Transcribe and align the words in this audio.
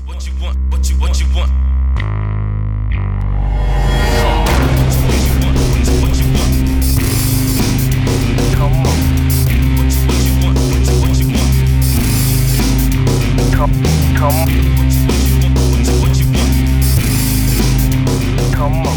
What 0.00 0.26
you 0.26 0.32
want? 0.42 0.58
What 0.70 0.88
you 0.90 0.96
what 0.96 1.20
you 1.20 1.26
want? 1.34 1.50
What 5.82 6.10
you 6.10 6.26
want? 6.32 6.52
Come 8.54 8.72
on, 8.72 8.96
What 9.76 9.92
you 10.24 10.32
want? 10.42 10.58
What 10.58 10.86
you 10.86 10.94
what 11.02 11.14
you 11.18 11.26
want? 11.28 11.52
come, 13.54 13.72
come, 14.16 14.38
What 14.78 14.92
you 14.92 15.02
want, 15.42 15.56
what 16.00 16.14
you 16.18 16.26
want? 18.46 18.54
come 18.54 18.86
on. 18.86 18.96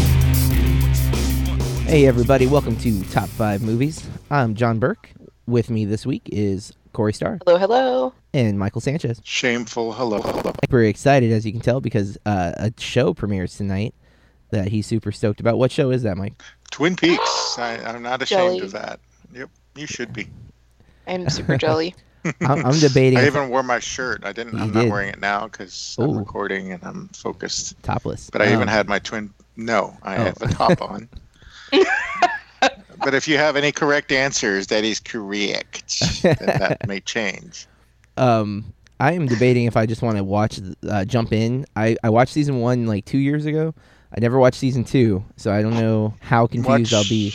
Hey, 1.86 2.06
everybody, 2.06 2.46
welcome 2.46 2.76
to 2.78 3.02
Top 3.10 3.28
5 3.28 3.62
Movies. 3.62 4.06
I'm 4.30 4.54
John 4.54 4.78
Burke. 4.78 5.10
With 5.46 5.68
me 5.70 5.84
this 5.84 6.04
week 6.06 6.28
is 6.32 6.72
Corey 6.92 7.12
Starr 7.12 7.38
Hello, 7.46 7.58
hello. 7.58 8.12
And 8.36 8.58
Michael 8.58 8.80
Sanchez. 8.82 9.20
Shameful 9.24 9.92
hello. 9.94 10.20
hello. 10.20 10.52
Very 10.68 10.88
excited, 10.88 11.32
as 11.32 11.46
you 11.46 11.52
can 11.52 11.60
tell, 11.62 11.80
because 11.80 12.18
uh, 12.26 12.52
a 12.56 12.72
show 12.78 13.14
premieres 13.14 13.56
tonight 13.56 13.94
that 14.50 14.68
he's 14.68 14.86
super 14.86 15.10
stoked 15.10 15.40
about. 15.40 15.58
What 15.58 15.72
show 15.72 15.90
is 15.90 16.02
that, 16.02 16.16
Mike? 16.16 16.34
Twin 16.70 16.96
Peaks. 16.96 17.56
I, 17.58 17.78
I'm 17.84 18.02
not 18.02 18.20
ashamed 18.22 18.58
Jelly. 18.58 18.60
of 18.60 18.72
that. 18.72 19.00
Yep, 19.32 19.50
you 19.74 19.86
should 19.86 20.12
be. 20.12 20.28
I'm 21.06 21.28
super 21.30 21.56
jelly. 21.56 21.94
I'm, 22.40 22.66
I'm 22.66 22.78
debating 22.80 23.18
I 23.20 23.26
even 23.26 23.48
wore 23.50 23.62
my 23.62 23.78
shirt. 23.78 24.24
I 24.24 24.32
didn't. 24.32 24.54
You 24.54 24.58
I'm 24.64 24.72
did. 24.72 24.84
not 24.86 24.88
wearing 24.88 25.08
it 25.10 25.20
now 25.20 25.46
because 25.46 25.96
I'm 25.98 26.18
recording 26.18 26.72
and 26.72 26.82
I'm 26.84 27.08
focused. 27.08 27.80
topless. 27.84 28.30
But 28.30 28.42
I 28.42 28.46
even 28.48 28.62
Um, 28.62 28.68
had 28.68 28.88
my 28.88 28.98
twin. 28.98 29.32
No, 29.56 29.96
I 30.02 30.16
Oh. 30.16 30.24
have 30.24 30.42
a 30.42 30.48
top 30.48 30.82
on. 30.82 31.08
but 33.04 33.14
if 33.14 33.28
you 33.28 33.36
have 33.38 33.54
any 33.56 33.70
correct 33.70 34.10
answers, 34.10 34.66
that 34.68 34.82
is 34.84 34.98
correct. 35.00 36.22
then 36.22 36.36
that 36.46 36.86
may 36.88 36.98
change. 37.00 37.66
Um, 38.16 38.72
I 38.98 39.12
am 39.12 39.26
debating 39.26 39.66
if 39.66 39.76
I 39.76 39.86
just 39.86 40.02
want 40.02 40.16
to 40.16 40.24
watch, 40.24 40.60
uh, 40.88 41.04
jump 41.04 41.32
in. 41.32 41.66
I, 41.76 41.96
I 42.02 42.10
watched 42.10 42.32
season 42.32 42.60
one 42.60 42.86
like 42.86 43.04
two 43.04 43.18
years 43.18 43.44
ago. 43.44 43.74
I 44.16 44.20
never 44.20 44.38
watched 44.38 44.58
season 44.58 44.84
two, 44.84 45.24
so 45.36 45.52
I 45.52 45.60
don't 45.62 45.74
know 45.74 46.14
how 46.20 46.46
confused 46.46 46.94
I'll 46.94 47.04
be. 47.04 47.32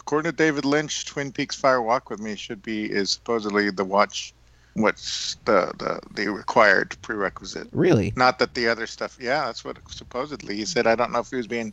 According 0.00 0.30
to 0.30 0.36
David 0.36 0.64
Lynch, 0.64 1.06
Twin 1.06 1.32
Peaks 1.32 1.56
Fire 1.56 1.82
Walk 1.82 2.10
with 2.10 2.20
Me 2.20 2.36
should 2.36 2.62
be 2.62 2.84
is 2.84 3.10
supposedly 3.10 3.70
the 3.70 3.84
watch. 3.84 4.32
What's 4.74 5.36
the 5.44 5.72
the, 5.78 6.00
the 6.14 6.28
required 6.30 6.96
prerequisite? 7.02 7.68
Really? 7.72 8.12
Not 8.14 8.38
that 8.38 8.54
the 8.54 8.68
other 8.68 8.86
stuff. 8.86 9.18
Yeah, 9.20 9.46
that's 9.46 9.64
what 9.64 9.78
supposedly 9.90 10.54
he 10.54 10.64
said. 10.64 10.86
I 10.86 10.94
don't 10.94 11.10
know 11.12 11.18
if 11.18 11.30
he 11.30 11.36
was 11.36 11.48
being 11.48 11.72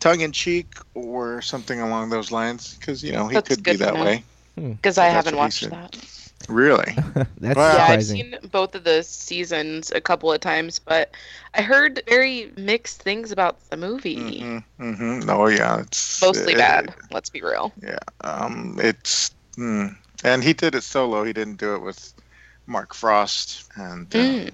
tongue 0.00 0.20
in 0.20 0.32
cheek 0.32 0.74
or 0.94 1.40
something 1.40 1.80
along 1.80 2.10
those 2.10 2.32
lines, 2.32 2.74
because 2.74 3.04
you 3.04 3.12
know 3.12 3.28
he 3.28 3.34
That's 3.34 3.48
could 3.48 3.62
be 3.62 3.76
that 3.76 3.94
know. 3.94 4.04
way. 4.04 4.24
Because 4.56 4.98
I 4.98 5.06
haven't 5.06 5.36
watched 5.36 5.68
that. 5.70 5.96
Really? 6.48 6.94
That's 7.38 7.56
Wow. 7.56 7.76
Yeah, 7.76 7.86
I've 7.86 8.04
seen 8.04 8.36
both 8.50 8.74
of 8.74 8.84
the 8.84 9.02
seasons 9.02 9.90
a 9.90 10.00
couple 10.00 10.32
of 10.32 10.40
times, 10.40 10.78
but 10.78 11.14
I 11.54 11.62
heard 11.62 12.02
very 12.08 12.52
mixed 12.56 13.02
things 13.02 13.32
about 13.32 13.58
the 13.70 13.76
movie. 13.76 14.16
Mm-hmm, 14.16 14.58
mm-hmm. 14.82 15.30
Oh 15.30 15.46
yeah, 15.48 15.80
it's 15.80 16.22
Mostly 16.22 16.52
it- 16.52 16.58
bad. 16.58 16.94
Let's 17.10 17.30
be 17.30 17.40
real. 17.42 17.72
Yeah. 17.82 17.98
Um. 18.22 18.78
It's. 18.80 19.30
Mm. 19.58 19.96
And 20.24 20.42
he 20.44 20.52
did 20.52 20.74
it 20.74 20.82
solo. 20.82 21.24
He 21.24 21.32
didn't 21.32 21.56
do 21.58 21.74
it 21.74 21.80
with 21.82 22.14
Mark 22.66 22.94
Frost, 22.94 23.64
and 23.76 24.14
uh, 24.14 24.18
Mm. 24.18 24.50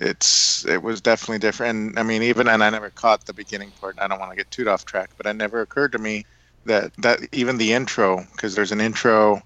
it's 0.00 0.64
it 0.66 0.82
was 0.82 1.00
definitely 1.00 1.38
different. 1.38 1.70
And 1.78 1.98
I 1.98 2.02
mean, 2.02 2.22
even 2.22 2.48
and 2.48 2.62
I 2.62 2.70
never 2.70 2.90
caught 2.90 3.24
the 3.26 3.32
beginning 3.34 3.72
part. 3.72 3.96
I 3.98 4.06
don't 4.08 4.18
want 4.20 4.30
to 4.32 4.36
get 4.36 4.50
too 4.50 4.68
off 4.68 4.84
track, 4.84 5.10
but 5.16 5.26
it 5.26 5.34
never 5.34 5.60
occurred 5.60 5.92
to 5.92 5.98
me 5.98 6.26
that 6.66 6.92
that 6.98 7.20
even 7.32 7.58
the 7.58 7.72
intro, 7.72 8.24
because 8.32 8.54
there's 8.54 8.72
an 8.72 8.80
intro, 8.80 9.42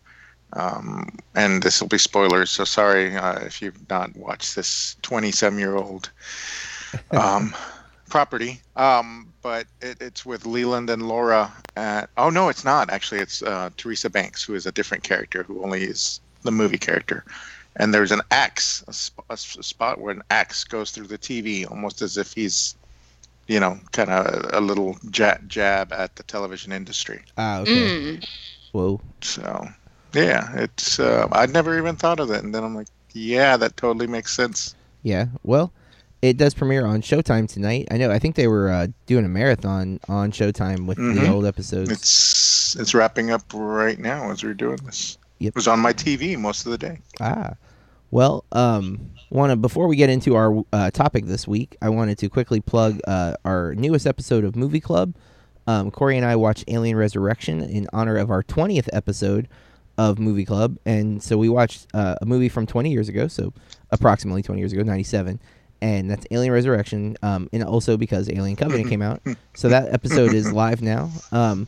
um, 0.54 1.08
and 1.34 1.62
this 1.62 1.80
will 1.80 1.88
be 1.88 1.98
spoilers. 1.98 2.50
So 2.50 2.64
sorry 2.64 3.16
uh, 3.16 3.40
if 3.40 3.62
you've 3.62 3.88
not 3.88 4.14
watched 4.16 4.54
this 4.56 4.96
27 5.02 5.58
year 5.58 5.76
old 5.76 6.10
um, 7.10 7.54
property. 8.08 8.60
Um, 8.76 9.32
but 9.42 9.66
it, 9.80 9.98
it's 10.00 10.24
with 10.26 10.46
Leland 10.46 10.90
and 10.90 11.08
Laura. 11.08 11.52
At, 11.76 12.10
oh 12.16 12.30
no, 12.30 12.48
it's 12.48 12.64
not 12.64 12.90
actually. 12.90 13.20
It's 13.20 13.42
uh, 13.42 13.70
Teresa 13.76 14.10
Banks, 14.10 14.44
who 14.44 14.54
is 14.54 14.66
a 14.66 14.72
different 14.72 15.02
character, 15.02 15.42
who 15.42 15.62
only 15.64 15.84
is 15.84 16.20
the 16.42 16.52
movie 16.52 16.78
character. 16.78 17.24
And 17.76 17.94
there's 17.94 18.12
an 18.12 18.20
axe, 18.30 18.84
a, 18.86 18.92
sp- 18.92 19.24
a 19.30 19.32
s- 19.32 19.56
spot 19.62 19.98
where 19.98 20.14
an 20.14 20.22
axe 20.30 20.62
goes 20.64 20.90
through 20.90 21.06
the 21.06 21.16
TV, 21.16 21.68
almost 21.70 22.02
as 22.02 22.18
if 22.18 22.34
he's, 22.34 22.76
you 23.46 23.58
know, 23.58 23.80
kind 23.92 24.10
of 24.10 24.50
a, 24.52 24.60
little 24.60 24.98
jab, 25.10 25.48
jab 25.48 25.90
at 25.90 26.14
the 26.16 26.22
television 26.24 26.70
industry. 26.70 27.22
Ah, 27.38 27.60
okay. 27.60 27.72
Mm. 27.72 28.26
Whoa. 28.72 29.00
So, 29.22 29.66
yeah, 30.14 30.54
it's. 30.56 30.98
Uh, 30.98 31.28
I'd 31.32 31.52
never 31.52 31.76
even 31.78 31.96
thought 31.96 32.20
of 32.20 32.30
it, 32.30 32.42
and 32.44 32.54
then 32.54 32.64
I'm 32.64 32.74
like, 32.74 32.88
yeah, 33.12 33.56
that 33.56 33.76
totally 33.76 34.06
makes 34.06 34.32
sense. 34.34 34.74
Yeah. 35.02 35.26
Well, 35.42 35.72
it 36.22 36.36
does 36.36 36.54
premiere 36.54 36.86
on 36.86 37.02
Showtime 37.02 37.48
tonight. 37.48 37.88
I 37.90 37.96
know. 37.96 38.10
I 38.10 38.18
think 38.18 38.36
they 38.36 38.46
were 38.46 38.70
uh, 38.70 38.86
doing 39.06 39.24
a 39.24 39.28
marathon 39.28 39.98
on 40.08 40.30
Showtime 40.32 40.86
with 40.86 40.96
the 40.98 41.02
Mhm. 41.20 41.28
old 41.30 41.44
episodes. 41.46 41.90
It's 41.90 42.76
it's 42.78 42.94
wrapping 42.94 43.30
up 43.30 43.42
right 43.52 43.98
now 43.98 44.30
as 44.30 44.42
we're 44.44 44.54
doing 44.54 44.78
this. 44.84 45.18
Yep. 45.40 45.48
It 45.50 45.54
was 45.56 45.66
on 45.68 45.80
my 45.80 45.92
TV 45.92 46.38
most 46.38 46.64
of 46.64 46.72
the 46.72 46.78
day. 46.78 47.00
Ah, 47.20 47.54
well, 48.12 48.44
um, 48.52 49.10
want 49.30 49.50
to 49.50 49.56
before 49.56 49.88
we 49.88 49.96
get 49.96 50.08
into 50.10 50.36
our 50.36 50.62
uh, 50.72 50.90
topic 50.92 51.26
this 51.26 51.48
week, 51.48 51.76
I 51.82 51.88
wanted 51.88 52.18
to 52.18 52.28
quickly 52.28 52.60
plug 52.60 53.00
uh, 53.08 53.34
our 53.44 53.74
newest 53.74 54.06
episode 54.06 54.44
of 54.44 54.54
Movie 54.56 54.80
Club. 54.80 55.14
Um, 55.66 55.90
Corey 55.90 56.16
and 56.16 56.24
I 56.26 56.36
watched 56.36 56.64
Alien 56.68 56.96
Resurrection 56.96 57.60
in 57.62 57.88
honor 57.92 58.16
of 58.16 58.30
our 58.30 58.42
twentieth 58.42 58.88
episode 58.92 59.48
of 60.10 60.18
Movie 60.18 60.44
Club, 60.44 60.78
and 60.84 61.22
so 61.22 61.36
we 61.38 61.48
watched 61.48 61.86
uh, 61.94 62.16
a 62.20 62.26
movie 62.26 62.48
from 62.48 62.66
twenty 62.66 62.90
years 62.90 63.08
ago, 63.08 63.28
so 63.28 63.52
approximately 63.90 64.42
twenty 64.42 64.60
years 64.60 64.72
ago, 64.72 64.82
ninety 64.82 65.04
seven. 65.04 65.40
And 65.80 66.08
that's 66.08 66.24
Alien 66.30 66.52
Resurrection, 66.52 67.16
um, 67.24 67.48
and 67.52 67.64
also 67.64 67.96
because 67.96 68.30
Alien 68.30 68.54
Covenant 68.54 68.88
came 68.88 69.02
out, 69.02 69.20
so 69.54 69.68
that 69.68 69.92
episode 69.92 70.32
is 70.32 70.52
live 70.52 70.80
now. 70.80 71.10
Um, 71.32 71.66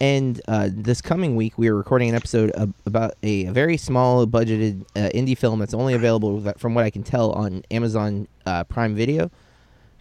and 0.00 0.40
uh, 0.48 0.68
this 0.72 1.00
coming 1.00 1.36
week, 1.36 1.56
we 1.56 1.68
are 1.68 1.76
recording 1.76 2.08
an 2.08 2.16
episode 2.16 2.50
of, 2.50 2.74
about 2.86 3.14
a, 3.22 3.44
very 3.44 3.76
small 3.76 4.26
budgeted 4.26 4.82
uh, 4.96 5.10
indie 5.14 5.38
film 5.38 5.60
that's 5.60 5.74
only 5.74 5.94
available, 5.94 6.40
from 6.58 6.74
what 6.74 6.84
I 6.84 6.90
can 6.90 7.04
tell, 7.04 7.30
on 7.30 7.62
Amazon 7.70 8.26
uh, 8.44 8.64
Prime 8.64 8.96
Video 8.96 9.30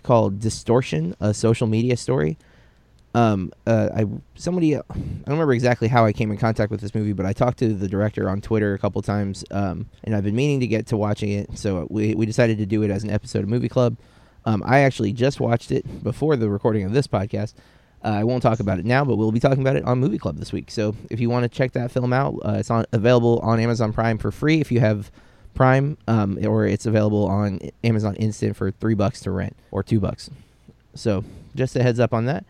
called 0.01 0.39
Distortion, 0.39 1.15
a 1.19 1.35
social 1.35 1.67
media 1.67 1.95
story. 1.97 2.39
Um, 3.13 3.51
uh, 3.67 3.89
I 3.93 4.05
somebody 4.35 4.77
I 4.77 4.81
don't 4.87 5.23
remember 5.27 5.53
exactly 5.53 5.89
how 5.89 6.05
I 6.05 6.13
came 6.13 6.31
in 6.31 6.37
contact 6.37 6.71
with 6.71 6.79
this 6.79 6.95
movie, 6.95 7.13
but 7.13 7.25
I 7.25 7.33
talked 7.33 7.59
to 7.59 7.73
the 7.73 7.87
director 7.87 8.29
on 8.29 8.39
Twitter 8.39 8.73
a 8.73 8.79
couple 8.79 9.01
times, 9.01 9.43
um, 9.51 9.87
and 10.03 10.15
I've 10.15 10.23
been 10.23 10.35
meaning 10.35 10.61
to 10.61 10.67
get 10.67 10.87
to 10.87 10.97
watching 10.97 11.29
it. 11.31 11.57
So 11.57 11.87
we 11.89 12.15
we 12.15 12.25
decided 12.25 12.57
to 12.59 12.65
do 12.65 12.83
it 12.83 12.91
as 12.91 13.03
an 13.03 13.09
episode 13.09 13.43
of 13.43 13.49
Movie 13.49 13.69
Club. 13.69 13.97
Um, 14.45 14.63
I 14.65 14.79
actually 14.79 15.11
just 15.13 15.39
watched 15.39 15.71
it 15.71 16.03
before 16.03 16.35
the 16.35 16.49
recording 16.49 16.85
of 16.85 16.93
this 16.93 17.07
podcast. 17.07 17.53
Uh, 18.03 18.09
I 18.09 18.23
won't 18.23 18.41
talk 18.41 18.59
about 18.59 18.79
it 18.79 18.85
now, 18.85 19.05
but 19.05 19.17
we'll 19.17 19.31
be 19.31 19.39
talking 19.39 19.61
about 19.61 19.75
it 19.75 19.83
on 19.83 19.99
Movie 19.99 20.17
Club 20.17 20.37
this 20.37 20.51
week. 20.51 20.71
So 20.71 20.95
if 21.09 21.19
you 21.19 21.29
want 21.29 21.43
to 21.43 21.49
check 21.49 21.73
that 21.73 21.91
film 21.91 22.13
out, 22.13 22.35
uh, 22.43 22.53
it's 22.53 22.71
on 22.71 22.85
available 22.93 23.39
on 23.39 23.59
Amazon 23.59 23.93
Prime 23.93 24.17
for 24.17 24.31
free 24.31 24.59
if 24.59 24.71
you 24.71 24.79
have 24.79 25.11
Prime, 25.53 25.97
um, 26.07 26.39
or 26.45 26.65
it's 26.65 26.85
available 26.85 27.25
on 27.27 27.59
Amazon 27.83 28.15
Instant 28.15 28.55
for 28.55 28.71
three 28.71 28.95
bucks 28.95 29.19
to 29.21 29.31
rent 29.31 29.55
or 29.69 29.83
two 29.83 29.99
bucks. 29.99 30.29
So 30.95 31.23
just 31.55 31.75
a 31.75 31.83
heads 31.83 31.99
up 31.99 32.13
on 32.13 32.25
that. 32.25 32.45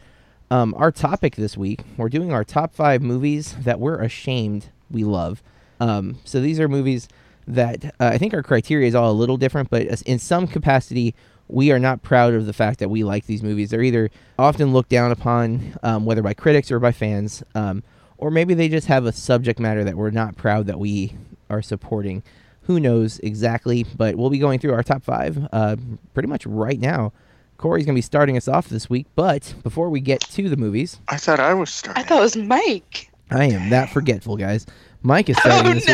Um, 0.51 0.75
our 0.77 0.91
topic 0.91 1.37
this 1.37 1.55
week, 1.55 1.79
we're 1.95 2.09
doing 2.09 2.33
our 2.33 2.43
top 2.43 2.75
five 2.75 3.01
movies 3.01 3.55
that 3.61 3.79
we're 3.79 4.01
ashamed 4.01 4.67
we 4.89 5.05
love. 5.05 5.41
Um, 5.79 6.17
so 6.25 6.41
these 6.41 6.59
are 6.59 6.67
movies 6.67 7.07
that 7.47 7.85
uh, 8.01 8.09
I 8.13 8.17
think 8.17 8.33
our 8.33 8.43
criteria 8.43 8.85
is 8.85 8.93
all 8.93 9.09
a 9.09 9.13
little 9.13 9.37
different, 9.37 9.69
but 9.69 10.01
in 10.01 10.19
some 10.19 10.47
capacity, 10.47 11.15
we 11.47 11.71
are 11.71 11.79
not 11.79 12.01
proud 12.01 12.33
of 12.33 12.47
the 12.47 12.51
fact 12.53 12.79
that 12.79 12.89
we 12.89 13.01
like 13.01 13.27
these 13.27 13.41
movies. 13.41 13.69
They're 13.69 13.81
either 13.81 14.11
often 14.37 14.73
looked 14.73 14.89
down 14.89 15.13
upon, 15.13 15.79
um, 15.83 16.03
whether 16.03 16.21
by 16.21 16.33
critics 16.33 16.69
or 16.69 16.79
by 16.81 16.91
fans, 16.91 17.43
um, 17.55 17.81
or 18.17 18.29
maybe 18.29 18.53
they 18.53 18.67
just 18.67 18.87
have 18.87 19.05
a 19.05 19.13
subject 19.13 19.57
matter 19.57 19.85
that 19.85 19.95
we're 19.95 20.11
not 20.11 20.35
proud 20.35 20.65
that 20.67 20.79
we 20.79 21.15
are 21.49 21.61
supporting. 21.61 22.23
Who 22.63 22.77
knows 22.77 23.19
exactly? 23.19 23.85
But 23.85 24.17
we'll 24.17 24.29
be 24.29 24.37
going 24.37 24.59
through 24.59 24.73
our 24.73 24.83
top 24.83 25.03
five 25.03 25.47
uh, 25.53 25.77
pretty 26.13 26.27
much 26.27 26.45
right 26.45 26.79
now. 26.79 27.13
Corey's 27.61 27.85
going 27.85 27.93
to 27.93 27.97
be 27.97 28.01
starting 28.01 28.35
us 28.37 28.47
off 28.47 28.69
this 28.69 28.89
week, 28.89 29.05
but 29.15 29.53
before 29.61 29.91
we 29.91 29.99
get 29.99 30.19
to 30.21 30.49
the 30.49 30.57
movies, 30.57 30.99
I 31.07 31.17
thought 31.17 31.39
I 31.39 31.53
was 31.53 31.69
starting. 31.69 32.03
I 32.03 32.07
thought 32.07 32.17
it 32.17 32.21
was 32.21 32.35
Mike. 32.35 33.11
I 33.29 33.45
am 33.45 33.69
that 33.69 33.91
forgetful, 33.91 34.35
guys. 34.37 34.65
Mike 35.03 35.29
is 35.29 35.37
Oh 35.37 35.41
starting 35.41 35.75
this 35.75 35.85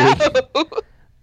week, 0.54 0.66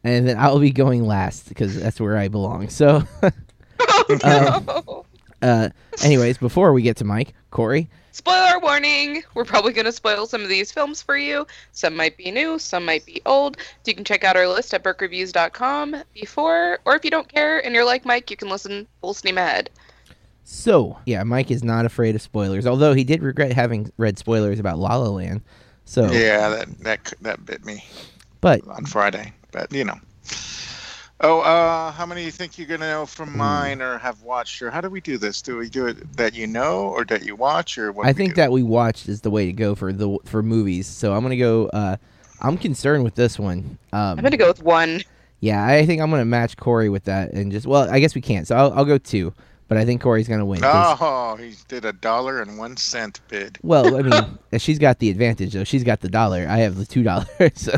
and 0.04 0.28
then 0.28 0.38
I'll 0.38 0.60
be 0.60 0.70
going 0.70 1.08
last 1.08 1.50
because 1.50 1.82
that's 1.82 2.00
where 2.00 2.16
I 2.16 2.28
belong. 2.28 2.70
So, 2.70 3.04
Oh 3.80 4.20
no! 4.24 5.06
uh, 5.42 5.70
anyways, 6.04 6.38
before 6.38 6.74
we 6.74 6.84
get 6.84 6.98
to 6.98 7.06
Mike, 7.06 7.34
Corey, 7.50 7.90
Spoiler 8.12 8.60
warning! 8.60 9.24
We're 9.34 9.46
probably 9.46 9.74
going 9.74 9.86
to 9.86 9.92
spoil 9.92 10.28
some 10.28 10.42
of 10.44 10.48
these 10.48 10.72
films 10.72 11.02
for 11.02 11.18
you. 11.18 11.46
Some 11.72 11.98
might 11.98 12.16
be 12.18 12.30
new, 12.30 12.60
some 12.60 12.86
might 12.86 13.06
be 13.06 13.22
old. 13.26 13.58
So 13.58 13.64
you 13.88 13.94
can 13.96 14.06
check 14.06 14.24
out 14.24 14.38
our 14.38 14.48
list 14.48 14.74
at 14.76 14.84
burkereviews.com 14.84 15.98
before, 16.14 16.80
or 16.86 16.96
if 16.96 17.04
you 17.04 17.12
don't 17.12 17.28
care 17.28 17.66
and 17.66 17.74
you're 17.74 17.84
like 17.84 18.06
Mike, 18.06 18.30
you 18.30 18.38
can 18.38 18.48
listen 18.48 18.88
full 19.02 19.14
steam 19.16 19.38
ahead. 19.38 19.70
So 20.48 20.98
yeah, 21.06 21.24
Mike 21.24 21.50
is 21.50 21.64
not 21.64 21.86
afraid 21.86 22.14
of 22.16 22.22
spoilers, 22.22 22.68
although 22.68 22.94
he 22.94 23.04
did 23.04 23.24
regret 23.24 23.52
having 23.52 23.92
read 23.98 24.18
spoilers 24.20 24.60
about 24.60 24.78
La 24.78 24.96
La 24.96 25.10
Land. 25.10 25.42
So 25.86 26.12
Yeah, 26.12 26.50
that 26.50 26.80
that 26.80 27.14
that 27.22 27.46
bit 27.46 27.66
me 27.66 27.84
but 28.42 28.62
on 28.68 28.86
Friday, 28.86 29.34
but 29.52 29.74
you 29.74 29.84
know. 29.84 29.98
Oh, 31.22 31.40
uh, 31.40 31.92
how 31.92 32.06
many 32.06 32.22
do 32.22 32.26
you 32.26 32.32
think 32.32 32.58
you're 32.58 32.68
gonna 32.68 32.90
know 32.90 33.06
Hmm. 33.06 33.06
from 33.06 33.38
mine 33.38 33.82
or 33.82 33.98
have 33.98 34.22
watched, 34.22 34.62
or 34.62 34.70
how 34.70 34.82
do 34.82 34.90
we 34.90 35.02
do 35.02 35.18
this? 35.18 35.42
Do 35.42 35.58
we 35.58 35.70
do 35.70 35.88
it 35.88 36.18
that 36.18 36.34
you 36.36 36.46
know 36.46 36.90
or 36.90 37.06
that 37.06 37.24
you 37.24 37.36
watch, 37.36 37.78
or 37.78 37.92
what? 37.92 38.06
I 38.06 38.14
think 38.14 38.36
do? 38.36 38.42
that 38.42 38.52
we 38.52 38.62
watched 38.64 39.08
is 39.10 39.22
the 39.22 39.32
way 39.32 39.46
to 39.46 39.54
go 39.54 39.74
for 39.76 39.92
the 39.94 40.20
for 40.26 40.44
movies. 40.44 40.88
So 40.88 41.14
I'm 41.14 41.24
gonna 41.24 41.38
go. 41.38 41.68
Uh, 41.68 41.98
I'm 42.42 42.58
concerned 42.58 43.04
with 43.04 43.16
this 43.16 43.40
one. 43.40 43.80
Um, 43.94 44.18
I'm 44.20 44.24
gonna 44.24 44.38
go 44.38 44.48
with 44.50 44.62
one. 44.62 45.02
yeah, 45.40 45.66
I 45.66 45.86
think 45.86 46.02
I'm 46.02 46.12
gonna 46.12 46.26
match 46.26 46.58
Corey 46.58 46.90
with 46.90 47.06
that, 47.06 47.32
and 47.34 47.52
just 47.52 47.66
well, 47.66 47.90
I 47.90 48.00
guess 48.00 48.14
we 48.14 48.22
can't. 48.22 48.46
So 48.46 48.56
I'll, 48.56 48.74
I'll 48.74 48.86
go 48.86 48.98
two, 48.98 49.34
but 49.68 49.78
I 49.78 49.86
think 49.86 50.02
Corey's 50.02 50.28
gonna 50.28 50.46
win. 50.46 50.62
Oh, 50.64 51.38
he 51.40 51.54
did 51.68 51.86
a 51.86 51.94
dollar 51.94 52.42
and 52.42 52.58
one 52.58 52.78
cent 52.78 53.22
bid. 53.28 53.58
Well, 53.64 53.96
I 53.96 54.02
mean, 54.02 54.40
she's 54.60 54.80
got 54.80 55.00
the 55.00 55.10
advantage 55.10 55.54
though. 55.54 55.64
She's 55.64 55.84
got 55.84 56.02
the 56.02 56.10
dollar. 56.10 56.46
I 56.48 56.58
have 56.58 56.76
the 56.76 56.86
two 56.86 57.04
dollars. 57.04 57.28
so, 57.56 57.76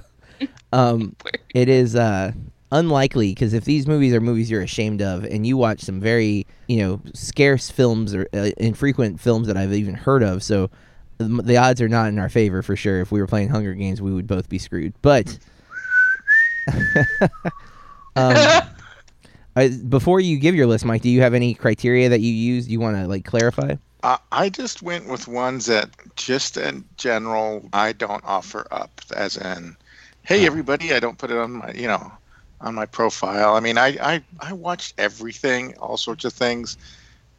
um, 0.74 1.16
it 1.54 1.70
is 1.70 1.96
uh 1.96 2.32
unlikely 2.72 3.32
because 3.32 3.54
if 3.54 3.64
these 3.64 3.88
movies 3.88 4.14
are 4.14 4.20
movies 4.20 4.52
you're 4.52 4.62
ashamed 4.62 5.02
of, 5.02 5.24
and 5.24 5.48
you 5.48 5.56
watch 5.56 5.82
some 5.82 6.00
very 6.02 6.46
you 6.68 6.78
know 6.78 7.02
scarce 7.14 7.70
films 7.70 8.14
or 8.14 8.28
uh, 8.34 8.52
infrequent 8.58 9.20
films 9.20 9.48
that 9.48 9.56
I've 9.56 9.74
even 9.74 9.94
heard 9.94 10.24
of, 10.24 10.44
so 10.44 10.70
the, 11.18 11.26
the 11.26 11.58
odds 11.58 11.82
are 11.82 11.90
not 11.90 12.10
in 12.10 12.20
our 12.20 12.30
favor 12.30 12.62
for 12.62 12.76
sure. 12.76 13.00
If 13.00 13.12
we 13.12 13.22
were 13.22 13.28
playing 13.28 13.50
Hunger 13.50 13.74
Games, 13.74 14.02
we 14.02 14.14
would 14.14 14.28
both 14.28 14.50
be 14.50 14.60
screwed. 14.60 14.94
But. 15.02 15.38
um, 18.18 18.36
uh, 19.58 19.70
before 19.90 20.20
you 20.20 20.38
give 20.38 20.56
your 20.56 20.68
list, 20.68 20.86
Mike, 20.86 21.02
do 21.02 21.10
you 21.10 21.22
have 21.22 21.34
any 21.34 21.56
criteria 21.56 22.10
that 22.10 22.22
you 22.22 22.32
use? 22.32 22.70
You 22.70 22.80
want 22.80 22.96
to 22.98 23.08
like 23.08 23.26
clarify? 23.26 23.76
Uh, 24.04 24.18
I 24.32 24.50
just 24.50 24.84
went 24.84 25.08
with 25.08 25.28
ones 25.28 25.66
that, 25.66 25.90
just 26.16 26.56
in 26.58 26.86
general, 26.98 27.68
I 27.74 27.94
don't 27.94 28.24
offer 28.24 28.68
up. 28.70 29.02
As 29.16 29.36
in, 29.36 29.76
hey, 30.22 30.46
everybody, 30.46 30.94
I 30.94 31.00
don't 31.00 31.18
put 31.18 31.32
it 31.32 31.38
on 31.38 31.54
my, 31.54 31.72
you 31.74 31.88
know, 31.88 32.12
on 32.62 32.76
my 32.76 32.86
profile. 32.86 33.56
I 33.56 33.60
mean, 33.60 33.80
I, 33.80 33.98
I, 34.00 34.24
I 34.40 34.54
watched 34.54 34.94
everything, 35.00 35.76
all 35.78 35.98
sorts 35.98 36.26
of 36.26 36.34
things, 36.34 36.78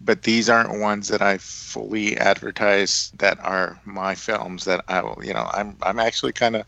but 0.00 0.22
these 0.22 0.50
aren't 0.50 0.80
ones 0.80 1.08
that 1.08 1.22
I 1.22 1.38
fully 1.38 2.16
advertise 2.18 3.12
that 3.18 3.38
are 3.44 3.80
my 3.84 4.16
films 4.16 4.64
that 4.64 4.84
I 4.88 5.02
will, 5.02 5.20
you 5.22 5.34
know, 5.34 5.48
I'm, 5.52 5.76
I'm 5.82 6.00
actually 6.00 6.32
kind 6.32 6.56
of, 6.56 6.64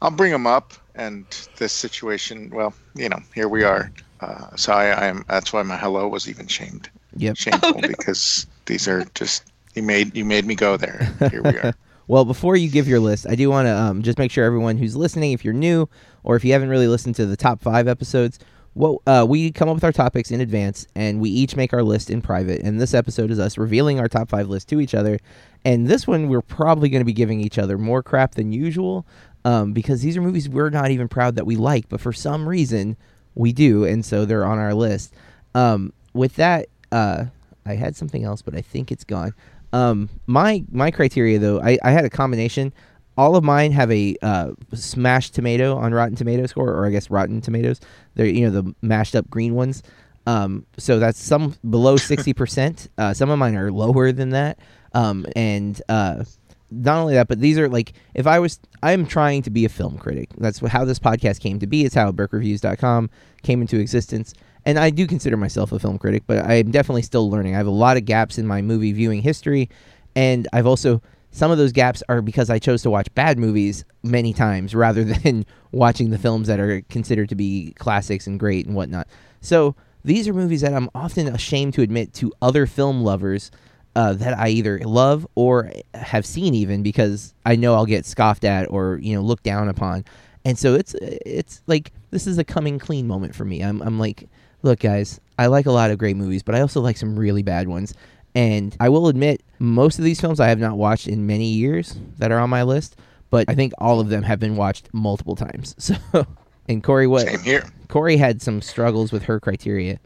I'll 0.00 0.10
bring 0.10 0.32
them 0.32 0.46
up. 0.46 0.72
And 0.94 1.26
this 1.56 1.72
situation, 1.72 2.50
well, 2.50 2.74
you 2.94 3.08
know, 3.08 3.20
here 3.34 3.48
we 3.48 3.64
are. 3.64 3.92
Uh, 4.20 4.54
so 4.56 4.72
I, 4.72 5.08
I'm, 5.08 5.24
that's 5.28 5.52
why 5.52 5.62
my 5.62 5.76
hello 5.76 6.08
was 6.08 6.28
even 6.28 6.46
shamed 6.46 6.90
Yep. 7.16 7.36
shameful 7.36 7.80
because 7.80 8.46
these 8.66 8.86
are 8.86 9.04
just 9.14 9.44
you 9.74 9.82
made 9.82 10.16
you 10.16 10.24
made 10.24 10.44
me 10.44 10.54
go 10.54 10.76
there. 10.76 11.08
Here 11.30 11.42
we 11.42 11.50
are. 11.58 11.74
Well, 12.06 12.24
before 12.24 12.56
you 12.56 12.68
give 12.68 12.88
your 12.88 12.98
list, 12.98 13.28
I 13.28 13.36
do 13.36 13.48
want 13.50 13.66
to 13.66 13.70
um, 13.72 14.02
just 14.02 14.18
make 14.18 14.32
sure 14.32 14.44
everyone 14.44 14.76
who's 14.76 14.96
listening, 14.96 15.30
if 15.30 15.44
you're 15.44 15.54
new 15.54 15.88
or 16.24 16.34
if 16.34 16.44
you 16.44 16.52
haven't 16.52 16.68
really 16.68 16.88
listened 16.88 17.14
to 17.14 17.26
the 17.26 17.36
top 17.36 17.60
five 17.60 17.86
episodes, 17.86 18.40
well, 18.74 19.00
uh, 19.06 19.24
we 19.28 19.52
come 19.52 19.68
up 19.68 19.76
with 19.76 19.84
our 19.84 19.92
topics 19.92 20.32
in 20.32 20.40
advance 20.40 20.88
and 20.96 21.20
we 21.20 21.30
each 21.30 21.54
make 21.54 21.72
our 21.72 21.84
list 21.84 22.10
in 22.10 22.20
private. 22.20 22.62
And 22.62 22.80
this 22.80 22.94
episode 22.94 23.30
is 23.30 23.38
us 23.38 23.56
revealing 23.56 24.00
our 24.00 24.08
top 24.08 24.28
five 24.28 24.48
list 24.48 24.68
to 24.70 24.80
each 24.80 24.92
other. 24.92 25.20
And 25.64 25.86
this 25.86 26.04
one, 26.04 26.28
we're 26.28 26.42
probably 26.42 26.88
going 26.88 27.00
to 27.00 27.04
be 27.04 27.12
giving 27.12 27.40
each 27.40 27.58
other 27.58 27.78
more 27.78 28.02
crap 28.02 28.34
than 28.34 28.50
usual 28.50 29.06
um, 29.44 29.72
because 29.72 30.02
these 30.02 30.16
are 30.16 30.20
movies 30.20 30.48
we're 30.48 30.70
not 30.70 30.90
even 30.90 31.06
proud 31.06 31.36
that 31.36 31.46
we 31.46 31.54
like, 31.54 31.88
but 31.88 32.00
for 32.00 32.12
some 32.12 32.48
reason 32.48 32.96
we 33.34 33.52
do. 33.52 33.84
And 33.84 34.04
so 34.04 34.24
they're 34.24 34.44
on 34.44 34.58
our 34.58 34.74
list. 34.74 35.14
Um, 35.54 35.92
with 36.12 36.36
that, 36.36 36.68
uh, 36.92 37.26
I 37.66 37.74
had 37.74 37.96
something 37.96 38.24
else, 38.24 38.42
but 38.42 38.54
I 38.54 38.60
think 38.60 38.90
it's 38.90 39.04
gone. 39.04 39.32
Um, 39.72 40.08
my 40.26 40.64
my 40.72 40.90
criteria 40.90 41.38
though, 41.38 41.60
I, 41.60 41.78
I 41.82 41.90
had 41.90 42.04
a 42.04 42.10
combination. 42.10 42.72
All 43.16 43.36
of 43.36 43.44
mine 43.44 43.72
have 43.72 43.90
a 43.90 44.16
uh, 44.22 44.52
smashed 44.74 45.34
tomato 45.34 45.76
on 45.76 45.92
Rotten 45.92 46.16
Tomato 46.16 46.46
score, 46.46 46.72
or 46.72 46.86
I 46.86 46.90
guess 46.90 47.10
Rotten 47.10 47.40
Tomatoes. 47.40 47.80
They're 48.14 48.26
you 48.26 48.48
know 48.48 48.62
the 48.62 48.74
mashed 48.82 49.14
up 49.14 49.28
green 49.30 49.54
ones. 49.54 49.82
Um, 50.26 50.66
so 50.76 50.98
that's 50.98 51.22
some 51.22 51.54
below 51.68 51.96
sixty 51.96 52.32
percent. 52.32 52.88
Uh, 52.98 53.14
some 53.14 53.30
of 53.30 53.38
mine 53.38 53.56
are 53.56 53.70
lower 53.70 54.10
than 54.12 54.30
that. 54.30 54.58
Um, 54.92 55.26
and 55.36 55.80
uh, 55.88 56.24
not 56.70 56.98
only 56.98 57.14
that, 57.14 57.28
but 57.28 57.40
these 57.40 57.58
are 57.58 57.68
like 57.68 57.92
if 58.14 58.26
I 58.26 58.38
was 58.38 58.60
I'm 58.82 59.06
trying 59.06 59.42
to 59.42 59.50
be 59.50 59.64
a 59.64 59.68
film 59.68 59.98
critic. 59.98 60.30
That's 60.38 60.60
how 60.60 60.84
this 60.84 60.98
podcast 60.98 61.40
came 61.40 61.58
to 61.58 61.66
be. 61.66 61.84
It's 61.84 61.94
how 61.94 62.12
BurkeReviews.com 62.12 63.10
came 63.42 63.60
into 63.60 63.78
existence. 63.78 64.34
And 64.66 64.78
I 64.78 64.90
do 64.90 65.06
consider 65.06 65.36
myself 65.36 65.72
a 65.72 65.78
film 65.78 65.98
critic, 65.98 66.24
but 66.26 66.44
I'm 66.44 66.70
definitely 66.70 67.02
still 67.02 67.30
learning. 67.30 67.54
I 67.54 67.58
have 67.58 67.66
a 67.66 67.70
lot 67.70 67.96
of 67.96 68.04
gaps 68.04 68.36
in 68.38 68.46
my 68.46 68.60
movie 68.60 68.92
viewing 68.92 69.22
history, 69.22 69.70
and 70.14 70.46
I've 70.52 70.66
also 70.66 71.00
some 71.32 71.50
of 71.50 71.58
those 71.58 71.72
gaps 71.72 72.02
are 72.08 72.20
because 72.20 72.50
I 72.50 72.58
chose 72.58 72.82
to 72.82 72.90
watch 72.90 73.12
bad 73.14 73.38
movies 73.38 73.84
many 74.02 74.32
times 74.32 74.74
rather 74.74 75.04
than 75.04 75.46
watching 75.72 76.10
the 76.10 76.18
films 76.18 76.48
that 76.48 76.60
are 76.60 76.82
considered 76.82 77.28
to 77.30 77.34
be 77.34 77.74
classics 77.78 78.26
and 78.26 78.38
great 78.38 78.66
and 78.66 78.74
whatnot. 78.74 79.06
So 79.40 79.76
these 80.04 80.26
are 80.28 80.34
movies 80.34 80.62
that 80.62 80.74
I'm 80.74 80.90
often 80.94 81.28
ashamed 81.28 81.74
to 81.74 81.82
admit 81.82 82.12
to 82.14 82.32
other 82.42 82.66
film 82.66 83.02
lovers 83.02 83.50
uh, 83.96 84.12
that 84.14 84.38
I 84.38 84.48
either 84.48 84.78
love 84.80 85.26
or 85.34 85.70
have 85.94 86.24
seen 86.24 86.54
even 86.54 86.82
because 86.82 87.34
I 87.44 87.56
know 87.56 87.74
I'll 87.74 87.86
get 87.86 88.06
scoffed 88.06 88.44
at 88.44 88.70
or 88.70 88.98
you 89.02 89.14
know 89.14 89.22
looked 89.22 89.44
down 89.44 89.68
upon, 89.68 90.04
and 90.44 90.58
so 90.58 90.74
it's 90.74 90.94
it's 90.94 91.62
like 91.66 91.92
this 92.10 92.26
is 92.26 92.38
a 92.38 92.44
coming 92.44 92.78
clean 92.78 93.06
moment 93.06 93.34
for 93.34 93.44
me. 93.44 93.62
I'm 93.62 93.82
I'm 93.82 93.98
like, 93.98 94.28
look 94.62 94.80
guys, 94.80 95.20
I 95.38 95.46
like 95.46 95.66
a 95.66 95.72
lot 95.72 95.90
of 95.90 95.98
great 95.98 96.16
movies, 96.16 96.42
but 96.42 96.54
I 96.54 96.60
also 96.60 96.80
like 96.80 96.96
some 96.96 97.18
really 97.18 97.42
bad 97.42 97.68
ones. 97.68 97.94
And 98.34 98.76
I 98.78 98.90
will 98.90 99.08
admit, 99.08 99.42
most 99.58 99.98
of 99.98 100.04
these 100.04 100.20
films 100.20 100.38
I 100.38 100.48
have 100.48 100.60
not 100.60 100.76
watched 100.76 101.08
in 101.08 101.26
many 101.26 101.46
years 101.46 101.98
that 102.18 102.30
are 102.30 102.38
on 102.38 102.50
my 102.50 102.62
list, 102.62 102.96
but 103.30 103.48
I 103.48 103.54
think 103.54 103.72
all 103.78 103.98
of 103.98 104.08
them 104.08 104.22
have 104.22 104.38
been 104.38 104.56
watched 104.56 104.88
multiple 104.92 105.36
times. 105.36 105.74
So, 106.12 106.26
and 106.68 106.84
Corey, 106.84 107.08
what 107.08 107.26
Same 107.26 107.40
here. 107.40 107.64
Corey 107.88 108.16
had 108.16 108.40
some 108.40 108.62
struggles 108.62 109.10
with 109.10 109.24
her 109.24 109.40
criteria. 109.40 109.98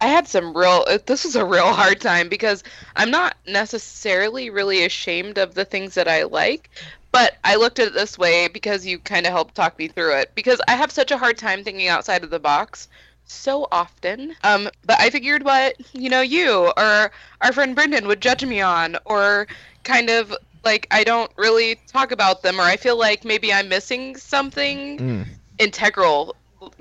I 0.00 0.06
had 0.06 0.28
some 0.28 0.56
real. 0.56 0.84
uh, 0.88 0.98
This 1.06 1.24
was 1.24 1.36
a 1.36 1.44
real 1.44 1.72
hard 1.72 2.00
time 2.00 2.28
because 2.28 2.62
I'm 2.96 3.10
not 3.10 3.36
necessarily 3.46 4.50
really 4.50 4.84
ashamed 4.84 5.38
of 5.38 5.54
the 5.54 5.64
things 5.64 5.94
that 5.94 6.08
I 6.08 6.24
like, 6.24 6.70
but 7.12 7.32
I 7.44 7.56
looked 7.56 7.78
at 7.78 7.88
it 7.88 7.94
this 7.94 8.18
way 8.18 8.48
because 8.48 8.86
you 8.86 8.98
kind 8.98 9.26
of 9.26 9.32
helped 9.32 9.54
talk 9.54 9.78
me 9.78 9.88
through 9.88 10.16
it. 10.18 10.32
Because 10.34 10.60
I 10.68 10.74
have 10.76 10.90
such 10.90 11.10
a 11.10 11.18
hard 11.18 11.38
time 11.38 11.64
thinking 11.64 11.88
outside 11.88 12.24
of 12.24 12.30
the 12.30 12.40
box 12.40 12.88
so 13.24 13.66
often. 13.72 14.34
Um, 14.42 14.68
but 14.84 15.00
I 15.00 15.10
figured 15.10 15.44
what 15.44 15.74
you 15.92 16.08
know 16.10 16.20
you 16.22 16.72
or 16.76 17.10
our 17.40 17.52
friend 17.52 17.74
Brendan 17.74 18.06
would 18.08 18.20
judge 18.22 18.44
me 18.44 18.60
on, 18.60 18.96
or 19.04 19.46
kind 19.84 20.10
of 20.10 20.34
like 20.64 20.86
I 20.90 21.04
don't 21.04 21.30
really 21.36 21.80
talk 21.86 22.12
about 22.12 22.42
them, 22.42 22.58
or 22.60 22.64
I 22.64 22.76
feel 22.76 22.98
like 22.98 23.24
maybe 23.24 23.52
I'm 23.52 23.68
missing 23.68 24.16
something 24.16 25.00
Mm, 25.00 25.24
integral 25.58 26.36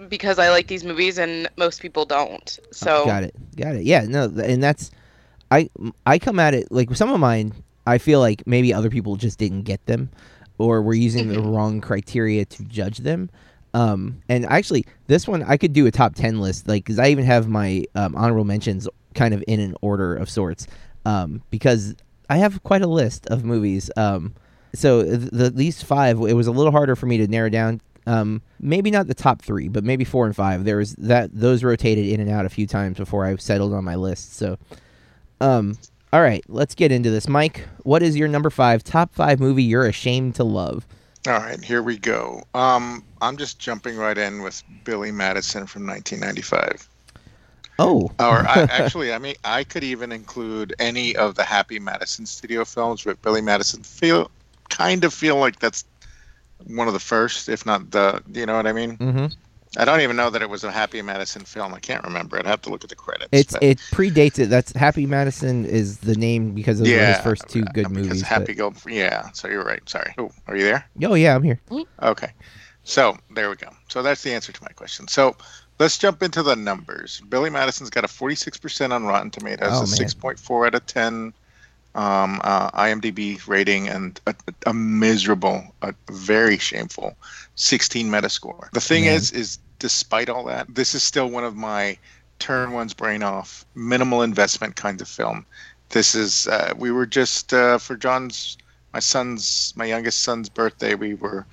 because 0.09 0.39
I 0.39 0.49
like 0.49 0.67
these 0.67 0.83
movies 0.83 1.17
and 1.17 1.47
most 1.57 1.81
people 1.81 2.05
don't. 2.05 2.59
So 2.71 3.05
got 3.05 3.23
it, 3.23 3.35
got 3.55 3.75
it. 3.75 3.83
Yeah, 3.83 4.05
no, 4.07 4.25
and 4.25 4.61
that's 4.61 4.91
I 5.51 5.69
I 6.05 6.19
come 6.19 6.39
at 6.39 6.53
it 6.53 6.71
like 6.71 6.93
some 6.95 7.11
of 7.11 7.19
mine. 7.19 7.53
I 7.87 7.97
feel 7.97 8.19
like 8.19 8.45
maybe 8.47 8.73
other 8.73 8.89
people 8.89 9.15
just 9.15 9.37
didn't 9.37 9.63
get 9.63 9.85
them, 9.85 10.09
or 10.57 10.81
were 10.81 10.93
using 10.93 11.27
the 11.27 11.41
wrong 11.41 11.81
criteria 11.81 12.45
to 12.45 12.63
judge 12.63 12.99
them. 12.99 13.29
Um, 13.73 14.21
and 14.29 14.45
actually, 14.45 14.85
this 15.07 15.27
one 15.27 15.43
I 15.43 15.57
could 15.57 15.73
do 15.73 15.85
a 15.85 15.91
top 15.91 16.15
ten 16.15 16.39
list, 16.39 16.67
like 16.67 16.85
because 16.85 16.99
I 16.99 17.09
even 17.09 17.25
have 17.25 17.47
my 17.47 17.83
um, 17.93 18.15
honorable 18.15 18.45
mentions 18.45 18.87
kind 19.13 19.33
of 19.33 19.43
in 19.47 19.59
an 19.59 19.75
order 19.81 20.15
of 20.15 20.29
sorts, 20.29 20.67
um, 21.05 21.41
because 21.51 21.95
I 22.29 22.37
have 22.37 22.63
quite 22.63 22.81
a 22.81 22.87
list 22.87 23.27
of 23.27 23.43
movies. 23.43 23.91
Um, 23.97 24.33
so 24.73 25.03
th- 25.03 25.29
the, 25.31 25.49
these 25.49 25.81
five, 25.81 26.19
it 26.21 26.33
was 26.33 26.47
a 26.47 26.51
little 26.51 26.71
harder 26.71 26.95
for 26.95 27.05
me 27.05 27.17
to 27.17 27.27
narrow 27.27 27.49
down. 27.49 27.81
Um, 28.07 28.41
maybe 28.59 28.91
not 28.91 29.07
the 29.07 29.13
top 29.13 29.41
three, 29.41 29.67
but 29.67 29.83
maybe 29.83 30.03
four 30.03 30.25
and 30.25 30.35
five. 30.35 30.63
There 30.63 30.77
was 30.77 30.93
that 30.95 31.29
those 31.33 31.63
rotated 31.63 32.05
in 32.05 32.19
and 32.19 32.29
out 32.29 32.45
a 32.45 32.49
few 32.49 32.67
times 32.67 32.97
before 32.97 33.25
I 33.25 33.35
settled 33.37 33.73
on 33.73 33.83
my 33.83 33.95
list. 33.95 34.35
So, 34.35 34.57
um, 35.41 35.77
all 36.13 36.21
right, 36.21 36.43
let's 36.47 36.75
get 36.75 36.91
into 36.91 37.09
this. 37.09 37.27
Mike, 37.27 37.67
what 37.83 38.03
is 38.03 38.15
your 38.15 38.27
number 38.27 38.49
five 38.49 38.83
top 38.83 39.13
five 39.13 39.39
movie 39.39 39.63
you're 39.63 39.85
ashamed 39.85 40.35
to 40.35 40.43
love? 40.43 40.85
All 41.27 41.33
right, 41.33 41.61
here 41.63 41.81
we 41.81 41.97
go. 41.97 42.43
Um, 42.53 43.03
I'm 43.21 43.35
just 43.35 43.57
jumping 43.57 43.97
right 43.97 44.17
in 44.17 44.43
with 44.43 44.61
Billy 44.83 45.11
Madison 45.11 45.65
from 45.65 45.87
1995. 45.87 46.87
Oh, 47.79 48.11
Or 48.19 48.47
I, 48.47 48.67
actually, 48.71 49.11
I 49.11 49.17
mean, 49.17 49.35
I 49.43 49.63
could 49.63 49.83
even 49.83 50.11
include 50.11 50.75
any 50.79 51.15
of 51.15 51.35
the 51.35 51.43
Happy 51.43 51.79
Madison 51.79 52.27
studio 52.27 52.63
films, 52.63 53.03
but 53.03 53.21
Billy 53.23 53.41
Madison 53.41 53.81
feel 53.81 54.29
kind 54.69 55.03
of 55.03 55.13
feel 55.13 55.37
like 55.37 55.59
that's 55.59 55.83
one 56.67 56.87
of 56.87 56.93
the 56.93 56.99
first, 56.99 57.49
if 57.49 57.65
not 57.65 57.91
the. 57.91 58.21
You 58.33 58.45
know 58.45 58.55
what 58.55 58.67
I 58.67 58.73
mean? 58.73 58.95
hmm 58.97 59.25
I 59.77 59.83
don't 59.83 59.99
even 59.99 60.15
know 60.15 60.29
that 60.29 60.41
it 60.41 60.49
was 60.49 60.63
a 60.63 60.71
Happy 60.71 61.01
Madison 61.01 61.41
film. 61.43 61.73
I 61.73 61.79
can't 61.79 62.01
remember. 62.05 62.39
I'd 62.39 62.45
have 62.45 62.61
to 62.61 62.69
look 62.69 62.85
at 62.85 62.89
the 62.89 62.95
credits. 62.95 63.27
it's 63.33 63.51
but- 63.51 63.61
it 63.63 63.77
predates 63.91 64.39
it. 64.39 64.45
That's 64.49 64.71
Happy 64.71 65.05
Madison 65.05 65.65
is 65.65 65.97
the 65.97 66.15
name 66.15 66.53
because 66.53 66.79
of 66.79 66.87
were 66.87 66.93
his 66.93 67.17
first 67.17 67.49
two 67.49 67.63
good 67.63 67.89
because 67.89 67.91
movies. 67.91 68.21
Happy 68.21 68.53
but- 68.53 68.57
Go. 68.57 68.73
Yeah, 68.89 69.29
so 69.33 69.49
you're 69.49 69.65
right. 69.65 69.81
Sorry. 69.89 70.13
Oh, 70.17 70.31
are 70.47 70.55
you 70.55 70.63
there? 70.63 70.87
Oh 71.03 71.15
yeah, 71.15 71.35
I'm 71.35 71.43
here. 71.43 71.59
Okay. 72.01 72.31
So 72.85 73.17
there 73.31 73.49
we 73.49 73.57
go. 73.57 73.67
So 73.89 74.01
that's 74.01 74.21
the 74.23 74.31
answer 74.31 74.53
to 74.53 74.63
my 74.63 74.69
question. 74.69 75.09
So 75.09 75.35
let's 75.79 75.97
jump 75.97 76.23
into 76.23 76.41
the 76.41 76.55
numbers. 76.55 77.21
Billy 77.27 77.49
Madison's 77.49 77.89
got 77.89 78.05
a 78.05 78.07
46% 78.07 78.91
on 78.93 79.03
Rotten 79.05 79.29
Tomatoes, 79.31 79.71
Oh, 79.73 79.77
a 79.83 79.87
man. 79.87 80.07
6.4 80.09 80.67
out 80.67 80.75
of 80.75 80.85
10 80.85 81.33
um, 81.95 82.41
uh, 82.43 82.69
IMDb 82.71 83.45
rating, 83.47 83.87
and 83.87 84.19
a, 84.27 84.35
a 84.67 84.73
miserable, 84.73 85.63
a 85.81 85.93
very 86.11 86.57
shameful 86.57 87.15
16 87.55 88.09
Metascore. 88.09 88.69
The 88.71 88.81
thing 88.81 89.05
Man. 89.05 89.15
is, 89.15 89.31
is 89.31 89.59
despite 89.79 90.29
all 90.29 90.43
that, 90.45 90.73
this 90.73 90.93
is 90.93 91.03
still 91.03 91.29
one 91.29 91.43
of 91.43 91.55
my 91.55 91.97
turn 92.39 92.73
one's 92.73 92.93
brain 92.93 93.23
off, 93.23 93.65
minimal 93.75 94.21
investment 94.21 94.75
kinds 94.75 95.01
of 95.01 95.07
film. 95.07 95.45
This 95.89 96.15
is 96.15 96.47
uh, 96.47 96.73
we 96.77 96.91
were 96.91 97.05
just 97.05 97.53
uh, 97.53 97.77
for 97.77 97.95
John's 97.95 98.57
my 98.93 98.99
son's 98.99 99.73
my 99.75 99.85
youngest 99.85 100.21
son's 100.21 100.49
birthday. 100.49 100.95
We 100.95 101.13
were 101.13 101.45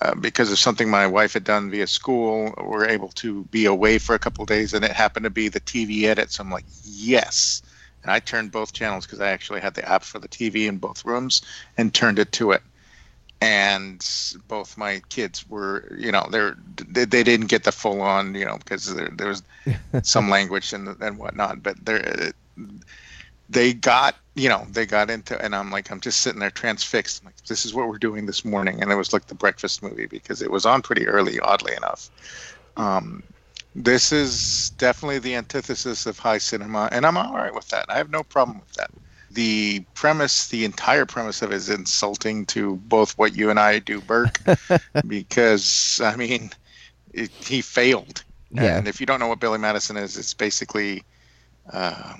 uh, 0.00 0.14
because 0.14 0.50
of 0.50 0.58
something 0.58 0.88
my 0.88 1.06
wife 1.06 1.32
had 1.34 1.44
done 1.44 1.70
via 1.70 1.86
school. 1.86 2.54
We're 2.58 2.86
able 2.88 3.08
to 3.08 3.44
be 3.44 3.66
away 3.66 3.98
for 3.98 4.14
a 4.14 4.18
couple 4.18 4.42
of 4.42 4.48
days, 4.48 4.72
and 4.72 4.84
it 4.84 4.92
happened 4.92 5.24
to 5.24 5.30
be 5.30 5.48
the 5.48 5.60
TV 5.60 6.04
edit. 6.04 6.30
So 6.30 6.42
I'm 6.42 6.50
like, 6.50 6.66
yes. 6.84 7.62
And 8.02 8.10
I 8.10 8.20
turned 8.20 8.52
both 8.52 8.72
channels 8.72 9.06
because 9.06 9.20
I 9.20 9.30
actually 9.30 9.60
had 9.60 9.74
the 9.74 9.88
app 9.88 10.02
for 10.02 10.18
the 10.18 10.28
TV 10.28 10.66
in 10.66 10.78
both 10.78 11.04
rooms 11.04 11.42
and 11.76 11.92
turned 11.92 12.18
it 12.18 12.32
to 12.32 12.52
it. 12.52 12.62
And 13.42 14.06
both 14.48 14.76
my 14.76 15.00
kids 15.08 15.48
were 15.48 15.90
you 15.96 16.12
know 16.12 16.26
they're 16.30 16.56
they, 16.88 17.06
they 17.06 17.22
didn't 17.22 17.46
get 17.46 17.64
the 17.64 17.72
full 17.72 18.02
on 18.02 18.34
you 18.34 18.44
know 18.44 18.58
because 18.58 18.94
there, 18.94 19.08
there 19.14 19.28
was 19.28 19.42
some 20.02 20.28
language 20.28 20.74
and 20.74 20.88
and 21.00 21.16
whatnot 21.16 21.62
but 21.62 21.82
they 21.82 22.32
they 23.48 23.72
got 23.72 24.16
you 24.34 24.48
know 24.48 24.66
they 24.70 24.84
got 24.84 25.08
into 25.10 25.42
and 25.42 25.54
i'm 25.54 25.70
like 25.70 25.90
i'm 25.90 26.00
just 26.00 26.20
sitting 26.20 26.40
there 26.40 26.50
transfixed. 26.50 27.22
I'm 27.22 27.26
like 27.26 27.44
this 27.46 27.64
is 27.64 27.74
what 27.74 27.88
we're 27.88 27.98
doing 27.98 28.26
this 28.26 28.44
morning. 28.44 28.80
And 28.82 28.92
it 28.92 28.96
was 28.96 29.12
like 29.12 29.26
the 29.26 29.34
breakfast 29.34 29.82
movie 29.82 30.06
because 30.06 30.40
it 30.42 30.50
was 30.50 30.66
on 30.66 30.82
pretty 30.82 31.06
early 31.06 31.40
oddly 31.40 31.74
enough. 31.74 32.10
Um 32.76 33.22
this 33.74 34.12
is 34.12 34.70
definitely 34.78 35.18
the 35.18 35.34
antithesis 35.34 36.06
of 36.06 36.18
high 36.18 36.38
cinema 36.38 36.88
and 36.92 37.06
i'm 37.06 37.16
all 37.16 37.34
right 37.34 37.54
with 37.54 37.68
that 37.68 37.86
i 37.88 37.96
have 37.96 38.10
no 38.10 38.22
problem 38.22 38.58
with 38.58 38.72
that 38.74 38.90
the 39.30 39.84
premise, 39.94 40.48
the 40.48 40.64
entire 40.64 41.06
premise 41.06 41.42
of 41.42 41.52
it 41.52 41.56
is 41.56 41.68
insulting 41.68 42.46
to 42.46 42.76
both 42.76 43.16
what 43.16 43.36
you 43.36 43.50
and 43.50 43.60
I 43.60 43.78
do, 43.78 44.00
Burke, 44.00 44.40
because 45.06 46.00
I 46.02 46.16
mean, 46.16 46.50
it, 47.12 47.30
he 47.30 47.62
failed. 47.62 48.24
Yeah. 48.50 48.76
And 48.76 48.88
if 48.88 48.98
you 49.00 49.06
don't 49.06 49.20
know 49.20 49.28
what 49.28 49.40
Billy 49.40 49.58
Madison 49.58 49.96
is, 49.96 50.16
it's 50.16 50.34
basically 50.34 51.04
uh, 51.72 52.14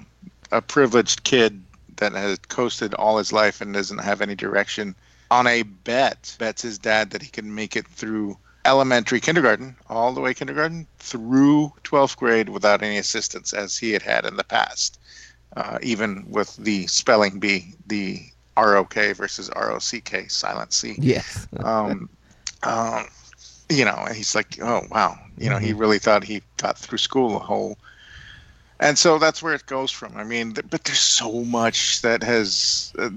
a 0.53 0.63
privileged 0.63 1.25
kid 1.25 1.61
that 1.97 2.13
has 2.13 2.39
coasted 2.49 2.95
all 2.95 3.19
his 3.19 3.33
life 3.33 3.61
and 3.61 3.75
doesn't 3.75 3.99
have 3.99 4.21
any 4.21 4.37
direction. 4.37 4.95
On 5.33 5.47
a 5.47 5.63
bet, 5.63 6.37
bets 6.39 6.63
his 6.63 6.79
dad 6.79 7.11
that 7.11 7.23
he 7.23 7.29
can 7.29 7.55
make 7.55 7.77
it 7.77 7.87
through 7.87 8.39
elementary 8.71 9.21
kindergarten, 9.21 9.77
all 9.89 10.15
the 10.15 10.21
way 10.21 10.33
kindergarten 10.33 10.87
through 10.99 11.73
12th 11.85 12.17
grade 12.17 12.49
without 12.49 12.83
any 12.83 12.99
assistance, 12.99 13.53
as 13.53 13.77
he 13.77 13.91
had 13.93 14.03
had 14.03 14.25
in 14.25 14.37
the 14.37 14.45
past 14.45 14.99
uh, 15.57 15.79
even 15.83 16.25
with 16.29 16.57
the 16.57 16.87
spelling 16.87 17.39
bee, 17.39 17.75
the 17.87 18.21
ROK 18.57 18.95
versus 19.15 19.51
ROCK, 19.57 20.31
silent 20.31 20.73
C. 20.73 20.97
Yes. 20.99 21.49
Um, 21.59 22.09
um, 22.63 23.09
you 23.69 23.85
know, 23.85 24.05
and 24.07 24.17
he's 24.17 24.35
like, 24.35 24.61
oh, 24.63 24.83
wow. 24.91 25.19
You 25.39 25.51
know, 25.51 25.59
he 25.59 25.73
really 25.73 25.99
thought 25.99 26.25
he 26.25 26.43
got 26.59 26.79
through 26.79 26.99
school 26.99 27.37
a 27.37 27.41
whole. 27.41 27.79
And 28.79 28.97
so 28.97 29.19
that's 29.19 29.43
where 29.43 29.55
it 29.55 29.67
goes 29.67 29.91
from. 29.91 30.17
I 30.17 30.25
mean, 30.25 30.55
th- 30.55 30.71
but 30.71 30.85
there's 30.85 31.01
so 31.01 31.45
much 31.45 32.03
that 32.03 32.23
has. 32.23 32.93
Uh, 32.99 33.11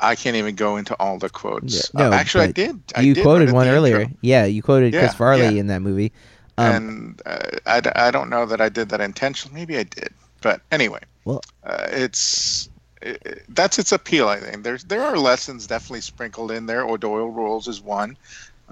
I 0.00 0.14
can't 0.14 0.36
even 0.36 0.54
go 0.54 0.76
into 0.76 0.94
all 0.98 1.18
the 1.18 1.28
quotes. 1.30 1.74
Yeah, 1.94 2.00
no, 2.04 2.10
Uh, 2.10 2.14
actually, 2.14 2.44
I 2.44 2.52
did. 2.52 2.80
I 2.96 3.00
you 3.02 3.14
did 3.14 3.22
quoted 3.22 3.52
one 3.52 3.68
earlier. 3.68 4.00
intro. 4.00 4.16
Yeah, 4.22 4.44
you 4.44 4.62
quoted 4.62 4.92
Yeah, 4.94 5.00
Chris 5.00 5.14
Farley 5.14 5.42
yeah. 5.54 5.60
in 5.60 5.66
that 5.68 5.82
movie. 5.82 6.12
Um, 6.56 6.66
and 6.74 7.22
uh, 7.26 7.38
I, 7.66 8.06
I 8.08 8.10
don't 8.10 8.30
know 8.30 8.46
that 8.46 8.60
I 8.60 8.68
did 8.68 8.88
that 8.90 9.00
intentionally. 9.00 9.58
Maybe 9.58 9.76
I 9.76 9.82
did, 9.82 10.10
but 10.40 10.60
anyway, 10.70 11.00
Well- 11.24 11.42
uh, 11.64 11.86
it's 11.90 12.68
it, 13.02 13.42
that's 13.48 13.78
its 13.78 13.92
appeal. 13.92 14.28
I 14.28 14.38
think 14.40 14.62
there's 14.62 14.84
there 14.84 15.02
are 15.02 15.18
lessons 15.18 15.66
definitely 15.66 16.00
sprinkled 16.02 16.50
in 16.52 16.66
there. 16.66 16.84
O'Doyle 16.84 17.28
rules 17.30 17.66
is 17.68 17.80
one. 17.82 18.16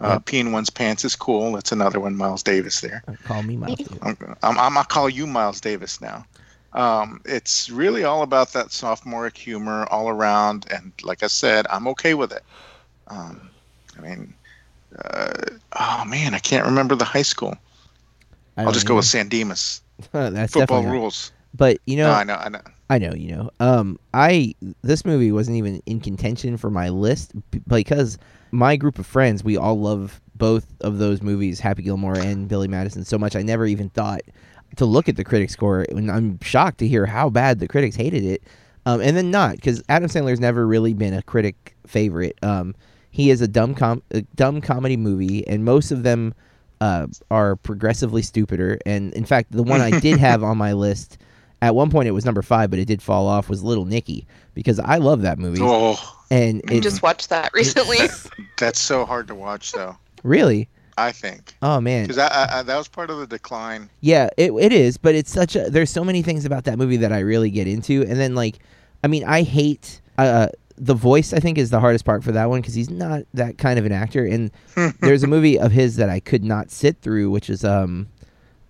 Uh. 0.01 0.19
Peeing 0.21 0.53
one's 0.53 0.71
pants 0.71 1.05
is 1.05 1.15
cool. 1.15 1.53
That's 1.53 1.71
another 1.73 2.01
one. 2.01 2.17
Miles 2.17 2.43
Davis 2.43 2.81
there. 2.81 3.03
call 3.25 3.43
me 3.43 3.57
Miles. 3.57 3.77
Davis. 3.77 3.99
I'm, 4.01 4.17
I'm, 4.43 4.59
I'm 4.59 4.75
gonna 4.75 4.87
call 4.87 5.11
you 5.11 5.27
Miles 5.27 5.61
Davis 5.61 6.01
now. 6.01 6.25
Um, 6.75 7.21
it's 7.25 7.69
really 7.69 8.05
all 8.05 8.23
about 8.23 8.53
that 8.55 8.73
sophomoric 8.73 9.37
humor 9.37 9.87
all 9.91 10.09
around, 10.09 10.67
and 10.71 10.93
like 11.03 11.23
I 11.23 11.27
said, 11.27 11.67
I'm 11.71 11.87
okay 11.89 12.15
with 12.15 12.33
it. 12.33 12.43
Um, 13.09 13.51
I 13.99 14.01
mean, 14.01 14.35
uh, 15.05 15.33
oh 15.79 16.05
man, 16.07 16.35
I 16.35 16.39
can't 16.39 16.65
remember 16.65 16.95
the 16.95 17.05
high 17.05 17.23
school. 17.23 17.57
I 18.57 18.63
I'll 18.63 18.65
don't 18.67 18.75
just 18.75 18.87
go 18.87 18.97
with 18.97 19.05
San 19.05 19.29
Dimas. 19.29 19.83
That's 20.13 20.53
Football 20.53 20.85
rules. 20.85 21.33
But 21.55 21.79
you 21.87 21.97
know, 21.97 22.11
No, 22.11 22.15
I 22.15 22.25
know, 22.25 22.35
I 22.35 22.49
know. 22.49 22.61
I 22.89 22.99
know, 22.99 23.15
you 23.15 23.35
know. 23.35 23.51
Um, 23.61 23.99
I 24.15 24.55
this 24.83 25.05
movie 25.05 25.33
wasn't 25.33 25.57
even 25.59 25.83
in 25.87 26.01
contention 26.01 26.57
for 26.57 26.71
my 26.71 26.89
list 26.89 27.33
because 27.69 28.19
my 28.51 28.77
group 28.77 28.99
of 28.99 29.07
friends 29.07 29.45
we 29.45 29.57
all 29.57 29.79
love 29.79 30.21
both 30.35 30.67
of 30.81 30.99
those 30.99 31.23
movies, 31.23 31.61
Happy 31.61 31.83
Gilmore 31.83 32.19
and 32.19 32.49
Billy 32.49 32.69
Madison, 32.69 33.05
so 33.05 33.19
much 33.19 33.37
I 33.37 33.43
never 33.43 33.67
even 33.67 33.91
thought 33.91 34.23
to 34.77 34.87
look 34.87 35.09
at 35.09 35.17
the 35.17 35.25
critic 35.25 35.51
score. 35.51 35.85
And 35.91 36.11
I'm 36.11 36.39
shocked 36.43 36.79
to 36.79 36.89
hear 36.89 37.07
how 37.07 37.31
bad 37.31 37.59
the 37.59 37.69
critics 37.69 37.97
hated 37.97 38.25
it. 38.25 38.43
Um, 38.85 39.01
and 39.01 39.17
then 39.17 39.31
not 39.31 39.57
because 39.57 39.83
Adam 39.89 40.09
Sandler's 40.09 40.41
never 40.41 40.67
really 40.67 40.93
been 40.95 41.15
a 41.15 41.23
critic 41.23 41.77
favorite. 41.87 42.37
Um, 42.43 42.75
he 43.11 43.31
is 43.31 43.41
a 43.41 43.49
dumb 43.49 43.75
com- 43.75 44.03
a 44.11 44.23
dumb 44.35 44.61
comedy 44.61 44.97
movie, 44.97 45.47
and 45.47 45.65
most 45.65 45.91
of 45.93 46.03
them 46.03 46.35
uh, 46.81 47.07
are 47.31 47.57
progressively 47.57 48.23
stupider. 48.23 48.79
And 48.85 49.13
in 49.15 49.25
fact, 49.25 49.53
the 49.53 49.63
one 49.63 49.81
I 49.81 50.01
did 50.01 50.19
have 50.29 50.43
on 50.43 50.59
my 50.59 50.73
list 50.73 51.19
at 51.61 51.77
one 51.77 51.91
point 51.91 52.09
it 52.09 52.13
was 52.13 52.25
number 52.25 52.43
five, 52.43 52.71
but 52.71 52.81
it 52.81 52.87
did 52.87 53.01
fall 53.01 53.29
off. 53.29 53.49
Was 53.49 53.63
Little 53.63 53.85
Nicky 53.85 54.27
because 54.55 54.81
I 54.81 54.97
love 54.97 55.23
that 55.23 55.39
movie, 55.39 55.61
Oh, 55.63 55.97
and 56.31 56.61
I 56.69 56.81
just 56.81 57.03
watched 57.03 57.29
that 57.29 57.53
recently. 57.55 57.99
that's 58.59 58.81
so 58.81 59.07
hard 59.07 59.29
to 59.29 59.35
watch, 59.37 59.71
though. 59.73 59.97
really. 60.25 60.69
I 60.99 61.13
think 61.13 61.55
Oh 61.63 61.81
man, 61.81 62.05
because 62.05 62.19
I, 62.19 62.59
I, 62.59 62.63
that 62.63 62.77
was 62.77 62.89
part 62.89 63.11
of 63.11 63.19
the 63.19 63.27
decline. 63.27 63.89
Yeah, 64.01 64.29
it 64.37 64.53
it 64.53 64.73
is, 64.73 64.97
but 64.97 65.15
it's 65.15 65.31
such 65.33 65.57
a 65.57 65.71
there's 65.71 65.91
so 65.91 66.05
many 66.05 66.23
things 66.23 66.45
about 66.45 66.65
that 66.65 66.79
movie 66.79 66.99
that 66.99 67.13
I 67.13 67.21
really 67.21 67.51
get 67.51 67.67
into, 67.67 68.03
and 68.03 68.19
then 68.21 68.35
like, 68.35 68.59
I 69.03 69.07
mean, 69.09 69.25
I 69.25 69.43
hate 69.43 70.01
uh 70.19 70.49
the 70.77 70.95
voice. 70.95 71.33
I 71.33 71.39
think 71.39 71.59
is 71.59 71.71
the 71.71 71.81
hardest 71.81 72.05
part 72.05 72.25
for 72.25 72.33
that 72.33 72.49
one 72.49 72.61
because 72.61 72.75
he's 72.75 72.91
not 72.91 73.23
that 73.35 73.59
kind 73.59 73.79
of 73.79 73.85
an 73.87 73.93
actor. 73.93 74.25
And 74.27 74.51
there's 75.01 75.23
a 75.23 75.27
movie 75.27 75.59
of 75.59 75.71
his 75.73 75.97
that 75.97 76.09
I 76.09 76.19
could 76.21 76.43
not 76.45 76.71
sit 76.71 77.01
through, 77.03 77.31
which 77.31 77.49
is 77.51 77.65
um, 77.65 78.09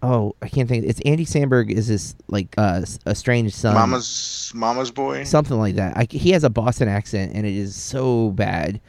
oh 0.02 0.34
I 0.42 0.48
can't 0.48 0.68
think. 0.68 0.84
It's 0.84 1.00
Andy 1.02 1.24
Samberg 1.24 1.70
is 1.70 1.88
this 1.88 2.14
like 2.28 2.54
uh 2.58 2.80
s- 2.82 2.98
estranged 3.06 3.54
son, 3.54 3.74
Mama's 3.74 4.52
Mama's 4.54 4.90
boy. 4.90 5.24
something 5.24 5.58
like 5.58 5.76
that. 5.76 5.96
I, 5.96 6.06
he 6.10 6.30
has 6.32 6.44
a 6.44 6.50
Boston 6.50 6.88
accent, 6.88 7.32
and 7.34 7.46
it 7.46 7.54
is 7.54 7.74
so 7.74 8.30
bad, 8.30 8.80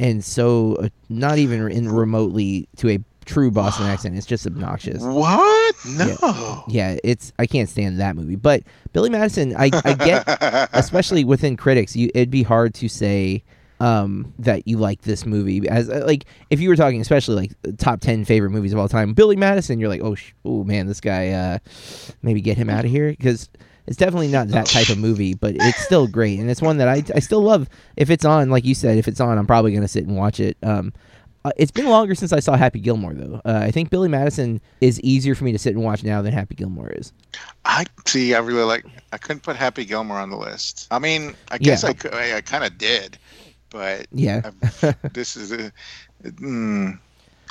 and 0.00 0.24
so 0.24 0.76
uh, 0.76 0.88
not 1.08 1.38
even 1.38 1.70
in 1.70 1.88
remotely 1.88 2.68
to 2.76 2.90
a 2.90 2.98
true 3.24 3.50
Boston 3.50 3.86
accent. 3.88 4.16
It's 4.16 4.26
just 4.26 4.46
obnoxious. 4.46 5.02
What? 5.02 5.74
No. 5.86 6.64
Yeah, 6.68 6.98
it's 7.04 7.32
I 7.38 7.46
can't 7.46 7.68
stand 7.68 8.00
that 8.00 8.16
movie. 8.16 8.36
But 8.36 8.62
Billy 8.92 9.10
Madison, 9.10 9.54
I, 9.56 9.70
I 9.84 9.94
get, 9.94 10.24
especially 10.72 11.24
within 11.24 11.56
critics, 11.56 11.94
you 11.94 12.10
it'd 12.14 12.30
be 12.30 12.42
hard 12.42 12.74
to 12.74 12.88
say 12.88 13.42
um, 13.80 14.32
that 14.38 14.66
you 14.66 14.78
like 14.78 15.02
this 15.02 15.24
movie 15.24 15.68
as 15.68 15.88
uh, 15.88 16.02
like 16.06 16.24
if 16.50 16.60
you 16.60 16.68
were 16.68 16.76
talking 16.76 17.00
especially 17.00 17.36
like 17.36 17.76
top 17.76 18.00
10 18.00 18.24
favorite 18.24 18.50
movies 18.50 18.72
of 18.72 18.78
all 18.80 18.88
time 18.88 19.14
billy 19.14 19.36
madison 19.36 19.78
you're 19.78 19.88
like 19.88 20.00
oh 20.02 20.16
sh- 20.16 20.32
oh 20.44 20.64
man 20.64 20.88
this 20.88 21.00
guy 21.00 21.28
uh 21.28 21.58
maybe 22.22 22.40
get 22.40 22.56
him 22.56 22.68
out 22.68 22.84
of 22.84 22.90
here 22.90 23.10
because 23.10 23.48
it's 23.88 23.96
definitely 23.96 24.28
not 24.28 24.46
that 24.48 24.66
type 24.66 24.88
of 24.88 24.98
movie 24.98 25.34
but 25.34 25.56
it's 25.56 25.82
still 25.84 26.06
great 26.06 26.38
and 26.38 26.48
it's 26.48 26.62
one 26.62 26.76
that 26.76 26.88
i, 26.88 27.02
I 27.14 27.18
still 27.18 27.40
love 27.42 27.68
if 27.96 28.10
it's 28.10 28.24
on 28.24 28.50
like 28.50 28.64
you 28.64 28.74
said 28.74 28.98
if 28.98 29.08
it's 29.08 29.20
on 29.20 29.36
i'm 29.36 29.46
probably 29.46 29.72
going 29.72 29.82
to 29.82 29.88
sit 29.88 30.06
and 30.06 30.16
watch 30.16 30.38
it 30.38 30.56
um 30.62 30.92
uh, 31.44 31.52
it's 31.56 31.70
been 31.70 31.86
longer 31.86 32.14
since 32.14 32.32
I 32.32 32.40
saw 32.40 32.56
Happy 32.56 32.80
Gilmore, 32.80 33.14
though. 33.14 33.40
Uh, 33.44 33.60
I 33.62 33.70
think 33.70 33.90
Billy 33.90 34.08
Madison 34.08 34.60
is 34.80 35.00
easier 35.00 35.34
for 35.34 35.44
me 35.44 35.52
to 35.52 35.58
sit 35.58 35.74
and 35.74 35.84
watch 35.84 36.02
now 36.02 36.20
than 36.20 36.32
Happy 36.32 36.56
Gilmore 36.56 36.90
is. 36.90 37.12
I 37.64 37.86
see. 38.06 38.34
I 38.34 38.40
really 38.40 38.64
like. 38.64 38.84
I 39.12 39.18
couldn't 39.18 39.44
put 39.44 39.56
Happy 39.56 39.84
Gilmore 39.84 40.18
on 40.18 40.30
the 40.30 40.36
list. 40.36 40.88
I 40.90 40.98
mean, 40.98 41.34
I 41.50 41.58
guess 41.58 41.84
Yeah. 41.84 41.90
I 41.90 41.92
could. 41.92 42.12
I, 42.12 42.36
I 42.38 42.40
kind 42.40 42.64
of 42.64 42.76
did, 42.76 43.18
but 43.70 44.06
Yeah, 44.12 44.50
this 45.12 45.36
is 45.36 45.52
a, 45.52 45.72
mm, 46.24 46.98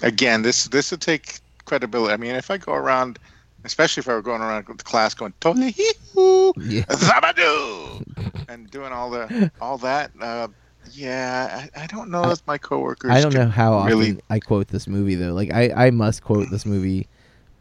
again. 0.04 0.42
This 0.42 0.66
this 0.66 0.92
would 0.92 1.02
take 1.02 1.40
credibility. 1.66 2.14
I 2.14 2.18
mean, 2.18 2.36
if 2.36 2.52
I 2.52 2.58
go 2.58 2.74
around, 2.74 3.20
especially 3.68 4.02
if 4.02 4.10
I 4.10 4.14
were 4.14 4.22
going 4.22 4.42
around 4.42 4.68
with 4.68 4.80
the 4.80 4.84
class 4.84 5.14
going 5.14 5.34
Tolihihu, 5.42 6.54
yeah. 6.58 6.84
Zabadoo, 6.84 8.46
and 8.50 8.70
doing 8.72 8.92
all 8.92 9.10
the 9.12 9.52
all 9.62 9.78
that. 9.80 10.12
Uh, 10.20 10.48
yeah, 10.94 11.68
I, 11.76 11.84
I 11.84 11.88
don't 11.88 12.10
know 12.10 12.32
if 12.32 12.46
my 12.48 12.58
coworkers. 12.58 13.12
I 13.12 13.22
don't 13.22 13.34
know 13.34 13.48
how 13.48 13.74
often 13.74 13.98
really. 13.98 14.20
I 14.30 14.40
quote 14.40 14.70
this 14.70 14.88
movie 14.88 15.16
though. 15.16 15.34
Like 15.34 15.54
I, 15.54 15.88
I 15.88 15.92
must 15.92 16.24
quote 16.24 16.50
this 16.50 16.66
movie 16.66 17.08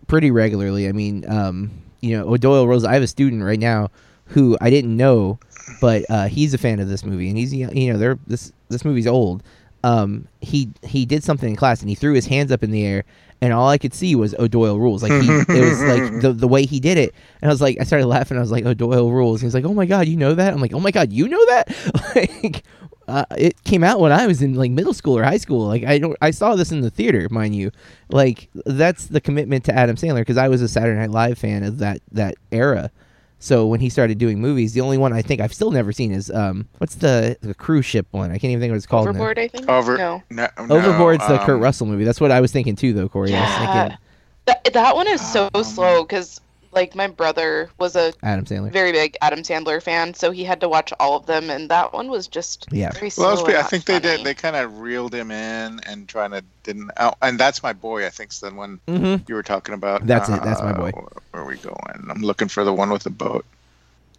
pretty 0.07 0.31
regularly. 0.31 0.89
I 0.89 0.93
mean, 0.93 1.29
um, 1.31 1.71
you 2.01 2.17
know, 2.17 2.29
O'Doyle 2.29 2.67
Rose. 2.67 2.85
I 2.85 2.95
have 2.95 3.03
a 3.03 3.09
student 3.09 3.43
right 3.43 3.59
now 3.59 3.91
who 4.27 4.57
I 4.61 4.71
didn't 4.71 4.97
know, 4.97 5.39
but 5.81 6.05
uh, 6.09 6.27
he's 6.29 6.55
a 6.55 6.59
fan 6.59 6.81
of 6.81 6.89
this 6.89 7.05
movie, 7.05 7.29
and 7.29 7.37
he's 7.37 7.53
you 7.53 7.93
know, 7.93 7.99
they're 7.99 8.19
this 8.27 8.53
this 8.69 8.85
movie's 8.85 9.07
old. 9.07 9.43
Um, 9.85 10.27
he 10.41 10.71
he 10.83 11.07
did 11.07 11.23
something 11.23 11.51
in 11.51 11.57
class, 11.57 11.81
and 11.81 11.89
he 11.89 11.95
threw 11.95 12.15
his 12.15 12.27
hands 12.27 12.51
up 12.51 12.63
in 12.63 12.71
the 12.71 12.85
air, 12.85 13.05
and 13.41 13.53
all 13.53 13.69
I 13.69 13.79
could 13.79 13.95
see 13.95 14.15
was 14.15 14.35
O'Doyle 14.35 14.79
rules. 14.79 15.03
Like 15.03 15.13
he, 15.13 15.29
it 15.29 15.49
was 15.49 15.83
like 15.83 16.21
the 16.23 16.33
the 16.33 16.49
way 16.49 16.65
he 16.67 16.81
did 16.81 16.99
it, 16.99 17.15
and 17.43 17.51
I 17.51 17.53
was 17.53 17.61
like, 17.61 17.79
I 17.81 17.85
started 17.85 18.07
laughing. 18.07 18.37
I 18.37 18.41
was 18.41 18.53
like, 18.53 18.65
O'Doyle 18.65 19.11
rules. 19.11 19.41
He's 19.41 19.55
like, 19.55 19.65
Oh 19.65 19.75
my 19.75 19.87
god, 19.87 20.09
you 20.09 20.17
know 20.17 20.35
that? 20.35 20.53
I'm 20.53 20.61
like, 20.61 20.73
Oh 20.73 20.81
my 20.81 20.91
god, 20.91 21.13
you 21.13 21.29
know 21.29 21.45
that? 21.47 21.75
like. 22.17 22.63
uh, 23.09 23.25
it 23.39 23.63
came 23.63 23.85
out 23.85 24.01
when 24.01 24.11
I 24.11 24.27
was 24.27 24.43
in 24.43 24.55
like 24.55 24.73
middle 24.73 24.93
school 24.93 25.17
or 25.17 25.23
high 25.23 25.37
school. 25.37 25.65
Like 25.67 25.85
I 25.85 25.99
don't, 25.99 26.17
I 26.21 26.33
saw 26.33 26.57
this 26.57 26.73
in 26.73 26.81
the 26.81 26.91
theater, 26.91 27.29
mind 27.31 27.55
you. 27.55 27.71
Like 28.09 28.49
that's 28.65 29.07
the 29.07 29.21
commitment 29.21 29.65
to 29.67 29.73
Adam 29.73 29.95
Sandler 29.95 30.23
because 30.23 30.37
I 30.37 30.49
was 30.49 30.61
a 30.61 30.67
Saturday 30.67 30.99
Night 30.99 31.13
Live 31.13 31.39
fan 31.39 31.63
of 31.63 31.79
that 31.79 32.01
that 32.11 32.35
era. 32.51 32.91
So 33.39 33.67
when 33.67 33.81
he 33.81 33.91
started 33.91 34.19
doing 34.19 34.41
movies, 34.41 34.73
the 34.73 34.81
only 34.81 34.97
one 34.99 35.13
I 35.13 35.21
think 35.23 35.41
I've 35.41 35.53
still 35.53 35.71
never 35.71 35.93
seen 35.93 36.11
is 36.11 36.31
um, 36.31 36.67
what's 36.79 36.95
the, 36.97 37.37
the 37.43 37.55
cruise 37.55 37.85
ship 37.85 38.07
one? 38.11 38.31
I 38.31 38.39
can't 38.39 38.51
even 38.51 38.61
think 38.61 38.71
what 38.71 38.77
it's 38.79 38.87
called. 38.87 39.05
now. 39.05 39.11
Overboard, 39.11 39.39
I 39.39 39.49
think. 39.49 39.69
Over. 39.69 39.99
No. 39.99 40.23
No, 40.31 40.49
no, 40.59 40.65
Overboard's 40.81 41.27
the 41.29 41.39
Kurt 41.39 41.57
um, 41.57 41.61
Russell 41.61 41.87
movie. 41.87 42.05
That's 42.05 42.21
what 42.21 42.31
I 42.31 42.41
was 42.41 42.51
thinking 42.51 42.77
too, 42.77 42.93
though, 42.93 43.09
Corey. 43.09 43.35
I 43.35 43.41
was 43.41 43.51
Yeah. 43.51 43.83
thinking 43.83 43.99
That, 44.47 44.65
that 44.73 44.97
one 44.97 45.07
is 45.09 45.21
so 45.21 45.51
Um, 45.55 45.65
slow 45.65 46.03
because, 46.03 46.41
like, 46.77 46.95
my 46.95 47.09
brother 47.09 47.71
was 47.79 47.97
a 47.97 48.13
Adam 48.23 48.45
Sandler. 48.45 48.71
very 48.71 48.93
big 48.93 49.17
Adam 49.23 49.41
Sandler 49.41 49.83
fan, 49.83 50.15
so 50.15 50.31
he 50.31 50.45
had 50.45 50.61
to 50.61 50.69
watch 50.69 50.93
all 51.01 51.17
of 51.17 51.27
them, 51.27 51.51
and 51.51 51.69
that 51.71 51.93
one 51.93 52.09
was 52.09 52.29
just 52.29 52.67
Yeah. 52.71 52.93
very. 52.93 53.11
Well, 53.19 53.31
let's 53.35 53.49
I 53.49 53.53
not 53.53 53.71
think 53.71 53.87
they 53.87 53.99
did. 53.99 54.23
They 54.25 54.35
kind 54.35 54.55
of 54.55 54.79
reeled 54.81 55.15
him 55.15 55.31
in 55.33 55.81
and 55.85 56.07
trying 56.09 56.31
to 56.33 56.45
didn't. 56.63 56.91
Oh, 56.99 57.13
and 57.23 57.41
that's 57.41 57.63
my 57.63 57.73
boy. 57.73 58.07
I 58.07 58.11
think 58.11 58.31
is 58.33 58.41
the 58.41 58.51
one 58.55 58.79
Mm-hmm. 58.87 59.25
you 59.27 59.35
were 59.35 59.43
talking 59.43 59.75
about. 59.75 60.07
That's 60.07 60.29
it, 60.29 60.43
that's 60.45 60.61
my 60.63 60.73
boy. 60.73 60.91
Uh, 60.97 61.01
Where 61.33 61.43
are 61.43 61.47
we 61.47 61.57
going? 61.57 62.07
I'm 62.11 62.23
looking 62.23 62.49
for 62.49 62.63
the 62.63 62.73
one 62.73 62.91
with 62.91 63.03
the 63.05 63.11
boat. 63.11 63.45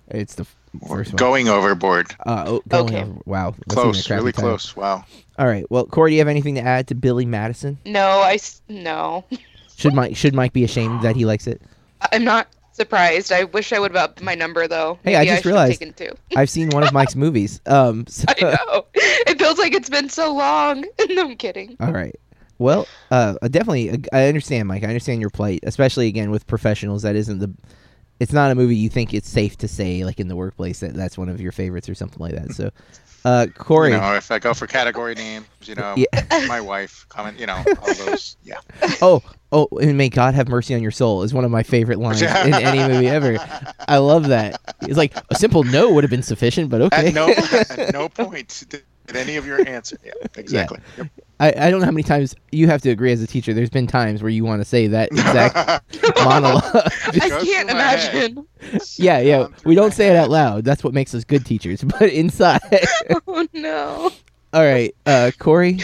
It's 0.09 0.35
the 0.35 0.45
first 0.87 1.11
one. 1.11 1.17
Going 1.17 1.49
overboard. 1.49 2.15
Uh, 2.25 2.43
oh, 2.47 2.63
going 2.67 2.85
Okay. 2.95 3.01
over- 3.03 3.19
Wow. 3.25 3.55
that's 3.67 3.73
Close, 3.73 4.09
really 4.09 4.31
title. 4.31 4.51
close. 4.51 4.75
Wow. 4.75 5.03
All 5.37 5.45
right. 5.47 5.65
Well, 5.69 5.85
Corey, 5.85 6.11
do 6.11 6.15
you 6.15 6.21
have 6.21 6.27
anything 6.29 6.55
to 6.55 6.61
add 6.61 6.87
to 6.87 6.95
Billy 6.95 7.25
Madison? 7.25 7.77
No, 7.85 8.07
I 8.21 8.39
no. 8.69 9.25
Should 9.77 9.93
Mike 9.93 10.15
should 10.15 10.33
Mike 10.33 10.53
be 10.53 10.63
ashamed 10.63 11.03
that 11.03 11.15
he 11.15 11.25
likes 11.25 11.45
it? 11.45 11.61
I'm 12.11 12.23
not 12.23 12.47
surprised. 12.73 13.31
I 13.31 13.45
wish 13.45 13.73
I 13.73 13.79
would 13.79 13.91
have 13.91 14.03
upped 14.03 14.21
my 14.21 14.35
number 14.35 14.67
though. 14.67 14.99
Hey, 15.03 15.15
I 15.15 15.19
Maybe 15.19 15.29
just 15.31 15.43
should 15.43 15.55
have 15.55 15.69
realized-. 15.69 16.19
I've 16.35 16.49
seen 16.49 16.69
one 16.69 16.83
of 16.83 16.93
Mike's 16.93 17.15
movies. 17.15 17.59
Um. 17.65 18.05
So, 18.17 18.25
I 18.29 18.41
know. 18.41 18.85
It 18.93 19.37
feels 19.39 19.57
like 19.57 19.73
it's 19.73 19.89
been 19.89 20.09
so 20.09 20.33
long. 20.33 20.85
no, 21.09 21.29
I'm 21.29 21.35
kidding. 21.35 21.75
all 21.79 21.91
right. 21.91 22.15
Well, 22.59 22.87
uh, 23.11 23.35
definitely, 23.43 24.03
I 24.11 24.27
understand, 24.27 24.67
Mike. 24.67 24.83
I 24.83 24.87
understand 24.87 25.21
your 25.21 25.29
plight, 25.29 25.59
especially 25.63 26.07
again 26.07 26.31
with 26.31 26.47
professionals. 26.47 27.03
That 27.03 27.15
isn't 27.15 27.39
the. 27.39 27.53
It's 28.19 28.33
not 28.33 28.49
a 28.49 28.55
movie 28.55 28.75
you 28.75 28.89
think 28.89 29.13
it's 29.13 29.29
safe 29.29 29.57
to 29.57 29.67
say, 29.67 30.03
like 30.03 30.19
in 30.19 30.27
the 30.27 30.35
workplace, 30.35 30.79
that 30.79 30.95
that's 30.95 31.19
one 31.19 31.29
of 31.29 31.39
your 31.39 31.51
favorites 31.51 31.87
or 31.87 31.93
something 31.93 32.19
like 32.19 32.33
that. 32.33 32.51
So, 32.53 32.71
uh, 33.27 33.47
Corey, 33.57 33.91
You 33.91 33.97
know, 33.97 34.15
if 34.15 34.31
I 34.31 34.39
go 34.39 34.53
for 34.53 34.67
category 34.67 35.13
names, 35.13 35.45
you 35.63 35.75
know, 35.75 35.95
Yeah. 35.97 36.45
my 36.47 36.61
wife, 36.61 37.05
comment, 37.09 37.37
you 37.39 37.45
know, 37.45 37.61
all 37.81 37.93
those. 38.05 38.37
Yeah. 38.43 38.59
oh, 39.01 39.21
oh, 39.51 39.67
and 39.81 39.97
may 39.97 40.07
God 40.07 40.33
have 40.33 40.47
mercy 40.47 40.73
on 40.73 40.81
your 40.81 40.91
soul 40.91 41.23
is 41.23 41.33
one 41.33 41.43
of 41.43 41.51
my 41.51 41.63
favorite 41.63 41.99
lines 41.99 42.21
in 42.21 42.29
any 42.53 42.91
movie 42.91 43.09
ever. 43.09 43.37
I 43.87 43.97
love 43.97 44.27
that. 44.29 44.61
It's 44.83 44.97
like 44.97 45.13
a 45.29 45.35
simple 45.35 45.63
no 45.63 45.91
would 45.91 46.03
have 46.05 46.11
been 46.11 46.23
sufficient, 46.23 46.69
but 46.69 46.81
okay. 46.81 47.07
At 47.09 47.13
no, 47.13 47.29
at 47.29 47.93
no 47.93 48.07
point 48.07 48.63
did 49.07 49.15
any 49.15 49.35
of 49.37 49.45
your 49.45 49.67
answer. 49.67 49.97
Yeah, 50.05 50.11
exactly. 50.35 50.79
Yep. 50.97 51.07
I, 51.39 51.49
I 51.49 51.69
don't 51.69 51.79
know 51.79 51.85
how 51.85 51.91
many 51.91 52.03
times 52.03 52.33
you 52.51 52.67
have 52.67 52.81
to 52.81 52.89
agree 52.89 53.11
as 53.11 53.21
a 53.21 53.27
teacher. 53.27 53.53
There's 53.53 53.69
been 53.69 53.85
times 53.87 54.23
where 54.23 54.29
you 54.31 54.43
want 54.43 54.59
to 54.61 54.65
say 54.65 54.87
that 54.87 55.11
exact 55.11 55.55
monologue. 56.23 56.63
I 56.73 56.89
can't 57.11 57.69
through 57.69 57.77
my 57.77 57.83
head. 57.83 58.31
imagine. 58.31 58.47
yeah, 58.97 59.19
yeah. 59.19 59.47
We 59.63 59.75
don't 59.75 59.89
my 59.89 59.93
say 59.93 60.07
it 60.07 60.15
out 60.15 60.29
loud. 60.31 60.63
That's 60.65 60.83
what 60.83 60.93
makes 60.93 61.13
us 61.13 61.23
good 61.23 61.45
teachers. 61.45 61.83
But 61.99 62.09
inside, 62.09 62.59
Oh 63.27 63.47
no. 63.53 64.11
all 64.53 64.63
right, 64.63 64.95
uh, 65.05 65.31
Corey, 65.37 65.79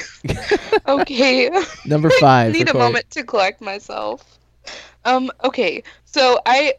Okay. 0.88 1.50
number 1.86 2.10
five. 2.20 2.54
need 2.54 2.70
a 2.70 2.74
moment 2.74 3.10
to 3.12 3.24
collect 3.24 3.62
myself. 3.62 4.40
Um, 5.06 5.32
okay, 5.44 5.84
so 6.06 6.40
I 6.46 6.74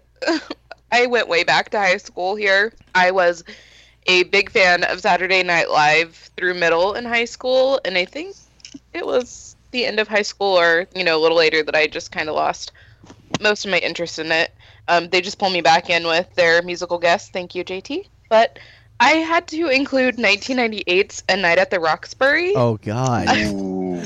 I 0.91 1.07
went 1.07 1.29
way 1.29 1.45
back 1.45 1.71
to 1.71 1.79
high 1.79 1.99
school 1.99 2.35
here. 2.37 2.73
I 2.95 3.11
was 3.13 3.45
a 4.07 4.25
big 4.25 4.51
fan 4.51 4.85
of 4.85 5.01
Saturday 5.01 5.43
Night 5.43 5.71
Live 5.71 6.31
through 6.37 6.55
middle 6.55 6.95
and 6.95 7.07
high 7.07 7.25
school, 7.25 7.81
and 7.85 7.97
I 7.97 8.05
think 8.05 8.37
it 8.93 9.07
was 9.07 9.57
the 9.71 9.87
end 9.87 9.99
of 9.99 10.09
high 10.09 10.23
school 10.23 10.59
or 10.59 10.87
you 10.95 11.05
know 11.05 11.19
a 11.19 11.23
little 11.23 11.37
later 11.37 11.63
that 11.63 11.75
I 11.75 11.87
just 11.87 12.13
kind 12.13 12.29
of 12.29 12.35
lost 12.35 12.73
most 13.41 13.65
of 13.65 13.71
my 13.71 13.79
interest 13.79 14.19
in 14.19 14.31
it. 14.31 14.55
Um, 14.89 15.09
they 15.09 15.21
just 15.21 15.39
pulled 15.39 15.53
me 15.53 15.61
back 15.61 15.91
in 15.91 16.07
with 16.07 16.33
their 16.35 16.63
musical 16.63 16.99
guest. 16.99 17.33
Thank 17.33 17.55
you, 17.55 17.65
JT. 17.65 18.07
But 18.29 18.59
I 19.01 19.11
had 19.13 19.49
to 19.49 19.69
include 19.69 20.17
1998's 20.17 21.25
A 21.29 21.37
Night 21.37 21.59
at 21.59 21.71
the 21.71 21.81
Roxbury. 21.81 22.53
Oh 22.55 22.77
God. 22.77 23.29
Ooh, 23.37 23.97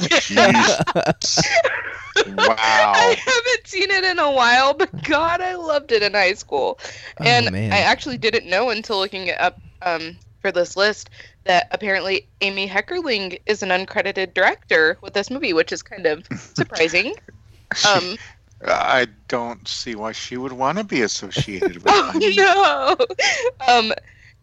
wow. 2.36 2.92
I 2.96 3.16
haven't 3.18 3.66
seen 3.66 3.90
it 3.90 4.04
in 4.04 4.18
a 4.18 4.30
while, 4.30 4.74
but 4.74 5.04
God, 5.04 5.40
I 5.40 5.56
loved 5.56 5.92
it 5.92 6.02
in 6.02 6.14
high 6.14 6.34
school. 6.34 6.78
Oh, 7.20 7.24
and 7.24 7.50
man. 7.52 7.72
I 7.72 7.78
actually 7.78 8.18
didn't 8.18 8.46
know 8.46 8.70
until 8.70 8.98
looking 8.98 9.26
it 9.26 9.40
up 9.40 9.60
um, 9.82 10.16
for 10.40 10.52
this 10.52 10.76
list 10.76 11.10
that 11.44 11.68
apparently 11.70 12.28
Amy 12.40 12.68
Heckerling 12.68 13.40
is 13.46 13.62
an 13.62 13.70
uncredited 13.70 14.34
director 14.34 14.98
with 15.02 15.14
this 15.14 15.30
movie, 15.30 15.52
which 15.52 15.72
is 15.72 15.82
kind 15.82 16.06
of 16.06 16.26
surprising. 16.54 17.14
Um, 17.88 18.16
I 18.66 19.06
don't 19.28 19.66
see 19.68 19.94
why 19.94 20.12
she 20.12 20.36
would 20.36 20.52
want 20.52 20.78
to 20.78 20.84
be 20.84 21.02
associated 21.02 21.76
with 21.76 21.86
oh 21.88 22.12
no! 22.36 23.72
Um, 23.72 23.92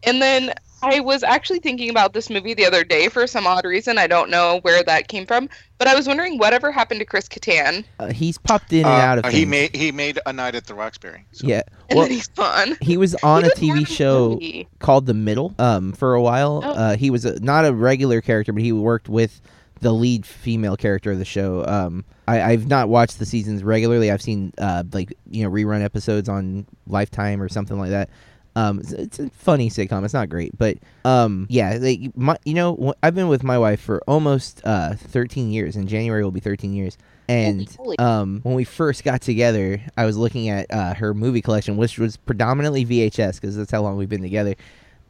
and 0.04 0.22
then 0.22 0.54
I 0.82 1.00
was 1.00 1.22
actually 1.22 1.58
thinking 1.60 1.88
about 1.90 2.12
this 2.12 2.28
movie 2.28 2.52
the 2.54 2.66
other 2.66 2.84
day 2.84 3.08
for 3.08 3.26
some 3.26 3.46
odd 3.46 3.64
reason. 3.64 3.98
I 3.98 4.06
don't 4.06 4.30
know 4.30 4.58
where 4.62 4.82
that 4.84 5.08
came 5.08 5.26
from, 5.26 5.48
but 5.78 5.88
I 5.88 5.94
was 5.94 6.06
wondering 6.06 6.38
whatever 6.38 6.70
happened 6.70 7.00
to 7.00 7.06
Chris 7.06 7.28
Kattan, 7.28 7.84
Uh, 7.98 8.08
he's 8.12 8.36
popped 8.38 8.72
in 8.72 8.80
and 8.80 8.88
Uh, 8.88 8.90
out 8.90 9.18
of 9.18 9.24
he 9.26 9.30
things. 9.40 9.48
made 9.50 9.76
he 9.76 9.90
made 9.90 10.18
a 10.26 10.32
night 10.32 10.54
at 10.54 10.66
the 10.66 10.74
Roxbury. 10.74 11.24
So. 11.32 11.46
yeah. 11.46 11.62
and 11.88 11.96
Well, 11.96 12.06
then 12.06 12.14
he's 12.16 12.28
gone. 12.28 12.76
he 12.82 12.96
was 12.96 13.14
on 13.22 13.44
He 13.44 13.48
a 13.50 13.52
TV 13.54 13.86
show 13.86 14.30
movie. 14.30 14.68
called 14.78 15.06
The 15.06 15.14
Middle 15.14 15.54
um, 15.58 15.92
for 15.92 16.14
a 16.14 16.20
while. 16.22 16.60
Oh. 16.62 16.70
Uh, 16.72 16.96
he 16.96 17.10
was 17.10 17.24
a, 17.24 17.40
not 17.40 17.64
a 17.64 17.72
regular 17.72 18.20
character, 18.20 18.52
but 18.52 18.62
he 18.62 18.72
worked 18.72 19.08
with 19.08 19.40
the 19.80 19.92
lead 19.92 20.24
female 20.26 20.76
character 20.76 21.10
of 21.12 21.18
the 21.18 21.24
show. 21.24 21.64
Um, 21.66 22.04
I, 22.28 22.42
I've 22.42 22.66
not 22.66 22.88
watched 22.88 23.18
the 23.18 23.26
seasons 23.26 23.62
regularly. 23.62 24.10
I've 24.10 24.22
seen 24.22 24.52
uh, 24.58 24.84
like 24.92 25.14
you 25.30 25.42
know 25.44 25.50
rerun 25.50 25.82
episodes 25.82 26.28
on 26.28 26.66
Lifetime 26.86 27.40
or 27.42 27.48
something 27.48 27.78
like 27.78 27.90
that. 27.90 28.10
Um, 28.56 28.80
it's, 28.80 28.92
it's 28.92 29.18
a 29.18 29.28
funny 29.30 29.68
sitcom. 29.68 30.02
It's 30.04 30.14
not 30.14 30.30
great, 30.30 30.56
but 30.56 30.78
um, 31.04 31.46
yeah, 31.50 31.76
like, 31.78 32.16
my, 32.16 32.38
you 32.44 32.54
know, 32.54 32.94
I've 33.02 33.14
been 33.14 33.28
with 33.28 33.42
my 33.42 33.58
wife 33.58 33.80
for 33.80 34.02
almost 34.08 34.62
uh 34.64 34.94
13 34.94 35.52
years. 35.52 35.76
In 35.76 35.86
January 35.86 36.24
will 36.24 36.30
be 36.30 36.40
13 36.40 36.72
years. 36.72 36.96
And 37.28 37.76
um, 37.98 38.40
when 38.44 38.54
we 38.54 38.64
first 38.64 39.04
got 39.04 39.20
together, 39.20 39.80
I 39.96 40.06
was 40.06 40.16
looking 40.16 40.48
at 40.48 40.70
uh, 40.70 40.94
her 40.94 41.12
movie 41.12 41.42
collection, 41.42 41.76
which 41.76 41.98
was 41.98 42.16
predominantly 42.16 42.86
VHS 42.86 43.40
because 43.40 43.56
that's 43.56 43.70
how 43.70 43.82
long 43.82 43.96
we've 43.96 44.08
been 44.08 44.22
together. 44.22 44.54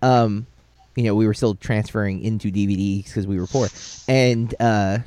Um, 0.03 0.47
you 0.97 1.05
know, 1.05 1.15
we 1.15 1.27
were 1.27 1.35
still 1.35 1.55
transferring 1.55 2.23
into 2.23 2.51
DVDs 2.51 3.05
because 3.05 3.27
we 3.27 3.39
were 3.39 3.47
poor, 3.47 3.69
and 4.09 4.55
uh, 4.59 4.99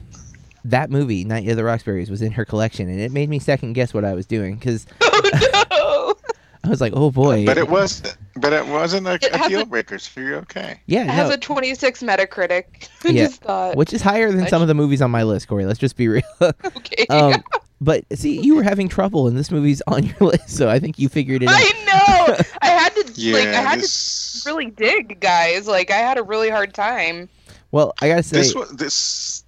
that 0.65 0.91
movie, 0.91 1.23
Night 1.23 1.47
of 1.47 1.57
the 1.57 1.63
Roxburies, 1.63 2.11
was 2.11 2.21
in 2.21 2.31
her 2.33 2.45
collection, 2.45 2.87
and 2.89 3.01
it 3.01 3.11
made 3.11 3.27
me 3.27 3.39
second 3.39 3.73
guess 3.73 3.91
what 3.91 4.05
I 4.05 4.13
was 4.13 4.27
doing 4.27 4.55
because 4.55 4.85
Oh 5.01 5.21
no! 5.71 5.78
I 6.63 6.69
was 6.69 6.81
like, 6.81 6.93
"Oh 6.95 7.09
boy!" 7.11 7.45
But 7.45 7.57
it 7.57 7.69
was 7.69 8.01
but 8.35 8.51
it 8.53 8.65
wasn't 8.67 9.07
a, 9.07 9.13
It 9.13 9.31
a 9.33 9.37
has 9.37 9.47
deal 9.47 9.61
a- 9.61 9.65
breaker, 9.65 9.97
so 9.99 10.19
you're 10.21 10.37
okay. 10.39 10.79
yeah, 10.85 11.03
It 11.03 11.09
has 11.09 11.29
a 11.29 11.37
26 11.37 12.03
Metacritic. 12.03 12.89
Yeah. 13.03 13.25
just 13.27 13.41
thought, 13.41 13.75
which 13.77 13.93
is 13.93 14.01
higher 14.01 14.31
than 14.31 14.41
I 14.45 14.47
some 14.49 14.61
of 14.61 14.67
the 14.67 14.73
movies 14.73 15.01
on 15.01 15.09
my 15.11 15.23
list, 15.23 15.47
Corey. 15.47 15.65
Let's 15.65 15.79
just 15.79 15.95
be 15.95 16.07
real. 16.09 16.21
okay. 16.41 17.05
um, 17.09 17.41
but 17.81 18.03
see, 18.17 18.39
you 18.41 18.55
were 18.55 18.63
having 18.63 18.89
trouble, 18.89 19.27
and 19.27 19.37
this 19.37 19.51
movie's 19.51 19.81
on 19.87 20.03
your 20.03 20.15
list, 20.19 20.49
so 20.49 20.69
I 20.69 20.79
think 20.79 20.99
you 20.99 21.07
figured 21.07 21.43
it 21.43 21.47
out. 21.49 21.55
I 21.57 21.85
know. 21.85 22.37
I 22.61 22.67
had 22.67 22.93
to 22.95 23.11
Yeah, 23.15 23.33
like 23.37 23.47
I 23.47 23.61
had 23.61 23.79
this, 23.79 24.43
to 24.43 24.49
really 24.49 24.65
dig, 24.69 25.19
guys. 25.21 25.65
Like 25.65 25.91
I 25.91 25.97
had 25.97 26.17
a 26.17 26.23
really 26.23 26.49
hard 26.49 26.73
time. 26.73 27.29
Well, 27.71 27.93
I 28.01 28.09
gotta 28.09 28.23
say, 28.23 28.37
this 28.37 28.53
was 28.53 28.69
this 28.71 29.43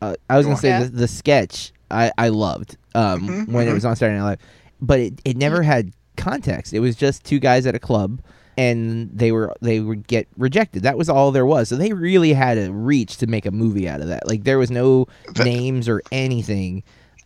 uh, 0.00 0.14
I 0.30 0.36
was 0.36 0.46
gonna 0.46 0.58
say 0.58 0.68
Yeah. 0.68 0.84
the, 0.84 0.88
the 0.90 1.08
sketch 1.08 1.72
I, 1.90 2.12
I 2.18 2.28
loved 2.28 2.76
um, 2.94 3.20
Mhm, 3.28 3.48
when 3.48 3.66
it 3.66 3.70
mhm. 3.70 3.74
was 3.74 3.84
on 3.84 3.96
Saturday 3.96 4.18
Night 4.18 4.24
Live, 4.24 4.38
but 4.80 5.00
it, 5.00 5.20
it 5.24 5.36
never 5.36 5.62
had 5.62 5.92
context. 6.16 6.72
It 6.72 6.80
was 6.80 6.96
just 6.96 7.24
two 7.24 7.38
guys 7.38 7.66
at 7.66 7.74
a 7.74 7.78
club, 7.78 8.20
and 8.56 9.10
they 9.12 9.32
were 9.32 9.54
they 9.60 9.80
would 9.80 10.06
get 10.06 10.28
rejected. 10.36 10.82
That 10.82 10.96
was 10.98 11.08
all 11.08 11.30
there 11.32 11.46
was. 11.46 11.68
So 11.68 11.76
they 11.76 11.92
really 11.92 12.32
had 12.32 12.54
to 12.54 12.72
reach 12.72 13.16
to 13.18 13.26
make 13.26 13.46
a 13.46 13.50
movie 13.50 13.88
out 13.88 14.00
of 14.00 14.08
that. 14.08 14.26
Like 14.28 14.44
there 14.44 14.58
was 14.58 14.70
no 14.70 15.06
That- 15.34 15.44
names 15.44 15.88
or 15.88 16.02
anything. 16.12 16.82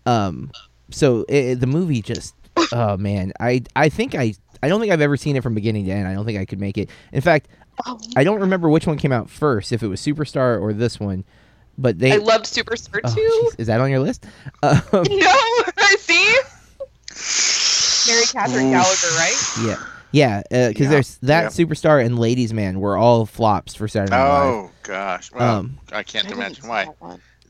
Um, 0.07 0.51
so 0.91 1.25
it, 1.29 1.57
the 1.57 1.67
movie 1.67 2.01
just 2.03 2.35
oh 2.73 2.97
man, 2.97 3.33
I 3.41 3.63
I 3.75 3.89
think 3.89 4.15
I 4.15 4.35
I 4.63 4.69
don't 4.69 4.81
think 4.81 4.93
I've 4.93 5.01
ever 5.01 5.17
seen 5.17 5.37
it 5.37 5.43
from 5.43 5.55
beginning 5.55 5.85
to 5.87 5.91
end. 5.91 6.07
I 6.09 6.15
don't 6.15 6.25
think 6.25 6.39
I 6.39 6.45
could 6.45 6.61
make 6.61 6.79
it. 6.79 6.89
In 7.13 7.21
fact, 7.21 7.49
I 8.17 8.25
don't 8.25 8.41
remember 8.41 8.69
which 8.71 8.87
one 8.87 8.97
came 8.97 9.13
out 9.13 9.29
first, 9.29 9.73
if 9.73 9.83
it 9.83 9.89
was 9.89 10.01
Superstar 10.01 10.61
or 10.61 10.73
this 10.73 10.99
one. 11.01 11.25
But 11.79 11.99
they 11.99 12.13
I 12.13 12.17
loved 12.17 12.47
Superstar 12.47 13.01
Oh, 13.05 13.15
too. 13.15 13.21
jeez. 13.53 13.61
Is 13.61 13.67
that 13.67 13.81
on 13.83 13.91
your 13.91 14.01
list? 14.01 14.25
Um, 14.63 14.81
no, 14.93 15.03
I 15.77 15.97
see. 15.99 16.39
Mary 18.07 18.23
Catherine 18.27 18.71
Gallagher, 18.71 19.17
right? 19.17 19.67
yeah, 20.13 20.43
yeah, 20.51 20.69
because 20.69 20.81
Yeah, 20.81 20.91
there's 20.91 21.17
that 21.19 21.45
yeah. 21.45 21.49
superstar 21.49 22.05
and 22.05 22.19
Ladies 22.19 22.53
Man 22.53 22.81
were 22.81 22.97
all 22.97 23.27
flops 23.27 23.75
for 23.75 23.89
Saturday 23.89 24.11
Night 24.17 24.29
Live. 24.29 24.55
Oh 24.55 24.71
gosh. 24.83 25.33
Well, 25.33 25.59
Um, 25.59 25.79
I 25.93 26.03
can't 26.03 26.27
I 26.27 26.31
imagine 26.31 26.69
why. 26.69 26.89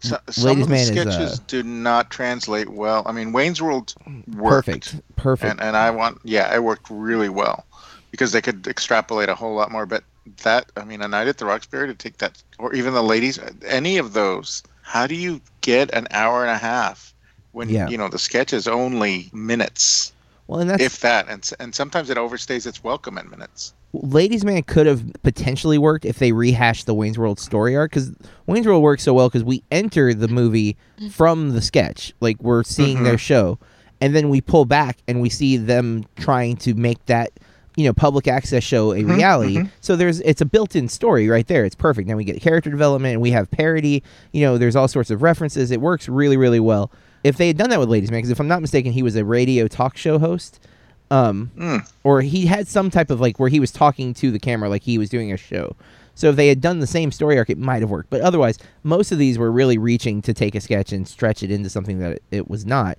So, 0.03 0.19
some 0.31 0.47
Ladies 0.49 0.63
of 0.63 0.69
the 0.69 0.75
Man 0.75 0.83
is, 0.83 0.93
sketches 1.05 1.39
uh, 1.39 1.43
do 1.49 1.63
not 1.63 2.11
translate 2.11 2.69
well. 2.69 3.03
I 3.07 3.13
mean, 3.13 3.33
Wayne's 3.33 3.63
World 3.63 3.95
worked, 4.37 4.67
Perfect, 4.67 5.01
perfect. 5.17 5.51
and 5.51 5.61
and 5.61 5.77
I 5.77 5.91
want 5.91 6.21
yeah, 6.25 6.55
it 6.55 6.63
worked 6.63 6.89
really 6.91 7.29
well 7.29 7.65
because 8.11 8.33
they 8.33 8.43
could 8.43 8.67
extrapolate 8.67 9.29
a 9.29 9.35
whole 9.35 9.55
lot 9.55 9.71
more. 9.73 9.87
But 9.87 10.05
that 10.43 10.71
I 10.77 10.85
mean, 10.85 11.03
a 11.03 11.09
night 11.09 11.29
at 11.29 11.39
the 11.39 11.47
Roxbury 11.47 11.87
to 11.89 11.95
take 11.95 12.19
that, 12.19 12.43
or 12.59 12.75
even 12.75 12.95
the 12.95 13.03
ladies, 13.03 13.39
any 13.67 13.97
of 13.99 14.13
those. 14.13 14.63
How 14.83 15.07
do 15.07 15.15
you 15.17 15.41
get 15.63 15.93
an 15.95 16.07
hour 16.13 16.43
and 16.43 16.51
a 16.51 16.59
half 16.59 17.13
when 17.53 17.69
Yeah. 17.71 17.89
you 17.89 17.97
know 17.99 18.09
the 18.09 18.19
sketch 18.19 18.53
is 18.53 18.69
only 18.69 19.31
minutes, 19.33 20.13
Well, 20.47 20.61
and 20.61 20.71
that's 20.71 20.83
if 20.83 21.01
that, 21.01 21.29
and 21.29 21.49
and 21.59 21.75
sometimes 21.75 22.09
it 22.11 22.17
overstays 22.17 22.67
its 22.67 22.83
welcome 22.85 23.19
in 23.19 23.29
minutes. 23.29 23.75
Ladies 23.93 24.45
Man 24.45 24.63
could 24.63 24.87
have 24.87 25.05
potentially 25.23 25.79
worked 25.79 26.05
if 26.05 26.19
they 26.19 26.33
rehashed 26.33 26.87
the 26.87 26.95
Wayne's 26.95 27.19
World 27.19 27.41
story 27.41 27.77
arc 27.77 27.91
because 27.91 28.13
Wayne's 28.47 28.67
World 28.67 28.83
works 28.83 29.03
so 29.03 29.15
well 29.15 29.29
because 29.29 29.45
we 29.45 29.63
enter 29.71 30.15
the 30.15 30.29
movie 30.29 30.77
from 31.11 31.51
the 31.51 31.63
sketch, 31.63 32.15
like 32.21 32.41
we're 32.41 32.63
seeing 32.63 33.03
their 33.03 33.15
mm-hmm. 33.15 33.19
show, 33.19 33.59
and 34.01 34.15
then 34.15 34.29
we 34.29 34.41
pull 34.41 34.67
back 34.67 34.99
and 35.09 35.21
we 35.21 35.31
see 35.31 35.57
them 35.57 36.05
trying 36.17 36.57
to 36.59 36.75
make 36.75 37.05
that 37.07 37.33
you 37.77 37.85
know 37.85 37.93
public 37.93 38.29
access 38.29 38.63
show 38.63 38.93
a 38.93 38.97
mm-hmm, 38.97 39.13
reality. 39.13 39.57
Mm-hmm. 39.57 39.69
So 39.81 39.97
there's 39.97 40.21
it's 40.21 40.41
a 40.41 40.47
built-in 40.47 40.89
story 40.89 41.29
right 41.29 41.47
there. 41.47 41.65
It's 41.65 41.75
perfect. 41.75 42.09
Now 42.09 42.17
we 42.17 42.25
get 42.25 42.41
character 42.41 42.71
development 42.71 43.15
and 43.15 43.23
we 43.23 43.31
have 43.33 43.51
parody. 43.51 44.03
You 44.33 44.43
know, 44.43 44.59
there's 44.59 44.77
all 44.77 44.89
sorts 44.89 45.11
of 45.11 45.23
references. 45.23 45.71
It 45.71 45.81
works 45.81 46.09
really 46.09 46.37
really 46.37 46.61
well. 46.61 46.91
If 47.27 47.37
they 47.37 47.49
had 47.49 47.57
done 47.57 47.71
that 47.71 47.81
with 47.81 47.89
Ladies 47.89 48.11
Man, 48.11 48.19
because 48.19 48.31
if 48.31 48.41
I'm 48.41 48.49
not 48.49 48.61
mistaken, 48.63 48.93
he 48.93 49.03
was 49.03 49.17
a 49.17 49.25
radio 49.25 49.67
talk 49.69 49.97
show 49.97 50.19
host. 50.19 50.61
Um, 51.09 51.53
Mm. 51.57 51.89
or 52.03 52.21
he 52.21 52.47
had 52.47 52.67
some 52.67 52.91
type 52.91 53.11
of 53.11 53.21
like 53.21 53.39
where 53.39 53.49
he 53.49 53.61
was 53.61 53.71
talking 53.71 54.13
to 54.15 54.31
the 54.33 54.41
camera 54.41 54.69
like 54.69 54.83
he 54.83 54.99
was 54.99 55.09
doing 55.09 55.33
a 55.33 55.37
show. 55.37 55.77
So 56.17 56.31
if 56.31 56.37
they 56.37 56.49
had 56.49 56.61
done 56.61 56.81
the 56.81 56.87
same 56.87 57.13
story 57.13 57.39
arc, 57.39 57.49
it 57.51 57.59
might 57.59 57.81
have 57.83 57.91
worked. 57.91 58.11
But 58.11 58.23
otherwise, 58.23 58.59
most 58.83 59.13
of 59.13 59.19
these 59.19 59.39
were 59.39 59.53
really 59.53 59.79
reaching 59.79 60.21
to 60.23 60.35
take 60.35 60.55
a 60.57 60.61
sketch 60.61 60.93
and 60.93 61.07
stretch 61.07 61.43
it 61.45 61.51
into 61.53 61.69
something 61.71 61.99
that 62.01 62.21
it, 62.33 62.49
was 62.49 62.67
not. 62.67 62.99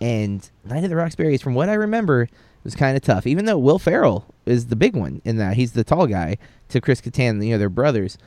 And 0.00 0.48
Night 0.64 0.84
of 0.84 0.90
the 0.90 0.94
Roxbury, 0.96 1.36
from 1.38 1.54
what 1.54 1.68
I 1.68 1.74
remember, 1.74 2.28
was 2.62 2.76
kind 2.76 2.96
of 2.96 3.02
tough. 3.02 3.26
Even 3.26 3.46
though 3.46 3.58
Will 3.58 3.78
Ferrell 3.80 4.26
is 4.46 4.66
the 4.66 4.76
big 4.76 4.94
one 4.94 5.20
in 5.24 5.38
that, 5.38 5.56
he's 5.56 5.72
the 5.72 5.82
tall 5.82 6.06
guy 6.06 6.36
to 6.68 6.80
Chris 6.80 7.00
Kattan. 7.00 7.44
You 7.44 7.52
know, 7.52 7.58
they're 7.58 7.68
brothers. 7.68 8.18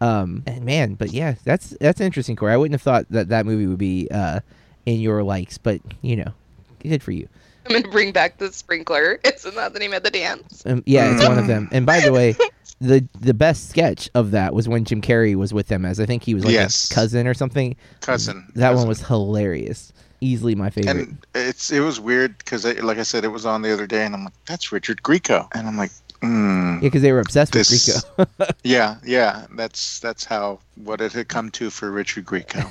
Um, 0.00 0.44
and 0.46 0.64
man, 0.64 0.94
but 0.94 1.12
yeah, 1.12 1.34
that's 1.42 1.70
that's 1.80 2.00
interesting, 2.00 2.36
Corey. 2.36 2.52
I 2.52 2.56
wouldn't 2.56 2.74
have 2.74 2.82
thought 2.82 3.06
that 3.10 3.30
that 3.30 3.46
movie 3.46 3.66
would 3.66 3.78
be 3.78 4.06
uh, 4.12 4.40
in 4.86 5.00
your 5.00 5.22
likes, 5.22 5.58
but 5.58 5.80
you 6.02 6.16
know, 6.16 6.32
good 6.80 7.02
for 7.02 7.10
you. 7.12 7.28
I'm 7.66 7.72
gonna 7.72 7.88
bring 7.92 8.12
back 8.12 8.38
the 8.38 8.52
sprinkler. 8.52 9.18
Isn't 9.24 9.54
that 9.56 9.72
the 9.72 9.78
name 9.80 9.92
of 9.92 10.02
the 10.04 10.10
dance? 10.10 10.64
Um, 10.66 10.82
yeah, 10.86 11.12
it's 11.14 11.26
one 11.28 11.38
of 11.38 11.46
them. 11.48 11.68
And 11.72 11.84
by 11.84 12.00
the 12.00 12.12
way, 12.12 12.36
the 12.80 13.04
the 13.20 13.34
best 13.34 13.68
sketch 13.70 14.08
of 14.14 14.30
that 14.30 14.54
was 14.54 14.68
when 14.68 14.84
Jim 14.84 15.02
Carrey 15.02 15.34
was 15.34 15.52
with 15.52 15.66
them 15.66 15.84
as 15.84 15.98
I 15.98 16.06
think 16.06 16.22
he 16.22 16.32
was 16.34 16.44
like 16.44 16.54
Yes. 16.54 16.90
a 16.90 16.94
cousin 16.94 17.26
or 17.26 17.34
something. 17.34 17.74
Cousin. 18.02 18.50
That 18.54 18.74
one 18.76 18.86
was 18.86 19.02
hilarious. 19.04 19.92
Easily 20.20 20.54
my 20.54 20.70
favorite. 20.70 21.08
And 21.08 21.26
it's 21.34 21.70
it 21.72 21.80
was 21.80 21.98
weird 22.00 22.38
because 22.38 22.64
like 22.64 22.98
I 22.98 23.02
said, 23.02 23.24
it 23.24 23.28
was 23.28 23.44
on 23.44 23.62
the 23.62 23.72
other 23.72 23.86
day, 23.86 24.04
and 24.06 24.14
I'm 24.14 24.24
like, 24.24 24.32
that's 24.46 24.70
Richard 24.72 25.02
Grieco, 25.02 25.48
and 25.52 25.66
I'm 25.66 25.76
like, 25.76 25.90
mm, 26.22 26.74
yeah, 26.76 26.80
because 26.80 27.02
they 27.02 27.12
were 27.12 27.20
obsessed 27.20 27.54
with 27.54 27.68
this- 27.68 28.04
Rico. 28.16 28.30
yeah, 28.64 28.96
yeah, 29.04 29.46
that's 29.56 29.98
that's 30.00 30.24
how 30.24 30.60
what 30.76 31.00
it 31.00 31.12
had 31.12 31.28
come 31.28 31.50
to 31.50 31.68
for 31.68 31.90
Richard 31.90 32.24
Grieco. 32.24 32.64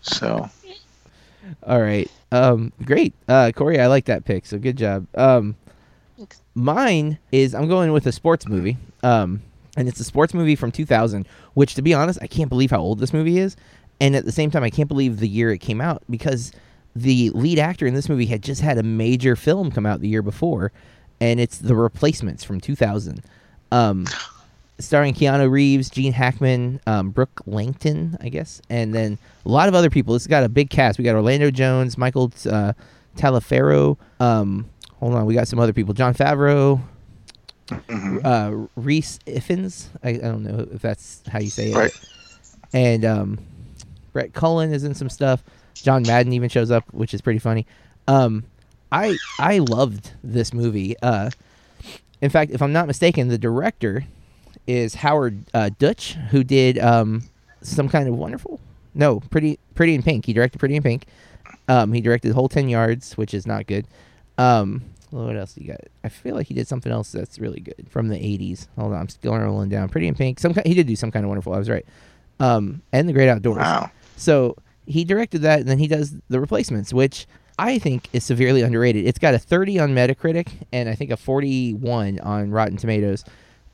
so 0.00 0.48
All 1.64 1.80
right. 1.80 2.10
Um, 2.30 2.72
great. 2.84 3.14
Uh, 3.28 3.52
Corey, 3.54 3.80
I 3.80 3.86
like 3.86 4.06
that 4.06 4.24
pick. 4.24 4.46
So 4.46 4.58
good 4.58 4.76
job. 4.76 5.06
Um, 5.14 5.56
Thanks. 6.16 6.40
mine 6.54 7.18
is 7.30 7.54
I'm 7.54 7.68
going 7.68 7.92
with 7.92 8.06
a 8.06 8.12
sports 8.12 8.46
movie. 8.48 8.76
Um, 9.02 9.42
and 9.76 9.88
it's 9.88 10.00
a 10.00 10.04
sports 10.04 10.34
movie 10.34 10.56
from 10.56 10.70
2000, 10.70 11.26
which 11.54 11.74
to 11.74 11.82
be 11.82 11.94
honest, 11.94 12.18
I 12.22 12.26
can't 12.26 12.48
believe 12.48 12.70
how 12.70 12.80
old 12.80 12.98
this 12.98 13.12
movie 13.12 13.38
is. 13.38 13.56
And 14.00 14.16
at 14.16 14.24
the 14.24 14.32
same 14.32 14.50
time, 14.50 14.64
I 14.64 14.70
can't 14.70 14.88
believe 14.88 15.18
the 15.18 15.28
year 15.28 15.50
it 15.52 15.58
came 15.58 15.80
out 15.80 16.02
because 16.10 16.52
the 16.94 17.30
lead 17.30 17.58
actor 17.58 17.86
in 17.86 17.94
this 17.94 18.08
movie 18.08 18.26
had 18.26 18.42
just 18.42 18.60
had 18.60 18.76
a 18.78 18.82
major 18.82 19.36
film 19.36 19.70
come 19.70 19.86
out 19.86 20.00
the 20.00 20.08
year 20.08 20.22
before, 20.22 20.72
and 21.20 21.40
it's 21.40 21.58
The 21.58 21.74
Replacements 21.74 22.44
from 22.44 22.60
2000. 22.60 23.22
Um, 23.70 24.06
starring 24.82 25.14
Keanu 25.14 25.50
Reeves, 25.50 25.90
Gene 25.90 26.12
Hackman, 26.12 26.80
um, 26.86 27.10
Brooke 27.10 27.42
Langton, 27.46 28.16
I 28.20 28.28
guess, 28.28 28.60
and 28.68 28.94
then 28.94 29.18
a 29.44 29.48
lot 29.48 29.68
of 29.68 29.74
other 29.74 29.90
people. 29.90 30.14
It's 30.14 30.26
got 30.26 30.44
a 30.44 30.48
big 30.48 30.70
cast. 30.70 30.98
We 30.98 31.04
got 31.04 31.14
Orlando 31.14 31.50
Jones, 31.50 31.96
Michael 31.96 32.32
uh, 32.50 32.72
Taliaferro. 33.16 33.96
Um, 34.20 34.68
hold 34.96 35.14
on, 35.14 35.26
we 35.26 35.34
got 35.34 35.48
some 35.48 35.58
other 35.58 35.72
people. 35.72 35.94
Jon 35.94 36.14
Favreau, 36.14 36.80
mhm. 37.68 38.24
uh, 38.24 38.68
Rhys 38.76 39.18
Ifans. 39.26 39.88
I, 40.02 40.10
I 40.10 40.16
don't 40.16 40.42
know 40.42 40.66
if 40.72 40.82
that's 40.82 41.22
how 41.28 41.38
you 41.38 41.50
say 41.50 41.70
it. 41.70 41.76
Right. 41.76 42.00
And 42.72 43.04
um, 43.04 43.38
Brett 44.12 44.32
Cullen 44.32 44.72
is 44.72 44.84
in 44.84 44.94
some 44.94 45.08
stuff. 45.08 45.42
John 45.74 46.02
Madden 46.02 46.32
even 46.32 46.48
shows 46.48 46.70
up, 46.70 46.84
which 46.92 47.14
is 47.14 47.20
pretty 47.20 47.38
funny. 47.38 47.66
Um, 48.08 48.44
I 48.90 49.18
I 49.38 49.58
loved 49.58 50.12
this 50.22 50.52
movie. 50.52 50.96
Uh, 51.02 51.30
in 52.20 52.30
fact, 52.30 52.52
if 52.52 52.62
I'm 52.62 52.72
not 52.72 52.86
mistaken, 52.86 53.28
the 53.28 53.38
director 53.38 54.04
is 54.66 54.94
Howard 54.96 55.44
uh, 55.54 55.70
Deutch, 55.78 56.14
who 56.30 56.44
did 56.44 56.78
um, 56.78 57.22
some 57.62 57.88
kind 57.88 58.08
of 58.08 58.14
wonderful. 58.14 58.60
No, 58.94 59.20
pretty 59.20 59.58
Pretty 59.74 59.94
in 59.94 60.02
Pink. 60.02 60.26
He 60.26 60.32
directed 60.32 60.58
Pretty 60.58 60.76
in 60.76 60.82
Pink. 60.82 61.06
Um, 61.68 61.92
he 61.92 62.00
directed 62.00 62.28
the 62.28 62.34
whole 62.34 62.48
ten 62.48 62.68
yards, 62.68 63.16
which 63.16 63.32
is 63.34 63.46
not 63.46 63.66
good. 63.66 63.86
Um, 64.38 64.82
what 65.10 65.36
else 65.36 65.56
you 65.56 65.68
got? 65.68 65.80
I 66.04 66.08
feel 66.08 66.34
like 66.34 66.46
he 66.46 66.54
did 66.54 66.68
something 66.68 66.90
else 66.92 67.12
that's 67.12 67.38
really 67.38 67.60
good 67.60 67.86
from 67.90 68.08
the 68.08 68.16
'80s. 68.16 68.68
Hold 68.78 68.92
on, 68.92 69.00
I'm 69.00 69.08
still 69.08 69.36
rolling 69.36 69.68
down. 69.68 69.88
Pretty 69.88 70.08
in 70.08 70.14
Pink. 70.14 70.38
Some 70.40 70.54
ki- 70.54 70.62
he 70.66 70.74
did 70.74 70.86
do 70.86 70.96
some 70.96 71.10
kind 71.10 71.24
of 71.24 71.28
wonderful. 71.28 71.54
I 71.54 71.58
was 71.58 71.70
right. 71.70 71.86
Um, 72.40 72.82
and 72.92 73.08
the 73.08 73.12
Great 73.12 73.28
Outdoors. 73.28 73.58
wow, 73.58 73.90
So 74.16 74.56
he 74.86 75.04
directed 75.04 75.42
that, 75.42 75.60
and 75.60 75.68
then 75.68 75.78
he 75.78 75.86
does 75.86 76.14
the 76.28 76.40
replacements, 76.40 76.92
which 76.92 77.26
I 77.58 77.78
think 77.78 78.08
is 78.12 78.24
severely 78.24 78.62
underrated. 78.62 79.06
It's 79.06 79.18
got 79.18 79.34
a 79.34 79.38
30 79.38 79.78
on 79.78 79.94
Metacritic 79.94 80.48
and 80.72 80.88
I 80.88 80.94
think 80.94 81.10
a 81.10 81.16
41 81.16 82.18
on 82.20 82.50
Rotten 82.50 82.76
Tomatoes. 82.76 83.24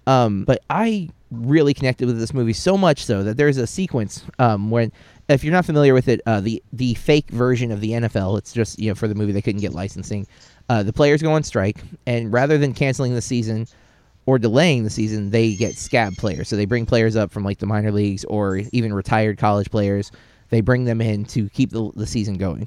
Um, 0.08 0.44
but 0.44 0.62
I 0.70 1.10
really 1.30 1.74
connected 1.74 2.06
with 2.06 2.18
this 2.18 2.32
movie 2.32 2.54
so 2.54 2.78
much 2.78 3.04
so 3.04 3.22
that 3.22 3.36
there's 3.36 3.58
a 3.58 3.66
sequence 3.66 4.24
um, 4.38 4.70
when, 4.70 4.90
if 5.28 5.44
you're 5.44 5.52
not 5.52 5.66
familiar 5.66 5.92
with 5.92 6.08
it, 6.08 6.22
uh, 6.24 6.40
the 6.40 6.62
the 6.72 6.94
fake 6.94 7.28
version 7.28 7.70
of 7.70 7.82
the 7.82 7.90
NFL, 7.90 8.38
it's 8.38 8.54
just 8.54 8.78
you 8.78 8.88
know 8.88 8.94
for 8.94 9.06
the 9.06 9.14
movie 9.14 9.32
they 9.32 9.42
couldn't 9.42 9.60
get 9.60 9.74
licensing. 9.74 10.26
Uh, 10.70 10.82
the 10.82 10.92
players 10.94 11.20
go 11.20 11.32
on 11.32 11.42
strike, 11.42 11.82
and 12.06 12.32
rather 12.32 12.56
than 12.56 12.72
canceling 12.72 13.14
the 13.14 13.20
season, 13.20 13.66
or 14.24 14.38
delaying 14.38 14.84
the 14.84 14.90
season, 14.90 15.28
they 15.30 15.54
get 15.54 15.76
scab 15.76 16.16
players. 16.16 16.48
So 16.48 16.56
they 16.56 16.64
bring 16.64 16.86
players 16.86 17.14
up 17.14 17.30
from 17.30 17.44
like 17.44 17.58
the 17.58 17.66
minor 17.66 17.92
leagues 17.92 18.24
or 18.24 18.62
even 18.72 18.94
retired 18.94 19.36
college 19.36 19.70
players. 19.70 20.10
They 20.48 20.62
bring 20.62 20.84
them 20.84 21.02
in 21.02 21.26
to 21.26 21.50
keep 21.50 21.70
the, 21.70 21.90
the 21.94 22.06
season 22.06 22.38
going. 22.38 22.66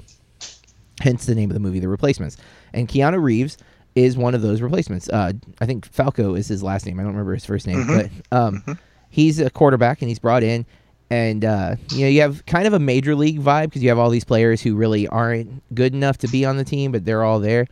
Hence 1.00 1.26
the 1.26 1.34
name 1.34 1.50
of 1.50 1.54
the 1.54 1.60
movie, 1.60 1.80
The 1.80 1.88
Replacements. 1.88 2.36
And 2.72 2.88
Keanu 2.88 3.20
Reeves 3.20 3.58
is 3.94 4.16
one 4.16 4.34
of 4.34 4.42
those 4.42 4.60
replacements. 4.60 5.08
Uh, 5.08 5.32
I 5.60 5.66
think 5.66 5.86
Falco 5.86 6.34
is 6.34 6.48
his 6.48 6.62
last 6.62 6.86
name. 6.86 6.98
I 6.98 7.02
don't 7.02 7.12
remember 7.12 7.34
his 7.34 7.44
first 7.44 7.66
name, 7.66 7.86
but 7.86 8.10
um, 8.36 8.78
he's 9.10 9.38
a 9.38 9.50
quarterback 9.50 10.02
and 10.02 10.08
he's 10.08 10.18
brought 10.18 10.42
in. 10.42 10.66
And 11.10 11.44
uh, 11.44 11.76
you 11.90 12.00
know 12.00 12.08
you 12.08 12.22
have 12.22 12.46
kind 12.46 12.66
of 12.66 12.72
a 12.72 12.78
major 12.78 13.14
league 13.14 13.38
vibe 13.38 13.64
because 13.64 13.82
you 13.82 13.90
have 13.90 13.98
all 13.98 14.08
these 14.08 14.24
players 14.24 14.62
who 14.62 14.74
really 14.74 15.06
aren't 15.08 15.62
good 15.74 15.92
enough 15.92 16.16
to 16.18 16.28
be 16.28 16.46
on 16.46 16.56
the 16.56 16.64
team, 16.64 16.90
but 16.90 17.04
they're 17.04 17.22
all 17.22 17.38
there. 17.38 17.66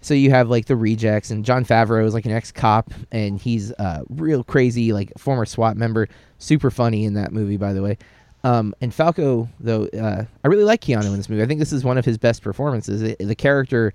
So 0.00 0.14
you 0.14 0.30
have 0.30 0.48
like 0.48 0.66
the 0.66 0.76
rejects, 0.76 1.30
and 1.30 1.44
Jon 1.44 1.64
Favreau 1.64 2.06
is 2.06 2.14
like 2.14 2.24
an 2.24 2.32
ex 2.32 2.50
cop, 2.50 2.94
and 3.12 3.38
he's 3.38 3.72
uh, 3.72 4.04
real 4.08 4.42
crazy, 4.42 4.92
like 4.92 5.12
former 5.18 5.44
SWAT 5.44 5.76
member, 5.76 6.08
super 6.38 6.70
funny 6.70 7.04
in 7.04 7.14
that 7.14 7.32
movie, 7.32 7.56
by 7.58 7.74
the 7.74 7.82
way. 7.82 7.98
Um, 8.44 8.74
and 8.80 8.94
Falco, 8.94 9.48
though, 9.58 9.86
uh, 9.88 10.24
I 10.44 10.48
really 10.48 10.64
like 10.64 10.80
Keanu 10.80 11.06
in 11.06 11.16
this 11.16 11.28
movie. 11.28 11.42
I 11.42 11.46
think 11.46 11.58
this 11.58 11.72
is 11.72 11.84
one 11.84 11.98
of 11.98 12.04
his 12.04 12.16
best 12.16 12.42
performances. 12.42 13.02
It, 13.02 13.18
the 13.18 13.34
character 13.34 13.92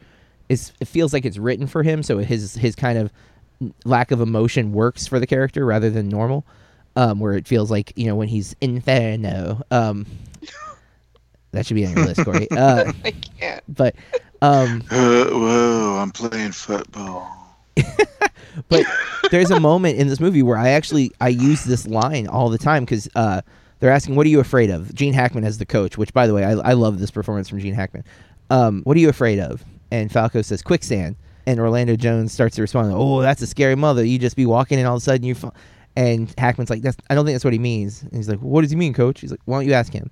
is 0.50 0.72
it 0.80 0.88
feels 0.88 1.14
like 1.14 1.26
it's 1.26 1.38
written 1.38 1.68
for 1.68 1.84
him, 1.84 2.04
so 2.04 2.18
his 2.20 2.56
his 2.56 2.76
kind 2.76 2.98
of 2.98 3.12
lack 3.86 4.12
of 4.12 4.22
emotion 4.22 4.74
works 4.74 5.08
for 5.08 5.20
the 5.20 5.28
character 5.28 5.66
rather 5.66 5.90
than 5.90 6.10
normal. 6.10 6.46
Um, 6.96 7.20
where 7.20 7.34
it 7.34 7.48
feels 7.48 7.72
like 7.72 7.92
you 7.96 8.06
know 8.06 8.16
when 8.16 8.28
he's 8.28 8.56
inferno. 8.62 9.64
Um, 9.72 10.06
that 11.52 11.66
should 11.66 11.76
be 11.76 11.86
on 11.86 11.94
your 11.96 12.06
list, 12.06 12.24
Corey. 12.26 12.48
Uh, 12.52 12.92
I 13.04 13.12
can't. 13.12 13.64
but 13.68 13.96
um, 14.42 14.84
uh, 14.92 15.26
whoa, 15.30 16.00
I'm 16.02 16.12
playing 16.12 16.52
football. 16.52 17.32
but 18.70 18.86
there's 19.32 19.50
a 19.50 19.60
moment 19.60 19.98
in 19.98 20.08
this 20.08 20.20
movie 20.20 20.44
where 20.44 20.58
I 20.58 20.70
actually 20.70 21.12
I 21.22 21.30
use 21.30 21.64
this 21.64 21.88
line 21.88 22.28
all 22.28 22.50
the 22.50 22.58
time 22.58 22.84
because 22.84 23.08
uh, 23.16 23.42
they're 23.80 23.92
asking, 23.92 24.16
"What 24.16 24.26
are 24.26 24.30
you 24.30 24.40
afraid 24.40 24.70
of?" 24.70 24.94
Gene 24.94 25.14
Hackman 25.14 25.46
as 25.46 25.58
the 25.58 25.66
coach, 25.66 25.98
which 25.98 26.14
by 26.14 26.28
the 26.28 26.34
way, 26.34 26.44
I, 26.44 26.52
I 26.52 26.74
love 26.74 27.00
this 27.00 27.10
performance 27.12 27.50
from 27.50 27.60
Gene 27.60 27.74
Hackman. 27.74 28.04
Um, 28.50 28.82
what 28.84 28.98
are 28.98 29.00
you 29.00 29.10
afraid 29.10 29.40
of? 29.40 29.64
And 29.94 30.12
Falco 30.12 30.42
says, 30.42 30.64
"Quicksand." 30.64 31.16
And 31.46 31.60
Orlando 31.60 31.96
Jones 31.96 32.32
starts 32.32 32.56
to 32.56 32.64
respond, 32.64 32.92
"Oh, 32.96 33.22
that's 33.22 33.44
a 33.44 33.48
scary 33.48 33.76
mother. 33.76 34.04
You 34.04 34.18
just 34.18 34.36
be 34.36 34.48
walking 34.48 34.80
and 34.80 34.88
all 34.88 34.96
of 34.96 35.02
a 35.02 35.04
sudden 35.04 35.24
you." 35.24 35.36
Fa-. 35.36 35.54
And 35.96 36.34
Hackman's 36.36 36.72
like, 36.72 36.82
"That's 36.82 36.98
I 37.12 37.16
don't 37.16 37.26
think 37.26 37.36
that's 37.36 37.46
what 37.46 37.54
he 37.54 37.60
means." 37.60 38.02
And 38.02 38.16
he's 38.16 38.28
like, 38.28 38.40
"What 38.40 38.62
does 38.62 38.72
he 38.72 38.76
mean, 38.76 38.94
Coach?" 38.94 39.22
He's 39.22 39.30
like, 39.30 39.42
"Why 39.46 39.58
don't 39.58 39.68
you 39.68 39.74
ask 39.74 39.94
him?" 39.94 40.10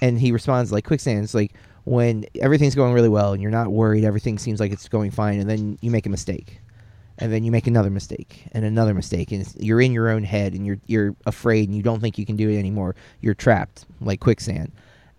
And 0.00 0.20
he 0.20 0.30
responds 0.30 0.70
like, 0.70 0.84
"Quicksand." 0.84 1.24
It's 1.24 1.34
like 1.34 1.52
when 1.82 2.26
everything's 2.40 2.76
going 2.76 2.94
really 2.94 3.08
well 3.08 3.32
and 3.32 3.42
you're 3.42 3.50
not 3.50 3.72
worried, 3.72 4.04
everything 4.04 4.38
seems 4.38 4.60
like 4.60 4.70
it's 4.70 4.88
going 4.88 5.10
fine, 5.10 5.40
and 5.40 5.50
then 5.50 5.78
you 5.80 5.90
make 5.90 6.06
a 6.06 6.10
mistake 6.10 6.60
and 7.18 7.32
then 7.32 7.42
you 7.42 7.50
make 7.50 7.66
another 7.66 7.90
mistake 7.90 8.46
and 8.52 8.64
another 8.64 8.94
mistake 8.94 9.32
and 9.32 9.52
you're 9.58 9.80
in 9.80 9.92
your 9.92 10.08
own 10.08 10.22
head 10.22 10.54
and 10.54 10.64
you're 10.64 10.78
you're 10.86 11.16
afraid 11.26 11.68
and 11.68 11.76
you 11.76 11.82
don't 11.82 12.00
think 12.00 12.16
you 12.16 12.24
can 12.24 12.36
do 12.36 12.48
it 12.48 12.56
anymore 12.56 12.94
you're 13.20 13.34
trapped 13.34 13.84
like 14.00 14.20
quicksand 14.20 14.70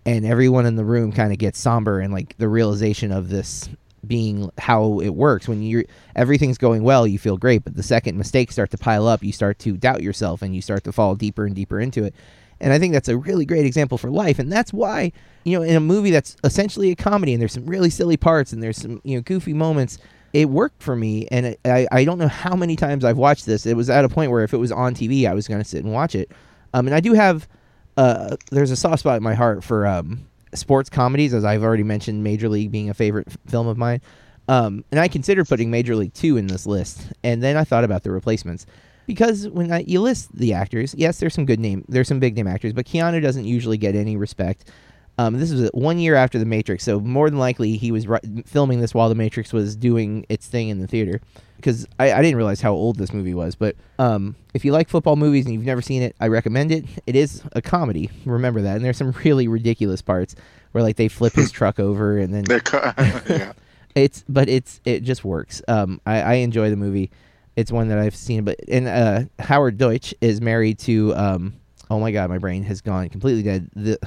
and 0.06 0.24
everyone 0.24 0.64
in 0.64 0.76
the 0.76 0.84
room 0.84 1.12
kind 1.12 1.30
of 1.32 1.38
gets 1.38 1.58
somber 1.58 2.00
and 2.00 2.12
like 2.12 2.36
the 2.38 2.48
realization 2.48 3.12
of 3.12 3.28
this 3.28 3.68
being 4.06 4.50
how 4.58 5.00
it 5.00 5.10
works. 5.10 5.48
When 5.48 5.62
you're 5.62 5.84
everything's 6.16 6.58
going 6.58 6.82
well, 6.82 7.06
you 7.06 7.18
feel 7.18 7.36
great, 7.36 7.64
but 7.64 7.76
the 7.76 7.82
second 7.82 8.16
mistakes 8.16 8.54
start 8.54 8.70
to 8.70 8.78
pile 8.78 9.06
up, 9.06 9.22
you 9.22 9.32
start 9.32 9.58
to 9.60 9.76
doubt 9.76 10.02
yourself 10.02 10.42
and 10.42 10.54
you 10.54 10.62
start 10.62 10.84
to 10.84 10.92
fall 10.92 11.14
deeper 11.14 11.46
and 11.46 11.54
deeper 11.54 11.80
into 11.80 12.04
it. 12.04 12.14
And 12.60 12.72
I 12.72 12.78
think 12.78 12.92
that's 12.92 13.08
a 13.08 13.16
really 13.16 13.46
great 13.46 13.64
example 13.64 13.96
for 13.96 14.10
life, 14.10 14.38
and 14.38 14.52
that's 14.52 14.72
why 14.72 15.12
you 15.44 15.58
know 15.58 15.62
in 15.62 15.76
a 15.76 15.80
movie 15.80 16.10
that's 16.10 16.36
essentially 16.44 16.90
a 16.90 16.96
comedy 16.96 17.32
and 17.32 17.40
there's 17.40 17.52
some 17.52 17.66
really 17.66 17.90
silly 17.90 18.16
parts 18.16 18.52
and 18.52 18.62
there's 18.62 18.76
some 18.76 19.00
you 19.04 19.16
know 19.16 19.22
goofy 19.22 19.54
moments. 19.54 19.98
It 20.32 20.48
worked 20.48 20.82
for 20.82 20.94
me, 20.94 21.26
and 21.30 21.46
it, 21.46 21.60
I 21.64 21.88
I 21.90 22.04
don't 22.04 22.18
know 22.18 22.28
how 22.28 22.54
many 22.54 22.76
times 22.76 23.04
I've 23.04 23.18
watched 23.18 23.46
this. 23.46 23.66
It 23.66 23.76
was 23.76 23.90
at 23.90 24.04
a 24.04 24.08
point 24.08 24.30
where 24.30 24.44
if 24.44 24.54
it 24.54 24.58
was 24.58 24.70
on 24.70 24.94
TV, 24.94 25.28
I 25.28 25.34
was 25.34 25.48
going 25.48 25.60
to 25.60 25.68
sit 25.68 25.84
and 25.84 25.92
watch 25.92 26.14
it. 26.14 26.30
Um, 26.72 26.86
and 26.86 26.94
I 26.94 27.00
do 27.00 27.14
have 27.14 27.48
uh, 27.96 28.36
there's 28.50 28.70
a 28.70 28.76
soft 28.76 29.00
spot 29.00 29.16
in 29.16 29.22
my 29.22 29.34
heart 29.34 29.64
for 29.64 29.86
um, 29.86 30.26
sports 30.54 30.90
comedies, 30.90 31.34
as 31.34 31.44
I've 31.44 31.62
already 31.62 31.82
mentioned, 31.82 32.24
Major 32.24 32.48
League 32.48 32.70
being 32.70 32.90
a 32.90 32.94
favorite 32.94 33.28
f- 33.28 33.38
film 33.46 33.66
of 33.66 33.76
mine. 33.76 34.00
Um, 34.48 34.84
and 34.90 34.98
I 34.98 35.08
considered 35.08 35.48
putting 35.48 35.70
Major 35.70 35.94
League 35.94 36.14
2 36.14 36.36
in 36.36 36.46
this 36.46 36.66
list. 36.66 37.12
And 37.22 37.42
then 37.42 37.56
I 37.56 37.64
thought 37.64 37.84
about 37.84 38.02
the 38.02 38.10
replacements. 38.10 38.66
Because 39.06 39.48
when 39.48 39.72
I, 39.72 39.80
you 39.80 40.00
list 40.00 40.36
the 40.36 40.52
actors, 40.52 40.94
yes, 40.96 41.18
there's 41.18 41.34
some 41.34 41.46
good 41.46 41.60
name, 41.60 41.84
there's 41.88 42.08
some 42.08 42.20
big 42.20 42.36
name 42.36 42.46
actors, 42.46 42.72
but 42.72 42.86
Keanu 42.86 43.20
doesn't 43.20 43.44
usually 43.44 43.76
get 43.76 43.94
any 43.94 44.16
respect. 44.16 44.70
Um, 45.18 45.38
this 45.38 45.52
was 45.52 45.68
one 45.74 45.98
year 45.98 46.14
after 46.14 46.38
The 46.38 46.44
Matrix, 46.44 46.84
so 46.84 47.00
more 47.00 47.28
than 47.28 47.38
likely 47.38 47.76
he 47.76 47.92
was 47.92 48.06
ri- 48.06 48.20
filming 48.46 48.80
this 48.80 48.94
while 48.94 49.08
The 49.08 49.14
Matrix 49.14 49.52
was 49.52 49.76
doing 49.76 50.24
its 50.28 50.46
thing 50.46 50.68
in 50.68 50.80
the 50.80 50.86
theater. 50.86 51.20
Because 51.60 51.86
I, 51.98 52.12
I 52.12 52.22
didn't 52.22 52.36
realize 52.36 52.60
how 52.60 52.72
old 52.72 52.96
this 52.96 53.12
movie 53.12 53.34
was, 53.34 53.54
but 53.54 53.76
um, 53.98 54.34
if 54.54 54.64
you 54.64 54.72
like 54.72 54.88
football 54.88 55.16
movies 55.16 55.44
and 55.46 55.54
you've 55.54 55.64
never 55.64 55.82
seen 55.82 56.02
it, 56.02 56.16
I 56.20 56.28
recommend 56.28 56.72
it. 56.72 56.84
It 57.06 57.16
is 57.16 57.42
a 57.52 57.62
comedy, 57.62 58.10
remember 58.24 58.62
that, 58.62 58.76
and 58.76 58.84
there's 58.84 58.96
some 58.96 59.12
really 59.24 59.48
ridiculous 59.48 60.02
parts 60.02 60.34
where 60.72 60.82
like 60.82 60.96
they 60.96 61.08
flip 61.08 61.32
his 61.34 61.50
truck 61.50 61.78
over 61.88 62.18
and 62.18 62.32
then 62.32 62.44
They're 62.44 62.60
co- 62.60 62.92
yeah. 62.98 63.52
it's 63.94 64.24
but 64.28 64.48
it's 64.48 64.80
it 64.84 65.00
just 65.02 65.24
works. 65.24 65.62
Um, 65.68 66.00
I, 66.06 66.20
I 66.22 66.32
enjoy 66.34 66.70
the 66.70 66.76
movie. 66.76 67.10
It's 67.56 67.72
one 67.72 67.88
that 67.88 67.98
I've 67.98 68.16
seen, 68.16 68.44
but 68.44 68.58
and 68.68 68.86
uh, 68.88 69.22
Howard 69.38 69.76
Deutch 69.76 70.14
is 70.20 70.40
married 70.40 70.78
to 70.80 71.14
um, 71.14 71.54
oh 71.90 71.98
my 72.00 72.10
god, 72.12 72.30
my 72.30 72.38
brain 72.38 72.62
has 72.64 72.80
gone 72.80 73.08
completely 73.08 73.42
dead. 73.42 73.68
The 73.74 73.98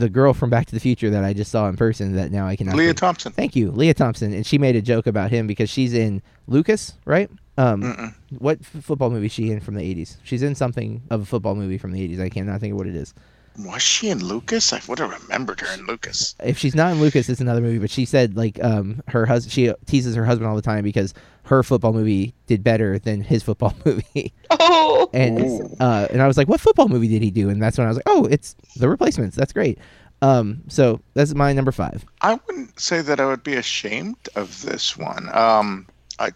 the 0.00 0.08
girl 0.08 0.32
from 0.32 0.50
Back 0.50 0.66
to 0.66 0.72
the 0.74 0.80
Future 0.80 1.10
that 1.10 1.22
I 1.24 1.32
just 1.32 1.50
saw 1.52 1.68
in 1.68 1.76
person 1.76 2.16
that 2.16 2.32
now 2.32 2.46
I 2.46 2.56
cannot. 2.56 2.74
Lea 2.76 2.86
think- 2.86 2.98
Thompson. 2.98 3.32
Thank 3.32 3.54
you, 3.54 3.70
Lea 3.70 3.94
Thompson, 3.94 4.32
and 4.32 4.44
she 4.46 4.58
made 4.58 4.74
a 4.76 4.82
joke 4.82 5.06
about 5.06 5.30
him 5.30 5.46
because 5.46 5.70
she's 5.70 5.94
in 5.94 6.22
Lucas, 6.48 6.94
right? 7.04 7.30
Um, 7.58 7.82
Mm-mm. 7.82 8.14
what 8.38 8.58
f- 8.60 8.82
football 8.82 9.10
movie 9.10 9.26
is 9.26 9.32
she 9.32 9.50
in 9.50 9.60
from 9.60 9.74
the 9.74 9.82
'80s? 9.82 10.16
She's 10.24 10.42
in 10.42 10.54
something 10.54 11.02
of 11.10 11.20
a 11.22 11.24
football 11.26 11.54
movie 11.54 11.78
from 11.78 11.92
the 11.92 12.00
'80s. 12.00 12.20
I 12.20 12.28
cannot 12.30 12.60
think 12.60 12.72
of 12.72 12.78
what 12.78 12.86
it 12.86 12.96
is. 12.96 13.12
Was 13.58 13.82
she 13.82 14.08
in 14.08 14.24
Lucas? 14.24 14.72
I 14.72 14.80
would 14.88 14.98
have 15.00 15.10
remembered 15.22 15.60
her 15.60 15.74
in 15.74 15.86
Lucas. 15.86 16.34
if 16.42 16.56
she's 16.56 16.74
not 16.74 16.92
in 16.92 17.00
Lucas, 17.00 17.28
it's 17.28 17.40
another 17.40 17.60
movie. 17.60 17.78
But 17.78 17.90
she 17.90 18.04
said 18.04 18.36
like 18.36 18.62
um 18.62 19.02
her 19.08 19.26
husband, 19.26 19.52
she 19.52 19.72
teases 19.86 20.14
her 20.14 20.24
husband 20.24 20.48
all 20.48 20.56
the 20.56 20.62
time 20.62 20.82
because 20.84 21.12
her 21.44 21.62
football 21.62 21.92
movie 21.92 22.34
did 22.46 22.62
better 22.62 22.98
than 22.98 23.20
his 23.22 23.42
football 23.42 23.74
movie. 23.84 24.32
Oh, 24.50 25.10
and 25.12 25.40
Ooh. 25.40 25.76
uh, 25.80 26.06
and 26.10 26.22
I 26.22 26.26
was 26.26 26.36
like, 26.36 26.48
what 26.48 26.60
football 26.60 26.88
movie 26.88 27.08
did 27.08 27.22
he 27.22 27.30
do? 27.30 27.48
And 27.48 27.60
that's 27.62 27.76
when 27.76 27.86
I 27.86 27.90
was 27.90 27.96
like, 27.96 28.06
oh, 28.06 28.26
it's 28.26 28.54
The 28.76 28.88
Replacements. 28.88 29.36
That's 29.36 29.52
great. 29.52 29.78
Um, 30.22 30.62
so 30.68 31.00
that's 31.14 31.34
my 31.34 31.52
number 31.52 31.72
five. 31.72 32.04
I 32.20 32.38
wouldn't 32.46 32.78
say 32.78 33.00
that 33.02 33.20
I 33.20 33.26
would 33.26 33.42
be 33.42 33.54
ashamed 33.54 34.28
of 34.36 34.60
this 34.62 34.96
one. 34.96 35.34
Um, 35.34 35.86
I, 36.18 36.30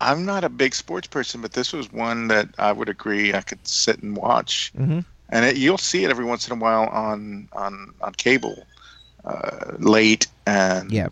I'm 0.00 0.24
not 0.24 0.42
a 0.42 0.48
big 0.48 0.74
sports 0.74 1.06
person, 1.06 1.42
but 1.42 1.52
this 1.52 1.72
was 1.72 1.92
one 1.92 2.28
that 2.28 2.48
I 2.58 2.72
would 2.72 2.88
agree 2.88 3.34
I 3.34 3.42
could 3.42 3.66
sit 3.68 4.02
and 4.02 4.16
watch. 4.16 4.72
hmm 4.76 5.00
And 5.30 5.44
it, 5.44 5.56
you'll 5.56 5.78
see 5.78 6.04
it 6.04 6.10
every 6.10 6.24
once 6.24 6.46
in 6.48 6.52
a 6.56 6.60
while 6.60 6.86
on 6.88 7.48
on 7.52 7.92
on 8.00 8.12
cable, 8.14 8.66
uh, 9.24 9.72
late 9.78 10.26
and 10.46 10.90
Yeah. 10.90 11.08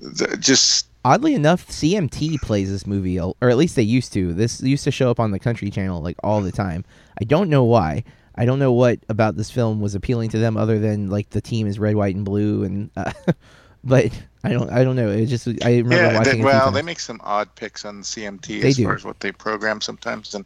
the, 0.00 0.36
just 0.38 0.86
Oddly 1.04 1.34
enough, 1.34 1.66
CMT 1.66 2.40
plays 2.42 2.70
this 2.70 2.86
movie, 2.86 3.18
or 3.18 3.34
at 3.42 3.56
least 3.56 3.74
they 3.74 3.82
used 3.82 4.12
to. 4.12 4.32
This 4.32 4.60
used 4.62 4.84
to 4.84 4.92
show 4.92 5.10
up 5.10 5.18
on 5.18 5.32
the 5.32 5.38
Country 5.40 5.68
Channel 5.68 6.00
like 6.00 6.16
all 6.22 6.40
the 6.40 6.52
time. 6.52 6.84
I 7.20 7.24
don't 7.24 7.50
know 7.50 7.64
why. 7.64 8.04
I 8.36 8.44
don't 8.44 8.60
know 8.60 8.72
what 8.72 9.00
about 9.08 9.36
this 9.36 9.50
film 9.50 9.80
was 9.80 9.96
appealing 9.96 10.30
to 10.30 10.38
them, 10.38 10.56
other 10.56 10.78
than 10.78 11.10
like 11.10 11.30
the 11.30 11.40
team 11.40 11.66
is 11.66 11.80
red, 11.80 11.96
white, 11.96 12.14
and 12.14 12.24
blue, 12.24 12.62
and 12.62 12.88
uh, 12.96 13.12
but 13.84 14.12
I 14.44 14.50
don't, 14.52 14.70
I 14.70 14.84
don't 14.84 14.94
know. 14.94 15.08
It 15.10 15.26
just 15.26 15.48
I 15.64 15.78
remember 15.78 15.96
yeah. 15.96 16.18
watching. 16.18 16.34
They, 16.34 16.40
it 16.40 16.44
well, 16.44 16.70
they 16.70 16.82
make 16.82 17.00
some 17.00 17.20
odd 17.24 17.52
picks 17.56 17.84
on 17.84 18.02
CMT 18.02 18.62
They 18.62 18.68
as 18.68 18.76
do. 18.76 18.84
far 18.84 18.94
as 18.94 19.04
what 19.04 19.18
they 19.18 19.32
program 19.32 19.80
sometimes, 19.80 20.34
and 20.36 20.44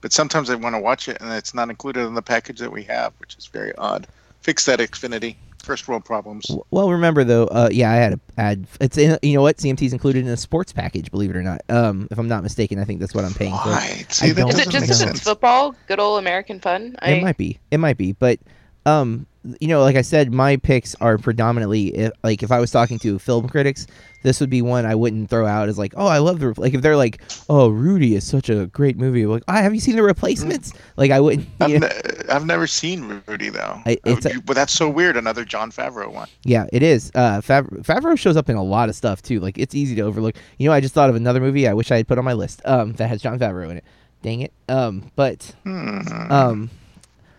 but 0.00 0.12
sometimes 0.12 0.50
I 0.50 0.54
want 0.54 0.74
to 0.74 0.80
watch 0.80 1.08
it 1.08 1.20
and 1.20 1.32
it's 1.32 1.54
not 1.54 1.70
included 1.70 2.06
in 2.06 2.14
the 2.14 2.22
package 2.22 2.58
that 2.60 2.72
we 2.72 2.82
have, 2.84 3.12
which 3.18 3.36
is 3.36 3.46
very 3.46 3.74
odd. 3.76 4.06
Fix 4.40 4.64
that, 4.66 4.78
Xfinity. 4.78 5.36
First 5.64 5.88
world 5.88 6.04
problems. 6.04 6.46
Well, 6.70 6.90
remember 6.90 7.24
though, 7.24 7.46
uh, 7.48 7.68
yeah, 7.70 7.90
I 7.90 7.96
had 7.96 8.12
a 8.14 8.20
ad. 8.38 8.66
It's 8.80 8.96
in, 8.96 9.18
you 9.22 9.34
know 9.34 9.42
what 9.42 9.58
CMT's 9.58 9.92
included 9.92 10.24
in 10.24 10.28
a 10.28 10.36
sports 10.36 10.72
package. 10.72 11.10
Believe 11.10 11.30
it 11.30 11.36
or 11.36 11.42
not, 11.42 11.60
um, 11.68 12.08
if 12.10 12.18
I'm 12.18 12.28
not 12.28 12.42
mistaken, 12.42 12.78
I 12.78 12.84
think 12.84 13.00
that's 13.00 13.12
what 13.12 13.24
I'm 13.24 13.34
paying 13.34 13.52
for. 13.52 13.70
Why? 13.70 14.06
See, 14.08 14.30
that 14.30 14.40
don't 14.40 14.50
is 14.50 14.60
it 14.60 14.70
just 14.70 14.74
make 14.74 14.82
because 14.82 15.02
it's 15.02 15.20
football? 15.20 15.74
Good 15.88 15.98
old 15.98 16.20
American 16.20 16.60
fun. 16.60 16.96
I, 17.02 17.10
It 17.10 17.22
might 17.22 17.36
be. 17.36 17.58
It 17.70 17.78
might 17.78 17.98
be. 17.98 18.12
But 18.12 18.38
um, 18.86 19.26
you 19.60 19.68
know, 19.68 19.80
like 19.82 19.96
I 19.96 20.02
said, 20.02 20.32
my 20.32 20.56
picks 20.56 20.94
are 20.96 21.18
predominantly 21.18 21.88
if, 21.96 22.12
like 22.22 22.42
if 22.42 22.50
I 22.52 22.58
was 22.60 22.70
talking 22.70 22.98
to 23.00 23.18
film 23.18 23.48
critics, 23.48 23.86
this 24.22 24.40
would 24.40 24.50
be 24.50 24.62
one 24.62 24.84
I 24.84 24.94
wouldn't 24.94 25.30
throw 25.30 25.46
out 25.46 25.68
as 25.68 25.78
like, 25.78 25.94
oh, 25.96 26.06
I 26.06 26.18
love 26.18 26.40
the 26.40 26.52
like 26.56 26.74
if 26.74 26.82
they're 26.82 26.96
like, 26.96 27.20
oh, 27.48 27.68
Rudy 27.68 28.14
is 28.16 28.26
such 28.26 28.48
a 28.50 28.66
great 28.66 28.96
movie. 28.96 29.26
Like, 29.26 29.44
ah, 29.48 29.62
have 29.62 29.74
you 29.74 29.80
seen 29.80 29.96
the 29.96 30.02
replacements? 30.02 30.72
Like, 30.96 31.10
I 31.10 31.20
wouldn't. 31.20 31.46
I've, 31.60 31.70
ne- 31.80 31.90
I've 32.28 32.44
never 32.46 32.66
seen 32.66 33.22
Rudy 33.26 33.48
though. 33.50 33.80
I- 33.86 33.98
it's 34.04 34.26
a- 34.26 34.40
but 34.40 34.54
that's 34.54 34.72
so 34.72 34.88
weird. 34.88 35.16
Another 35.16 35.44
Jon 35.44 35.70
Favreau 35.70 36.12
one. 36.12 36.28
Yeah, 36.44 36.66
it 36.72 36.82
is. 36.82 37.10
Uh, 37.14 37.40
Fav- 37.40 37.68
Favreau 37.84 38.18
shows 38.18 38.36
up 38.36 38.48
in 38.48 38.56
a 38.56 38.62
lot 38.64 38.88
of 38.88 38.96
stuff 38.96 39.22
too. 39.22 39.40
Like 39.40 39.56
it's 39.58 39.74
easy 39.74 39.94
to 39.96 40.02
overlook. 40.02 40.34
You 40.58 40.68
know, 40.68 40.72
I 40.74 40.80
just 40.80 40.94
thought 40.94 41.10
of 41.10 41.16
another 41.16 41.40
movie 41.40 41.68
I 41.68 41.74
wish 41.74 41.90
I 41.92 41.96
had 41.98 42.08
put 42.08 42.18
on 42.18 42.24
my 42.24 42.32
list. 42.34 42.60
Um, 42.64 42.92
that 42.94 43.08
has 43.08 43.22
Jon 43.22 43.38
Favreau 43.38 43.70
in 43.70 43.76
it. 43.78 43.84
Dang 44.20 44.40
it. 44.40 44.52
Um, 44.68 45.12
but 45.14 45.54
Hmm. 45.62 46.00
um, 46.28 46.70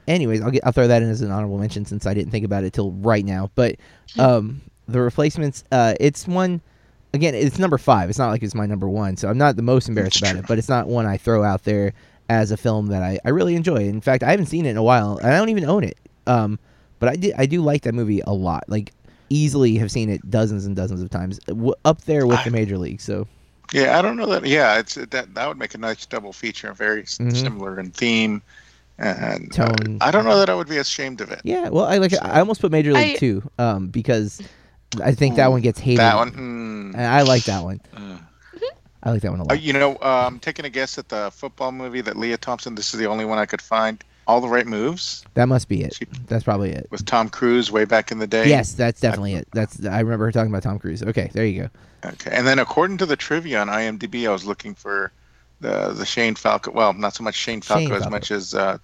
anyways, 0.10 0.42
I'll 0.42 0.52
get 0.52 0.66
I'll 0.66 0.72
throw 0.74 0.88
that 0.88 1.02
in 1.02 1.10
as 1.10 1.22
an 1.22 1.32
honorable 1.32 1.58
mention 1.58 1.86
since 1.86 2.06
I 2.06 2.14
didn't 2.14 2.32
think 2.32 2.44
about 2.46 2.64
it 2.66 2.74
till 2.74 2.92
right 2.92 3.24
now. 3.24 3.50
But 3.56 3.76
um, 4.18 4.62
the 4.88 5.00
replacements. 5.00 5.64
Uh, 5.72 5.94
it's 6.00 6.28
one. 6.28 6.62
Again, 7.14 7.34
it's 7.34 7.58
number 7.58 7.78
five. 7.80 8.10
It's 8.10 8.20
not 8.20 8.30
like 8.30 8.44
it's 8.44 8.54
my 8.54 8.66
number 8.68 8.88
one, 8.88 9.18
so 9.18 9.30
I'm 9.30 9.38
not 9.38 9.56
the 9.56 9.62
most 9.64 9.88
embarrassed 9.90 10.18
about 10.22 10.36
it. 10.36 10.46
But 10.48 10.58
it's 10.58 10.70
not 10.70 10.88
one 10.88 11.06
I 11.08 11.18
throw 11.18 11.44
out 11.44 11.64
there 11.64 11.94
as 12.30 12.52
a 12.52 12.58
film 12.58 12.88
that 12.88 13.02
I, 13.02 13.18
I 13.26 13.30
really 13.30 13.56
enjoy. 13.56 13.78
In 13.78 14.02
fact, 14.02 14.22
I 14.22 14.30
haven't 14.30 14.46
seen 14.48 14.66
it 14.68 14.72
in 14.72 14.78
a 14.78 14.84
while, 14.84 15.18
and 15.18 15.28
I 15.34 15.38
don't 15.38 15.50
even 15.50 15.66
own 15.66 15.84
it. 15.84 15.98
Um, 16.28 16.60
but 17.00 17.10
I 17.10 17.16
did 17.16 17.34
I 17.38 17.46
do 17.48 17.62
like 17.64 17.82
that 17.84 17.94
movie 17.96 18.22
a 18.28 18.34
lot. 18.34 18.66
Like 18.68 18.92
easily 19.32 19.76
have 19.78 19.90
seen 19.92 20.10
it 20.10 20.30
dozens 20.30 20.66
and 20.66 20.76
dozens 20.76 21.02
of 21.02 21.10
times, 21.10 21.40
w- 21.48 21.74
up 21.86 22.02
there 22.02 22.28
with 22.28 22.40
I- 22.40 22.44
the 22.44 22.52
major 22.52 22.78
league. 22.78 23.02
So 23.02 23.28
Yeah, 23.74 23.98
I 23.98 24.02
don't 24.04 24.16
know 24.18 24.26
that. 24.28 24.46
Yeah, 24.46 24.78
it's 24.78 24.94
that 24.96 25.34
that 25.34 25.48
would 25.48 25.58
make 25.58 25.74
a 25.74 25.78
nice 25.80 26.06
double 26.06 26.34
feature, 26.34 26.74
very 26.74 27.02
s 27.04 27.18
Mhm. 27.20 27.36
similar 27.36 27.80
in 27.80 27.90
theme 27.92 28.42
and 29.00 29.52
uh, 29.60 29.68
Tone. 29.68 29.98
I 30.02 30.12
don't 30.12 30.26
know 30.26 30.38
that 30.38 30.50
I 30.50 30.56
would 30.56 30.70
be 30.70 30.78
ashamed 30.78 31.22
of 31.22 31.32
it. 31.32 31.42
yeah, 31.44 31.70
well, 31.70 31.86
I 31.86 31.98
like 31.98 32.14
it. 32.14 32.20
I 32.22 32.40
almost 32.40 32.62
put 32.62 32.72
Major 32.72 32.94
League 32.94 33.16
I- 33.16 33.18
too, 33.18 33.50
um, 33.58 33.88
because 33.88 34.42
I 35.02 35.14
think 35.14 35.36
that 35.38 35.52
one 35.52 35.62
gets 35.62 35.80
hated. 35.80 36.00
That 36.00 36.16
one. 36.16 36.30
Hmm. 36.30 36.92
and 36.96 37.06
I 37.06 37.22
like 37.22 37.44
that 37.46 37.64
one. 37.64 37.82
Uh, 37.96 38.18
I 39.02 39.12
like 39.12 39.22
that 39.22 39.32
one 39.32 39.40
a 39.40 39.44
uh, 39.44 39.46
lot. 39.48 39.62
you 39.62 39.72
know, 39.72 39.96
uh, 39.96 40.26
I'm 40.28 40.40
taking 40.40 40.66
a 40.66 40.70
guess 40.70 40.98
at 40.98 41.08
the 41.08 41.32
football 41.34 41.72
movie 41.72 42.02
that 42.02 42.18
Lea 42.18 42.36
Thompson. 42.36 42.76
This 42.76 42.94
is 42.94 43.00
the 43.00 43.06
only 43.08 43.24
one 43.26 43.38
I 43.38 43.46
could 43.46 43.62
find. 43.62 44.04
All 44.28 44.42
the 44.42 44.48
right 44.48 44.68
moves 44.68 45.26
That 45.34 45.48
must 45.48 45.68
be 45.70 45.82
it. 45.84 45.96
She- 45.96 46.06
That's 46.28 46.44
probably 46.44 46.70
it. 46.70 46.86
with 46.92 47.04
Tom 47.06 47.30
Cruise 47.30 47.72
way 47.72 47.86
back 47.86 48.12
in 48.12 48.20
the 48.20 48.28
day. 48.28 48.48
Yes, 48.48 48.74
that's 48.74 49.02
definitely 49.02 49.34
it. 49.34 49.48
That's 49.54 49.84
I 49.88 50.02
remember 50.02 50.26
her 50.26 50.32
talking 50.32 50.52
about 50.52 50.62
Tom 50.62 50.78
Cruise. 50.78 51.02
Okay, 51.02 51.32
there 51.34 51.46
you 51.48 51.64
go. 51.64 52.10
Okay, 52.10 52.30
and 52.32 52.46
then 52.46 52.60
according 52.60 52.98
to 53.00 53.08
the 53.08 53.16
trivia 53.16 53.60
on 53.60 53.70
IMDb, 53.70 54.30
I 54.30 54.32
was 54.32 54.46
looking 54.46 54.76
for 54.76 55.12
the 55.62 55.94
the 55.94 56.06
Shane 56.06 56.36
Falco. 56.36 56.70
Well, 56.70 56.94
not 56.94 57.16
so 57.16 57.24
much 57.24 57.34
Shane 57.36 57.62
Falco 57.62 57.86
Shane 57.86 57.92
as 57.94 58.00
Falco. 58.04 58.12
much 58.12 58.30
as 58.32 58.54
uh, 58.54 58.78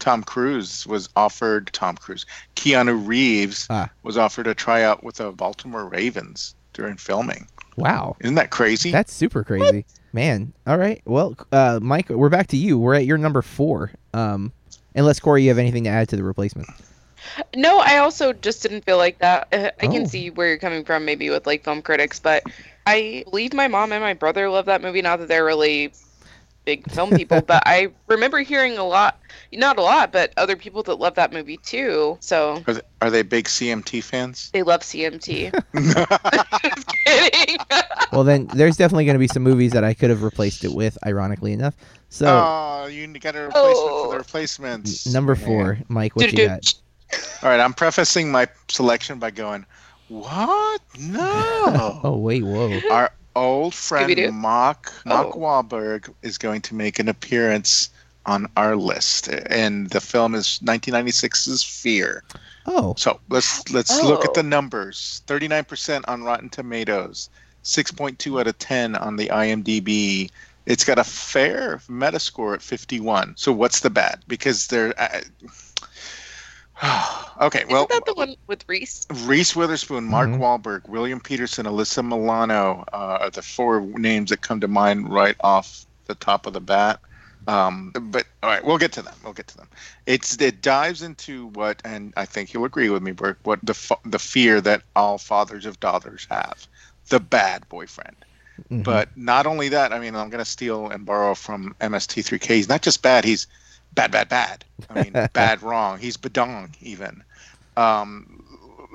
Tom 0.00 0.22
Cruise 0.24 0.86
was 0.86 1.08
offered. 1.14 1.70
Tom 1.72 1.96
Cruise, 1.96 2.26
Keanu 2.56 3.06
Reeves 3.06 3.66
Ah. 3.70 3.88
was 4.02 4.16
offered 4.18 4.46
a 4.46 4.54
tryout 4.54 5.04
with 5.04 5.16
the 5.16 5.30
Baltimore 5.30 5.86
Ravens 5.86 6.54
during 6.72 6.96
filming. 6.96 7.46
Wow, 7.76 8.16
Isn't 8.20 8.34
that 8.34 8.50
crazy? 8.50 8.90
that's 8.90 9.12
super 9.12 9.44
crazy, 9.44 9.86
man. 10.12 10.52
All 10.66 10.76
right, 10.76 11.00
well, 11.06 11.36
uh, 11.52 11.78
Mike, 11.80 12.08
we're 12.10 12.28
back 12.28 12.48
to 12.48 12.56
you. 12.56 12.78
We're 12.78 12.94
at 12.94 13.06
your 13.06 13.16
number 13.18 13.40
four. 13.42 13.92
Um, 14.12 14.52
unless 14.94 15.20
Corey, 15.20 15.42
you 15.44 15.48
have 15.48 15.58
anything 15.58 15.84
to 15.84 15.90
add 15.90 16.08
to 16.10 16.16
the 16.16 16.24
replacement? 16.24 16.68
No, 17.54 17.78
I 17.78 17.98
also 17.98 18.32
just 18.32 18.62
didn't 18.62 18.84
feel 18.84 18.96
like 18.96 19.18
that. 19.18 19.48
Uh, 19.52 19.70
I 19.82 19.86
Oh. 19.86 19.92
can 19.92 20.06
see 20.06 20.30
where 20.30 20.48
you're 20.48 20.58
coming 20.58 20.84
from, 20.84 21.04
maybe 21.04 21.30
with 21.30 21.46
like 21.46 21.64
film 21.64 21.80
critics, 21.82 22.18
but 22.18 22.42
I 22.86 23.24
believe 23.30 23.52
my 23.54 23.68
mom 23.68 23.92
and 23.92 24.02
my 24.02 24.14
brother 24.14 24.48
love 24.50 24.66
that 24.66 24.82
movie. 24.82 25.00
Not 25.02 25.20
that 25.20 25.28
they're 25.28 25.44
really 25.44 25.92
big 26.64 26.90
film 26.90 27.10
people, 27.10 27.40
but 27.40 27.62
I 27.66 27.88
remember 28.06 28.40
hearing 28.40 28.78
a 28.78 28.84
lot, 28.84 29.18
not 29.52 29.78
a 29.78 29.82
lot, 29.82 30.12
but 30.12 30.32
other 30.36 30.56
people 30.56 30.82
that 30.84 30.96
love 30.96 31.14
that 31.14 31.32
movie 31.32 31.56
too. 31.58 32.16
So 32.20 32.62
Are 32.66 32.74
they, 32.74 32.80
are 33.02 33.10
they 33.10 33.22
big 33.22 33.46
CMT 33.46 34.02
fans? 34.04 34.50
they 34.52 34.62
love 34.62 34.80
CMT. 34.82 35.52
just 36.74 36.86
kidding. 37.04 37.56
Well, 38.12 38.24
then 38.24 38.48
there's 38.54 38.76
definitely 38.76 39.04
going 39.04 39.14
to 39.14 39.20
be 39.20 39.28
some 39.28 39.44
movies 39.44 39.70
that 39.70 39.84
I 39.84 39.94
could 39.94 40.10
have 40.10 40.24
replaced 40.24 40.64
it 40.64 40.72
with. 40.72 40.98
Ironically 41.06 41.52
enough, 41.52 41.76
so 42.08 42.26
oh, 42.26 42.86
you 42.86 43.06
got 43.20 43.36
a 43.36 43.42
replacement 43.42 43.76
for 43.76 44.06
Oh. 44.06 44.10
the 44.10 44.18
replacements. 44.18 45.06
number 45.06 45.36
Man. 45.36 45.44
four, 45.44 45.78
Mike, 45.88 46.16
what 46.16 46.32
you 46.32 46.48
got? 46.48 46.74
All 47.42 47.48
right, 47.50 47.60
I'm 47.60 47.72
prefacing 47.72 48.32
my 48.32 48.48
selection 48.68 49.20
by 49.20 49.30
going, 49.30 49.64
What? 50.08 50.80
No. 50.98 52.00
Oh 52.02 52.16
wait, 52.18 52.42
whoa. 52.42 52.80
Our 52.90 53.10
old 53.36 53.74
friend 53.74 54.10
Scooby-Doo? 54.10 54.32
Mark 54.32 54.92
Mark 55.04 55.36
Oh. 55.36 55.38
Wahlberg 55.38 56.12
is 56.22 56.38
going 56.38 56.60
to 56.62 56.74
make 56.74 56.98
an 56.98 57.08
appearance 57.08 57.90
on 58.26 58.46
our 58.56 58.76
list, 58.76 59.28
and 59.28 59.88
the 59.90 60.00
film 60.00 60.34
is 60.34 60.60
1996's 60.62 61.62
Fear. 61.62 62.22
Oh, 62.66 62.94
So 62.98 63.18
let's 63.30 63.68
let's 63.72 64.02
look 64.02 64.24
at 64.24 64.30
Oh. 64.30 64.34
the 64.34 64.42
numbers. 64.42 65.22
39% 65.26 66.04
on 66.06 66.22
Rotten 66.22 66.50
Tomatoes, 66.50 67.30
6.2 67.64 68.38
out 68.40 68.46
of 68.46 68.58
10 68.58 68.94
on 68.96 69.16
the 69.16 69.28
IMDb. 69.28 70.30
It's 70.66 70.84
got 70.84 70.98
a 70.98 71.04
fair 71.04 71.78
Metascore 71.88 72.54
at 72.54 72.62
51. 72.62 73.34
So 73.36 73.52
what's 73.52 73.80
the 73.80 73.90
bad? 73.90 74.22
Because 74.28 74.66
they're 74.66 74.92
uh, 75.00 75.20
okay. 77.40 77.64
Well, 77.68 77.84
Isn't 77.84 77.88
that 77.90 78.04
the 78.06 78.14
one 78.14 78.36
with 78.46 78.64
Reese? 78.68 79.06
Reese 79.10 79.54
Witherspoon, 79.56 80.04
Mark 80.04 80.30
Mhm. 80.30 80.38
Wahlberg, 80.38 80.88
William 80.88 81.20
Petersen, 81.20 81.66
Alyssa 81.66 82.06
Milano 82.06 82.84
uh, 82.92 83.18
are 83.22 83.30
the 83.30 83.42
four 83.42 83.80
names 83.80 84.30
that 84.30 84.42
come 84.42 84.60
to 84.60 84.68
mind 84.68 85.08
right 85.10 85.36
off 85.40 85.86
the 86.06 86.14
top 86.14 86.46
of 86.46 86.52
the 86.52 86.60
bat. 86.60 87.00
Um, 87.46 87.92
but 87.94 88.26
all 88.42 88.50
right, 88.50 88.64
we'll 88.64 88.78
get 88.78 88.92
to 88.92 89.02
them. 89.02 89.14
We'll 89.24 89.32
get 89.32 89.48
to 89.48 89.56
them. 89.56 89.68
It's 90.06 90.40
it 90.40 90.62
dives 90.62 91.02
into 91.02 91.48
what, 91.48 91.80
and 91.84 92.12
I 92.16 92.26
think 92.26 92.52
you'll 92.52 92.64
agree 92.66 92.90
with 92.90 93.02
me, 93.02 93.12
Burke. 93.12 93.40
What 93.44 93.60
the 93.62 93.74
fa- 93.74 93.98
the 94.04 94.18
fear 94.18 94.60
that 94.60 94.82
all 94.94 95.18
fathers 95.18 95.66
of 95.66 95.80
daughters 95.80 96.26
have, 96.30 96.68
the 97.08 97.20
bad 97.20 97.68
boyfriend. 97.68 98.24
mhm. 98.70 98.82
But 98.84 99.10
not 99.16 99.46
only 99.46 99.70
that, 99.70 99.92
I 99.92 99.98
mean, 99.98 100.14
I'm 100.14 100.30
going 100.30 100.44
to 100.44 100.50
steal 100.50 100.88
and 100.90 101.04
borrow 101.06 101.34
from 101.34 101.74
MST3K. 101.80 102.56
He's 102.56 102.68
not 102.68 102.82
just 102.82 103.02
bad; 103.02 103.24
he's 103.24 103.46
bad, 103.92 104.10
bad, 104.10 104.28
bad. 104.28 104.64
I 104.88 104.94
mean, 104.94 105.18
bad, 105.32 105.62
wrong. 105.62 105.98
He's 105.98 106.16
badong 106.16 106.74
even. 106.80 107.22
Um, 107.76 108.42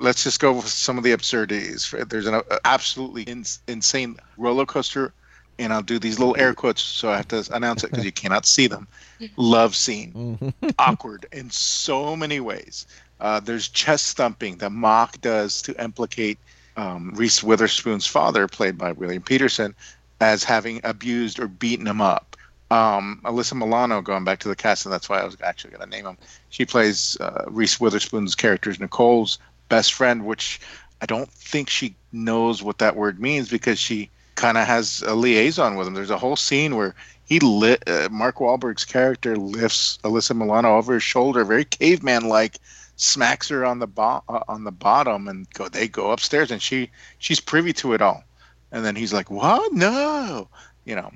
let's 0.00 0.22
just 0.24 0.40
go 0.40 0.52
with 0.52 0.66
some 0.68 0.98
of 0.98 1.04
the 1.04 1.12
absurdities. 1.12 1.92
There's 2.08 2.26
an 2.26 2.34
uh, 2.34 2.42
absolutely 2.64 3.22
in, 3.22 3.44
insane 3.66 4.16
roller 4.36 4.64
coaster, 4.66 5.12
and 5.58 5.72
I'll 5.72 5.82
do 5.82 5.98
these 5.98 6.18
little 6.18 6.36
air 6.38 6.54
quotes, 6.54 6.82
so 6.82 7.10
I 7.10 7.16
have 7.16 7.28
to 7.28 7.44
announce 7.52 7.82
it 7.82 7.88
because 7.88 8.04
you 8.04 8.12
cannot 8.12 8.44
see 8.46 8.66
them. 8.66 8.86
Love 9.36 9.74
scene 9.74 10.14
Mhm. 10.14 10.52
awkward 10.78 11.26
in 11.32 11.50
so 11.50 12.16
many 12.16 12.40
ways. 12.40 12.86
Uh, 13.20 13.38
there's 13.40 13.68
chest 13.68 14.16
thumping 14.16 14.56
that 14.58 14.70
Mock 14.70 15.20
does 15.20 15.60
to 15.62 15.82
implicate 15.82 16.38
um, 16.76 17.12
Reese 17.14 17.42
Witherspoon's 17.42 18.06
father, 18.06 18.46
played 18.46 18.76
by 18.76 18.92
William 18.92 19.22
Petersen, 19.22 19.74
as 20.20 20.42
having 20.44 20.80
abused 20.82 21.38
or 21.38 21.46
beaten 21.46 21.86
him 21.86 22.00
up. 22.00 22.25
Um, 22.70 23.20
Alyssa 23.24 23.54
Milano, 23.54 24.00
going 24.02 24.24
back 24.24 24.40
to 24.40 24.48
the 24.48 24.56
cast, 24.56 24.86
and 24.86 24.92
that's 24.92 25.08
why 25.08 25.20
I 25.20 25.24
was 25.24 25.36
actually 25.42 25.70
going 25.70 25.88
to 25.88 25.96
name 25.96 26.06
him. 26.06 26.18
She 26.48 26.64
plays 26.64 27.16
uh, 27.20 27.44
Reese 27.46 27.78
Witherspoon's 27.78 28.34
character's 28.34 28.80
Nicole's 28.80 29.38
best 29.68 29.94
friend, 29.94 30.26
which 30.26 30.60
I 31.00 31.06
don't 31.06 31.30
think 31.30 31.70
she 31.70 31.94
knows 32.12 32.62
what 32.62 32.78
that 32.78 32.96
word 32.96 33.20
means 33.20 33.48
because 33.48 33.78
she 33.78 34.10
kind 34.34 34.58
of 34.58 34.66
has 34.66 35.02
a 35.06 35.14
liaison 35.14 35.76
with 35.76 35.86
him. 35.86 35.94
There's 35.94 36.10
a 36.10 36.18
whole 36.18 36.36
scene 36.36 36.76
where 36.76 36.94
he 37.24 37.40
lit 37.40 37.82
uh, 37.88 38.08
Mark 38.10 38.36
Wahlberg's 38.36 38.84
character 38.84 39.36
lifts 39.36 39.98
Alyssa 40.04 40.36
Milano 40.36 40.76
over 40.76 40.94
his 40.94 41.02
shoulder, 41.02 41.44
very 41.44 41.64
caveman 41.64 42.28
like, 42.28 42.58
smacks 42.96 43.48
her 43.48 43.64
on 43.64 43.78
the 43.78 43.86
bo- 43.86 44.22
uh, 44.28 44.40
on 44.48 44.64
the 44.64 44.72
bottom, 44.72 45.28
and 45.28 45.48
go. 45.50 45.68
They 45.68 45.88
go 45.88 46.10
upstairs, 46.10 46.50
and 46.50 46.62
she 46.62 46.90
she's 47.18 47.40
privy 47.40 47.72
to 47.74 47.92
it 47.92 48.02
all. 48.02 48.24
And 48.72 48.84
then 48.84 48.96
he's 48.96 49.12
like, 49.12 49.30
"What? 49.30 49.72
No," 49.72 50.48
you 50.84 50.94
know, 50.94 51.10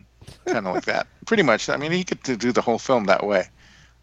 kind 0.44 0.66
of 0.66 0.74
like 0.74 0.84
that. 0.84 1.06
Pretty 1.26 1.42
much. 1.42 1.68
I 1.68 1.76
mean, 1.76 1.92
he 1.92 2.04
could 2.04 2.22
do 2.22 2.52
the 2.52 2.62
whole 2.62 2.78
film 2.78 3.04
that 3.04 3.24
way. 3.24 3.48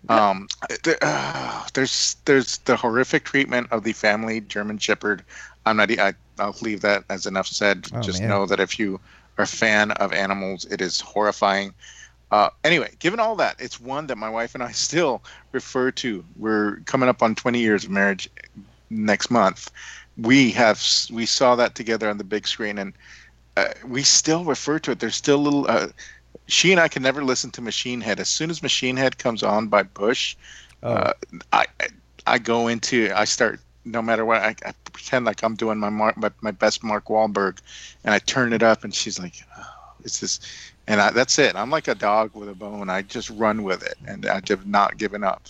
Um, 0.09 0.47
there, 0.83 0.97
uh, 1.01 1.67
there's 1.73 2.15
there's 2.25 2.59
the 2.59 2.75
horrific 2.75 3.25
treatment 3.25 3.67
of 3.71 3.83
the 3.83 3.93
family 3.93 4.41
German 4.41 4.77
Shepherd. 4.77 5.23
I'm 5.65 5.77
not. 5.77 5.91
I, 5.91 6.13
I'll 6.39 6.55
leave 6.61 6.81
that 6.81 7.03
as 7.09 7.25
enough 7.25 7.47
said. 7.47 7.87
Oh, 7.93 8.01
Just 8.01 8.21
man. 8.21 8.29
know 8.29 8.45
that 8.45 8.59
if 8.59 8.79
you 8.79 8.99
are 9.37 9.43
a 9.43 9.47
fan 9.47 9.91
of 9.91 10.13
animals, 10.13 10.65
it 10.65 10.81
is 10.81 11.01
horrifying. 11.01 11.73
Uh, 12.31 12.49
anyway, 12.63 12.91
given 12.99 13.19
all 13.19 13.35
that, 13.37 13.55
it's 13.59 13.79
one 13.79 14.07
that 14.07 14.17
my 14.17 14.29
wife 14.29 14.53
and 14.53 14.63
I 14.63 14.71
still 14.87 15.23
refer 15.51 15.91
to. 15.91 16.23
We're 16.37 16.77
coming 16.85 17.09
up 17.09 17.21
on 17.21 17.35
20 17.35 17.59
years 17.59 17.83
of 17.85 17.89
marriage 17.89 18.29
next 18.89 19.29
month. 19.29 19.71
We 20.17 20.51
have 20.51 20.81
we 21.11 21.25
saw 21.25 21.55
that 21.55 21.75
together 21.75 22.09
on 22.09 22.17
the 22.17 22.23
big 22.23 22.47
screen, 22.47 22.77
and 22.77 22.93
uh, 23.55 23.73
we 23.85 24.03
still 24.03 24.45
refer 24.45 24.79
to 24.79 24.91
it. 24.91 24.99
There's 24.99 25.15
still 25.15 25.39
little. 25.39 25.67
She 26.47 26.71
and 26.71 26.79
I 26.79 26.87
can 26.87 27.03
never 27.03 27.23
listen 27.23 27.51
to 27.51 27.61
Machine 27.61 28.01
Head. 28.01 28.19
As 28.19 28.29
soon 28.29 28.49
as 28.49 28.61
Machine 28.61 28.97
Head 28.97 29.17
comes 29.17 29.43
on 29.43 29.67
by 29.67 29.83
Bush, 29.83 30.35
Oh. 30.83 30.93
uh, 30.93 31.13
I 31.51 31.65
I- 32.27 32.37
go 32.39 32.67
into 32.67 33.11
I 33.15 33.25
start 33.25 33.59
no 33.85 34.01
matter 34.01 34.25
what 34.25 34.41
I, 34.41 34.55
I 34.65 34.73
pretend 34.91 35.25
like 35.25 35.41
I'm 35.43 35.55
doing 35.55 35.79
my 35.79 35.89
Mark 35.89 36.17
my, 36.17 36.29
my 36.41 36.51
best 36.51 36.83
Mark 36.83 37.05
Wahlberg, 37.05 37.57
and 38.03 38.13
I 38.13 38.19
turn 38.19 38.53
it 38.53 38.61
up, 38.61 38.83
and 38.83 38.93
she's 38.93 39.17
like, 39.19 39.33
oh, 39.57 39.63
"It's 40.03 40.19
this," 40.19 40.39
and 40.87 41.01
I, 41.01 41.11
that's 41.11 41.39
it. 41.39 41.55
I'm 41.55 41.69
like 41.71 41.87
a 41.87 41.95
dog 41.95 42.35
with 42.35 42.49
a 42.49 42.53
bone. 42.53 42.89
I 42.89 43.01
just 43.01 43.29
run 43.31 43.63
with 43.63 43.81
it, 43.83 43.95
and 44.07 44.25
I 44.25 44.41
have 44.49 44.67
not 44.67 44.97
given 44.97 45.23
up. 45.23 45.47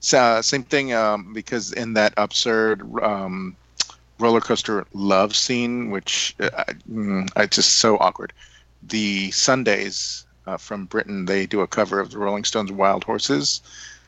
So 0.00 0.18
uh, 0.18 0.42
same 0.42 0.64
thing 0.64 0.92
um, 0.92 1.32
because 1.32 1.72
in 1.72 1.92
that 1.94 2.12
absurd 2.16 2.82
um, 3.02 3.56
roller 4.18 4.40
coaster 4.40 4.86
love 4.92 5.36
scene, 5.36 5.90
which 5.90 6.34
uh, 6.40 6.50
I- 6.56 6.72
mm, 6.90 7.28
I 7.36 7.46
just 7.46 7.74
so 7.78 7.96
awkward. 7.98 8.32
The 8.82 9.30
Sundays 9.30 10.23
uh, 10.46 10.56
from 10.56 10.86
Britain 10.86 11.24
they 11.24 11.46
do 11.46 11.60
a 11.60 11.66
cover 11.66 12.00
of 12.00 12.10
the 12.10 12.18
Rolling 12.18 12.44
Stones' 12.44 12.72
"Wild 12.72 13.04
Horses." 13.04 13.60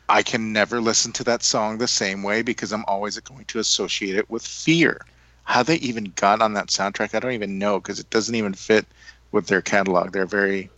I 0.09 0.23
can 0.23 0.53
never 0.53 0.81
listen 0.81 1.13
to 1.15 1.25
that 1.25 1.43
song 1.43 1.79
the 1.79 1.89
same 1.89 2.23
way 2.23 2.43
because 2.43 2.73
I'm 2.73 2.85
always 2.87 3.19
going 3.19 3.45
to 3.47 3.59
associate 3.59 4.15
it 4.15 4.31
with 4.31 4.47
fear. 4.47 5.05
How 5.45 5.63
they 5.63 5.77
even 5.77 6.13
got 6.15 6.41
on 6.41 6.55
that 6.55 6.69
soundtrack, 6.69 7.15
I 7.15 7.19
don't 7.19 7.33
even 7.33 7.59
know 7.59 7.81
because 7.81 7.99
it 7.99 8.11
doesn't 8.11 8.35
even 8.35 8.55
fit 8.55 8.87
with 9.33 9.49
their 9.49 9.63
catalog. 9.63 10.13
They're 10.13 10.27
very 10.27 10.71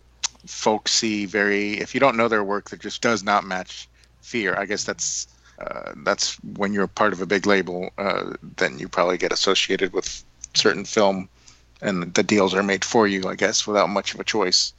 folksy, 0.47 1.27
very. 1.27 1.79
If 1.79 1.95
you 1.95 2.01
don't 2.01 2.17
know 2.17 2.29
their 2.29 2.45
work, 2.45 2.71
that 2.71 2.81
just 2.81 3.03
does 3.03 3.23
not 3.23 3.45
match 3.45 3.89
fear. 4.23 4.55
I 4.57 4.65
guess 4.65 4.85
that's 4.85 5.29
uh, 5.61 5.93
that's 6.05 6.37
when 6.57 6.73
you're 6.73 6.87
part 6.87 7.13
of 7.13 7.21
a 7.21 7.27
big 7.27 7.47
label, 7.47 7.91
uh, 7.99 8.35
then 8.57 8.79
you 8.79 8.89
probably 8.89 9.19
get 9.19 9.33
associated 9.33 9.93
with 9.93 10.23
certain 10.55 10.85
film, 10.85 11.29
and 11.81 12.15
the 12.15 12.23
deals 12.23 12.55
are 12.55 12.63
made 12.63 12.85
for 12.85 13.09
you, 13.09 13.29
I 13.29 13.35
guess, 13.35 13.67
without 13.67 13.89
much 13.89 14.15
of 14.15 14.21
a 14.21 14.25
choice. 14.25 14.73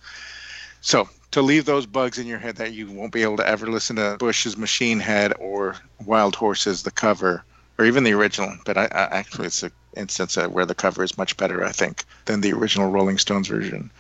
So 0.82 1.10
to 1.32 1.42
leave 1.42 1.65
those 1.65 1.86
bugs 1.86 2.18
in 2.18 2.28
your 2.28 2.39
head 2.39 2.56
that 2.58 2.74
you 2.74 2.89
won't 2.92 3.12
be 3.13 3.24
able 3.24 3.38
to 3.38 3.48
ever 3.48 3.68
listen 3.68 3.96
to 3.98 4.18
Bush's 4.20 4.58
Machine 4.58 5.00
Head 5.00 5.34
or 5.39 5.76
Wild 6.06 6.36
Horses, 6.36 6.84
the 6.84 6.92
cover, 6.92 7.44
or 7.78 7.86
even 7.86 8.04
the 8.04 8.13
original. 8.13 8.56
But 8.65 8.78
I, 8.78 8.86
I 8.86 9.04
actually, 9.12 9.48
it's 9.48 9.63
an 9.63 9.72
instance 9.96 10.36
where 10.36 10.65
the 10.65 10.76
cover 10.76 11.04
is 11.04 11.18
much 11.18 11.38
better, 11.38 11.63
I 11.63 11.72
think, 11.72 12.04
than 12.26 12.42
the 12.42 12.54
original 12.54 12.89
Rolling 12.92 13.18
Stones 13.18 13.48
version. 13.48 13.92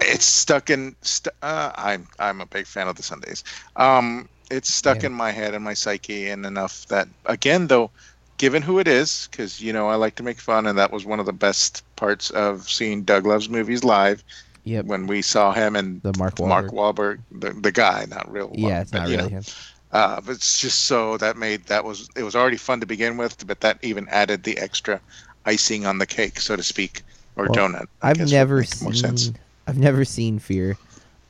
It's 0.00 0.24
stuck 0.26 0.70
in. 0.70 0.96
St- 1.02 1.34
uh, 1.42 1.72
I'm 1.76 2.06
I'm 2.18 2.40
a 2.40 2.46
big 2.46 2.66
fan 2.66 2.88
of 2.88 2.96
the 2.96 3.02
Sundays. 3.02 3.42
Um, 3.76 4.28
it's 4.50 4.70
stuck 4.72 5.02
Yeah. 5.02 5.08
in 5.08 5.12
my 5.12 5.30
head 5.30 5.54
and 5.54 5.64
my 5.64 5.74
psyche, 5.74 6.28
and 6.28 6.44
enough 6.46 6.86
that 6.88 7.08
again, 7.26 7.66
though, 7.68 7.90
given 8.38 8.62
who 8.62 8.78
it 8.78 8.88
is, 8.88 9.28
because 9.30 9.60
you 9.60 9.72
know 9.72 9.88
I 9.88 9.96
like 9.96 10.16
to 10.16 10.22
make 10.22 10.40
fun, 10.40 10.66
and 10.66 10.78
that 10.78 10.92
was 10.92 11.04
one 11.04 11.20
of 11.20 11.26
the 11.26 11.32
best 11.32 11.82
parts 11.96 12.30
of 12.30 12.68
seeing 12.68 13.02
Doug 13.02 13.26
Loves 13.26 13.48
Movies 13.48 13.84
live 13.84 14.24
Yep. 14.70 14.84
when 14.86 15.06
we 15.06 15.22
saw 15.22 15.52
him 15.52 15.76
and 15.76 16.00
The 16.02 16.12
Mark 16.18 16.36
Wahlberg. 16.36 16.48
Mark 16.48 16.66
Wahlberg, 16.70 17.18
the, 17.32 17.50
the 17.52 17.72
guy, 17.72 18.06
not 18.08 18.30
real. 18.30 18.50
yeah, 18.54 18.68
Wahlberg, 18.68 18.80
it's 18.82 18.90
but, 18.90 18.98
not 18.98 19.08
you 19.08 19.16
really 19.16 19.30
know, 19.30 19.36
him. 19.36 19.44
uh, 19.92 20.20
but 20.20 20.32
it's 20.32 20.60
just 20.60 20.84
so 20.84 21.16
that 21.18 21.36
made 21.36 21.64
that 21.66 21.84
was 21.84 22.08
it 22.16 22.22
was 22.22 22.36
already 22.36 22.56
fun 22.56 22.80
to 22.80 22.86
begin 22.86 23.16
with, 23.16 23.46
but 23.46 23.60
that 23.60 23.78
even 23.82 24.08
added 24.08 24.42
the 24.44 24.56
extra 24.58 25.00
icing 25.46 25.86
on 25.86 25.98
the 25.98 26.06
cake, 26.06 26.38
so 26.40 26.54
to 26.56 26.62
speak, 26.62 27.02
or 27.36 27.44
Well, 27.46 27.54
donut. 27.68 27.86
I 28.02 28.10
I've 28.10 28.30
never 28.30 28.62
seen. 28.64 29.34
I've 29.66 29.78
never 29.78 30.04
seen 30.04 30.38
Fear. 30.38 30.76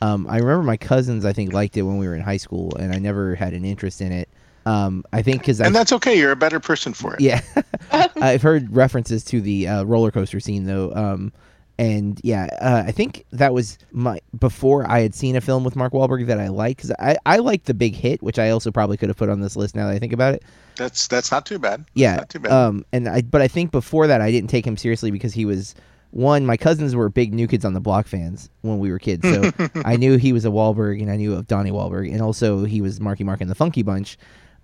Um, 0.02 0.26
I 0.28 0.38
remember 0.38 0.62
my 0.62 0.76
cousins. 0.78 1.24
I 1.26 1.32
think 1.32 1.52
liked 1.52 1.76
it 1.76 1.82
when 1.82 1.98
we 1.98 2.08
were 2.08 2.14
in 2.14 2.22
high 2.22 2.38
school, 2.38 2.74
and 2.76 2.92
I 2.94 2.98
never 2.98 3.34
had 3.34 3.52
an 3.52 3.64
interest 3.66 4.00
in 4.00 4.12
it. 4.12 4.28
Um, 4.66 5.04
I 5.12 5.22
think 5.22 5.40
because 5.40 5.60
And 5.60 5.74
that's 5.74 5.92
okay. 5.92 6.18
You're 6.18 6.32
a 6.32 6.36
better 6.36 6.60
person 6.60 6.92
for 6.94 7.14
it. 7.14 7.20
yeah, 7.20 7.40
I've 8.16 8.42
heard 8.42 8.74
references 8.74 9.24
to 9.24 9.40
the 9.40 9.66
uh, 9.68 9.84
roller 9.84 10.10
coaster 10.10 10.40
scene 10.40 10.64
though. 10.64 10.92
Um, 10.94 11.32
and 11.80 12.20
yeah, 12.22 12.46
uh, 12.60 12.84
I 12.86 12.92
think 12.92 13.24
that 13.32 13.54
was 13.54 13.78
my 13.90 14.20
before 14.38 14.88
I 14.88 15.00
had 15.00 15.14
seen 15.14 15.34
a 15.34 15.40
film 15.40 15.64
with 15.64 15.76
Mark 15.76 15.94
Wahlberg 15.94 16.26
that 16.26 16.38
I 16.38 16.48
liked 16.48 16.76
because 16.76 16.92
I 16.98 17.16
I 17.24 17.38
like 17.38 17.64
The 17.64 17.72
Big 17.72 17.96
Hit, 17.96 18.22
which 18.22 18.38
I 18.38 18.50
also 18.50 18.70
probably 18.70 18.98
could 18.98 19.08
have 19.08 19.16
put 19.16 19.30
on 19.30 19.40
this 19.40 19.56
list 19.56 19.74
now 19.74 19.86
that 19.86 19.94
I 19.94 19.98
think 19.98 20.12
about 20.12 20.34
it. 20.34 20.42
That's 20.76 21.08
that's 21.08 21.32
not 21.32 21.46
too 21.46 21.58
bad. 21.58 21.86
Yeah. 21.94 22.16
not 22.16 22.28
too 22.28 22.40
bad. 22.40 22.52
Um, 22.52 22.84
and 22.92 23.08
I, 23.08 23.22
but 23.22 23.40
I 23.40 23.48
think 23.48 23.70
before 23.70 24.06
that, 24.08 24.20
I 24.20 24.30
didn't 24.30 24.50
take 24.50 24.66
him 24.66 24.76
seriously 24.76 25.10
because 25.10 25.32
he 25.32 25.46
was 25.46 25.74
one. 26.10 26.44
My 26.44 26.58
cousins 26.58 26.94
were 26.94 27.08
big 27.08 27.32
New 27.32 27.48
Kids 27.48 27.64
on 27.64 27.72
the 27.72 27.80
Block 27.80 28.06
fans 28.06 28.50
when 28.60 28.78
we 28.78 28.90
were 28.90 28.98
kids, 28.98 29.26
so 29.26 29.50
I 29.86 29.96
knew 29.96 30.18
he 30.18 30.34
was 30.34 30.44
a 30.44 30.50
Wahlberg, 30.50 31.00
and 31.00 31.10
I 31.10 31.16
knew 31.16 31.32
of 31.32 31.46
Donnie 31.46 31.72
Wahlberg, 31.72 32.12
and 32.12 32.20
also 32.20 32.64
he 32.64 32.82
was 32.82 33.00
Marky 33.00 33.24
Mark 33.24 33.40
and 33.40 33.50
the 33.50 33.54
Funky 33.54 33.82
Bunch. 33.82 34.18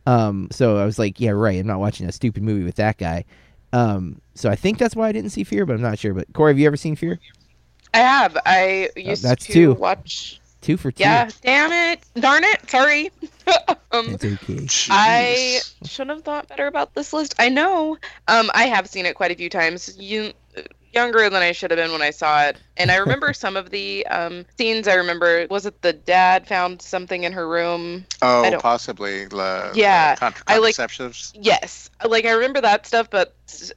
Um, 0.05 0.49
so 0.53 0.77
I 0.77 0.85
was 0.85 0.99
like, 0.99 1.19
yeah, 1.19 1.31
right. 1.31 1.59
I'm 1.59 1.67
not 1.67 1.81
watching 1.81 2.07
a 2.07 2.13
stupid 2.13 2.43
movie 2.43 2.63
with 2.63 2.77
that 2.77 2.99
guy. 2.99 3.25
Um, 3.77 4.23
so 4.35 4.49
I 4.49 4.57
think 4.57 4.79
that's 4.79 4.97
why 4.97 5.09
I 5.09 5.13
didn't 5.13 5.31
see 5.31 5.45
Fear, 5.45 5.67
but 5.67 5.75
I'm 5.75 5.83
not 5.83 5.99
sure. 5.99 6.15
But 6.15 6.33
Corey, 6.33 6.53
have 6.53 6.59
you 6.59 6.67
ever 6.67 6.77
seen 6.77 6.97
Fear? 6.97 7.21
I 7.93 7.99
have. 7.99 8.37
I 8.47 8.89
used 8.97 9.23
that's 9.23 9.47
to 9.47 9.53
two. 9.53 9.73
watch. 9.75 10.41
Two 10.63 10.77
for 10.77 10.91
two. 10.91 11.03
Yeah, 11.03 11.29
damn 11.43 11.71
it, 11.73 12.01
darn 12.21 12.43
it, 12.43 12.69
sorry. 12.69 13.11
um, 13.93 14.09
It's 14.15 14.25
okay. 14.25 14.67
I 14.91 15.61
should 15.85 16.09
have 16.09 16.23
thought 16.23 16.49
better 16.49 16.67
about 16.67 16.95
this 16.95 17.13
list. 17.13 17.35
I 17.39 17.51
know. 17.51 17.99
Um, 18.29 18.51
I 18.55 18.65
have 18.65 18.89
seen 18.89 19.07
it 19.07 19.15
quite 19.15 19.31
a 19.31 19.35
few 19.35 19.51
times. 19.51 19.97
You 19.99 20.33
younger 20.93 21.29
than 21.29 21.43
I 21.43 21.53
should 21.53 21.71
have 21.71 21.79
been 21.79 21.93
when 21.93 22.03
I 22.03 22.11
saw 22.11 22.45
it, 22.45 22.57
and 22.77 22.91
I 22.91 22.97
remember 22.97 23.33
some 23.35 23.57
of 23.57 23.71
the 23.71 24.07
um, 24.07 24.45
scenes. 24.59 24.89
I 24.89 24.95
remember 24.95 25.47
was 25.51 25.67
it 25.67 25.83
the 25.83 25.93
dad 25.93 26.47
found 26.47 26.81
something 26.83 27.25
in 27.25 27.33
her 27.33 27.49
room? 27.49 28.05
I 28.23 28.47
Oh, 28.47 28.51
don't- 28.51 28.63
possibly. 28.63 29.27
The, 29.27 29.73
Yeah, 29.75 30.15
the 30.15 30.21
contra- 30.21 30.45
I 30.47 30.59
like- 30.59 30.75
contraceptives. 30.75 31.33
Yes, 31.35 31.91
like 32.05 32.25
I 32.25 32.33
remember 32.33 32.61
that 32.61 32.87
stuff, 32.87 33.09
but 33.11 33.35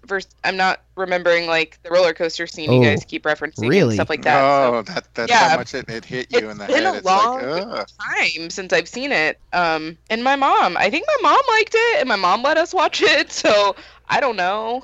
first 0.07 0.35
I'm 0.43 0.57
not 0.57 0.81
remembering 0.95 1.45
like 1.47 1.77
the 1.83 1.89
roller 1.91 2.13
coaster 2.13 2.47
scene 2.47 2.69
Oh, 2.69 2.79
you 2.81 2.83
guys 2.83 3.05
keep 3.05 3.23
referencing 3.23 3.59
and 3.63 3.69
really? 3.69 3.95
stuff 3.95 4.09
like 4.09 4.23
that. 4.23 4.39
so- 4.39 4.75
oh, 4.75 4.81
that 4.83 5.13
that's 5.13 5.29
Yeah. 5.29 5.49
how 5.49 5.57
much 5.57 5.73
it, 5.73 5.89
it 5.89 6.05
hit 6.05 6.27
you 6.31 6.39
It's 6.39 6.47
in 6.51 6.57
the 6.57 6.65
been 6.65 6.83
head. 6.83 6.93
a 6.95 6.97
It's 6.97 7.05
long 7.05 7.35
like, 7.41 7.63
ugh. 7.67 7.87
time 8.01 8.49
since 8.49 8.73
I've 8.73 8.87
seen 8.87 9.11
it. 9.11 9.39
Um, 9.53 9.97
and 10.09 10.23
my 10.23 10.35
mom, 10.35 10.77
I 10.77 10.89
think 10.89 11.05
my 11.07 11.29
mom 11.29 11.41
liked 11.49 11.73
it, 11.75 11.99
and 11.99 12.07
my 12.09 12.15
mom 12.15 12.43
let 12.43 12.57
us 12.57 12.73
watch 12.73 13.01
it. 13.01 13.31
So 13.39 13.75
I 14.09 14.19
don't 14.19 14.35
know, 14.35 14.83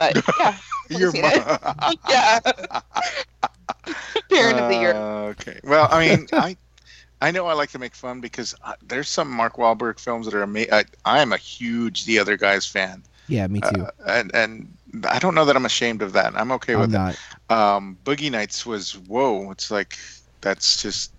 but 0.00 0.24
yeah, 0.40 0.56
Your 0.98 1.12
mom. 1.12 1.58
yeah. 2.08 2.40
Parent 4.30 4.58
of 4.58 4.68
the 4.68 4.76
year. 4.80 4.94
Uh, 4.94 5.28
okay. 5.30 5.60
Well, 5.64 5.88
I 5.90 6.08
mean, 6.08 6.26
I 6.32 6.56
I 7.20 7.30
know 7.30 7.46
I 7.46 7.52
like 7.52 7.70
to 7.70 7.78
make 7.78 7.94
fun 7.94 8.20
because 8.20 8.54
uh, 8.64 8.74
there's 8.86 9.08
some 9.08 9.30
Mark 9.30 9.56
Wahlberg 9.56 9.98
films 10.00 10.26
that 10.26 10.34
are 10.34 10.42
amazing. 10.42 10.72
I, 10.72 10.84
I 11.04 11.20
am 11.20 11.32
a 11.32 11.36
huge 11.36 12.06
The 12.06 12.18
Other 12.18 12.36
Guys 12.36 12.66
fan, 12.66 13.02
Yeah, 13.28 13.46
me 13.46 13.60
too. 13.60 13.82
uh, 13.82 13.90
and 14.06 14.34
and 14.34 14.68
I 15.08 15.18
don't 15.18 15.34
know 15.34 15.44
that 15.44 15.56
I'm 15.56 15.66
ashamed 15.66 16.02
of 16.02 16.12
that. 16.14 16.34
I'm 16.34 16.50
okay 16.52 16.76
with 16.76 16.94
I'm 16.94 17.04
with 17.06 17.18
not. 17.18 17.20
it. 17.50 17.52
Um, 17.56 17.98
Boogie 18.04 18.30
Nights 18.30 18.64
was 18.66 18.96
whoa. 18.98 19.50
It's 19.50 19.70
like 19.70 19.98
that's 20.40 20.82
just 20.82 21.12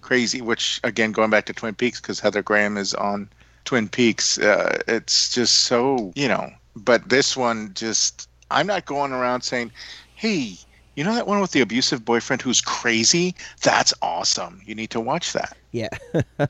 crazy. 0.00 0.40
Which 0.40 0.80
again, 0.82 1.12
going 1.12 1.30
back 1.30 1.44
to 1.46 1.52
Twin 1.52 1.74
Peaks 1.74 2.00
because 2.00 2.18
Heather 2.20 2.42
Graham 2.42 2.76
is 2.76 2.94
on 2.94 3.28
Twin 3.64 3.88
Peaks. 3.88 4.38
Uh, 4.38 4.80
it's 4.88 5.32
just 5.32 5.54
so 5.66 6.12
you 6.16 6.28
know. 6.28 6.50
But 6.78 7.08
this 7.08 7.36
one 7.36 7.72
just 7.74 8.28
I'm 8.50 8.66
not 8.66 8.86
going 8.86 9.12
around 9.12 9.42
saying, 9.42 9.72
hey. 10.14 10.54
You 10.96 11.04
know 11.04 11.14
that 11.14 11.28
one 11.28 11.40
with 11.40 11.52
the 11.52 11.60
abusive 11.60 12.04
boyfriend 12.04 12.42
who's 12.42 12.60
crazy? 12.60 13.36
That's 13.62 13.94
awesome. 14.02 14.60
You 14.66 14.74
need 14.74 14.90
to 14.90 14.98
watch 14.98 15.32
that. 15.32 15.56
Yeah, 15.70 15.90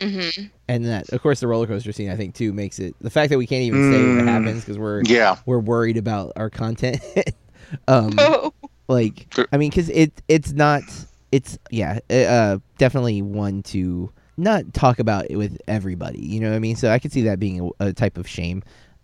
hmm 0.00 0.28
and 0.68 0.86
that 0.86 1.10
of 1.10 1.20
course 1.20 1.40
the 1.40 1.46
roller 1.46 1.66
coaster 1.66 1.92
scene 1.92 2.08
I 2.08 2.16
think 2.16 2.34
too 2.34 2.54
makes 2.54 2.78
it 2.78 2.96
the 3.02 3.10
fact 3.10 3.28
that 3.28 3.36
we 3.36 3.46
can't 3.46 3.64
even 3.64 3.82
say 3.82 4.06
what 4.06 4.24
Mm. 4.24 4.26
happens 4.26 4.64
because 4.64 4.78
we're 4.78 5.02
Yeah. 5.04 5.36
we're 5.44 5.58
worried 5.58 5.98
about 5.98 6.32
our 6.36 6.48
content. 6.48 6.98
um, 7.88 8.08
Oh, 8.18 8.54
like 8.88 9.26
I 9.52 9.58
mean, 9.58 9.68
because 9.68 9.90
it 9.90 10.22
it's 10.28 10.52
not 10.52 10.82
it's 11.30 11.58
yeah 11.70 11.98
uh 12.10 12.56
definitely 12.78 13.20
one 13.20 13.62
to 13.64 14.10
not 14.38 14.72
talk 14.72 14.98
about 14.98 15.26
it 15.30 15.36
with 15.36 15.58
everybody. 15.68 16.24
You 16.24 16.40
know 16.40 16.48
what 16.48 16.56
I 16.56 16.60
mean? 16.60 16.76
So 16.76 16.90
I 16.90 16.98
could 16.98 17.12
see 17.12 17.22
that 17.24 17.38
being 17.38 17.70
a, 17.80 17.88
a 17.88 17.92
type 17.92 18.16
of 18.16 18.26
shame. 18.26 18.62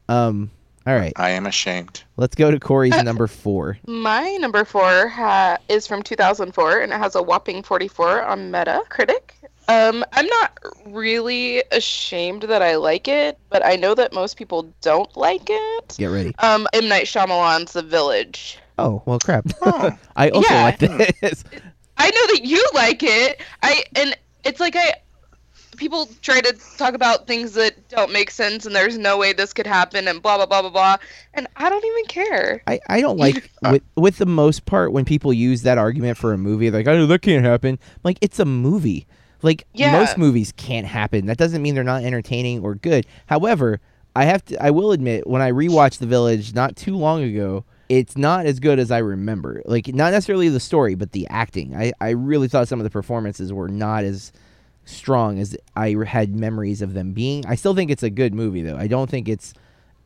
Um, 0.08 0.50
all 0.86 0.94
right, 0.96 1.12
I 1.16 1.30
am 1.30 1.46
ashamed. 1.46 2.02
let's 2.16 2.34
go 2.34 2.50
to 2.50 2.60
Corey's 2.60 3.02
number 3.02 3.26
four. 3.26 3.78
my 3.86 4.36
number 4.40 4.64
four 4.64 5.08
ha- 5.08 5.58
is 5.68 5.86
from 5.86 6.02
2004, 6.02 6.80
and 6.80 6.92
it 6.92 6.96
has 6.98 7.14
a 7.14 7.22
whopping 7.22 7.62
44 7.62 8.22
on 8.24 8.50
Metacritic. 8.52 9.30
Um, 9.66 10.04
I'm 10.12 10.26
not 10.26 10.58
really 10.86 11.62
ashamed 11.72 12.42
that 12.42 12.60
I 12.60 12.76
like 12.76 13.08
it, 13.08 13.38
but 13.48 13.64
I 13.64 13.76
know 13.76 13.94
that 13.94 14.12
most 14.12 14.36
people 14.36 14.70
don't 14.82 15.16
like 15.16 15.46
it. 15.48 15.94
Get 15.96 16.06
ready. 16.08 16.34
Um, 16.40 16.66
M 16.74 16.86
Night 16.86 17.06
Shyamalan's 17.06 17.72
The 17.72 17.80
Village. 17.82 18.58
Oh 18.78 19.02
well, 19.06 19.18
crap. 19.18 19.46
Oh. 19.62 19.90
I 20.16 20.28
also 20.30 20.52
Yeah. 20.52 20.62
like 20.64 20.78
this. 21.20 21.44
I 21.96 22.10
know 22.10 22.26
that 22.34 22.40
you 22.44 22.62
like 22.74 23.02
it. 23.02 23.40
I 23.62 23.84
and 23.96 24.14
it's 24.44 24.60
like 24.60 24.76
I 24.76 24.94
people 25.76 26.08
try 26.22 26.40
to 26.40 26.52
talk 26.78 26.94
about 26.94 27.26
things 27.26 27.52
that 27.54 27.88
don't 27.88 28.12
make 28.12 28.30
sense 28.30 28.66
and 28.66 28.74
there's 28.74 28.96
no 28.98 29.18
way 29.18 29.32
this 29.32 29.52
could 29.52 29.66
happen 29.66 30.08
and 30.08 30.22
blah 30.22 30.36
blah 30.36 30.46
blah 30.46 30.62
blah 30.62 30.70
blah. 30.70 30.96
And 31.34 31.46
I 31.56 31.68
don't 31.68 31.84
even 31.84 32.04
care. 32.06 32.62
I, 32.66 32.80
I 32.88 33.00
don't 33.00 33.18
like 33.18 33.50
with 33.62 33.82
with 33.96 34.18
the 34.18 34.26
most 34.26 34.66
part 34.66 34.92
when 34.92 35.04
people 35.04 35.32
use 35.32 35.62
that 35.62 35.78
argument 35.78 36.16
for 36.18 36.32
a 36.32 36.38
movie 36.38 36.70
like 36.70 36.86
oh 36.86 37.06
that 37.06 37.22
can't 37.22 37.44
happen. 37.44 37.78
Like 38.02 38.18
it's 38.20 38.38
a 38.38 38.44
movie. 38.44 39.06
Like 39.42 39.66
Yeah. 39.74 39.92
most 39.92 40.16
movies 40.16 40.52
can't 40.56 40.86
happen. 40.86 41.26
That 41.26 41.36
doesn't 41.36 41.60
mean 41.62 41.74
they're 41.74 41.84
not 41.84 42.02
entertaining 42.04 42.62
or 42.62 42.74
good. 42.74 43.06
However 43.26 43.80
I 44.16 44.24
have 44.24 44.44
to 44.46 44.62
I 44.62 44.70
will 44.70 44.92
admit 44.92 45.26
when 45.26 45.42
I 45.42 45.50
rewatched 45.50 45.98
The 45.98 46.06
Village 46.06 46.54
not 46.54 46.76
too 46.76 46.96
long 46.96 47.22
ago 47.22 47.64
it's 47.90 48.16
not 48.16 48.46
as 48.46 48.60
good 48.60 48.78
as 48.78 48.90
I 48.90 48.98
remember. 48.98 49.62
Like 49.66 49.88
not 49.94 50.12
necessarily 50.12 50.48
the 50.48 50.60
story 50.60 50.94
but 50.94 51.12
the 51.12 51.26
acting. 51.28 51.76
I 51.76 51.92
I 52.00 52.10
really 52.10 52.48
thought 52.48 52.68
some 52.68 52.80
of 52.80 52.84
the 52.84 52.90
performances 52.90 53.52
were 53.52 53.68
not 53.68 54.04
as 54.04 54.32
strong 54.84 55.38
as 55.38 55.56
I 55.76 55.96
had 56.06 56.34
memories 56.34 56.82
of 56.82 56.94
them 56.94 57.12
being 57.12 57.44
I 57.46 57.54
still 57.54 57.74
think 57.74 57.90
it's 57.90 58.02
a 58.02 58.10
good 58.10 58.34
movie 58.34 58.62
though 58.62 58.76
I 58.76 58.86
don't 58.86 59.08
think 59.08 59.28
it's 59.28 59.54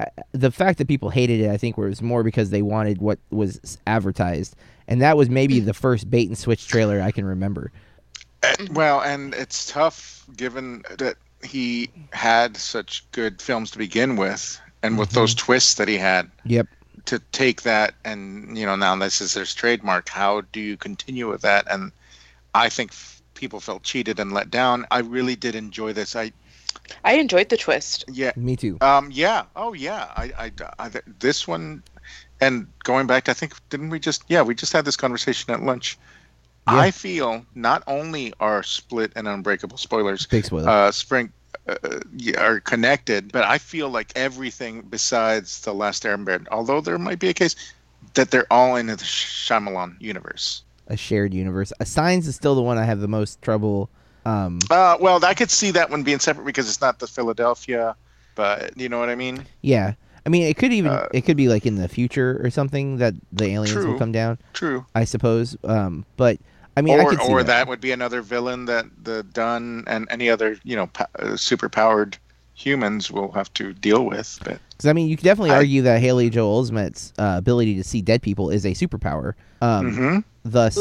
I- 0.01 0.09
the 0.33 0.51
fact 0.51 0.79
that 0.79 0.89
people 0.89 1.11
hated 1.11 1.41
it, 1.41 1.51
I 1.51 1.57
think, 1.57 1.77
was 1.77 2.03
more 2.03 2.23
because 2.23 2.51
they 2.51 2.63
wanted 2.63 2.99
what 2.99 3.19
was 3.31 3.79
advertised, 3.87 4.57
and 4.87 5.03
that 5.03 5.17
was 5.17 5.29
maybe 5.29 5.61
hmm. 5.61 5.67
the 5.67 5.75
first 5.75 6.11
bait 6.11 6.29
and 6.29 6.39
switch 6.39 6.69
trailer 6.69 7.01
I 7.01 7.11
can 7.11 7.25
remember. 7.25 7.73
Uh, 8.43 8.55
Well, 8.73 9.01
and 9.01 9.35
it's 9.35 9.67
tough 9.71 10.25
given 10.37 10.85
that 10.99 11.17
he 11.43 11.91
had 12.13 12.57
such 12.57 13.05
good 13.13 13.41
films 13.43 13.71
to 13.73 13.79
begin 13.79 14.17
with, 14.17 14.61
and 14.83 14.99
with 14.99 15.11
those 15.11 15.35
mm-hmm. 15.35 15.47
twists 15.47 15.75
that 15.75 15.89
he 15.89 15.97
had, 15.99 16.31
Yep. 16.45 16.69
to 17.07 17.19
take 17.33 17.63
that 17.63 17.95
and 18.05 18.57
you 18.57 18.67
know 18.67 18.77
now 18.77 18.95
this 18.97 19.21
is 19.21 19.35
his 19.35 19.55
trademark. 19.55 20.09
How 20.09 20.43
do 20.53 20.61
you 20.61 20.77
continue 20.77 21.29
with 21.29 21.43
that? 21.43 21.67
And 21.71 21.91
I 22.55 22.69
think 22.69 22.93
f- 22.93 23.18
people 23.39 23.61
felt 23.61 23.83
cheated 23.85 24.19
and 24.21 24.33
let 24.33 24.51
down. 24.51 24.85
I 24.91 24.99
really 25.01 25.37
did 25.37 25.55
enjoy 25.55 25.93
this. 25.95 26.15
I 26.17 26.33
I 27.05 27.15
enjoyed 27.15 27.49
the 27.49 27.57
twist. 27.57 28.05
yeah 28.09 28.33
Me 28.37 28.57
too. 28.57 28.77
um 28.81 29.09
yeah 29.13 29.45
oh 29.57 29.73
yeah 29.73 30.11
I 30.17 30.27
I, 30.45 30.53
I 30.85 30.91
this 31.21 31.47
one 31.49 31.83
and 32.41 32.67
going 32.85 33.07
back 33.07 33.25
to 33.25 33.31
I 33.31 33.35
think 33.35 33.53
didn't 33.71 33.91
we 33.91 33.99
just 34.01 34.23
yeah 34.29 34.43
we 34.43 34.55
just 34.55 34.73
had 34.73 34.85
this 34.85 34.97
conversation 34.97 35.53
at 35.55 35.63
lunch. 35.63 35.97
Yeah. 36.67 36.81
I 36.87 36.91
feel 36.91 37.47
not 37.55 37.83
only 37.87 38.35
are 38.41 38.63
Split 38.63 39.13
and 39.17 39.27
Unbreakable 39.27 39.79
spoilers 39.79 40.27
Big 40.27 40.45
spoiler. 40.45 40.69
uh, 40.69 40.91
Spring 40.93 41.33
uh, 41.67 41.77
are 42.37 42.61
connected, 42.61 43.33
but 43.33 43.45
I 43.45 43.59
feel 43.59 43.89
like 43.89 44.13
everything 44.17 44.83
besides 44.91 45.61
the 45.63 45.73
Last 45.73 46.03
Airbender, 46.05 46.47
although 46.51 46.81
there 46.83 46.99
might 46.99 47.19
be 47.21 47.29
a 47.29 47.35
case 47.35 47.55
that 48.15 48.31
they're 48.31 48.51
all 48.53 48.77
in 48.77 48.87
the 48.87 48.97
Shyamalan 48.97 49.97
universe. 50.01 50.63
A 50.89 50.97
shared 50.97 51.33
universe. 51.35 51.73
A 51.81 51.87
Signs 51.87 52.27
is 52.27 52.35
still 52.35 52.55
the 52.55 52.63
one 52.63 52.79
I 52.79 52.85
have 52.85 53.01
the 53.01 53.09
most 53.09 53.41
trouble. 53.43 53.89
Um, 54.27 54.59
Uh, 54.71 54.97
well, 55.01 55.25
I 55.25 55.35
could 55.35 55.51
see 55.51 55.71
that 55.73 55.89
one 55.91 56.03
being 56.03 56.19
separate 56.19 56.45
because 56.45 56.69
it's 56.69 56.81
not 56.81 56.99
the 56.99 57.07
Philadelphia, 57.07 57.95
but 58.35 58.77
you 58.77 58.89
know 58.89 58.99
what 58.99 59.09
I 59.09 59.15
mean. 59.15 59.45
yeah. 59.63 59.95
I 60.27 60.31
mean, 60.31 60.43
it 60.43 60.59
could 60.59 60.75
even 60.75 60.91
Uh, 60.91 61.09
it 61.15 61.23
could 61.23 61.39
be 61.39 61.49
like 61.49 61.65
in 61.65 61.77
the 61.77 61.89
future 61.89 62.39
or 62.45 62.51
something 62.51 62.99
that 62.99 63.15
the 63.33 63.47
aliens 63.47 63.85
will 63.87 63.97
come 63.99 64.13
down. 64.13 64.37
True. 64.53 64.85
I 64.95 65.05
suppose. 65.05 65.57
Um, 65.65 66.05
but 66.19 66.39
I 66.77 66.83
mean, 66.83 67.01
I 67.01 67.05
or 67.05 67.11
could 67.11 67.21
see 67.23 67.33
or 67.33 67.43
that. 67.43 67.47
that 67.47 67.69
would 67.69 67.81
be 67.81 67.93
another 67.93 68.21
villain 68.21 68.67
that 68.67 68.85
the 69.03 69.23
Dunn 69.23 69.85
and 69.87 70.07
any 70.11 70.29
other 70.29 70.59
you 70.65 70.77
know 70.77 70.89
pa- 70.89 71.07
uh, 71.19 71.37
super 71.37 71.71
powered 71.71 72.19
humans 72.59 73.11
will 73.11 73.31
have 73.33 73.53
to 73.55 73.73
deal 73.73 74.05
with. 74.05 74.39
But 74.45 74.59
Because 74.71 74.87
I 74.87 74.93
mean, 74.93 75.09
you 75.09 75.17
could 75.17 75.25
definitely 75.25 75.53
I- 75.53 75.57
argue 75.57 75.83
that 75.83 76.01
Haley 76.01 76.29
Joel 76.29 76.61
Osment's 76.63 77.13
uh, 77.19 77.35
ability 77.39 77.77
to 77.77 77.85
see 77.85 78.03
dead 78.03 78.21
people 78.21 78.51
is 78.51 78.67
a 78.67 78.73
superpower. 78.73 79.35
Um, 79.63 79.93
Mhm. 79.93 80.25
Thus, 80.45 80.79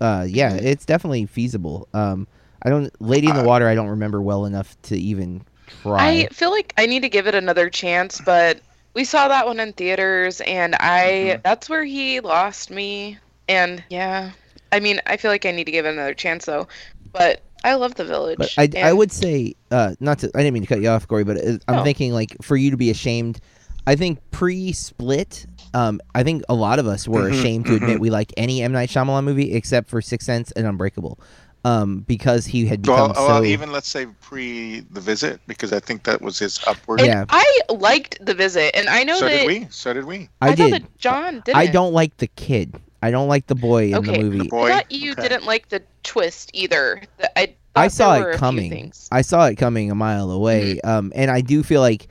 uh, 0.00 0.26
yeah, 0.28 0.54
it's 0.54 0.84
definitely 0.86 1.26
feasible. 1.26 1.86
Um, 1.94 2.26
I 2.64 2.70
don't, 2.70 2.90
Lady 3.00 3.28
in 3.28 3.34
the 3.36 3.42
Uh, 3.42 3.46
Water, 3.46 3.68
I 3.68 3.74
don't 3.74 3.88
remember 3.88 4.20
well 4.22 4.46
enough 4.46 4.76
to 4.82 4.96
even 4.96 5.42
try. 5.82 6.08
I 6.08 6.26
feel 6.32 6.50
like 6.50 6.72
I 6.78 6.86
need 6.86 7.02
to 7.02 7.08
give 7.08 7.26
it 7.26 7.34
another 7.34 7.68
chance, 7.70 8.20
but 8.24 8.60
we 8.94 9.04
saw 9.04 9.28
that 9.28 9.46
one 9.46 9.60
in 9.60 9.72
theaters 9.74 10.40
and 10.42 10.74
I 10.76 11.36
Mhm. 11.38 11.42
that's 11.42 11.68
where 11.68 11.84
he 11.84 12.20
lost 12.20 12.70
me. 12.70 13.18
And 13.48 13.82
yeah. 13.90 14.30
I 14.70 14.80
mean, 14.80 15.00
I 15.06 15.16
feel 15.18 15.30
like 15.30 15.44
I 15.44 15.50
need 15.50 15.64
to 15.64 15.72
give 15.72 15.84
it 15.84 15.90
another 15.92 16.14
chance 16.14 16.46
though. 16.46 16.66
But 17.12 17.42
I 17.64 17.74
love 17.74 17.94
the 17.94 18.04
village. 18.04 18.38
but 18.38 18.52
I, 18.58 18.68
I 18.80 18.92
would 18.92 19.12
say, 19.12 19.54
uh, 19.70 19.94
not 20.00 20.18
to, 20.20 20.30
I 20.34 20.38
didn't 20.38 20.54
mean 20.54 20.62
to 20.64 20.68
cut 20.68 20.80
you 20.80 20.88
off, 20.88 21.06
Corey, 21.08 21.24
but 21.24 21.36
uh, 21.36 21.58
I'm 21.68 21.76
No. 21.76 21.84
thinking 21.84 22.12
like 22.12 22.36
for 22.42 22.56
you 22.56 22.70
to 22.70 22.76
be 22.76 22.90
ashamed. 22.90 23.40
I 23.86 23.96
think 23.96 24.18
pre-split, 24.30 25.46
um, 25.74 26.00
I 26.14 26.22
think 26.22 26.44
a 26.48 26.54
lot 26.54 26.78
of 26.78 26.86
us 26.86 27.08
were 27.08 27.22
Mhm, 27.28 27.38
ashamed 27.38 27.66
to 27.66 27.74
admit 27.76 27.96
mhm. 27.98 28.00
we 28.00 28.10
like 28.10 28.32
any 28.36 28.62
M 28.62 28.72
Night 28.72 28.88
Shyamalan 28.90 29.24
movie 29.24 29.54
except 29.54 29.88
for 29.88 30.00
Sixth 30.00 30.24
Sense 30.26 30.52
and 30.52 30.66
Unbreakable, 30.66 31.18
um, 31.64 32.00
because 32.06 32.46
he 32.46 32.66
had 32.66 32.86
well, 32.86 33.08
become 33.08 33.24
well, 33.26 33.38
so. 33.40 33.44
even 33.44 33.72
let's 33.72 33.88
say 33.88 34.06
pre 34.20 34.80
the 34.92 35.00
visit 35.00 35.40
because 35.48 35.72
I 35.72 35.80
think 35.80 36.04
that 36.04 36.22
was 36.22 36.38
his 36.38 36.60
upward. 36.66 37.00
and 37.00 37.08
yeah. 37.08 37.24
I 37.28 37.60
liked 37.70 38.24
the 38.24 38.34
visit 38.34 38.76
and 38.76 38.88
I 38.88 39.02
know 39.02 39.18
so 39.18 39.24
that 39.24 39.30
did 39.30 39.46
we. 39.48 39.66
So 39.70 39.92
did 39.92 40.04
we. 40.04 40.28
I, 40.40 40.50
thought 40.50 40.56
did. 40.70 40.72
that 40.74 40.98
John 40.98 41.42
didn't. 41.44 41.56
I 41.56 41.66
don't 41.66 41.92
like 41.92 42.16
the 42.18 42.28
kid. 42.28 42.76
I 43.02 43.10
don't 43.10 43.28
like 43.28 43.46
the 43.48 43.54
boy 43.54 43.88
in 43.88 43.94
Okay, 43.96 44.12
the 44.12 44.22
movie. 44.22 44.38
The 44.38 44.44
boy. 44.44 44.66
I 44.66 44.72
thought 44.74 44.92
you 44.92 45.12
Okay. 45.12 45.22
didn't 45.22 45.44
like 45.44 45.68
the 45.68 45.82
twist 46.04 46.50
either. 46.54 47.02
I 47.36 47.54
I 47.74 47.88
saw 47.88 48.14
it 48.20 48.36
coming. 48.36 48.92
I 49.10 49.22
saw 49.22 49.46
it 49.46 49.56
coming 49.56 49.90
a 49.90 49.94
mile 49.94 50.30
away. 50.30 50.76
Mm-hmm. 50.76 50.88
Um, 50.88 51.12
and 51.14 51.30
I 51.30 51.40
do 51.40 51.62
feel 51.62 51.80
like 51.80 52.08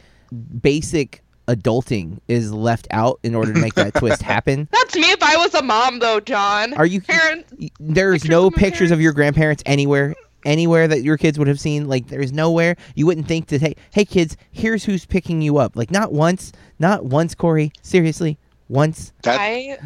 basic 0.62 1.22
adulting 1.48 2.20
is 2.28 2.54
left 2.54 2.88
out 2.92 3.20
in 3.24 3.36
order 3.36 3.54
to 3.54 3.60
make 3.60 3.74
that 3.76 3.94
twist 3.96 4.22
happen. 4.22 4.68
That's 4.72 4.96
me 4.96 5.12
if 5.12 5.22
I 5.22 5.38
was 5.38 5.54
a 5.54 5.62
mom 5.62 6.00
though, 6.00 6.20
John. 6.20 6.74
Are 6.76 6.86
you? 6.86 7.02
Parent 7.02 7.46
There's 7.80 8.22
Pictures 8.22 8.30
no 8.30 8.48
of 8.48 8.56
my 8.56 8.60
pictures 8.60 8.92
of 8.92 9.02
your 9.02 9.14
grandparents 9.14 9.64
anywhere 9.66 10.16
anywhere 10.44 10.88
that 10.88 11.04
your 11.04 11.18
kids 11.18 11.38
would 11.38 11.48
have 11.48 11.60
seen. 11.60 11.88
Like 11.88 12.08
there's 12.08 12.32
nowhere 12.34 12.76
you 12.96 13.06
wouldn't 13.06 13.28
think 13.28 13.48
to 13.48 13.60
hey 13.60 13.76
hey 13.94 14.06
kids, 14.06 14.38
here's 14.52 14.84
who's 14.86 15.06
picking 15.06 15.42
you 15.42 15.58
up. 15.58 15.76
Like 15.76 15.92
not 15.92 16.12
once, 16.14 16.52
not 16.80 17.06
once, 17.06 17.36
Corey. 17.36 17.72
Seriously, 17.82 18.38
once. 18.72 19.14
That 19.24 19.42
I 19.42 19.80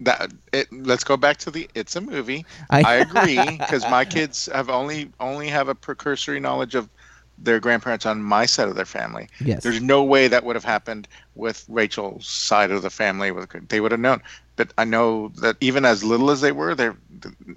that 0.00 0.32
it. 0.52 0.68
Let's 0.72 1.04
go 1.04 1.16
back 1.16 1.38
to 1.38 1.50
the. 1.50 1.68
It's 1.74 1.96
a 1.96 2.00
movie. 2.00 2.46
I, 2.70 2.84
I 2.84 2.94
agree 2.96 3.58
because 3.58 3.86
my 3.86 4.04
kids 4.04 4.48
have 4.52 4.68
only 4.70 5.12
only 5.20 5.48
have 5.48 5.68
a 5.68 5.74
precursory 5.74 6.40
knowledge 6.40 6.74
of 6.74 6.90
their 7.38 7.60
grandparents 7.60 8.06
on 8.06 8.22
my 8.22 8.46
side 8.46 8.68
of 8.68 8.76
their 8.76 8.84
family. 8.84 9.28
yes. 9.40 9.62
There's 9.62 9.80
no 9.80 10.02
way 10.04 10.28
that 10.28 10.44
would 10.44 10.56
have 10.56 10.64
happened 10.64 11.08
with 11.34 11.64
Rachel's 11.68 12.28
side 12.28 12.70
of 12.70 12.82
the 12.82 12.90
family. 12.90 13.30
With 13.30 13.68
they 13.68 13.80
would 13.80 13.92
have 13.92 14.00
known. 14.00 14.20
But 14.56 14.72
I 14.78 14.84
know 14.84 15.28
that 15.40 15.56
even 15.60 15.84
as 15.84 16.04
little 16.04 16.30
as 16.30 16.40
they 16.40 16.52
were, 16.52 16.74
they're 16.74 16.96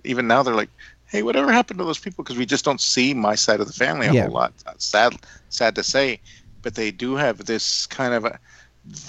even 0.03 0.27
now 0.27 0.43
they're 0.43 0.55
like, 0.55 0.69
hey, 1.09 1.23
whatever 1.23 1.51
happened 1.51 1.79
to 1.79 1.85
those 1.85 1.99
people? 1.99 2.23
Because 2.23 2.37
we 2.37 2.45
just 2.45 2.65
don't 2.65 2.81
see 2.81 3.13
my 3.13 3.35
side 3.35 3.59
of 3.61 3.67
the 3.67 3.73
family 3.73 4.07
a 4.07 4.13
Yeah. 4.13 4.21
whole 4.21 4.31
lot. 4.31 4.53
Sad, 4.77 5.13
sad 5.49 5.75
to 5.75 5.83
say, 5.83 6.21
but 6.61 6.75
they 6.75 6.91
do 6.91 7.15
have 7.15 7.45
this 7.45 7.85
kind 7.87 8.13
of 8.13 8.25
a. 8.25 8.39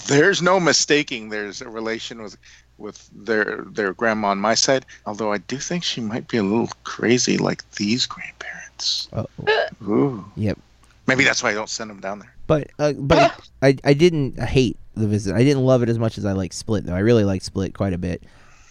There's 0.06 0.42
no 0.42 0.58
mistaking. 0.58 1.28
There's 1.28 1.60
a 1.60 1.68
relation 1.68 2.22
with 2.22 2.36
with 2.78 3.08
their 3.14 3.64
their 3.70 3.92
grandma 3.92 4.28
on 4.28 4.38
my 4.38 4.54
side. 4.54 4.86
Although 5.06 5.32
I 5.32 5.38
do 5.38 5.58
think 5.58 5.84
she 5.84 6.00
might 6.00 6.28
be 6.28 6.38
a 6.38 6.42
little 6.42 6.70
crazy, 6.84 7.36
like 7.38 7.68
these 7.72 8.06
grandparents. 8.06 9.08
Uh-oh. 9.12 9.88
Ooh. 9.88 10.24
Yep. 10.36 10.58
Maybe 11.06 11.24
that's 11.24 11.42
why 11.42 11.50
I 11.50 11.54
don't 11.54 11.70
send 11.70 11.90
them 11.90 12.00
down 12.00 12.18
there. 12.18 12.34
But 12.46 12.70
uh, 12.78 12.92
but 12.94 13.40
I 13.62 13.76
I 13.84 13.94
didn't 13.94 14.38
hate 14.38 14.76
the 14.94 15.06
visit. 15.06 15.34
I 15.34 15.44
didn't 15.44 15.64
love 15.64 15.82
it 15.82 15.88
as 15.88 15.98
much 15.98 16.18
as 16.18 16.24
I 16.24 16.32
like 16.32 16.52
Split 16.52 16.86
though. 16.86 16.94
I 16.94 17.00
really 17.00 17.24
like 17.24 17.42
Split 17.42 17.74
quite 17.74 17.92
a 17.92 17.98
bit, 17.98 18.22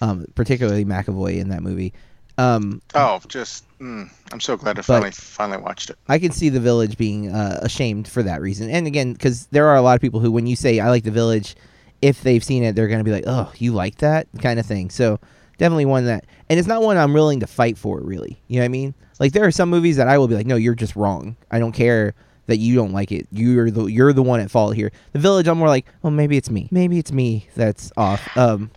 um, 0.01 0.25
particularly 0.35 0.85
McAvoy 0.85 1.37
in 1.37 1.49
that 1.49 1.61
movie. 1.61 1.93
Um, 2.37 2.81
Oh, 2.93 3.21
just 3.27 3.65
mm, 3.79 4.09
I'm 4.31 4.39
so 4.39 4.57
glad 4.57 4.77
I 4.77 4.81
finally 4.81 5.11
finally 5.11 5.57
watched 5.57 5.89
it. 5.89 5.97
I 6.07 6.19
can 6.19 6.31
see 6.31 6.49
the 6.49 6.59
Village 6.59 6.97
being 6.97 7.31
uh, 7.31 7.59
ashamed 7.61 8.07
for 8.07 8.23
that 8.23 8.41
reason. 8.41 8.69
And 8.69 8.87
again, 8.87 9.13
because 9.13 9.47
there 9.47 9.67
are 9.67 9.75
a 9.75 9.81
lot 9.81 9.95
of 9.95 10.01
people 10.01 10.19
who, 10.19 10.31
when 10.31 10.45
you 10.47 10.55
say 10.55 10.79
I 10.79 10.89
like 10.89 11.03
the 11.03 11.11
Village, 11.11 11.55
if 12.01 12.21
they've 12.21 12.43
seen 12.43 12.63
it, 12.63 12.75
they're 12.75 12.87
going 12.87 12.99
to 12.99 13.05
be 13.05 13.11
like, 13.11 13.23
"Oh, 13.25 13.51
you 13.57 13.73
like 13.73 13.97
that?" 13.99 14.27
kind 14.41 14.59
of 14.59 14.65
thing. 14.65 14.89
So 14.89 15.19
definitely 15.57 15.85
one 15.85 16.05
that, 16.05 16.25
and 16.49 16.59
it's 16.59 16.67
not 16.67 16.81
one 16.81 16.97
I'm 16.97 17.13
willing 17.13 17.39
to 17.39 17.47
fight 17.47 17.77
for. 17.77 18.01
Really, 18.01 18.41
you 18.47 18.57
know 18.57 18.63
what 18.63 18.65
I 18.65 18.69
mean? 18.69 18.93
Like 19.19 19.31
there 19.31 19.45
are 19.45 19.51
some 19.51 19.69
movies 19.69 19.95
that 19.95 20.07
I 20.09 20.17
will 20.17 20.27
be 20.27 20.35
like, 20.35 20.45
"No, 20.45 20.57
you're 20.57 20.75
just 20.75 20.95
wrong. 20.95 21.37
I 21.51 21.59
don't 21.59 21.71
care." 21.71 22.13
That 22.47 22.57
you 22.57 22.75
don't 22.75 22.91
like 22.91 23.11
it, 23.11 23.25
you're 23.31 23.71
the 23.71 23.87
you're 23.87 24.13
the 24.13 24.21
one 24.21 24.39
at 24.39 24.51
fault 24.51 24.75
here. 24.75 24.91
The 25.13 25.17
village, 25.17 25.47
I'm 25.47 25.57
more 25.57 25.67
like, 25.67 25.87
oh, 26.03 26.11
maybe 26.11 26.37
it's 26.37 26.51
me, 26.51 26.67
maybe 26.69 26.99
it's 26.99 27.11
me 27.11 27.47
that's 27.55 27.91
off. 27.97 28.37
Um, 28.37 28.69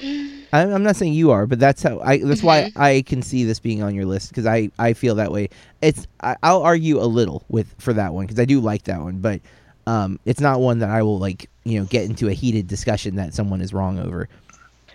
I'm, 0.53 0.72
I'm 0.72 0.82
not 0.82 0.96
saying 0.96 1.12
you 1.14 1.30
are, 1.30 1.46
but 1.46 1.59
that's 1.59 1.82
how 1.82 2.01
I. 2.01 2.18
That's 2.18 2.42
why 2.42 2.68
I 2.76 3.03
can 3.07 3.22
see 3.22 3.44
this 3.44 3.61
being 3.61 3.82
on 3.82 3.94
your 3.94 4.07
list 4.07 4.30
because 4.30 4.46
I 4.46 4.70
I 4.78 4.92
feel 4.94 5.14
that 5.16 5.32
way. 5.32 5.49
It's 5.82 6.07
I, 6.22 6.36
I'll 6.42 6.62
argue 6.62 7.01
a 7.01 7.05
little 7.07 7.44
with 7.49 7.74
for 7.78 7.92
that 7.94 8.14
one 8.14 8.26
because 8.26 8.40
I 8.40 8.44
do 8.44 8.61
like 8.61 8.84
that 8.84 9.01
one, 9.01 9.18
but 9.18 9.40
um, 9.86 10.18
it's 10.24 10.40
not 10.40 10.61
one 10.61 10.78
that 10.80 10.90
I 10.90 11.03
will 11.03 11.18
like 11.18 11.49
you 11.64 11.78
know 11.80 11.86
get 11.86 12.05
into 12.05 12.28
a 12.28 12.32
heated 12.32 12.66
discussion 12.66 13.16
that 13.16 13.34
someone 13.34 13.61
is 13.61 13.72
wrong 13.74 13.99
over. 13.99 14.28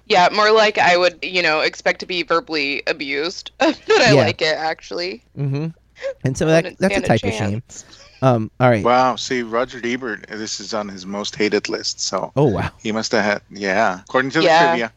yeah, 0.06 0.30
more 0.34 0.52
like 0.52 0.78
I 0.78 0.98
would, 0.98 1.20
you 1.24 1.42
know, 1.42 1.62
expect 1.62 2.00
to 2.02 2.06
be 2.06 2.24
verbally 2.24 2.84
abused. 2.88 3.52
but 3.60 3.80
I 3.90 4.14
Yeah. 4.14 4.26
like 4.26 4.42
it 4.42 4.56
actually. 4.58 5.24
hmm 5.36 5.68
And 6.24 6.38
so 6.38 6.46
that 6.48 6.66
Wouldn't 6.66 6.80
that's 6.80 6.98
a 6.98 7.02
stand 7.02 7.06
type 7.06 7.26
of 7.26 7.34
shame. 7.34 7.62
chance. 7.62 7.86
Um, 8.22 8.52
all 8.60 8.70
right. 8.70 8.84
Wow. 8.84 9.16
See, 9.16 9.44
Roger 9.44 9.80
Ebert, 9.84 10.28
this 10.28 10.60
is 10.60 10.74
on 10.74 10.90
his 10.90 11.06
most 11.06 11.36
hated 11.36 11.70
list. 11.70 12.02
So 12.02 12.34
Oh 12.36 12.46
wow. 12.48 12.72
he 12.82 12.92
must 12.92 13.12
have 13.12 13.24
had, 13.24 13.42
yeah. 13.50 14.02
According 14.02 14.32
to 14.32 14.42
the 14.42 14.46
Yeah. 14.46 14.58
trivia, 14.58 14.94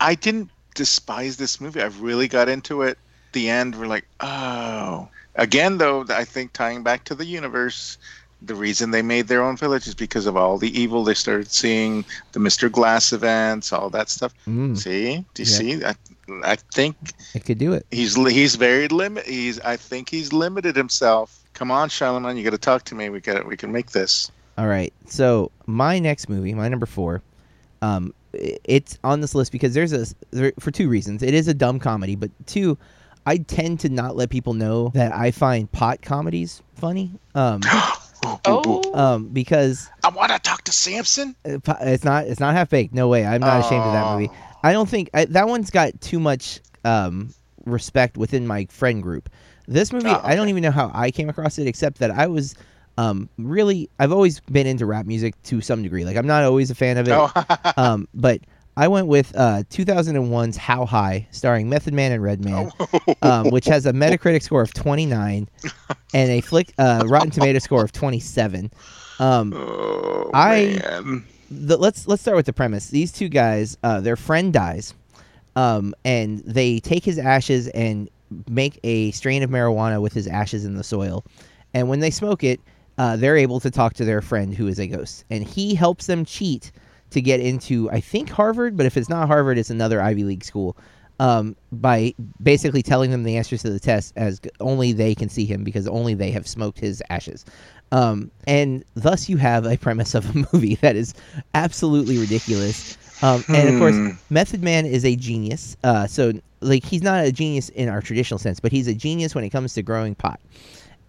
I 0.00 0.14
didn't 0.14 0.50
despise 0.74 1.36
this 1.36 1.60
movie. 1.60 1.82
I 1.82 1.86
really 1.86 2.28
got 2.28 2.48
into 2.48 2.82
it. 2.82 2.98
The 3.32 3.48
end, 3.48 3.78
we're 3.78 3.86
like, 3.86 4.06
oh. 4.20 5.08
Again, 5.36 5.78
though, 5.78 6.04
I 6.08 6.24
think 6.24 6.52
tying 6.52 6.82
back 6.82 7.04
to 7.04 7.14
the 7.14 7.24
universe, 7.24 7.96
the 8.42 8.54
reason 8.54 8.90
they 8.90 9.02
made 9.02 9.28
their 9.28 9.42
own 9.42 9.56
village 9.56 9.86
is 9.86 9.94
because 9.94 10.26
of 10.26 10.36
all 10.36 10.58
the 10.58 10.76
evil 10.78 11.04
they 11.04 11.14
started 11.14 11.50
seeing, 11.50 12.04
the 12.32 12.40
Mr. 12.40 12.70
Glass 12.70 13.12
events, 13.12 13.72
all 13.72 13.90
that 13.90 14.08
stuff. 14.08 14.34
Mm, 14.48 14.76
See, 14.76 15.24
do 15.34 15.42
you 15.42 15.48
Yeah. 15.50 15.56
see? 15.58 15.84
I, 15.84 15.94
I 16.52 16.56
think 16.74 16.96
I 17.34 17.38
could 17.38 17.58
do 17.58 17.72
it. 17.72 17.86
he's 17.90 18.14
he's 18.14 18.54
very 18.56 18.88
limit. 18.88 19.26
He's 19.26 19.60
I 19.60 19.76
think 19.76 20.08
he's 20.08 20.32
limited 20.32 20.74
himself. 20.76 21.38
Come 21.54 21.70
on, 21.70 21.88
Charlemagne, 21.88 22.36
you 22.36 22.44
got 22.44 22.50
to 22.50 22.58
talk 22.58 22.84
to 22.84 22.94
me. 22.94 23.08
We 23.10 23.20
got 23.20 23.46
we 23.46 23.56
can 23.56 23.70
make 23.72 23.90
this. 23.90 24.30
All 24.58 24.66
right. 24.68 24.92
So 25.06 25.50
my 25.66 25.98
next 25.98 26.28
movie, 26.28 26.54
my 26.54 26.68
number 26.68 26.86
four, 26.86 27.22
um, 27.82 28.14
it's 28.32 28.98
on 29.04 29.20
this 29.20 29.34
list 29.34 29.52
because 29.52 29.74
there's 29.74 29.92
a 29.92 30.06
there, 30.30 30.52
for 30.58 30.70
two 30.70 30.88
reasons. 30.88 31.22
It 31.22 31.34
is 31.34 31.48
a 31.48 31.54
dumb 31.54 31.78
comedy, 31.78 32.14
but 32.16 32.30
two, 32.46 32.78
I 33.26 33.38
tend 33.38 33.80
to 33.80 33.88
not 33.88 34.16
let 34.16 34.30
people 34.30 34.54
know 34.54 34.90
that 34.94 35.12
I 35.12 35.30
find 35.30 35.70
pot 35.70 36.02
comedies 36.02 36.62
funny. 36.74 37.12
Um, 37.34 37.60
Oh, 38.44 38.82
um, 38.92 39.28
because 39.28 39.88
I 40.04 40.10
want 40.10 40.30
to 40.30 40.38
talk 40.38 40.64
to 40.64 40.72
Samson. 40.72 41.34
uh, 41.46 41.58
it's 41.80 42.04
not 42.04 42.26
it's 42.26 42.38
not 42.38 42.54
half 42.54 42.68
baked. 42.68 42.92
No 42.92 43.08
way. 43.08 43.24
I'm 43.24 43.40
not 43.40 43.60
ashamed 43.64 43.82
of 43.82 43.92
that 43.94 44.12
movie. 44.12 44.28
Oh. 44.30 44.58
I 44.62 44.72
don't 44.72 44.88
think 44.88 45.08
I, 45.14 45.24
that 45.24 45.48
one's 45.48 45.70
got 45.70 45.98
too 46.02 46.20
much 46.20 46.60
um, 46.84 47.32
respect 47.64 48.18
within 48.18 48.46
my 48.46 48.66
friend 48.70 49.02
group. 49.02 49.30
This 49.66 49.90
movie, 49.92 50.10
Oh, 50.10 50.20
I 50.22 50.36
don't 50.36 50.50
even 50.50 50.62
know 50.62 50.70
how 50.70 50.90
I 50.92 51.10
came 51.10 51.30
across 51.30 51.58
it, 51.58 51.66
except 51.66 51.98
that 52.00 52.10
I 52.10 52.26
was 52.26 52.54
um, 53.00 53.28
really 53.38 53.88
I've 53.98 54.12
always 54.12 54.40
been 54.40 54.66
into 54.66 54.84
rap 54.86 55.06
music 55.06 55.34
to 55.44 55.60
some 55.60 55.82
degree. 55.82 56.04
Like 56.04 56.16
I'm 56.16 56.26
not 56.26 56.44
always 56.44 56.70
a 56.70 56.74
fan 56.74 56.98
of 56.98 57.08
it, 57.08 57.12
Oh, 57.14 57.30
um, 57.76 58.08
but 58.14 58.40
I 58.76 58.88
went 58.88 59.08
with 59.08 59.32
uh, 59.36 59.62
2001's 59.70 60.56
How 60.56 60.86
High, 60.86 61.26
starring 61.32 61.68
Method 61.68 61.92
Man 61.94 62.12
and 62.12 62.22
Redman, 62.22 62.70
um, 63.22 63.50
which 63.50 63.66
has 63.66 63.84
a 63.86 63.92
Metacritic 63.92 64.42
score 64.42 64.62
of 64.62 64.72
29 64.72 65.48
and 66.14 66.30
a 66.30 66.40
flick 66.40 66.72
uh, 66.78 67.02
Rotten 67.06 67.30
Tomato 67.30 67.58
score 67.58 67.82
of 67.84 67.92
27. 67.92 68.70
Um, 69.18 69.52
oh, 69.54 70.30
I- 70.34 70.80
the, 71.50 71.76
let's 71.76 72.06
let's 72.06 72.22
start 72.22 72.36
with 72.36 72.46
the 72.46 72.52
premise. 72.52 72.88
These 72.88 73.12
two 73.12 73.28
guys, 73.28 73.76
uh, 73.82 74.00
their 74.00 74.16
friend 74.16 74.52
dies, 74.52 74.94
um, 75.56 75.94
and 76.04 76.38
they 76.40 76.78
take 76.80 77.04
his 77.04 77.18
ashes 77.18 77.66
and 77.68 78.08
make 78.48 78.78
a 78.84 79.10
strain 79.10 79.42
of 79.42 79.50
marijuana 79.50 80.00
with 80.00 80.12
his 80.12 80.26
ashes 80.28 80.64
in 80.64 80.76
the 80.76 80.84
soil. 80.84 81.24
And 81.74 81.88
when 81.88 81.98
they 82.00 82.10
smoke 82.10 82.44
it, 82.44 82.60
uh, 83.00 83.16
they're 83.16 83.38
able 83.38 83.60
to 83.60 83.72
talk 83.72 83.94
to 83.94 84.06
their 84.06 84.22
friend 84.22 84.54
who 84.54 84.68
is 84.68 84.80
a 84.80 84.88
ghost, 84.88 85.24
and 85.30 85.44
he 85.44 85.74
helps 85.74 86.06
them 86.06 86.26
cheat 86.26 86.72
to 87.10 87.22
get 87.22 87.40
into 87.40 87.90
I 87.90 88.00
think 88.00 88.30
Harvard, 88.30 88.76
but 88.76 88.86
if 88.86 88.96
it's 88.98 89.10
not 89.10 89.28
Harvard, 89.28 89.58
it's 89.58 89.70
another 89.70 90.02
Ivy 90.02 90.24
League 90.24 90.44
school. 90.44 90.76
Um, 91.20 91.56
by 91.72 92.14
basically 92.42 92.82
telling 92.82 93.10
them 93.10 93.24
the 93.24 93.36
answers 93.38 93.62
to 93.62 93.70
the 93.70 93.80
test 93.80 94.14
as 94.16 94.40
only 94.60 94.92
they 94.92 95.14
can 95.14 95.28
see 95.30 95.46
him 95.46 95.64
because 95.64 95.88
only 95.88 96.14
they 96.14 96.32
have 96.32 96.48
smoked 96.48 96.80
his 96.80 97.02
ashes. 97.10 97.44
Um, 97.92 98.30
and 98.46 98.84
thus 98.94 99.28
you 99.28 99.38
have 99.38 99.66
a 99.66 99.78
premise 99.78 100.14
of 100.14 100.34
a 100.34 100.46
movie 100.54 100.76
that 100.76 100.96
is 100.96 101.14
absolutely 101.54 102.18
ridiculous. 102.18 102.84
Um, 103.22 103.44
and 103.52 103.68
of 103.68 103.76
Hmm. 103.76 103.78
course, 103.78 104.00
Method 104.30 104.62
Man 104.62 104.86
is 104.86 105.04
a 105.04 105.16
genius. 105.16 105.76
Uh, 105.84 106.06
so 106.06 106.32
like 106.62 106.84
he's 106.84 107.02
not 107.02 107.24
a 107.24 107.32
genius 107.32 107.70
in 107.70 107.88
our 107.90 108.02
traditional 108.02 108.38
sense, 108.38 108.60
but 108.60 108.72
he's 108.72 108.88
a 108.88 108.94
genius 108.94 109.34
when 109.34 109.44
it 109.44 109.50
comes 109.50 109.74
to 109.74 109.82
growing 109.82 110.14
pot. 110.14 110.40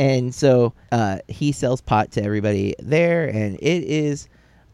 And 0.02 0.34
so 0.34 0.74
uh, 0.92 1.20
he 1.28 1.52
sells 1.52 1.80
pot 1.80 2.10
to 2.14 2.24
everybody 2.24 2.74
there, 2.80 3.28
and 3.28 3.56
it 3.58 3.84
is 3.84 4.28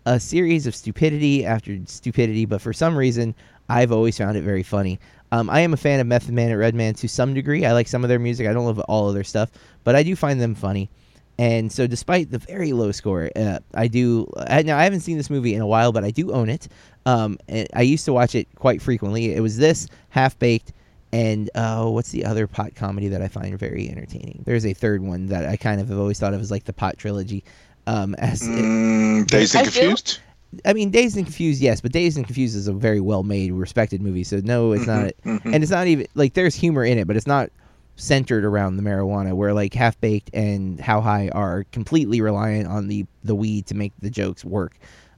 a 0.05 0.21
series 0.21 0.65
of 0.65 0.73
stupidity 0.73 1.45
after 1.45 1.77
stupidity. 1.85 2.45
But 2.45 2.61
for 2.61 2.71
some 2.71 2.97
reason, 2.97 3.35
I've 3.67 3.91
always 3.91 4.17
found 4.17 4.37
it 4.37 4.43
very 4.43 4.63
funny. 4.63 5.01
Um, 5.33 5.49
I 5.49 5.59
am 5.59 5.73
a 5.73 5.77
fan 5.77 5.99
of 5.99 6.07
Method 6.07 6.33
Man 6.33 6.49
and 6.49 6.57
Redman 6.57 6.93
to 6.93 7.09
some 7.09 7.33
degree. 7.33 7.65
I 7.65 7.73
like 7.73 7.89
some 7.89 8.05
of 8.05 8.07
their 8.07 8.19
music. 8.19 8.47
I 8.47 8.53
don't 8.53 8.63
love 8.63 8.79
all 8.87 9.09
of 9.09 9.15
their 9.15 9.25
stuff, 9.25 9.51
but 9.83 9.97
I 9.97 10.03
do 10.03 10.15
find 10.15 10.39
them 10.39 10.55
funny. 10.55 10.89
And 11.37 11.69
so, 11.69 11.87
despite 11.87 12.31
the 12.31 12.39
very 12.39 12.71
low 12.71 12.93
score, 12.93 13.29
uh, 13.35 13.59
I 13.73 13.87
do. 13.89 14.31
I, 14.37 14.61
now, 14.61 14.77
I 14.77 14.85
haven't 14.85 15.01
seen 15.01 15.17
this 15.17 15.29
movie 15.29 15.55
in 15.55 15.59
a 15.61 15.67
while, 15.67 15.91
but 15.91 16.05
I 16.05 16.11
do 16.11 16.31
own 16.31 16.47
it. 16.47 16.69
Um, 17.05 17.37
I 17.75 17.81
used 17.81 18.05
to 18.05 18.13
watch 18.13 18.33
it 18.33 18.47
quite 18.55 18.81
frequently. 18.81 19.35
It 19.35 19.41
was 19.41 19.57
this, 19.57 19.89
Half 20.07 20.39
Baked, 20.39 20.71
and 21.17 21.49
uh, 21.55 21.85
what's 21.89 22.11
the 22.11 22.25
other 22.25 22.47
pot 22.47 22.75
comedy 22.75 23.07
that 23.09 23.21
I 23.21 23.27
find 23.27 23.57
very 23.57 23.89
entertaining? 23.89 24.43
There's 24.45 24.65
a 24.65 24.73
third 24.73 25.01
one 25.01 25.27
that 25.27 25.45
I 25.45 25.57
kind 25.57 25.81
of 25.81 25.89
have 25.89 25.99
always 25.99 26.19
thought 26.19 26.33
of 26.33 26.41
as 26.41 26.51
like 26.51 26.65
the 26.65 26.73
pot 26.73 26.97
trilogy. 26.97 27.43
Um, 27.87 28.15
as 28.15 28.41
Mm, 28.41 29.25
Dazed 29.27 29.55
and 29.55 29.67
I 29.67 29.69
feel- 29.71 29.81
Confused. 29.83 30.19
I 30.65 30.73
mean, 30.73 30.89
Dazed 30.91 31.17
and 31.17 31.25
Confused, 31.25 31.61
yes, 31.61 31.81
but 31.81 31.91
Dazed 31.91 32.17
and 32.17 32.25
Confused 32.25 32.55
is 32.55 32.67
a 32.67 32.73
very 32.73 32.99
well 33.01 33.23
made, 33.23 33.51
respected 33.51 34.01
movie. 34.01 34.23
So 34.23 34.41
no, 34.43 34.71
it's 34.73 34.87
not. 34.87 35.11
Mhm. 35.25 35.53
And 35.53 35.63
it's 35.63 35.71
not 35.71 35.87
even 35.87 36.07
like 36.15 36.33
there's 36.35 36.55
humor 36.55 36.83
in 36.85 36.97
it, 36.97 37.07
but 37.07 37.15
it's 37.17 37.27
not 37.27 37.49
centered 37.95 38.45
around 38.45 38.77
the 38.77 38.83
marijuana. 38.83 39.33
Where 39.33 39.53
like 39.53 39.73
Half 39.73 39.99
Baked 40.01 40.29
and 40.33 40.79
How 40.79 41.01
High 41.01 41.29
are 41.29 41.65
completely 41.71 42.21
reliant 42.21 42.67
on 42.67 42.87
the 42.87 43.05
the 43.23 43.35
weed 43.35 43.65
to 43.67 43.75
make 43.75 43.93
the 44.01 44.09
jokes 44.09 44.45
work. 44.45 44.77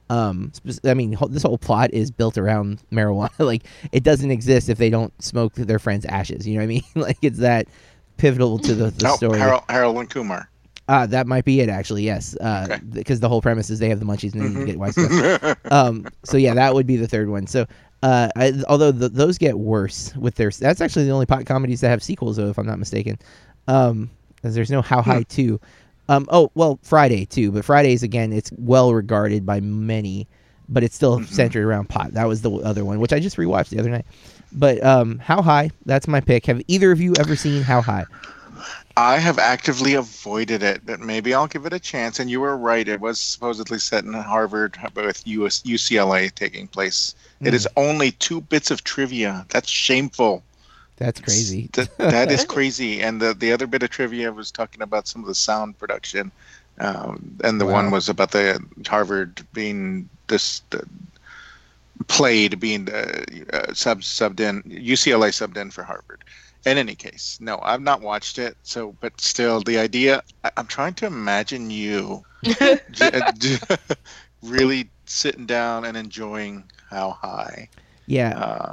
Um, 0.09 0.51
I 0.85 0.93
mean, 0.95 1.15
this 1.29 1.43
whole 1.43 1.57
plot 1.57 1.93
is 1.93 2.09
built 2.11 2.37
around 2.37 2.81
marijuana. 2.91 3.29
like 3.39 3.63
it 3.91 4.03
doesn't 4.03 4.31
exist 4.31 4.69
if 4.69 4.77
they 4.77 4.89
don't 4.89 5.13
smoke 5.21 5.53
their 5.53 5.79
friend's 5.79 6.05
ashes. 6.05 6.47
You 6.47 6.55
know 6.55 6.59
what 6.61 6.63
I 6.63 6.67
mean? 6.67 6.83
like 6.95 7.17
it's 7.21 7.39
that 7.39 7.67
pivotal 8.17 8.57
to 8.59 8.73
the, 8.75 8.89
the 8.91 9.07
oh, 9.09 9.15
story. 9.15 9.37
Harold, 9.39 9.63
Harold 9.69 9.97
and 9.97 10.09
Kumar. 10.09 10.49
Ah, 10.91 11.05
that 11.05 11.27
might 11.27 11.45
be 11.45 11.59
it 11.61 11.69
actually. 11.69 12.01
Yes, 12.03 12.35
Okay. 12.41 12.79
because 12.89 13.19
the 13.19 13.29
whole 13.29 13.41
premise 13.43 13.69
is 13.69 13.77
they 13.77 13.89
have 13.89 13.99
the 13.99 14.05
munchies 14.05 14.33
and 14.33 14.41
they 14.41 14.47
Mhm. 14.49 14.65
get 14.65 14.79
wise 14.79 15.55
um 15.71 16.07
so 16.23 16.35
yeah 16.35 16.55
that 16.55 16.73
would 16.73 16.87
be 16.87 16.95
the 16.97 17.07
third 17.07 17.29
one 17.29 17.45
so 17.45 17.67
uh 18.01 18.29
I, 18.35 18.53
although 18.67 18.91
th 18.91 19.11
those 19.11 19.37
get 19.37 19.59
worse 19.59 20.15
with 20.15 20.33
their 20.33 20.49
that's 20.49 20.81
actually 20.81 21.05
the 21.05 21.11
only 21.11 21.27
pot 21.27 21.45
comedies 21.45 21.81
that 21.81 21.89
have 21.89 22.01
sequels 22.01 22.37
though 22.37 22.49
if 22.49 22.57
i'm 22.57 22.65
not 22.65 22.79
mistaken 22.79 23.19
Um, 23.67 24.09
there's 24.41 24.71
no 24.71 24.81
How 24.81 25.03
Hmm. 25.03 25.11
High 25.11 25.23
two. 25.23 25.59
Um, 26.09 26.25
oh 26.29 26.51
well, 26.55 26.79
Friday 26.81 27.25
too, 27.25 27.51
but 27.51 27.63
Fridays 27.63 28.01
again, 28.03 28.33
it's 28.33 28.51
well 28.57 28.93
regarded 28.93 29.45
by 29.45 29.59
many, 29.61 30.27
but 30.67 30.83
it's 30.83 30.95
still 30.95 31.19
Mhm. 31.19 31.27
centered 31.27 31.63
around 31.65 31.87
pot. 31.87 32.13
That 32.13 32.27
was 32.27 32.41
the 32.41 32.51
other 32.51 32.83
one, 32.83 32.99
which 32.99 33.13
I 33.13 33.19
just 33.19 33.37
rewatched 33.37 33.69
the 33.69 33.79
other 33.79 33.91
night. 33.91 34.05
But 34.51 34.83
um, 34.83 35.19
How 35.19 35.43
High? 35.43 35.69
That's 35.85 36.07
my 36.07 36.19
pick. 36.19 36.47
Have 36.47 36.61
either 36.67 36.91
of 36.91 36.99
you 36.99 37.13
ever 37.19 37.35
seen 37.35 37.61
How 37.61 37.81
High? 37.81 38.05
I 38.97 39.17
have 39.19 39.37
actively 39.39 39.93
avoided 39.93 40.63
it, 40.63 40.81
but 40.85 40.99
maybe 40.99 41.33
I'll 41.33 41.47
give 41.47 41.65
it 41.65 41.71
a 41.73 41.79
chance. 41.79 42.19
And 42.19 42.29
you 42.29 42.41
were 42.41 42.57
right; 42.57 42.87
it 42.87 42.99
was 42.99 43.19
supposedly 43.19 43.77
set 43.79 44.03
in 44.03 44.13
Harvard, 44.13 44.77
with 44.95 45.21
US, 45.27 45.61
UCLA 45.63 46.29
taking 46.33 46.67
place. 46.67 47.13
It 47.41 47.49
Hmm. 47.49 47.55
is 47.55 47.67
only 47.77 48.11
two 48.13 48.41
bits 48.41 48.71
of 48.71 48.83
trivia. 48.83 49.45
That's 49.49 49.69
shameful. 49.69 50.43
That's 50.99 51.21
crazy. 51.21 51.69
That, 51.73 51.89
that 52.09 52.31
is 52.31 52.43
crazy. 52.45 53.01
And 53.01 53.21
the 53.21 53.33
the 53.33 53.51
other 53.51 53.67
bit 53.67 53.83
of 53.83 53.89
trivia 53.89 54.31
was 54.31 54.51
talking 54.51 54.81
about 54.81 55.07
some 55.07 55.21
of 55.21 55.27
the 55.27 55.35
sound 55.35 55.77
production, 55.79 56.31
um, 56.79 57.37
and 57.43 57.59
the 57.61 57.65
Wow. 57.65 57.67
one 57.67 57.91
was 57.91 58.09
about 58.09 58.31
the 58.31 58.59
Harvard 58.87 59.47
being 59.53 60.09
this. 60.27 60.61
Uh, 60.71 60.79
played 62.07 62.59
being 62.59 62.89
uh, 62.89 63.23
uh, 63.53 63.73
sub 63.73 64.01
subbed 64.01 64.39
in 64.39 64.61
UCLA 64.63 65.29
subbed 65.29 65.57
in 65.57 65.71
for 65.71 65.83
Harvard. 65.83 66.23
In 66.65 66.77
any 66.77 66.95
case, 66.95 67.37
no, 67.41 67.59
I've 67.63 67.81
not 67.81 68.01
watched 68.01 68.37
it. 68.37 68.57
So, 68.63 68.93
but 69.01 69.19
still, 69.21 69.61
the 69.61 69.77
idea. 69.79 70.23
I, 70.43 70.51
I'm 70.57 70.67
trying 70.67 70.93
to 70.95 71.05
imagine 71.07 71.69
you 71.69 72.25
really 74.41 74.91
sitting 75.05 75.45
down 75.45 75.85
and 75.85 75.97
enjoying 75.97 76.69
how 76.89 77.11
high. 77.11 77.69
Yeah, 78.09 78.29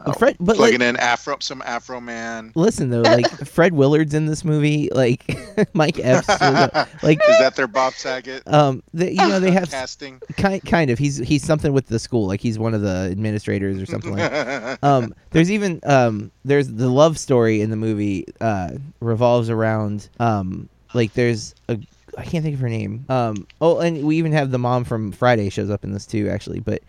Uh, 0.06 0.12
Fred, 0.12 0.36
but 0.40 0.56
like, 0.56 0.70
plugging 0.70 0.80
in 0.88 0.96
Afro, 0.96 1.36
some 1.40 1.62
Afro 1.66 2.00
man. 2.00 2.52
listen 2.54 2.88
though, 2.88 3.02
like 3.02 3.28
Fred 3.46 3.74
Willard's 3.74 4.14
in 4.14 4.24
this 4.24 4.44
movie, 4.46 4.88
like 4.94 5.36
Mike 5.74 5.98
Epps, 6.02 6.26
like 7.02 7.20
is 7.28 7.38
that 7.38 7.52
their 7.54 7.66
Bob 7.66 7.92
Saget 7.92 8.42
um, 8.46 8.82
the, 8.94 9.10
you 9.10 9.16
know 9.28 9.38
they 9.38 9.50
have 9.50 9.70
casting? 9.70 10.20
kind 10.38 10.64
kind 10.64 10.90
of 10.90 10.98
he's 10.98 11.18
he's 11.18 11.44
something 11.44 11.72
with 11.74 11.86
the 11.88 11.98
school, 11.98 12.26
like 12.26 12.40
he's 12.40 12.58
one 12.58 12.72
of 12.72 12.80
the 12.80 13.08
administrators 13.10 13.80
or 13.80 13.84
something 13.84 14.16
like. 14.16 14.82
um 14.82 15.14
there's 15.32 15.50
even 15.50 15.80
um 15.84 16.30
there's 16.46 16.68
the 16.68 16.88
love 16.88 17.18
story 17.18 17.60
in 17.60 17.68
the 17.68 17.76
movie 17.76 18.24
uh 18.40 18.70
revolves 19.00 19.50
around 19.50 20.08
um 20.18 20.66
like 20.94 21.12
there's 21.12 21.54
a 21.68 21.78
I 22.16 22.24
can't 22.24 22.42
think 22.42 22.54
of 22.54 22.60
her 22.60 22.70
name. 22.70 23.04
Um 23.10 23.46
oh 23.60 23.80
and 23.80 24.02
we 24.02 24.16
even 24.16 24.32
have 24.32 24.50
the 24.50 24.58
mom 24.58 24.84
from 24.84 25.12
Friday 25.12 25.50
shows 25.50 25.68
up 25.68 25.84
in 25.84 25.92
this 25.92 26.06
too 26.06 26.30
actually, 26.30 26.60
but 26.60 26.80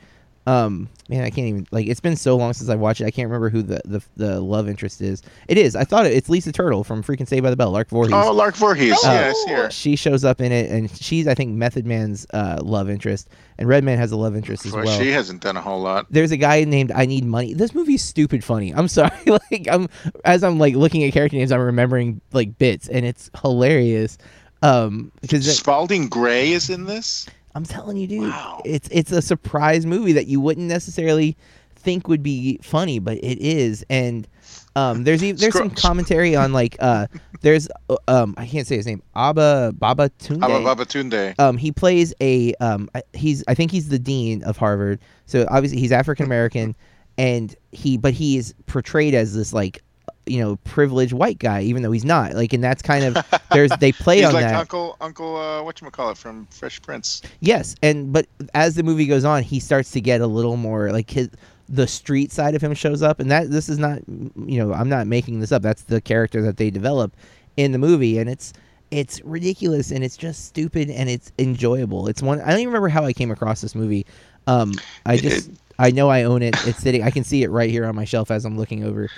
um 0.47 0.87
man 1.09 1.23
I 1.23 1.29
can't 1.29 1.47
even 1.47 1.67
like 1.71 1.87
it's 1.87 1.99
been 1.99 2.15
so 2.15 2.35
long 2.37 2.53
since 2.53 2.69
I 2.69 2.75
watched 2.75 3.01
it. 3.01 3.05
I 3.05 3.11
can't 3.11 3.27
remember 3.27 3.49
who 3.49 3.61
the 3.61 3.81
the, 3.85 4.01
the 4.15 4.39
love 4.39 4.67
interest 4.69 5.01
is. 5.01 5.21
It 5.49 5.57
is. 5.57 5.75
I 5.75 5.83
thought 5.83 6.05
it, 6.05 6.13
it's 6.13 6.29
Lisa 6.29 6.51
Turtle 6.53 6.83
from 6.85 7.03
freaking 7.03 7.27
Saved 7.27 7.43
by 7.43 7.49
the 7.49 7.55
Bell, 7.57 7.69
Lark 7.71 7.89
Voorhees. 7.89 8.13
oh, 8.15 8.31
Lark 8.31 8.55
Voorhees. 8.55 8.95
Oh. 9.03 9.11
yes, 9.11 9.35
here. 9.45 9.69
She 9.69 9.95
shows 9.97 10.23
up 10.23 10.39
in 10.41 10.51
it 10.53 10.71
and 10.71 10.89
she's 10.89 11.27
I 11.27 11.35
think 11.35 11.53
Method 11.53 11.85
Man's 11.85 12.25
uh 12.33 12.59
love 12.63 12.89
interest 12.89 13.29
and 13.57 13.67
Redman 13.67 13.97
has 13.99 14.11
a 14.13 14.17
love 14.17 14.35
interest 14.35 14.65
as 14.65 14.71
Well, 14.71 14.85
well 14.85 14.99
she 14.99 15.09
hasn't 15.11 15.41
done 15.41 15.57
a 15.57 15.61
whole 15.61 15.81
lot. 15.81 16.07
there's 16.09 16.31
a 16.31 16.37
guy 16.37 16.63
named 16.63 16.91
I 16.93 17.05
Need 17.05 17.25
Money. 17.25 17.53
This 17.53 17.75
movie's 17.75 18.01
stupid 18.03 18.43
funny. 18.43 18.73
I'm 18.73 18.87
sorry. 18.97 19.11
like 19.27 19.67
I'm 19.69 19.89
as 20.23 20.43
I'm 20.43 20.57
like 20.59 20.75
looking 20.75 21.03
at 21.03 21.11
character 21.13 21.35
names, 21.37 21.51
I'm 21.51 21.59
remembering 21.61 22.21
like 22.31 22.57
bits, 22.57 22.87
and 22.87 23.05
it's 23.05 23.29
hilarious. 23.41 24.17
Um, 24.63 25.11
because 25.21 25.55
Spalding 25.55 26.07
Gray 26.07 26.51
is 26.51 26.69
in 26.71 26.85
this. 26.85 27.27
I'm 27.57 27.63
telling 27.65 27.97
you, 27.97 28.05
dude, 28.07 28.29
Wow. 28.29 28.61
it's 28.65 28.87
it's 28.91 29.11
a 29.11 29.21
surprise 29.21 29.85
movie 29.85 30.13
that 30.13 30.27
you 30.27 30.39
wouldn't 30.39 30.67
necessarily 30.67 31.35
think 31.75 32.07
would 32.07 32.21
be 32.21 32.59
funny, 32.61 32.99
but 32.99 33.17
it 33.17 33.39
is. 33.39 33.83
And 33.89 34.27
um, 34.75 35.03
there's 35.05 35.23
even 35.23 35.39
there's 35.41 35.57
some 35.57 35.71
commentary 35.71 36.35
on 36.35 36.53
like 36.53 36.77
uh, 36.79 37.07
there's 37.41 37.67
uh, 37.89 37.95
um, 38.07 38.35
I 38.37 38.45
can't 38.45 38.67
say 38.67 38.75
his 38.77 38.85
name, 38.85 39.01
Abba 39.15 39.73
Baba 39.75 40.09
Tunde. 40.19 40.41
Obba 40.41 40.75
Babatunde. 40.75 41.39
Um, 41.39 41.57
he 41.57 41.71
plays 41.71 42.13
a 42.21 42.53
um, 42.55 42.89
he's 43.13 43.43
I 43.47 43.55
think 43.55 43.71
he's 43.71 43.89
the 43.89 43.97
dean 43.99 44.43
of 44.43 44.55
Harvard. 44.57 44.99
So 45.25 45.47
obviously 45.49 45.79
he's 45.79 45.91
African 45.91 46.25
American, 46.27 46.75
and 47.17 47.55
he 47.71 47.97
but 47.97 48.13
he 48.13 48.37
is 48.37 48.53
portrayed 48.67 49.15
as 49.15 49.33
this 49.33 49.51
like 49.51 49.81
you 50.27 50.39
know 50.39 50.57
privileged 50.57 51.13
white 51.13 51.39
guy, 51.39 51.61
even 51.61 51.83
though 51.83 51.91
he's 51.91 52.05
not. 52.05 52.33
Like, 52.33 52.53
and 52.53 52.63
that's 52.63 52.81
kind 52.81 53.03
of 53.03 53.41
there's 53.51 53.71
they 53.79 53.91
play 53.93 54.17
He's 54.17 54.27
on 54.27 54.33
like 54.33 54.45
that. 54.45 54.55
Uncle 54.55 54.97
Uncle 55.01 55.35
uh, 55.35 55.63
what 55.63 55.81
you 55.81 55.89
call 55.89 56.11
it 56.11 56.17
from 56.17 56.47
Fresh 56.47 56.81
Prince. 56.81 57.21
Yes, 57.39 57.75
and 57.81 58.11
but 58.11 58.27
as 58.53 58.75
the 58.75 58.83
movie 58.83 59.05
goes 59.05 59.25
on, 59.25 59.43
he 59.43 59.59
starts 59.59 59.91
to 59.91 60.01
get 60.01 60.21
a 60.21 60.27
little 60.27 60.57
more 60.57 60.91
like 60.91 61.09
his 61.09 61.29
the 61.69 61.87
street 61.87 62.31
side 62.31 62.55
of 62.55 62.61
him 62.61 62.73
shows 62.73 63.01
up, 63.01 63.19
and 63.19 63.29
that 63.31 63.49
this 63.49 63.69
is 63.69 63.77
not 63.77 63.99
you 64.07 64.57
know 64.59 64.73
I'm 64.73 64.89
not 64.89 65.07
making 65.07 65.39
this 65.39 65.51
up. 65.51 65.61
That's 65.61 65.83
the 65.83 66.01
character 66.01 66.41
that 66.43 66.57
they 66.57 66.69
develop 66.69 67.15
in 67.57 67.71
the 67.71 67.79
movie, 67.79 68.17
and 68.17 68.29
it's 68.29 68.53
it's 68.91 69.21
ridiculous 69.25 69.91
and 69.91 70.03
it's 70.03 70.15
just 70.15 70.45
stupid 70.45 70.89
and 70.89 71.09
it's 71.09 71.31
enjoyable. 71.39 72.07
It's 72.07 72.21
one 72.21 72.41
I 72.41 72.51
don't 72.51 72.59
even 72.59 72.67
remember 72.67 72.89
how 72.89 73.03
I 73.03 73.13
came 73.13 73.31
across 73.31 73.61
this 73.61 73.75
movie. 73.75 74.05
Um, 74.47 74.73
I 75.05 75.17
just 75.17 75.51
I 75.79 75.91
know 75.91 76.09
I 76.09 76.23
own 76.23 76.41
it. 76.41 76.55
It's 76.65 76.79
sitting. 76.79 77.03
I 77.03 77.11
can 77.11 77.23
see 77.23 77.43
it 77.43 77.49
right 77.49 77.69
here 77.69 77.85
on 77.85 77.95
my 77.95 78.05
shelf 78.05 78.31
as 78.31 78.45
I'm 78.45 78.57
looking 78.57 78.83
over. 78.83 79.09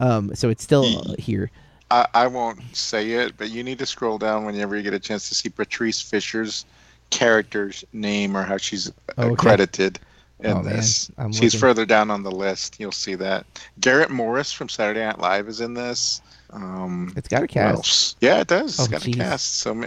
Um, 0.00 0.34
so 0.34 0.48
it's 0.48 0.62
still 0.62 1.14
here. 1.18 1.50
I, 1.90 2.06
I 2.14 2.26
won't 2.26 2.60
say 2.76 3.12
it, 3.12 3.36
but 3.36 3.50
you 3.50 3.62
need 3.62 3.78
to 3.78 3.86
scroll 3.86 4.18
down 4.18 4.44
whenever 4.44 4.76
you 4.76 4.82
get 4.82 4.94
a 4.94 4.98
chance 4.98 5.28
to 5.28 5.34
see 5.34 5.48
Patrice 5.48 6.00
Fisher's 6.00 6.64
character's 7.10 7.84
name 7.92 8.36
or 8.36 8.42
how 8.42 8.56
she's 8.56 8.90
okay. 9.18 9.34
credited 9.36 9.98
in 10.40 10.50
Oh, 10.58 10.62
this. 10.62 11.10
She's 11.30 11.40
looking. 11.54 11.60
further 11.60 11.86
down 11.86 12.10
on 12.10 12.22
the 12.24 12.30
list. 12.30 12.78
You'll 12.80 12.92
see 12.92 13.14
that. 13.14 13.46
Garrett 13.80 14.10
Morris 14.10 14.52
from 14.52 14.68
Saturday 14.68 15.04
Night 15.04 15.18
Live 15.20 15.48
is 15.48 15.60
in 15.60 15.74
this. 15.74 16.20
Um, 16.50 17.12
It's 17.16 17.28
got 17.28 17.42
a 17.42 17.46
cast. 17.46 18.16
Yeah, 18.20 18.40
it 18.40 18.48
does. 18.48 18.78
It's 18.78 18.88
Oh, 18.88 18.90
got 18.90 19.00
jeez. 19.02 19.14
a 19.14 19.18
cast. 19.18 19.54
So 19.58 19.74
ma- 19.74 19.86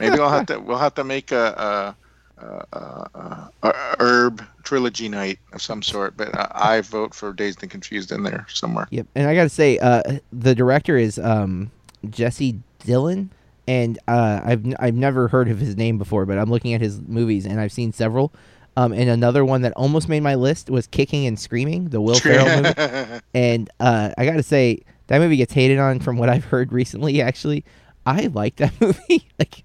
maybe 0.00 0.18
I'll 0.18 0.30
have 0.30 0.46
to. 0.46 0.58
We'll 0.60 0.78
have 0.78 0.94
to 0.94 1.04
make 1.04 1.32
a. 1.32 1.94
a, 2.38 2.64
a, 2.72 3.50
a 3.62 3.96
herb 4.00 4.42
trilogy 4.62 5.08
night 5.08 5.38
of 5.52 5.62
some 5.62 5.82
sort, 5.82 6.16
but 6.16 6.34
I, 6.34 6.76
I 6.76 6.80
vote 6.80 7.14
for 7.14 7.32
Dazed 7.32 7.62
and 7.62 7.70
Confused 7.70 8.12
in 8.12 8.22
there 8.22 8.46
somewhere. 8.48 8.86
Yep, 8.90 9.06
and 9.14 9.28
I 9.28 9.34
got 9.34 9.44
to 9.44 9.48
say, 9.48 9.78
uh, 9.78 10.02
the 10.32 10.54
director 10.54 10.96
is 10.96 11.18
um, 11.18 11.70
Jesse 12.10 12.60
Dylan, 12.80 13.28
and 13.68 13.98
uh, 14.08 14.40
I've 14.44 14.64
n- 14.64 14.76
I've 14.78 14.94
never 14.94 15.28
heard 15.28 15.48
of 15.48 15.58
his 15.58 15.76
name 15.76 15.98
before, 15.98 16.26
but 16.26 16.38
I'm 16.38 16.50
looking 16.50 16.74
at 16.74 16.80
his 16.80 17.00
movies 17.00 17.46
and 17.46 17.60
I've 17.60 17.72
seen 17.72 17.92
several. 17.92 18.32
Um, 18.78 18.92
and 18.92 19.08
another 19.08 19.42
one 19.44 19.62
that 19.62 19.72
almost 19.72 20.06
made 20.08 20.22
my 20.22 20.34
list 20.34 20.68
was 20.68 20.86
Kicking 20.86 21.26
and 21.26 21.38
Screaming, 21.40 21.88
the 21.88 22.00
Will 22.00 22.16
Ferrell 22.16 22.62
movie. 22.62 23.20
And 23.32 23.70
uh, 23.80 24.10
I 24.18 24.26
got 24.26 24.34
to 24.34 24.42
say, 24.42 24.82
that 25.06 25.18
movie 25.18 25.36
gets 25.38 25.54
hated 25.54 25.78
on 25.78 25.98
from 25.98 26.18
what 26.18 26.28
I've 26.28 26.44
heard 26.44 26.72
recently. 26.72 27.22
Actually, 27.22 27.64
I 28.04 28.26
like 28.26 28.56
that 28.56 28.72
movie. 28.80 29.26
like, 29.38 29.64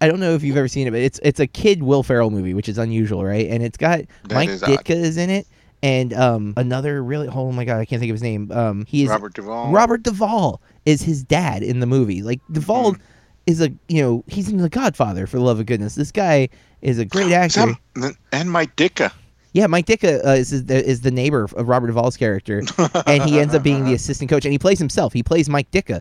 I 0.00 0.08
don't 0.08 0.20
know 0.20 0.34
if 0.34 0.42
you've 0.42 0.56
ever 0.56 0.68
seen 0.68 0.86
it, 0.86 0.90
but 0.90 1.00
it's 1.00 1.20
it's 1.22 1.40
a 1.40 1.46
kid 1.46 1.82
Will 1.82 2.02
Ferrell 2.02 2.30
movie, 2.30 2.54
which 2.54 2.68
is 2.68 2.78
unusual, 2.78 3.24
right? 3.24 3.48
And 3.48 3.62
it's 3.62 3.76
got 3.76 4.00
That 4.28 4.34
Mike 4.34 4.48
is 4.48 4.62
odd. 4.62 4.70
Ditka 4.70 4.90
is 4.94 5.16
in 5.16 5.30
it, 5.30 5.46
and 5.82 6.12
um, 6.12 6.54
another 6.56 7.02
really 7.02 7.28
oh 7.28 7.52
my 7.52 7.64
god, 7.64 7.78
I 7.78 7.84
can't 7.84 8.00
think 8.00 8.10
of 8.10 8.14
his 8.14 8.22
name. 8.22 8.50
Um, 8.52 8.84
he 8.86 9.04
is 9.04 9.08
Robert 9.10 9.34
Duvall. 9.34 9.70
Robert 9.72 10.02
Duvall 10.02 10.60
is 10.84 11.02
his 11.02 11.22
dad 11.22 11.62
in 11.62 11.80
the 11.80 11.86
movie. 11.86 12.22
Like 12.22 12.40
Duvall 12.50 12.92
Mm-hmm. 12.92 13.02
is 13.46 13.60
a 13.60 13.70
you 13.88 14.02
know 14.02 14.24
he's 14.26 14.48
in 14.48 14.58
The 14.58 14.68
Godfather 14.68 15.26
for 15.26 15.36
the 15.38 15.42
love 15.42 15.58
of 15.60 15.66
goodness. 15.66 15.94
This 15.94 16.12
guy 16.12 16.48
is 16.80 16.98
a 16.98 17.04
great 17.04 17.32
actor. 17.32 17.74
Some- 17.96 18.16
and 18.32 18.50
Mike 18.50 18.76
Ditka. 18.76 19.12
Yeah, 19.54 19.66
Mike 19.66 19.84
Ditka 19.84 20.24
uh, 20.24 20.30
is 20.30 20.50
is 20.50 20.64
the, 20.64 20.82
is 20.82 21.02
the 21.02 21.10
neighbor 21.10 21.44
of 21.44 21.68
Robert 21.68 21.88
Duvall's 21.88 22.16
character, 22.16 22.62
and 23.06 23.22
he 23.22 23.38
ends 23.38 23.54
up 23.54 23.62
being 23.62 23.84
the 23.84 23.92
assistant 23.92 24.30
coach, 24.30 24.46
and 24.46 24.52
he 24.52 24.58
plays 24.58 24.78
himself. 24.78 25.12
He 25.12 25.22
plays 25.22 25.46
Mike 25.50 25.70
Ditka. 25.70 26.00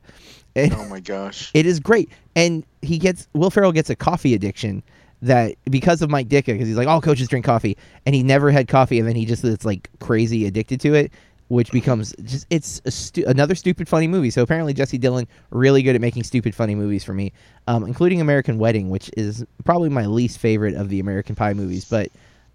Oh 0.55 0.87
my 0.89 0.99
gosh. 0.99 1.51
it 1.53 1.65
is 1.65 1.79
great, 1.79 2.09
and 2.35 2.65
he 2.81 2.97
gets 2.97 3.27
Will 3.33 3.49
Ferrell 3.49 3.71
gets 3.71 3.89
a 3.89 3.95
coffee 3.95 4.33
addiction 4.33 4.83
that 5.21 5.55
because 5.69 6.01
of 6.01 6.09
Mike 6.09 6.27
Ditka, 6.27 6.47
because 6.47 6.67
he's 6.67 6.77
like 6.77 6.87
all 6.87 7.01
coaches 7.01 7.27
drink 7.27 7.45
coffee, 7.45 7.77
and 8.05 8.15
he 8.15 8.23
never 8.23 8.51
had 8.51 8.67
coffee, 8.67 8.99
and 8.99 9.07
then 9.07 9.15
he 9.15 9.25
just 9.25 9.43
it's 9.43 9.65
like 9.65 9.89
crazy 9.99 10.45
addicted 10.45 10.81
to 10.81 10.93
it, 10.93 11.11
which 11.47 11.71
becomes 11.71 12.13
just 12.23 12.47
it's 12.49 12.81
a 12.85 12.91
stu- 12.91 13.25
another 13.27 13.55
stupid 13.55 13.87
funny 13.87 14.07
movie. 14.07 14.29
So 14.29 14.41
apparently 14.41 14.73
Jesse 14.73 14.99
Dylan 14.99 15.27
really 15.51 15.83
good 15.83 15.95
at 15.95 16.01
making 16.01 16.23
stupid 16.23 16.55
funny 16.55 16.75
movies 16.75 17.03
for 17.03 17.13
me, 17.13 17.33
um, 17.67 17.83
including 17.83 18.19
American 18.21 18.57
Wedding, 18.57 18.89
which 18.89 19.11
is 19.15 19.45
probably 19.63 19.89
my 19.89 20.05
least 20.05 20.39
favorite 20.39 20.75
of 20.75 20.89
the 20.89 20.99
American 20.99 21.35
Pie 21.35 21.53
movies, 21.53 21.85
but 21.85 22.09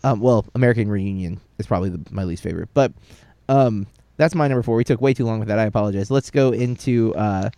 um, 0.04 0.20
well, 0.20 0.44
American 0.54 0.88
Reunion 0.88 1.40
is 1.58 1.66
probably 1.66 1.90
the, 1.90 2.00
my 2.10 2.24
least 2.24 2.42
favorite, 2.42 2.68
but 2.74 2.92
um, 3.48 3.86
that's 4.16 4.34
my 4.34 4.48
number 4.48 4.62
four. 4.62 4.76
We 4.76 4.84
took 4.84 5.00
way 5.00 5.14
too 5.14 5.24
long 5.24 5.38
with 5.38 5.48
that. 5.48 5.58
I 5.58 5.64
apologize. 5.64 6.10
Let's 6.10 6.30
go 6.30 6.52
into 6.52 7.14
uh, 7.14 7.50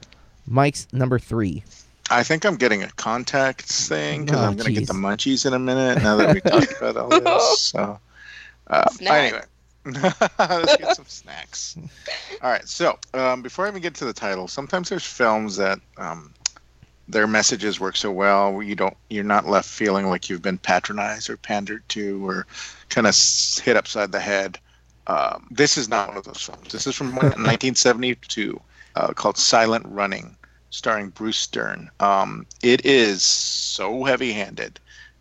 Mike's 0.49 0.87
number 0.93 1.19
three. 1.19 1.63
I 2.11 2.23
think 2.23 2.45
I'm 2.47 2.57
getting 2.57 2.83
a 2.83 2.89
contacts 2.93 3.89
thing 3.89 4.25
because 4.25 4.41
Oh, 4.41 4.45
I'm 4.45 4.57
going 4.57 4.75
to 4.75 4.81
get 4.81 4.89
the 4.89 4.95
munchies 4.95 5.45
in 5.45 5.53
a 5.53 5.59
minute 5.59 6.03
now 6.03 6.17
that 6.17 6.35
we 6.35 6.41
talked 6.41 6.73
about 6.81 6.97
all 6.97 7.09
this. 7.09 7.73
So, 7.79 7.99
uh, 8.69 8.85
anyway, 9.03 9.43
let's 9.85 10.77
get 10.77 10.97
some 10.97 11.07
snacks. 11.07 11.77
All 12.43 12.51
right. 12.51 12.67
So, 12.67 12.99
um, 13.15 13.43
before 13.43 13.67
I 13.67 13.69
even 13.69 13.83
get 13.83 13.95
to 13.97 14.05
the 14.07 14.13
title, 14.13 14.49
sometimes 14.49 14.89
there's 14.89 15.05
films 15.05 15.57
that 15.57 15.81
um, 15.99 16.33
their 17.09 17.27
messages 17.27 17.79
work 17.81 17.97
so 17.97 18.11
well 18.13 18.63
you 18.63 18.75
don't, 18.75 18.97
you're 19.11 19.25
not 19.25 19.47
left 19.47 19.69
feeling 19.69 20.09
like 20.09 20.29
you've 20.31 20.43
been 20.43 20.59
patronized 20.59 21.29
or 21.31 21.37
pandered 21.37 21.87
to 21.91 22.27
or 22.27 22.47
kind 22.89 23.07
of 23.07 23.15
hit 23.63 23.77
upside 23.77 24.13
the 24.13 24.21
head. 24.21 24.59
Um, 25.07 25.47
this 25.51 25.77
is 25.79 25.89
not 25.89 26.09
one 26.09 26.17
of 26.19 26.25
those 26.25 26.41
films. 26.43 26.71
This 26.73 26.87
is 26.87 26.95
from 26.95 27.09
1972 27.17 28.61
uh, 28.97 29.13
called 29.15 29.37
Silent 29.39 29.87
Running. 29.89 30.37
Starring 30.71 31.11
Bruce 31.11 31.47
Dern. 31.47 31.91
Um, 32.01 32.47
it 32.63 32.85
is 32.85 33.23
so 33.23 34.05
heavy-handed 34.05 34.79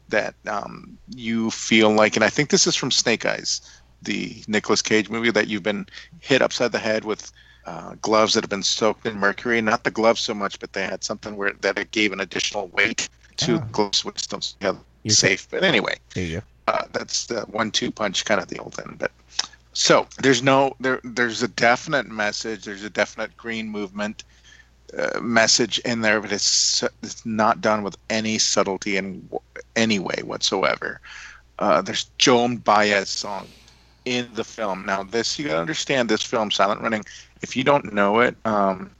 that 0.10 0.36
um, 0.48 0.98
you 1.16 1.52
feel 1.52 1.92
like, 1.92 2.16
and 2.16 2.24
I 2.24 2.30
think 2.30 2.50
this 2.50 2.68
is 2.68 2.76
from 2.76 2.92
Snake 2.92 3.26
Eyes, 3.26 3.62
the 4.02 4.44
Nicolas 4.48 4.82
Cage 4.82 5.10
movie, 5.10 5.32
that 5.32 5.48
you've 5.48 5.64
been 5.64 5.86
hit 6.20 6.42
upside 6.42 6.72
the 6.72 6.80
head 6.80 7.04
with 7.06 7.32
uh, 7.66 7.96
gloves 8.02 8.34
that 8.34 8.44
have 8.44 8.50
been 8.50 8.64
soaked 8.64 9.06
in 9.06 9.18
mercury. 9.18 9.62
Not 9.62 9.84
the 9.84 9.92
gloves 9.92 10.22
so 10.22 10.34
much, 10.34 10.60
but 10.60 10.74
they 10.74 10.84
had 10.84 11.04
something 11.04 11.36
where 11.36 11.54
that 11.62 11.78
it 11.78 11.92
gave 11.92 12.14
an 12.14 12.22
additional 12.22 12.68
weight 12.70 13.10
to 13.38 13.56
Oh. 13.56 13.64
gloves, 13.72 14.06
which 14.06 14.28
don't 14.28 14.56
safe. 15.10 15.48
But 15.50 15.64
anyway, 15.64 15.96
There 16.14 16.24
you 16.24 16.40
go. 16.40 16.74
uh, 16.74 16.86
that's 16.94 17.26
the 17.26 17.42
one-two 17.42 17.92
punch 17.92 18.24
kind 18.26 18.40
of 18.42 18.48
the 18.48 18.60
old 18.60 18.80
end. 18.80 18.98
But 19.00 19.12
so 19.74 20.08
there's 20.20 20.42
no 20.42 20.76
there. 20.80 21.02
There's 21.04 21.44
a 21.44 21.48
definite 21.48 22.08
message. 22.08 22.64
There's 22.64 22.84
a 22.84 22.90
definite 22.90 23.36
green 23.38 23.70
movement 23.70 24.24
uh, 24.98 25.20
message 25.20 25.80
in 25.80 26.02
there, 26.02 26.22
but 26.22 26.32
it's 26.32 26.84
it's 27.04 27.26
not 27.26 27.62
done 27.62 27.84
with 27.84 27.98
any 28.10 28.38
subtlety 28.38 28.98
in 28.98 29.28
any 29.76 30.00
way 30.00 30.22
whatsoever. 30.24 31.02
Uh, 31.60 31.82
there's 31.82 32.06
Joan 32.18 32.58
Baez 32.58 33.10
song 33.10 33.48
in 34.06 34.30
the 34.34 34.44
film. 34.44 34.86
Now 34.86 35.04
this 35.04 35.38
you 35.38 35.48
gotta 35.48 35.60
understand. 35.60 36.10
This 36.10 36.24
film, 36.24 36.52
Silent 36.52 36.82
Running. 36.82 37.04
If 37.42 37.56
you 37.56 37.64
don't 37.64 37.94
know 37.94 38.20
it, 38.20 38.36
um, 38.46 38.92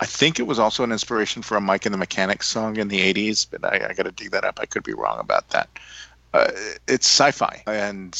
I 0.00 0.06
think 0.06 0.38
it 0.38 0.46
was 0.46 0.58
also 0.58 0.84
an 0.84 0.92
inspiration 0.92 1.42
for 1.42 1.56
a 1.56 1.60
Mike 1.60 1.86
and 1.86 1.92
the 1.92 1.98
Mechanics 1.98 2.48
song 2.48 2.76
in 2.76 2.88
the 2.88 3.00
'80s, 3.12 3.46
but 3.50 3.64
I, 3.64 3.88
I 3.90 3.92
got 3.92 4.04
to 4.04 4.12
dig 4.12 4.30
that 4.30 4.44
up. 4.44 4.58
I 4.60 4.66
could 4.66 4.84
be 4.84 4.94
wrong 4.94 5.18
about 5.18 5.48
that. 5.50 5.68
Uh, 6.32 6.50
it's 6.86 7.06
sci-fi, 7.06 7.62
and 7.66 8.12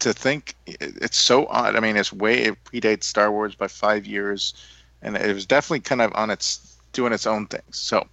to 0.00 0.12
think 0.12 0.54
it's 0.66 1.18
so 1.18 1.46
odd. 1.46 1.76
I 1.76 1.80
mean, 1.80 1.96
it's 1.96 2.12
way 2.12 2.42
it 2.42 2.62
predates 2.64 3.04
Star 3.04 3.32
Wars 3.32 3.54
by 3.54 3.68
five 3.68 4.06
years, 4.06 4.54
and 5.04 5.16
it 5.16 5.34
was 5.34 5.46
definitely 5.46 5.80
kind 5.80 6.02
of 6.02 6.12
on 6.14 6.30
its 6.30 6.76
doing 6.92 7.12
its 7.12 7.26
own 7.26 7.46
things. 7.46 7.78
So 7.78 8.06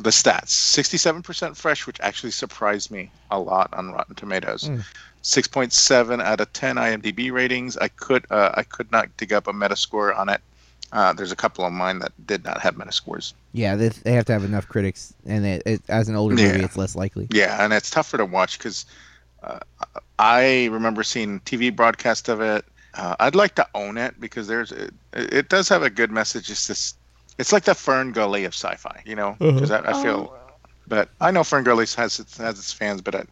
the 0.00 0.10
stats: 0.10 0.48
sixty-seven 0.48 1.22
percent 1.22 1.56
fresh, 1.56 1.86
which 1.86 2.00
actually 2.00 2.32
surprised 2.32 2.90
me 2.90 3.10
a 3.30 3.38
lot 3.38 3.72
on 3.74 3.92
Rotten 3.92 4.14
Tomatoes. 4.16 4.64
Mm. 4.64 4.84
6.7 5.22 6.20
out 6.20 6.40
of 6.40 6.52
10 6.52 6.74
IMDb 6.76 7.30
ratings. 7.30 7.76
I 7.76 7.86
could 7.86 8.26
uh, 8.30 8.50
I 8.54 8.64
could 8.64 8.90
not 8.90 9.16
dig 9.16 9.32
up 9.32 9.46
a 9.46 9.52
Metascore 9.52 10.18
on 10.18 10.28
it. 10.28 10.40
Uh, 10.90 11.12
there's 11.12 11.30
a 11.32 11.36
couple 11.36 11.64
of 11.64 11.72
mine 11.72 12.00
that 12.00 12.10
did 12.26 12.44
not 12.44 12.60
have 12.60 12.74
Metascores. 12.74 13.32
Yeah, 13.52 13.76
they, 13.76 13.88
they 13.88 14.12
have 14.14 14.24
to 14.26 14.32
have 14.32 14.44
enough 14.44 14.68
critics, 14.68 15.14
and 15.24 15.46
it, 15.46 15.62
it, 15.64 15.82
as 15.88 16.08
an 16.08 16.16
older 16.16 16.34
movie, 16.34 16.58
Yeah. 16.58 16.64
it's 16.64 16.76
less 16.76 16.94
likely. 16.96 17.28
Yeah, 17.30 17.64
and 17.64 17.72
it's 17.72 17.88
tougher 17.88 18.18
to 18.18 18.26
watch 18.26 18.58
because 18.58 18.84
uh, 19.42 19.60
I 20.18 20.66
remember 20.66 21.02
seeing 21.02 21.40
TV 21.40 21.74
broadcast 21.74 22.28
of 22.28 22.40
it. 22.40 22.64
Uh, 22.94 23.16
I'd 23.20 23.34
like 23.34 23.54
to 23.56 23.66
own 23.74 23.96
it 23.96 24.20
because 24.20 24.46
there's 24.46 24.72
it, 24.72 24.92
it 25.12 25.48
does 25.48 25.68
have 25.68 25.82
a 25.82 25.90
good 25.90 26.10
message. 26.10 26.50
It's 26.50 26.66
this, 26.66 26.94
it's 27.38 27.52
like 27.52 27.64
the 27.64 27.74
Fern 27.74 28.12
Gully 28.12 28.44
of 28.44 28.52
sci-fi, 28.54 29.02
you 29.06 29.14
know. 29.16 29.36
Because 29.54 29.70
I, 29.70 29.78
I 29.90 29.92
feel, 30.02 30.34
but 30.86 31.08
I 31.20 31.30
know 31.30 31.42
Fern 31.44 31.64
Gully 31.64 31.86
has 31.96 32.20
its, 32.20 32.36
has 32.36 32.58
its 32.58 32.72
fans, 32.72 33.00
but 33.00 33.14
I, 33.14 33.24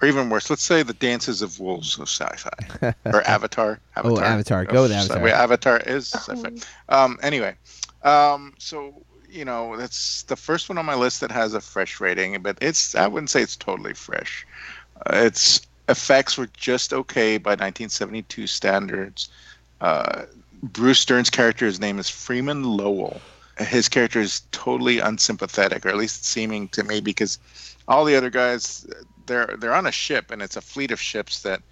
or 0.00 0.08
even 0.08 0.28
worse, 0.30 0.50
let's 0.50 0.62
say 0.64 0.82
the 0.82 0.94
Dances 0.94 1.42
of 1.42 1.60
Wolves 1.60 1.98
of 1.98 2.08
sci-fi 2.08 2.94
or 3.04 3.22
Avatar. 3.28 3.78
Oh, 3.96 4.18
Avatar. 4.20 4.64
Go 4.64 4.82
with 4.82 4.90
of 4.92 4.96
sci- 4.98 5.04
Avatar. 5.04 5.22
wait, 5.22 5.32
Avatar 5.32 5.76
is 5.80 6.08
sci-fi. 6.10 6.50
Um, 6.88 7.18
anyway, 7.22 7.56
um, 8.02 8.54
so 8.58 9.04
you 9.30 9.44
know 9.44 9.76
that's 9.76 10.22
the 10.24 10.36
first 10.36 10.68
one 10.68 10.78
on 10.78 10.86
my 10.86 10.94
list 10.94 11.20
that 11.20 11.30
has 11.30 11.54
a 11.54 11.60
fresh 11.60 12.00
rating, 12.00 12.40
but 12.42 12.56
it's 12.60 12.94
I 12.94 13.06
wouldn't 13.06 13.30
say 13.30 13.42
it's 13.42 13.56
totally 13.56 13.94
fresh. 13.94 14.46
Uh, 15.06 15.16
its 15.16 15.60
effects 15.88 16.38
were 16.38 16.48
just 16.56 16.92
okay 16.92 17.38
by 17.38 17.50
1972 17.50 18.46
standards. 18.46 19.28
Uh, 19.80 20.24
Bruce 20.62 21.04
Dern's 21.04 21.30
character, 21.30 21.66
his 21.66 21.80
name 21.80 21.98
is 21.98 22.08
Freeman 22.08 22.64
Lowell. 22.64 23.20
His 23.58 23.88
character 23.88 24.20
is 24.20 24.42
totally 24.50 24.98
unsympathetic, 24.98 25.84
or 25.84 25.90
at 25.90 25.96
least 25.96 26.24
seeming 26.24 26.68
to 26.68 26.82
me, 26.82 27.00
because 27.00 27.38
all 27.86 28.04
the 28.04 28.16
other 28.16 28.30
guys 28.30 28.86
they're 29.26 29.54
they're 29.58 29.74
on 29.74 29.86
a 29.86 29.92
ship, 29.92 30.30
and 30.30 30.42
it's 30.42 30.56
a 30.56 30.60
fleet 30.60 30.90
of 30.90 31.00
ships 31.00 31.42
that 31.42 31.62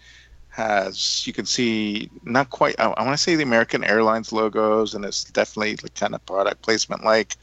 has 0.53 1.27
you 1.27 1.33
can 1.33 1.47
see 1.47 2.11
not 2.25 2.51
quite 2.51 2.79
I, 2.79 2.85
I 2.85 3.05
want 3.05 3.17
to 3.17 3.23
say 3.23 3.37
the 3.37 3.43
American 3.43 3.83
Airlines 3.85 4.33
logos 4.33 4.95
and 4.95 5.03
it's 5.03 5.25
definitely 5.25 5.77
like 5.83 5.95
kind 5.95 6.15
of 6.15 6.25
product 6.27 6.61
placement 6.61 7.03
like 7.03 7.37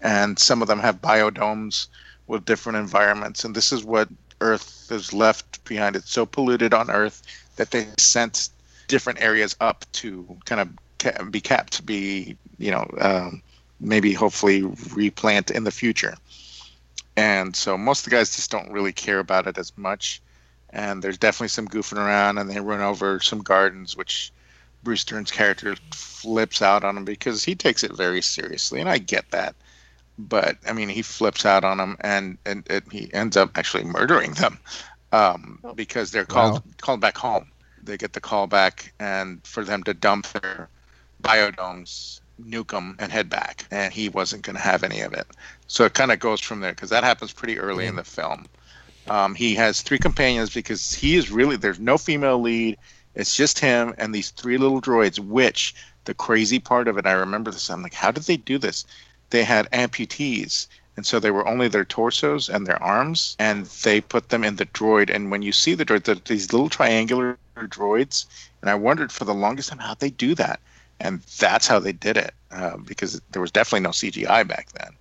and 0.00 0.38
some 0.38 0.62
of 0.62 0.68
them 0.68 0.78
have 0.78 1.02
biodomes 1.02 1.88
with 2.26 2.46
different 2.46 2.78
environments 2.78 3.44
and 3.44 3.54
this 3.54 3.70
is 3.70 3.84
what 3.84 4.08
Earth 4.44 4.92
is 4.92 5.12
left 5.12 5.64
behind 5.64 5.96
it's 5.96 6.10
so 6.10 6.26
polluted 6.26 6.74
on 6.74 6.90
Earth 6.90 7.22
that 7.56 7.70
they 7.70 7.86
sent 7.98 8.50
different 8.86 9.20
areas 9.20 9.56
up 9.60 9.84
to 9.92 10.36
kind 10.44 10.60
of 10.60 11.30
be 11.30 11.40
kept 11.40 11.84
be 11.86 12.36
you 12.58 12.70
know 12.70 12.86
um, 13.00 13.42
maybe 13.80 14.12
hopefully 14.12 14.62
replant 14.94 15.50
in 15.50 15.64
the 15.64 15.70
future. 15.70 16.14
And 17.16 17.54
so 17.54 17.78
most 17.78 18.00
of 18.00 18.04
the 18.10 18.16
guys 18.16 18.34
just 18.34 18.50
don't 18.50 18.72
really 18.72 18.92
care 18.92 19.20
about 19.20 19.46
it 19.46 19.56
as 19.56 19.72
much. 19.76 20.20
And 20.70 21.02
there's 21.02 21.18
definitely 21.18 21.48
some 21.48 21.68
goofing 21.68 21.98
around 21.98 22.38
and 22.38 22.50
they 22.50 22.60
run 22.60 22.80
over 22.80 23.20
some 23.20 23.40
gardens 23.40 23.96
which 23.96 24.32
bruce 24.82 25.04
dern's 25.04 25.30
character 25.30 25.76
flips 25.92 26.60
out 26.60 26.84
on 26.84 26.96
him 26.96 27.04
because 27.04 27.44
he 27.44 27.54
takes 27.54 27.84
it 27.84 27.96
very 27.96 28.20
seriously. 28.20 28.80
And 28.80 28.88
i 28.88 28.98
get 28.98 29.30
that 29.30 29.54
but 30.18 30.56
i 30.66 30.72
mean 30.72 30.88
he 30.88 31.02
flips 31.02 31.44
out 31.46 31.64
on 31.64 31.78
them 31.78 31.96
and 32.00 32.38
and, 32.46 32.66
and 32.70 32.82
he 32.92 33.12
ends 33.14 33.36
up 33.36 33.50
actually 33.56 33.84
murdering 33.84 34.32
them 34.34 34.58
um, 35.12 35.60
because 35.74 36.10
they're 36.10 36.24
called 36.26 36.54
Wow. 36.54 36.64
called 36.82 37.00
back 37.00 37.16
home 37.18 37.46
they 37.82 37.96
get 37.96 38.12
the 38.12 38.20
call 38.20 38.46
back 38.46 38.92
and 39.00 39.40
for 39.46 39.64
them 39.64 39.82
to 39.84 39.94
dump 39.94 40.26
their 40.32 40.70
biodomes 41.22 42.20
nuke 42.40 42.70
them 42.70 42.96
and 42.98 43.12
head 43.12 43.28
back 43.30 43.66
and 43.70 43.92
he 43.92 44.08
wasn't 44.08 44.42
going 44.42 44.56
to 44.56 44.62
have 44.62 44.82
any 44.84 45.00
of 45.00 45.12
it 45.12 45.26
so 45.66 45.84
it 45.84 45.94
kind 45.94 46.12
of 46.12 46.18
goes 46.18 46.40
from 46.40 46.60
there 46.60 46.72
because 46.72 46.90
that 46.90 47.04
happens 47.04 47.32
pretty 47.32 47.58
early 47.58 47.86
in 47.86 47.96
the 47.96 48.04
film 48.04 48.46
um, 49.08 49.34
he 49.34 49.54
has 49.56 49.82
three 49.82 49.98
companions 49.98 50.50
because 50.54 50.92
he 50.92 51.16
is 51.16 51.30
really 51.30 51.56
there's 51.56 51.80
no 51.80 51.98
female 51.98 52.40
lead. 52.40 52.78
It's 53.14 53.36
just 53.36 53.58
him 53.58 53.94
and 53.98 54.14
these 54.14 54.30
three 54.30 54.58
little 54.58 54.80
droids. 54.80 55.18
Which 55.18 55.74
the 56.04 56.14
crazy 56.14 56.58
part 56.58 56.88
of 56.88 56.96
it, 56.98 57.06
I 57.06 57.12
remember 57.12 57.50
this. 57.50 57.70
I'm 57.70 57.82
like, 57.82 57.94
how 57.94 58.10
did 58.10 58.24
they 58.24 58.36
do 58.36 58.58
this? 58.58 58.84
They 59.34 59.42
had 59.42 59.68
amputees, 59.72 60.68
and 60.96 61.04
so 61.04 61.18
they 61.18 61.32
were 61.32 61.48
only 61.48 61.66
their 61.66 61.84
torsos 61.84 62.48
and 62.48 62.68
their 62.68 62.80
arms, 62.80 63.34
and 63.40 63.66
they 63.82 64.00
put 64.00 64.28
them 64.28 64.44
in 64.44 64.54
the 64.54 64.66
droid. 64.66 65.12
And 65.12 65.32
when 65.32 65.42
you 65.42 65.50
see 65.50 65.74
the 65.74 65.84
droid, 65.84 66.04
they're 66.04 66.14
these 66.14 66.52
little 66.52 66.68
triangular 66.68 67.36
droids, 67.56 68.26
and 68.60 68.70
I 68.70 68.76
wondered 68.76 69.10
for 69.10 69.24
the 69.24 69.34
longest 69.34 69.70
time 69.70 69.80
how 69.80 69.94
they 69.94 70.10
do 70.10 70.36
that, 70.36 70.60
and 71.00 71.20
that's 71.40 71.66
how 71.66 71.80
they 71.80 71.90
did 71.90 72.16
it 72.16 72.32
uh, 72.52 72.76
because 72.76 73.20
there 73.32 73.42
was 73.42 73.50
definitely 73.50 73.80
no 73.80 73.90
CGI 73.90 74.46
back 74.46 74.68
then. 74.70 74.92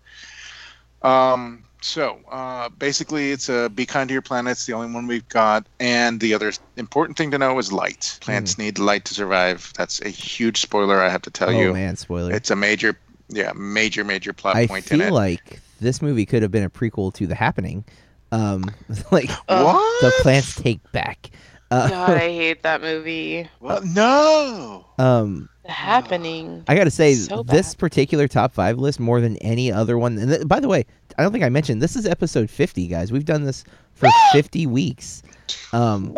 Um, 1.03 1.63
so 1.83 2.17
uh, 2.31 2.69
basically, 2.69 3.29
it's 3.29 3.49
a 3.49 3.69
be 3.69 3.85
kind 3.85 4.07
to 4.07 4.13
your 4.13 4.23
planet. 4.23 4.53
It's 4.53 4.65
the 4.65 4.73
only 4.73 4.91
one 4.91 5.05
we've 5.05 5.29
got. 5.29 5.67
And 5.79 6.19
the 6.19 6.33
other 6.33 6.53
important 6.75 7.19
thing 7.19 7.29
to 7.29 7.37
know 7.37 7.59
is 7.59 7.71
light. 7.71 8.17
Plants 8.21 8.57
need 8.57 8.79
light 8.79 9.05
to 9.05 9.13
survive. 9.13 9.71
That's 9.77 10.01
a 10.01 10.09
huge 10.09 10.59
spoiler. 10.61 11.01
I 11.01 11.09
have 11.09 11.21
to 11.21 11.29
tell 11.29 11.49
oh 11.49 11.59
you. 11.59 11.73
man, 11.73 11.97
spoiler! 11.97 12.31
It's 12.31 12.49
a 12.49 12.55
major, 12.55 12.97
yeah, 13.35 13.51
major, 13.55 14.03
major 14.03 14.33
plot 14.33 14.55
I 14.55 14.67
point 14.67 14.91
in 14.91 14.99
feel 14.99 15.07
it. 15.09 15.11
like 15.13 15.59
this 15.79 16.01
movie 16.01 16.25
could 16.25 16.41
have 16.41 16.51
been 16.51 16.63
a 16.63 16.69
prequel 16.69 17.13
to 17.15 17.27
The 17.27 17.35
Happening. 17.35 17.83
Um, 18.31 18.65
like 19.11 19.29
what? 19.47 20.01
the 20.01 20.11
plants 20.21 20.55
take 20.55 20.79
back. 20.91 21.29
Uh, 21.71 21.89
God, 21.89 22.17
I 22.17 22.29
hate 22.29 22.61
that 22.63 22.81
movie. 22.81 23.49
What? 23.59 23.83
No. 23.85 24.85
um, 24.99 25.49
The 25.63 25.71
Happening. 25.71 26.63
I 26.67 26.75
got 26.75 26.83
to 26.83 26.91
say, 26.91 27.15
So 27.15 27.43
this 27.43 27.73
particular 27.73 28.27
top 28.27 28.53
five 28.53 28.77
list 28.77 28.99
more 28.99 29.19
than 29.21 29.37
any 29.37 29.71
other 29.71 29.97
one. 29.97 30.17
And 30.19 30.29
th- 30.31 30.47
by 30.47 30.59
the 30.59 30.67
way, 30.67 30.85
I 31.17 31.23
don't 31.23 31.31
think 31.31 31.43
I 31.43 31.49
mentioned 31.49 31.81
this 31.81 31.95
is 31.95 32.05
episode 32.05 32.49
fifty, 32.49 32.87
guys. 32.87 33.11
We've 33.11 33.25
done 33.25 33.43
this 33.43 33.63
for 33.93 34.07
fifty 34.33 34.65
weeks. 34.67 35.23
Um, 35.73 36.15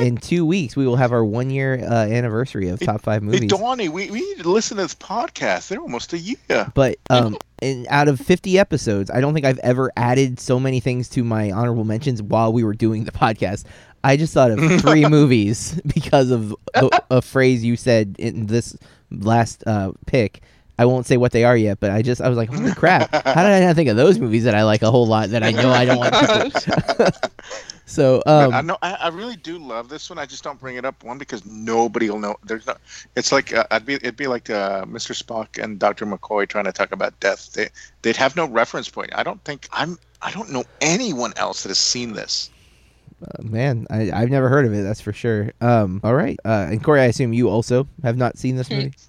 in 0.00 0.16
two 0.16 0.44
weeks, 0.46 0.76
we 0.76 0.86
will 0.86 0.96
have 0.96 1.12
our 1.12 1.24
one 1.24 1.50
year 1.50 1.78
uh, 1.84 2.06
anniversary 2.06 2.68
of 2.68 2.80
top 2.80 3.02
five 3.02 3.22
Hey, 3.22 3.26
movies. 3.26 3.50
Donnie, 3.50 3.88
we, 3.88 4.10
we 4.10 4.20
need 4.20 4.42
to 4.42 4.50
listen 4.50 4.76
to 4.76 4.82
this 4.82 4.94
podcast. 4.94 5.68
They're 5.68 5.80
almost 5.80 6.12
a 6.12 6.18
year. 6.18 6.70
But 6.74 6.98
um, 7.10 7.36
in, 7.62 7.86
out 7.90 8.08
of 8.08 8.20
50 8.20 8.58
episodes, 8.58 9.10
I 9.10 9.20
don't 9.20 9.34
think 9.34 9.46
I've 9.46 9.58
ever 9.58 9.90
added 9.96 10.40
so 10.40 10.60
many 10.60 10.80
things 10.80 11.08
to 11.10 11.24
my 11.24 11.50
honorable 11.50 11.84
mentions 11.84 12.22
while 12.22 12.52
we 12.52 12.64
were 12.64 12.74
doing 12.74 13.04
the 13.04 13.12
podcast. 13.12 13.64
I 14.04 14.16
just 14.16 14.32
thought 14.32 14.50
of 14.50 14.58
three 14.80 15.06
movies 15.06 15.80
because 15.94 16.30
of 16.30 16.54
a, 16.74 16.88
a 17.10 17.22
phrase 17.22 17.64
you 17.64 17.76
said 17.76 18.16
in 18.18 18.46
this 18.46 18.76
last 19.10 19.64
uh, 19.66 19.92
pick. 20.06 20.42
I 20.80 20.84
won't 20.84 21.06
say 21.06 21.16
what 21.16 21.32
they 21.32 21.42
are 21.42 21.56
yet, 21.56 21.80
but 21.80 21.90
I 21.90 22.02
just 22.02 22.20
I 22.20 22.28
was 22.28 22.38
like, 22.38 22.50
holy 22.50 22.72
crap! 22.72 23.10
How 23.12 23.42
did 23.42 23.50
I 23.52 23.58
not 23.58 23.74
think 23.74 23.88
of 23.88 23.96
those 23.96 24.20
movies 24.20 24.44
that 24.44 24.54
I 24.54 24.62
like 24.62 24.82
a 24.82 24.90
whole 24.92 25.08
lot 25.08 25.30
that 25.30 25.42
I 25.42 25.50
know 25.50 25.70
I 25.70 25.84
don't 25.84 25.98
want 25.98 26.14
people? 26.14 27.10
So 27.88 28.22
um, 28.26 28.52
I 28.52 28.60
know. 28.60 28.76
I, 28.82 28.94
I 28.94 29.08
really 29.08 29.36
do 29.36 29.58
love 29.58 29.88
this 29.88 30.10
one. 30.10 30.18
I 30.18 30.26
just 30.26 30.44
don't 30.44 30.60
bring 30.60 30.76
it 30.76 30.84
up 30.84 31.02
one 31.02 31.16
because 31.16 31.46
nobody 31.46 32.10
will 32.10 32.18
know. 32.18 32.36
There's 32.44 32.66
no. 32.66 32.74
It's 33.16 33.32
like 33.32 33.54
uh, 33.54 33.64
I'd 33.70 33.86
be. 33.86 33.94
It'd 33.94 34.16
be 34.16 34.26
like 34.26 34.50
uh, 34.50 34.84
Mr. 34.84 35.20
Spock 35.20 35.62
and 35.62 35.78
Dr. 35.78 36.04
McCoy 36.04 36.46
trying 36.46 36.66
to 36.66 36.72
talk 36.72 36.92
about 36.92 37.18
death. 37.18 37.54
They 37.54 37.70
they'd 38.02 38.16
have 38.16 38.36
no 38.36 38.46
reference 38.46 38.90
point. 38.90 39.10
I 39.14 39.22
don't 39.22 39.42
think 39.44 39.68
I'm. 39.72 39.98
I 40.20 40.30
don't 40.32 40.52
know 40.52 40.64
anyone 40.82 41.32
else 41.36 41.62
that 41.62 41.70
has 41.70 41.78
seen 41.78 42.12
this. 42.12 42.50
Uh, 43.22 43.42
man, 43.42 43.86
I, 43.90 44.10
I've 44.12 44.30
never 44.30 44.50
heard 44.50 44.66
of 44.66 44.74
it. 44.74 44.82
That's 44.82 45.00
for 45.00 45.14
sure. 45.14 45.52
Um, 45.62 46.02
all 46.04 46.14
right, 46.14 46.38
uh, 46.44 46.66
and 46.70 46.84
Corey, 46.84 47.00
I 47.00 47.06
assume 47.06 47.32
you 47.32 47.48
also 47.48 47.88
have 48.02 48.18
not 48.18 48.36
seen 48.36 48.56
this 48.56 48.70
movie. 48.70 48.92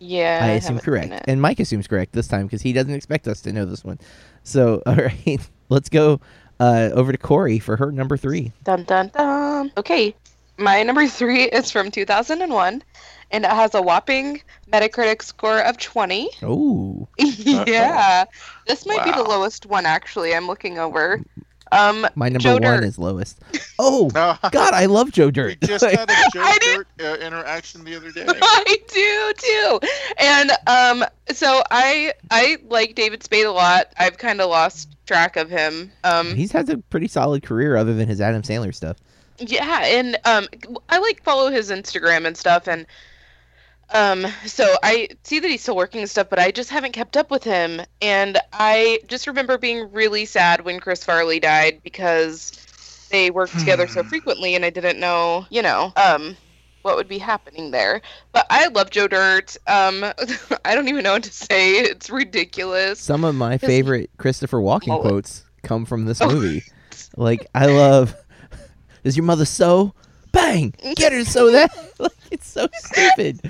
Yeah. 0.00 0.40
I 0.42 0.48
assume 0.48 0.76
haven't 0.76 0.80
seen 0.80 0.84
correct, 0.84 1.12
it. 1.12 1.24
and 1.28 1.40
Mike 1.40 1.60
assumes 1.60 1.86
correct 1.86 2.12
this 2.12 2.28
time 2.28 2.46
because 2.46 2.60
he 2.60 2.74
doesn't 2.74 2.92
expect 2.92 3.26
us 3.26 3.40
to 3.42 3.52
know 3.52 3.64
this 3.64 3.84
one. 3.84 3.98
So, 4.42 4.82
all 4.86 4.96
right, 4.96 5.40
let's 5.70 5.88
go 5.88 6.20
uh, 6.60 6.90
over 6.92 7.12
to 7.12 7.18
Corey 7.18 7.58
for 7.58 7.76
her 7.76 7.90
number 7.92 8.16
three. 8.16 8.52
Dun 8.62 8.84
dun 8.84 9.08
dun. 9.08 9.72
Okay, 9.76 10.14
my 10.58 10.82
number 10.82 11.06
three 11.06 11.44
is 11.44 11.70
from 11.70 11.90
2001, 11.90 12.82
and 13.30 13.44
it 13.44 13.50
has 13.50 13.74
a 13.74 13.82
whopping 13.82 14.42
Metacritic 14.72 15.22
score 15.22 15.60
of 15.60 15.78
20. 15.78 16.30
Oh, 16.42 17.08
yeah, 17.18 18.24
this 18.66 18.86
might 18.86 19.04
be 19.04 19.12
the 19.12 19.22
lowest 19.22 19.66
one 19.66 19.86
actually. 19.86 20.34
I'm 20.34 20.46
looking 20.46 20.78
over. 20.78 21.22
Um, 21.74 22.06
my 22.14 22.28
number 22.28 22.38
Joe 22.40 22.52
one 22.54 22.62
Dirt. 22.62 22.84
is 22.84 22.98
lowest. 22.98 23.38
Oh 23.78 24.10
No, 24.14 24.36
God, 24.50 24.74
I 24.74 24.86
love 24.86 25.10
Joe 25.12 25.30
Dirt. 25.30 25.58
we 25.60 25.66
just 25.66 25.84
had 25.84 26.08
a 26.10 26.14
Joe 26.32 26.40
I 26.42 26.58
Dirt 26.60 26.86
uh, 27.00 27.24
interaction 27.26 27.84
the 27.84 27.96
other 27.96 28.10
day. 28.12 28.24
I 28.28 28.76
do 28.88 29.32
too. 29.36 29.80
And 30.18 30.50
um, 30.66 31.04
so 31.32 31.62
I 31.70 32.12
I 32.30 32.58
like 32.68 32.94
David 32.94 33.22
Spade 33.22 33.46
a 33.46 33.52
lot. 33.52 33.92
I've 33.98 34.18
kind 34.18 34.40
of 34.40 34.48
lost 34.50 34.96
track 35.06 35.36
of 35.36 35.50
him. 35.50 35.90
Um, 36.04 36.34
He's 36.34 36.52
had 36.52 36.68
a 36.70 36.78
pretty 36.78 37.08
solid 37.08 37.42
career 37.42 37.76
other 37.76 37.94
than 37.94 38.08
his 38.08 38.20
Adam 38.20 38.42
Sandler 38.42 38.74
stuff. 38.74 38.96
Yeah, 39.38 39.80
and 39.84 40.16
um, 40.24 40.46
I 40.88 40.98
like 40.98 41.22
follow 41.24 41.50
his 41.50 41.70
Instagram 41.70 42.24
and 42.26 42.36
stuff, 42.36 42.68
and 42.68 42.86
um, 43.92 44.26
so 44.46 44.76
I 44.82 45.08
see 45.24 45.40
that 45.40 45.50
he's 45.50 45.62
still 45.62 45.76
working 45.76 46.00
and 46.00 46.10
stuff, 46.10 46.28
but 46.30 46.38
I 46.38 46.50
just 46.50 46.70
haven't 46.70 46.92
kept 46.92 47.16
up 47.16 47.30
with 47.30 47.44
him, 47.44 47.80
and 48.00 48.38
I 48.52 49.00
just 49.08 49.26
remember 49.26 49.58
being 49.58 49.90
really 49.92 50.24
sad 50.24 50.64
when 50.64 50.80
Chris 50.80 51.04
Farley 51.04 51.40
died 51.40 51.80
because 51.82 52.52
they 53.10 53.30
worked 53.30 53.58
together 53.58 53.86
so 53.86 54.02
Hmm. 54.02 54.08
frequently, 54.08 54.54
and 54.54 54.64
I 54.64 54.70
didn't 54.70 54.98
know, 54.98 55.46
you 55.50 55.62
know, 55.62 55.92
um, 55.96 56.36
what 56.82 56.96
would 56.96 57.08
be 57.08 57.18
happening 57.18 57.70
there. 57.70 58.00
But 58.32 58.46
I 58.50 58.68
love 58.68 58.90
Joe 58.90 59.08
Dirt. 59.08 59.56
Um, 59.66 60.04
I 60.64 60.74
don't 60.74 60.88
even 60.88 61.04
know 61.04 61.12
what 61.14 61.22
to 61.24 61.32
say. 61.32 61.72
It's 61.78 62.10
ridiculous. 62.10 63.00
Some 63.00 63.24
of 63.24 63.34
my 63.34 63.58
favorite 63.58 64.10
Christopher 64.18 64.58
Walken 64.58 64.88
mullet. 64.88 65.02
quotes 65.02 65.44
come 65.62 65.84
from 65.84 66.04
this 66.04 66.20
movie. 66.24 66.62
Like 67.16 67.46
I 67.54 67.66
love. 67.66 68.16
"Is 69.04 69.16
your 69.16 69.24
mother 69.24 69.44
sew? 69.44 69.94
Bang! 70.34 70.74
Get 70.96 71.12
her 71.12 71.24
so 71.24 71.50
that. 71.52 71.70
like, 71.98 72.12
it's 72.30 72.46
so 72.46 72.66
stupid. 72.74 73.40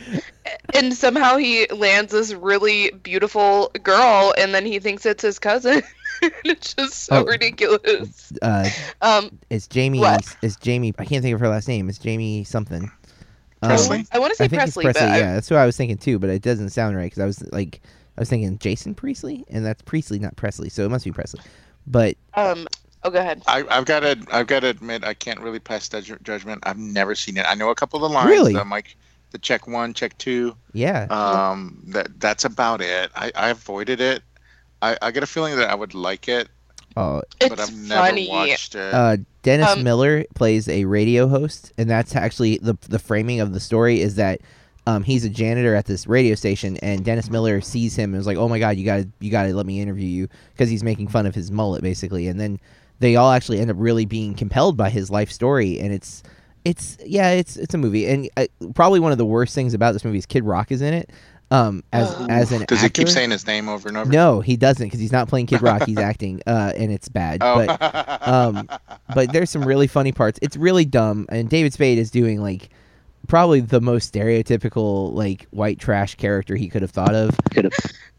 and 0.74 0.94
somehow 0.94 1.36
he 1.36 1.66
lands 1.68 2.12
this 2.12 2.32
really 2.34 2.90
beautiful 3.02 3.70
girl 3.82 4.32
and 4.38 4.54
then 4.54 4.64
he 4.66 4.78
thinks 4.78 5.04
it's 5.06 5.22
his 5.22 5.38
cousin 5.38 5.82
it's 6.44 6.74
just 6.74 6.92
so 7.04 7.16
Oh. 7.16 7.24
ridiculous 7.24 8.32
Uh, 8.42 8.68
um 9.02 9.36
it's 9.50 9.66
Jamie. 9.66 9.98
What? 10.00 10.36
It's 10.42 10.56
Jamie. 10.56 10.92
I 10.98 11.04
can't 11.04 11.22
think 11.22 11.34
of 11.34 11.40
her 11.40 11.48
last 11.48 11.66
name. 11.68 11.88
It's 11.88 11.98
Jamie 11.98 12.44
something. 12.44 12.90
Um, 13.62 13.70
Presley? 13.70 14.06
i 14.12 14.18
want 14.18 14.32
to 14.32 14.36
say 14.36 14.44
I 14.44 14.48
think 14.48 14.60
presley, 14.60 14.84
it's 14.86 14.98
Presley. 14.98 15.08
but 15.10 15.14
I- 15.14 15.18
Yeah, 15.18 15.34
that's 15.34 15.50
what 15.50 15.58
I 15.58 15.66
was 15.66 15.76
thinking 15.76 15.96
too. 15.96 16.18
But 16.18 16.30
it 16.30 16.42
doesn't 16.42 16.70
sound 16.70 16.96
right 16.96 17.06
because 17.06 17.20
I 17.20 17.26
was 17.26 17.42
like, 17.52 17.80
I 18.16 18.20
was 18.20 18.28
thinking 18.28 18.58
Jason 18.58 18.94
Priestley, 18.94 19.44
and 19.48 19.64
that's 19.64 19.82
Priestley, 19.82 20.18
not 20.18 20.36
Presley. 20.36 20.68
So 20.68 20.84
it 20.84 20.90
must 20.90 21.04
be 21.04 21.12
Presley. 21.12 21.40
But 21.86 22.16
um 22.34 22.66
oh 23.04 23.10
go 23.10 23.18
ahead 23.20 23.42
I, 23.46 23.64
I've 23.70 23.84
got 23.84 24.00
to 24.00 24.18
I've 24.32 24.46
got 24.46 24.60
to 24.60 24.68
admit 24.68 25.04
I 25.04 25.14
can't 25.14 25.40
really 25.40 25.58
pass 25.60 25.88
that 25.88 26.04
ju- 26.04 26.18
judgment. 26.22 26.62
I've 26.64 26.78
never 26.78 27.14
seen 27.14 27.36
it. 27.36 27.44
I 27.48 27.54
know 27.54 27.70
a 27.70 27.74
couple 27.74 28.02
of 28.02 28.10
the 28.10 28.14
lines. 28.14 28.30
Really? 28.30 28.56
I'm 28.56 28.70
like 28.70 28.96
the 29.30 29.38
check 29.38 29.66
one, 29.66 29.92
check 29.94 30.16
two. 30.18 30.56
yeah, 30.72 31.06
Um, 31.10 31.82
that 31.88 32.20
that's 32.20 32.44
about 32.44 32.80
it. 32.80 33.10
I, 33.16 33.32
I 33.34 33.48
avoided 33.50 34.00
it. 34.00 34.22
I, 34.80 34.96
I 35.02 35.10
get 35.10 35.22
a 35.22 35.26
feeling 35.26 35.56
that 35.56 35.70
I 35.70 35.74
would 35.74 35.94
like 35.94 36.28
it, 36.28 36.48
oh, 36.96 37.22
it's 37.40 37.48
but 37.48 37.58
I've 37.58 37.74
never 37.74 38.06
funny 38.06 38.28
watched 38.28 38.74
it. 38.74 38.94
uh, 38.94 39.16
Dennis 39.42 39.70
Um, 39.70 39.82
Miller 39.82 40.24
plays 40.34 40.68
a 40.68 40.84
radio 40.84 41.26
host, 41.26 41.72
and 41.78 41.88
that's 41.90 42.14
actually 42.14 42.58
the 42.58 42.76
the 42.88 42.98
framing 42.98 43.40
of 43.40 43.52
the 43.52 43.60
story 43.60 44.00
is 44.00 44.14
that 44.16 44.40
um, 44.86 45.02
he's 45.02 45.24
a 45.24 45.30
janitor 45.30 45.74
at 45.74 45.86
this 45.86 46.06
radio 46.06 46.34
station, 46.34 46.76
and 46.78 47.04
Dennis 47.04 47.30
Miller 47.30 47.60
sees 47.60 47.96
him 47.96 48.12
and 48.12 48.20
is 48.20 48.26
like, 48.26 48.36
"Oh 48.36 48.48
my 48.48 48.58
God, 48.58 48.76
you 48.76 48.84
got 48.84 48.96
to 48.98 49.08
you 49.20 49.30
got 49.30 49.44
to 49.44 49.54
let 49.54 49.66
me 49.66 49.80
interview 49.80 50.06
you," 50.06 50.28
because 50.52 50.68
he's 50.68 50.84
making 50.84 51.08
fun 51.08 51.24
of 51.26 51.34
his 51.34 51.50
mullet 51.50 51.82
basically, 51.82 52.28
and 52.28 52.38
then 52.38 52.60
they 53.00 53.16
all 53.16 53.32
actually 53.32 53.60
end 53.60 53.70
up 53.70 53.76
really 53.78 54.04
being 54.06 54.34
compelled 54.34 54.76
by 54.76 54.90
his 54.90 55.10
life 55.10 55.30
story, 55.30 55.80
and 55.80 55.92
it's 55.92 56.22
it's 56.64 56.96
yeah, 57.04 57.30
it's 57.30 57.56
it's 57.56 57.74
a 57.74 57.78
movie, 57.78 58.06
and 58.06 58.28
uh, 58.36 58.46
probably 58.74 59.00
one 59.00 59.12
of 59.12 59.18
the 59.18 59.26
worst 59.26 59.54
things 59.54 59.74
about 59.74 59.92
this 59.92 60.04
movie 60.04 60.18
is 60.18 60.26
Kid 60.26 60.44
Rock 60.44 60.72
is 60.72 60.80
in 60.80 60.94
it, 60.94 61.10
um, 61.50 61.82
as 61.92 62.14
Oh. 62.16 62.26
as 62.30 62.52
an 62.52 62.64
Does 62.66 62.80
he 62.80 62.88
keep 62.88 63.08
saying 63.08 63.30
his 63.30 63.46
name 63.46 63.68
over 63.68 63.88
and 63.88 63.96
over? 63.98 64.10
No, 64.10 64.40
he 64.40 64.56
doesn't 64.56 64.86
because 64.86 65.00
he's 65.00 65.12
not 65.12 65.28
playing 65.28 65.46
Kid 65.46 65.60
Rock. 65.60 65.82
He's 65.86 65.98
acting, 65.98 66.40
uh, 66.46 66.72
and 66.76 66.90
it's 66.90 67.08
bad. 67.08 67.38
Oh. 67.42 67.66
But 67.66 68.28
um, 68.28 68.68
but 69.14 69.32
there's 69.32 69.50
some 69.50 69.64
really 69.64 69.86
funny 69.86 70.12
parts. 70.12 70.38
It's 70.40 70.56
really 70.56 70.84
dumb, 70.86 71.26
and 71.28 71.50
David 71.50 71.72
Spade 71.74 71.98
is 71.98 72.10
doing 72.10 72.40
like 72.40 72.70
probably 73.26 73.60
the 73.60 73.80
most 73.80 74.12
stereotypical 74.12 75.12
like 75.14 75.46
white 75.50 75.78
trash 75.78 76.14
character 76.16 76.56
he 76.56 76.68
could 76.68 76.82
have 76.82 76.90
thought 76.90 77.14
of. 77.14 77.36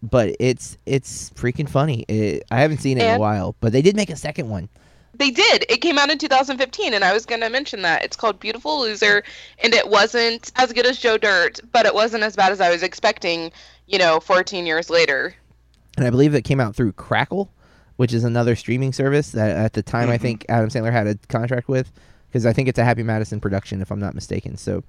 But 0.04 0.36
it's 0.40 0.78
it's 0.86 1.30
freaking 1.32 1.68
funny. 1.70 2.06
It, 2.08 2.44
I 2.52 2.60
haven't 2.60 2.80
seen 2.80 2.98
it 2.98 3.04
in 3.08 3.16
a 3.16 3.20
while, 3.20 3.56
but 3.60 3.72
they 3.72 3.82
did 3.82 3.96
make 3.96 4.10
a 4.10 4.16
second 4.16 4.50
one. 4.50 4.70
they 5.18 5.32
did 5.32 5.66
it 5.70 5.78
came 5.82 5.98
out 5.98 6.10
in 6.10 6.18
2015 6.18 6.94
and 6.94 7.02
i 7.06 7.14
was 7.14 7.26
going 7.26 7.40
to 7.40 7.50
mention 7.50 7.82
that 7.84 8.04
it's 8.04 8.18
called 8.18 8.38
beautiful 8.38 8.82
loser 8.82 9.24
and 9.64 9.74
it 9.74 9.88
wasn't 9.90 10.52
as 10.58 10.74
good 10.74 10.86
as 10.86 10.98
joe 11.00 11.18
dirt 11.18 11.58
but 11.72 11.86
it 11.86 11.94
wasn't 11.96 12.22
as 12.22 12.36
bad 12.36 12.52
as 12.52 12.60
i 12.60 12.70
was 12.70 12.84
expecting 12.84 13.50
you 13.88 13.98
know 13.98 14.20
14 14.20 14.66
years 14.66 14.90
later 14.90 15.34
and 15.96 16.06
I 16.06 16.10
believe 16.10 16.36
it 16.36 16.42
came 16.42 16.60
out 16.60 16.76
through 16.76 16.92
Crackle, 16.92 17.50
which 17.96 18.14
is 18.14 18.26
another 18.26 18.58
streaming 18.58 18.92
service 18.92 19.32
that 19.32 19.56
at 19.56 19.72
the 19.72 19.82
time 19.82 20.10
I 20.10 20.18
Mhm. 20.18 20.22
think 20.22 20.46
Adam 20.50 20.70
Sandler 20.70 20.92
had 20.92 21.08
a 21.08 21.16
contract 21.30 21.70
with, 21.70 21.90
because 22.36 22.46
I 22.46 22.52
think 22.52 22.68
it's 22.68 22.78
a 22.78 22.84
Happy 22.84 23.02
Madison 23.02 23.40
production 23.40 23.82
if 23.82 23.92
I'm 23.92 24.00
not 24.00 24.14
mistaken. 24.14 24.58
So 24.58 24.84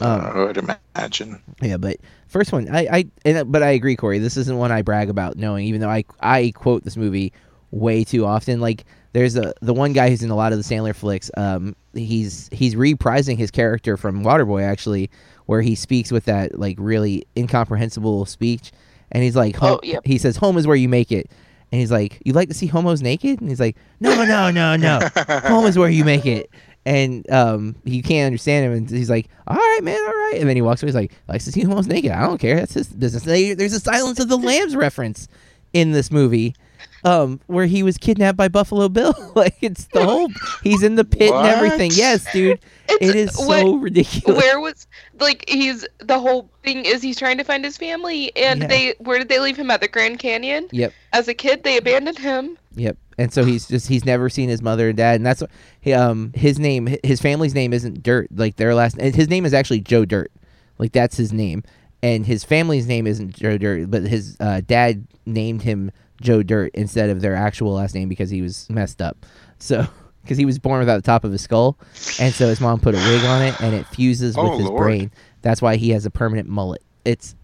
Um, 0.00 0.20
I 0.20 0.38
would 0.44 0.56
imagine. 0.56 1.42
yeah, 1.60 1.78
but 1.78 1.96
first 2.28 2.52
one, 2.52 2.68
I 2.74 2.86
I 2.92 3.04
and, 3.24 3.50
but 3.50 3.64
I 3.64 3.70
agree, 3.70 3.96
Corey. 3.96 4.20
This 4.20 4.36
isn't 4.36 4.56
one 4.56 4.70
I 4.70 4.82
brag 4.82 5.10
about 5.10 5.36
knowing, 5.36 5.66
even 5.66 5.80
though 5.80 5.90
I 5.90 6.04
I 6.20 6.52
quote 6.54 6.84
this 6.84 6.96
movie 6.96 7.32
way 7.72 8.04
too 8.04 8.24
often. 8.24 8.60
Like 8.60 8.84
there's 9.14 9.36
a 9.36 9.52
the 9.62 9.74
one 9.74 9.92
guy 9.94 10.10
who's 10.10 10.22
in 10.22 10.30
a 10.30 10.36
lot 10.36 10.52
of 10.52 10.58
the 10.58 10.64
Sandler 10.64 10.94
flicks. 10.94 11.28
Um, 11.36 11.74
he's 11.92 12.48
he's 12.52 12.76
reprising 12.76 13.36
his 13.36 13.50
character 13.50 13.96
from 13.96 14.22
Waterboy 14.22 14.62
actually, 14.62 15.10
where 15.46 15.60
he 15.60 15.74
speaks 15.74 16.12
with 16.12 16.26
that 16.26 16.56
like 16.56 16.76
really 16.78 17.26
incomprehensible 17.36 18.26
speech, 18.26 18.70
and 19.10 19.24
he's 19.24 19.34
like, 19.34 19.60
Oh, 19.60 19.66
home, 19.68 19.80
yep. 19.82 20.02
he 20.06 20.18
says, 20.18 20.36
"Home 20.36 20.56
is 20.56 20.66
where 20.68 20.76
you 20.76 20.88
make 20.88 21.10
it," 21.12 21.30
and 21.72 21.80
he's 21.80 21.90
like, 21.90 22.20
"You 22.24 22.32
like 22.32 22.48
to 22.48 22.54
see 22.54 22.66
homos 22.66 23.02
naked?" 23.02 23.40
And 23.40 23.48
he's 23.50 23.60
like, 23.60 23.76
"No, 24.00 24.24
no, 24.24 24.50
no, 24.50 24.76
no, 24.76 25.00
home 25.44 25.66
is 25.66 25.76
where 25.78 25.90
you 25.90 26.04
make 26.04 26.24
it." 26.26 26.48
And 26.86 27.28
um, 27.32 27.74
he 27.84 28.00
can't 28.00 28.26
understand 28.26 28.64
him, 28.64 28.72
and 28.72 28.88
he's 28.88 29.10
like, 29.10 29.28
"All 29.48 29.56
right, 29.56 29.80
man, 29.82 29.98
all 30.00 30.06
right." 30.06 30.36
And 30.38 30.48
then 30.48 30.54
he 30.56 30.62
walks 30.62 30.82
away. 30.82 30.88
He's 30.88 30.94
like, 30.94 31.12
"Likes 31.28 31.44
to 31.46 31.50
see 31.52 31.64
naked. 31.64 32.12
I 32.12 32.24
don't 32.24 32.38
care. 32.38 32.54
That's 32.56 32.74
his 32.74 32.86
business." 32.86 33.24
They, 33.24 33.54
there's 33.54 33.72
a 33.72 33.80
Silence 33.80 34.20
of 34.20 34.28
the 34.28 34.38
Lambs 34.38 34.76
reference 34.76 35.26
in 35.72 35.90
this 35.90 36.12
movie, 36.12 36.54
um, 37.02 37.40
where 37.48 37.66
he 37.66 37.82
was 37.82 37.98
kidnapped 37.98 38.36
by 38.38 38.46
Buffalo 38.46 38.88
Bill. 38.88 39.14
like 39.34 39.56
it's 39.60 39.86
the 39.86 40.04
whole 40.04 40.28
he's 40.62 40.84
in 40.84 40.94
the 40.94 41.04
pit 41.04 41.32
and 41.32 41.46
everything. 41.48 41.90
Yes, 41.92 42.24
dude, 42.32 42.60
it's, 42.88 43.04
it 43.08 43.16
is 43.16 43.34
so 43.34 43.46
what- 43.72 43.80
ridiculous. 43.82 44.40
where 44.40 44.60
was 44.60 44.86
like 45.18 45.44
he's 45.48 45.84
the 45.98 46.20
whole 46.20 46.48
thing 46.62 46.84
is 46.84 47.02
he's 47.02 47.18
trying 47.18 47.38
to 47.38 47.44
find 47.44 47.64
his 47.64 47.76
family 47.76 48.30
and 48.36 48.60
Yeah. 48.62 48.66
they 48.68 48.94
where 48.98 49.18
did 49.18 49.28
they 49.28 49.40
leave 49.40 49.56
him 49.56 49.72
at 49.72 49.80
the 49.80 49.88
grand 49.88 50.20
canyon 50.20 50.68
Yep. 50.70 50.92
as 51.12 51.26
a 51.26 51.34
kid 51.34 51.64
they 51.64 51.78
abandoned 51.78 52.18
him 52.18 52.56
Yep. 52.76 52.96
And 53.18 53.32
so 53.32 53.44
he's 53.44 53.66
just 53.66 53.88
he's 53.88 54.04
never 54.04 54.28
seen 54.28 54.48
his 54.48 54.60
mother 54.62 54.88
and 54.88 54.96
dad, 54.96 55.16
and 55.16 55.24
that's 55.26 55.40
what 55.40 55.50
he, 55.80 55.92
um 55.94 56.32
his 56.34 56.58
name 56.58 56.88
his 57.02 57.20
family's 57.20 57.54
name 57.54 57.72
isn't 57.72 58.02
Dirt 58.02 58.28
like 58.34 58.56
their 58.56 58.74
last 58.74 58.98
and 58.98 59.14
his 59.14 59.28
name 59.28 59.46
is 59.46 59.54
actually 59.54 59.80
Joe 59.80 60.04
Dirt, 60.04 60.30
like 60.78 60.92
that's 60.92 61.16
his 61.16 61.32
name, 61.32 61.62
and 62.02 62.26
his 62.26 62.44
family's 62.44 62.86
name 62.86 63.06
isn't 63.06 63.34
Joe 63.34 63.56
Dirt, 63.56 63.90
but 63.90 64.02
his 64.02 64.36
uh, 64.40 64.60
dad 64.66 65.06
named 65.24 65.62
him 65.62 65.90
Joe 66.20 66.42
Dirt 66.42 66.70
instead 66.74 67.08
of 67.10 67.20
their 67.22 67.34
actual 67.34 67.72
last 67.72 67.94
name 67.94 68.08
because 68.08 68.28
he 68.30 68.42
was 68.42 68.68
messed 68.68 69.00
up, 69.00 69.24
so 69.58 69.86
because 70.22 70.36
he 70.36 70.44
was 70.44 70.58
born 70.58 70.80
without 70.80 70.96
the 70.96 71.02
top 71.02 71.24
of 71.24 71.32
his 71.32 71.40
skull, 71.40 71.78
and 72.20 72.34
so 72.34 72.48
his 72.48 72.60
mom 72.60 72.80
put 72.80 72.94
a 72.94 72.98
wig 72.98 73.24
on 73.24 73.40
it 73.42 73.58
and 73.62 73.74
it 73.74 73.86
fuses 73.86 74.36
with 74.36 74.44
Oh, 74.46 74.58
his 74.58 74.66
Lord. 74.66 74.82
brain. 74.82 75.10
That's 75.40 75.62
why 75.62 75.76
he 75.76 75.90
has 75.90 76.04
a 76.04 76.10
permanent 76.10 76.48
mullet. 76.48 76.82
It's 77.06 77.34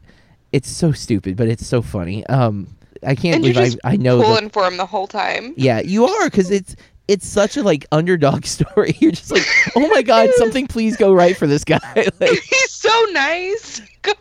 it's 0.53 0.69
so 0.69 0.93
stupid, 0.93 1.37
but 1.37 1.49
it's 1.49 1.67
so 1.67 1.81
funny. 1.81 2.27
Um, 2.27 2.67
I 3.05 3.15
can't 3.15 3.37
And 3.45 3.55
believe 3.55 3.79
I 3.85 3.93
I 3.93 3.97
know 3.97 4.23
pulling 4.23 4.51
for 4.51 4.65
him 4.65 4.77
the 4.77 4.87
whole 4.87 5.07
time 5.07 5.55
yeah, 5.57 5.81
you 5.81 6.07
are 6.07 6.31
because 6.31 6.51
it's 6.51 6.77
it's 7.09 7.27
such 7.27 7.57
a 7.57 7.63
like 7.63 7.85
underdog 7.93 8.45
story. 8.47 8.97
You're 9.01 9.13
just 9.13 9.31
like, 9.31 9.45
oh 9.77 9.87
my 9.89 10.03
god, 10.03 10.31
something 10.37 10.67
please 10.67 10.97
go 10.97 11.13
right 11.13 11.37
for 11.37 11.47
this 11.47 11.65
guy. 11.65 11.79
like, 11.97 12.31
he's 12.31 12.71
so 12.71 13.07
nice 13.13 13.81
God. 14.03 14.17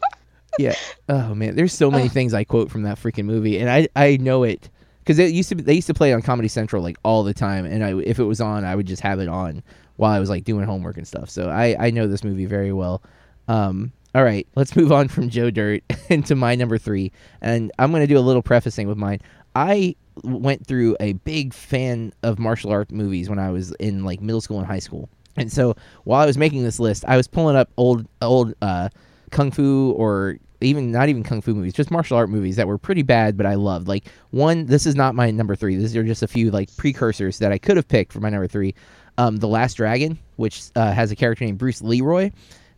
yeah. 0.57 0.75
Oh 1.07 1.33
man, 1.35 1.55
there's 1.55 1.73
so 1.73 1.91
many 1.91 2.05
Ugh. 2.05 2.11
things 2.11 2.33
I 2.33 2.43
quote 2.43 2.69
from 2.71 2.83
that 2.83 2.97
freaking 2.97 3.25
movie, 3.25 3.59
and 3.59 3.69
I 3.69 3.87
I 3.95 4.17
know 4.17 4.43
it 4.43 4.69
because 4.99 5.19
it 5.19 5.31
used 5.31 5.49
to 5.49 5.55
be, 5.55 5.63
they 5.63 5.73
used 5.73 5.87
to 5.87 5.93
play 5.93 6.11
it 6.11 6.13
on 6.13 6.21
Comedy 6.21 6.47
Central 6.47 6.81
like 6.83 6.97
all 7.03 7.23
the 7.23 7.33
time, 7.33 7.65
and 7.65 7.83
I 7.83 7.95
if 7.99 8.19
it 8.19 8.23
was 8.23 8.41
on, 8.41 8.65
I 8.65 8.75
would 8.75 8.87
just 8.87 9.01
have 9.01 9.19
it 9.19 9.27
on 9.27 9.63
while 9.97 10.11
I 10.11 10.19
was 10.19 10.29
like 10.29 10.43
doing 10.43 10.65
homework 10.65 10.97
and 10.97 11.07
stuff. 11.07 11.29
So 11.29 11.49
I 11.49 11.75
I 11.79 11.91
know 11.91 12.07
this 12.07 12.23
movie 12.23 12.45
very 12.45 12.73
well. 12.73 13.01
Um. 13.47 13.91
All 14.13 14.23
right, 14.23 14.45
let's 14.55 14.75
move 14.75 14.91
on 14.91 15.07
from 15.07 15.29
Joe 15.29 15.49
Dirt 15.49 15.83
into 16.09 16.35
my 16.35 16.55
number 16.55 16.77
three, 16.77 17.13
and 17.41 17.71
I'm 17.79 17.91
gonna 17.93 18.07
do 18.07 18.17
a 18.17 18.19
little 18.19 18.41
prefacing 18.41 18.87
with 18.87 18.97
mine. 18.97 19.19
I 19.55 19.95
went 20.23 20.67
through 20.67 20.97
a 20.99 21.13
big 21.13 21.53
fan 21.53 22.13
of 22.23 22.37
martial 22.37 22.71
art 22.71 22.91
movies 22.91 23.29
when 23.29 23.39
I 23.39 23.51
was 23.51 23.71
in 23.73 24.03
like 24.03 24.21
middle 24.21 24.41
school 24.41 24.57
and 24.57 24.67
high 24.67 24.79
school. 24.79 25.09
And 25.37 25.51
so 25.51 25.75
while 26.03 26.21
I 26.21 26.25
was 26.25 26.37
making 26.37 26.63
this 26.63 26.79
list, 26.79 27.05
I 27.07 27.15
was 27.15 27.27
pulling 27.27 27.55
up 27.55 27.69
old 27.77 28.05
old 28.21 28.53
uh, 28.61 28.89
kung 29.31 29.49
fu 29.49 29.91
or 29.91 30.37
even 30.59 30.91
not 30.91 31.07
even 31.07 31.23
kung 31.23 31.41
fu 31.41 31.53
movies, 31.53 31.73
just 31.73 31.89
martial 31.89 32.17
art 32.17 32.29
movies 32.29 32.57
that 32.57 32.67
were 32.67 32.77
pretty 32.77 33.03
bad, 33.03 33.37
but 33.37 33.45
I 33.45 33.55
loved. 33.55 33.87
Like 33.87 34.09
one, 34.31 34.65
this 34.65 34.85
is 34.85 34.95
not 34.95 35.15
my 35.15 35.31
number 35.31 35.55
three. 35.55 35.77
These 35.77 35.95
are 35.95 36.03
just 36.03 36.21
a 36.21 36.27
few 36.27 36.51
like 36.51 36.75
precursors 36.75 37.39
that 37.39 37.53
I 37.53 37.57
could 37.57 37.77
have 37.77 37.87
picked 37.87 38.11
for 38.11 38.19
my 38.19 38.29
number 38.29 38.47
three. 38.47 38.75
Um, 39.17 39.37
the 39.37 39.47
Last 39.47 39.75
Dragon, 39.75 40.19
which 40.35 40.63
uh, 40.75 40.91
has 40.91 41.11
a 41.11 41.15
character 41.15 41.45
named 41.45 41.57
Bruce 41.57 41.81
Leroy. 41.81 42.31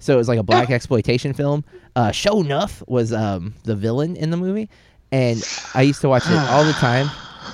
So 0.03 0.13
it 0.13 0.17
was 0.17 0.27
like 0.27 0.39
a 0.39 0.43
black 0.43 0.69
exploitation 0.77 1.33
film. 1.33 1.63
Uh, 1.95 2.09
Sho'nuff 2.09 2.85
was 2.87 3.13
um, 3.13 3.53
the 3.63 3.75
villain 3.75 4.15
in 4.15 4.31
the 4.31 4.37
movie, 4.37 4.69
and 5.11 5.41
I 5.73 5.83
used 5.83 6.01
to 6.01 6.09
watch 6.09 6.23
it 6.27 6.37
all 6.49 6.65
the 6.65 6.73
time. 6.73 7.09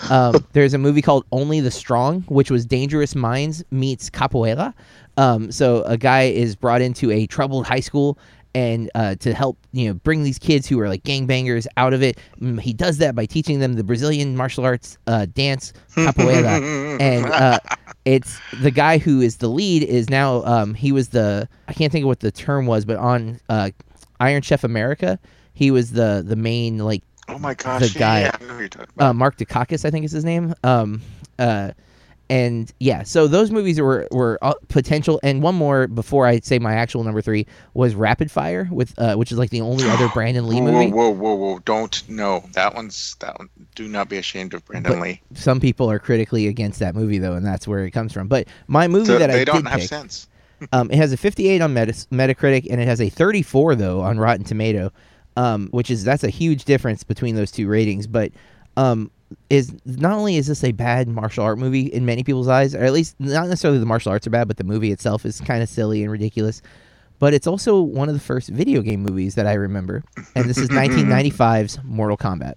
Um, 0.09 0.45
there's 0.53 0.73
a 0.73 0.77
movie 0.77 1.01
called 1.01 1.25
Only 1.31 1.59
the 1.59 1.71
Strong, 1.71 2.21
which 2.23 2.49
was 2.49 2.65
Dangerous 2.65 3.15
Minds 3.15 3.63
meets 3.69 4.09
Capoeira. 4.09 4.73
Um, 5.17 5.51
so 5.51 5.83
a 5.83 5.97
guy 5.97 6.23
is 6.23 6.55
brought 6.55 6.81
into 6.81 7.11
a 7.11 7.27
troubled 7.27 7.67
high 7.67 7.81
school 7.81 8.17
and 8.55 8.89
uh, 8.95 9.15
to 9.15 9.33
help 9.33 9.57
you 9.71 9.87
know 9.87 9.93
bring 9.93 10.23
these 10.23 10.39
kids 10.39 10.67
who 10.67 10.79
are 10.79 10.87
like 10.89 11.03
gangbangers 11.03 11.67
out 11.77 11.93
of 11.93 12.01
it. 12.03 12.17
Mm, 12.41 12.59
He 12.59 12.73
does 12.73 12.97
that 12.97 13.15
by 13.15 13.25
teaching 13.25 13.59
them 13.59 13.73
the 13.73 13.83
Brazilian 13.83 14.35
martial 14.35 14.65
arts 14.65 14.97
uh, 15.07 15.25
dance 15.33 15.73
capoeira, 15.95 16.97
and 17.01 17.25
uh, 17.25 17.59
it's 18.05 18.39
the 18.61 18.71
guy 18.71 18.97
who 18.97 19.21
is 19.21 19.37
the 19.37 19.47
lead 19.49 19.83
is 19.83 20.09
now 20.09 20.43
um, 20.45 20.73
he 20.73 20.91
was 20.91 21.09
the 21.09 21.47
I 21.67 21.73
can't 21.73 21.91
think 21.91 22.03
of 22.03 22.07
what 22.07 22.19
the 22.21 22.31
term 22.31 22.65
was, 22.65 22.85
but 22.85 22.97
on 22.97 23.39
uh, 23.49 23.69
Iron 24.19 24.41
Chef 24.41 24.63
America, 24.63 25.19
he 25.53 25.71
was 25.71 25.91
the 25.91 26.23
the 26.25 26.35
main 26.35 26.79
like 26.79 27.03
Oh 27.27 27.37
my 27.37 27.53
gosh, 27.53 27.93
the 27.93 27.99
guy- 27.99 28.21
yeah, 28.21 28.31
I 28.41 28.43
know 28.43 28.53
who 28.55 28.59
you're 28.61 28.69
talking 28.69 28.89
about. 28.95 29.09
uh, 29.09 29.13
Mark 29.13 29.37
Dacascos, 29.37 29.85
I 29.85 29.91
think 29.91 30.03
is 30.05 30.11
his 30.11 30.25
name. 30.25 30.55
Um, 30.63 31.01
uh, 31.37 31.71
and 32.29 32.71
yeah, 32.79 33.03
so 33.03 33.27
those 33.27 33.49
movies 33.51 33.79
were 33.81 34.07
were 34.11 34.37
uh, 34.41 34.53
potential. 34.67 35.19
And 35.23 35.41
one 35.41 35.55
more 35.55 35.87
before 35.87 36.27
I 36.27 36.39
say 36.39 36.59
my 36.59 36.73
actual 36.73 37.03
number 37.03 37.21
three 37.21 37.47
was 37.73 37.95
Rapid 37.95 38.29
Fire 38.31 38.67
with 38.71 38.93
uh, 38.99 39.15
which 39.15 39.31
is 39.31 39.37
like 39.37 39.49
the 39.49 39.61
only 39.61 39.89
other 39.89 40.07
Brandon 40.13 40.47
Lee 40.47 40.61
whoa, 40.61 40.71
movie. 40.71 40.91
whoa, 40.91 41.09
whoa, 41.09 41.33
whoa! 41.33 41.53
Whoa, 41.53 41.59
don't 41.59 42.07
no. 42.09 42.43
That 42.53 42.75
one's 42.75 43.15
that 43.19 43.37
one. 43.39 43.49
Do 43.75 43.87
not 43.87 44.09
be 44.09 44.17
ashamed 44.17 44.53
of 44.53 44.63
Brandon 44.65 44.93
But- 44.93 45.01
Lee. 45.01 45.21
Some 45.33 45.59
people 45.59 45.89
are 45.89 45.99
critically 45.99 46.47
against 46.47 46.79
that 46.79 46.95
movie 46.95 47.17
though, 47.17 47.33
and 47.33 47.45
that's 47.45 47.67
where 47.67 47.85
it 47.85 47.91
comes 47.91 48.13
from. 48.13 48.27
But 48.27 48.47
my 48.67 48.87
movie 48.87 49.05
So 49.05 49.17
that 49.19 49.27
they 49.31 49.41
I 49.41 49.45
don't 49.45 49.65
have 49.65 49.79
pick, 49.79 49.89
sense. 49.89 50.27
Um, 50.73 50.91
it 50.91 50.97
has 50.97 51.13
a 51.13 51.17
58 51.17 51.61
on 51.61 51.73
Metas- 51.73 52.05
Metacritic 52.11 52.67
and 52.69 52.81
it 52.81 52.85
has 52.87 52.99
a 52.99 53.07
34 53.07 53.75
though 53.75 54.01
on 54.01 54.19
Rotten 54.19 54.43
Tomato, 54.43 54.91
um, 55.37 55.69
which 55.71 55.89
is 55.89 56.03
that's 56.03 56.25
a 56.25 56.29
huge 56.29 56.65
difference 56.65 57.01
between 57.05 57.35
those 57.35 57.49
two 57.49 57.65
ratings. 57.69 58.07
But 58.07 58.33
um, 58.75 59.09
is 59.49 59.73
not 59.85 60.13
only 60.13 60.37
is 60.37 60.47
this 60.47 60.63
a 60.63 60.71
bad 60.71 61.07
martial 61.07 61.43
art 61.43 61.57
movie 61.57 61.87
in 61.87 62.05
many 62.05 62.23
people's 62.23 62.47
eyes, 62.47 62.75
or 62.75 62.83
at 62.83 62.93
least 62.93 63.15
not 63.19 63.47
necessarily 63.47 63.79
the 63.79 63.85
martial 63.85 64.11
arts 64.11 64.27
are 64.27 64.31
bad, 64.31 64.47
but 64.47 64.57
the 64.57 64.63
movie 64.63 64.91
itself 64.91 65.25
is 65.25 65.41
kind 65.41 65.63
of 65.63 65.69
silly 65.69 66.03
and 66.03 66.11
ridiculous. 66.11 66.61
But 67.19 67.33
it's 67.33 67.47
also 67.47 67.81
one 67.81 68.07
of 68.07 68.15
the 68.15 68.21
first 68.21 68.49
video 68.49 68.81
game 68.81 69.01
movies 69.01 69.35
that 69.35 69.45
I 69.45 69.53
remember, 69.53 70.03
and 70.35 70.49
this 70.49 70.57
is 70.57 70.69
1995's 70.69 71.79
Mortal 71.83 72.17
Kombat. 72.17 72.53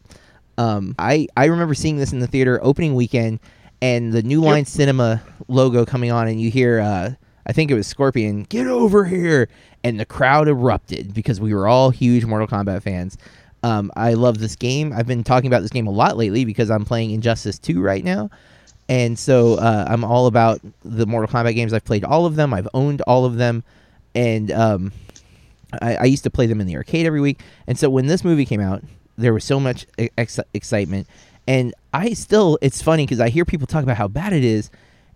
Um, 0.59 0.95
I 0.99 1.27
I 1.37 1.47
remember 1.47 1.75
seeing 1.75 1.97
this 1.97 2.13
in 2.13 2.21
the 2.21 2.27
theater 2.27 2.61
opening 2.63 2.95
weekend, 2.95 3.41
and 3.81 4.13
the 4.13 4.23
New 4.23 4.41
Line 4.41 4.65
Cinema 4.65 5.23
logo 5.49 5.85
coming 5.85 6.13
on, 6.13 6.29
and 6.29 6.41
you 6.41 6.51
hear 6.51 6.81
uh, 6.81 7.11
I 7.47 7.53
think 7.53 7.71
it 7.71 7.75
was 7.75 7.87
Scorpion, 7.87 8.45
get 8.45 8.67
over 8.67 9.05
here, 9.05 9.49
and 9.83 9.99
the 9.99 10.05
crowd 10.05 10.49
erupted 10.49 11.13
because 11.13 11.41
we 11.41 11.53
were 11.53 11.67
all 11.67 11.91
huge 11.91 12.25
Mortal 12.25 12.47
Kombat 12.47 12.83
fans. 12.83 13.19
Um, 13.63 13.93
I 13.97 14.15
love 14.15 14.39
this 14.39 14.57
game. 14.57 14.93
I've 14.93 15.07
been 15.07 15.23
talking 15.23 15.47
about 15.47 15.63
this 15.63 15.71
game 15.71 15.87
a 15.87 15.91
lot 15.93 16.17
lately 16.17 16.45
because 16.45 16.71
I'm 16.71 16.85
playing 16.85 17.13
Injustice 17.13 17.59
2 17.59 17.81
right 17.81 18.05
now. 18.05 18.31
And 18.89 19.19
so 19.19 19.55
uh, 19.55 19.87
I'm 19.89 20.05
all 20.05 20.27
about 20.27 20.61
the 20.83 21.07
Mortal 21.07 21.33
Kombat 21.33 21.55
games. 21.55 21.73
I've 21.73 21.85
played 21.85 22.05
all 22.05 22.27
of 22.27 22.37
them. 22.37 22.53
I've 22.53 22.69
owned 22.75 23.01
all 23.03 23.25
of 23.25 23.37
them, 23.37 23.63
and 24.15 24.51
um, 24.51 24.93
I, 25.81 25.97
I 25.97 26.05
used 26.05 26.25
to 26.25 26.31
play 26.31 26.47
them 26.47 26.61
in 26.61 26.67
the 26.67 26.77
arcade 26.77 27.07
every 27.07 27.21
week. 27.21 27.41
And 27.67 27.79
so 27.79 27.89
when 27.89 28.07
this 28.07 28.25
movie 28.25 28.45
came 28.45 28.61
out, 28.61 28.83
there 29.17 29.33
was 29.33 29.45
so 29.45 29.61
much 29.61 29.87
ex- 30.19 30.41
excitement. 30.53 31.07
And 31.47 31.75
I 31.95 32.13
still, 32.13 32.59
it's 32.61 32.83
funny 32.83 33.05
because 33.05 33.21
I 33.21 33.29
hear 33.29 33.45
people 33.45 33.67
talk 33.67 33.83
about 33.83 33.97
how 33.97 34.09
bad 34.09 34.33
it 34.33 34.45
is, 34.45 34.71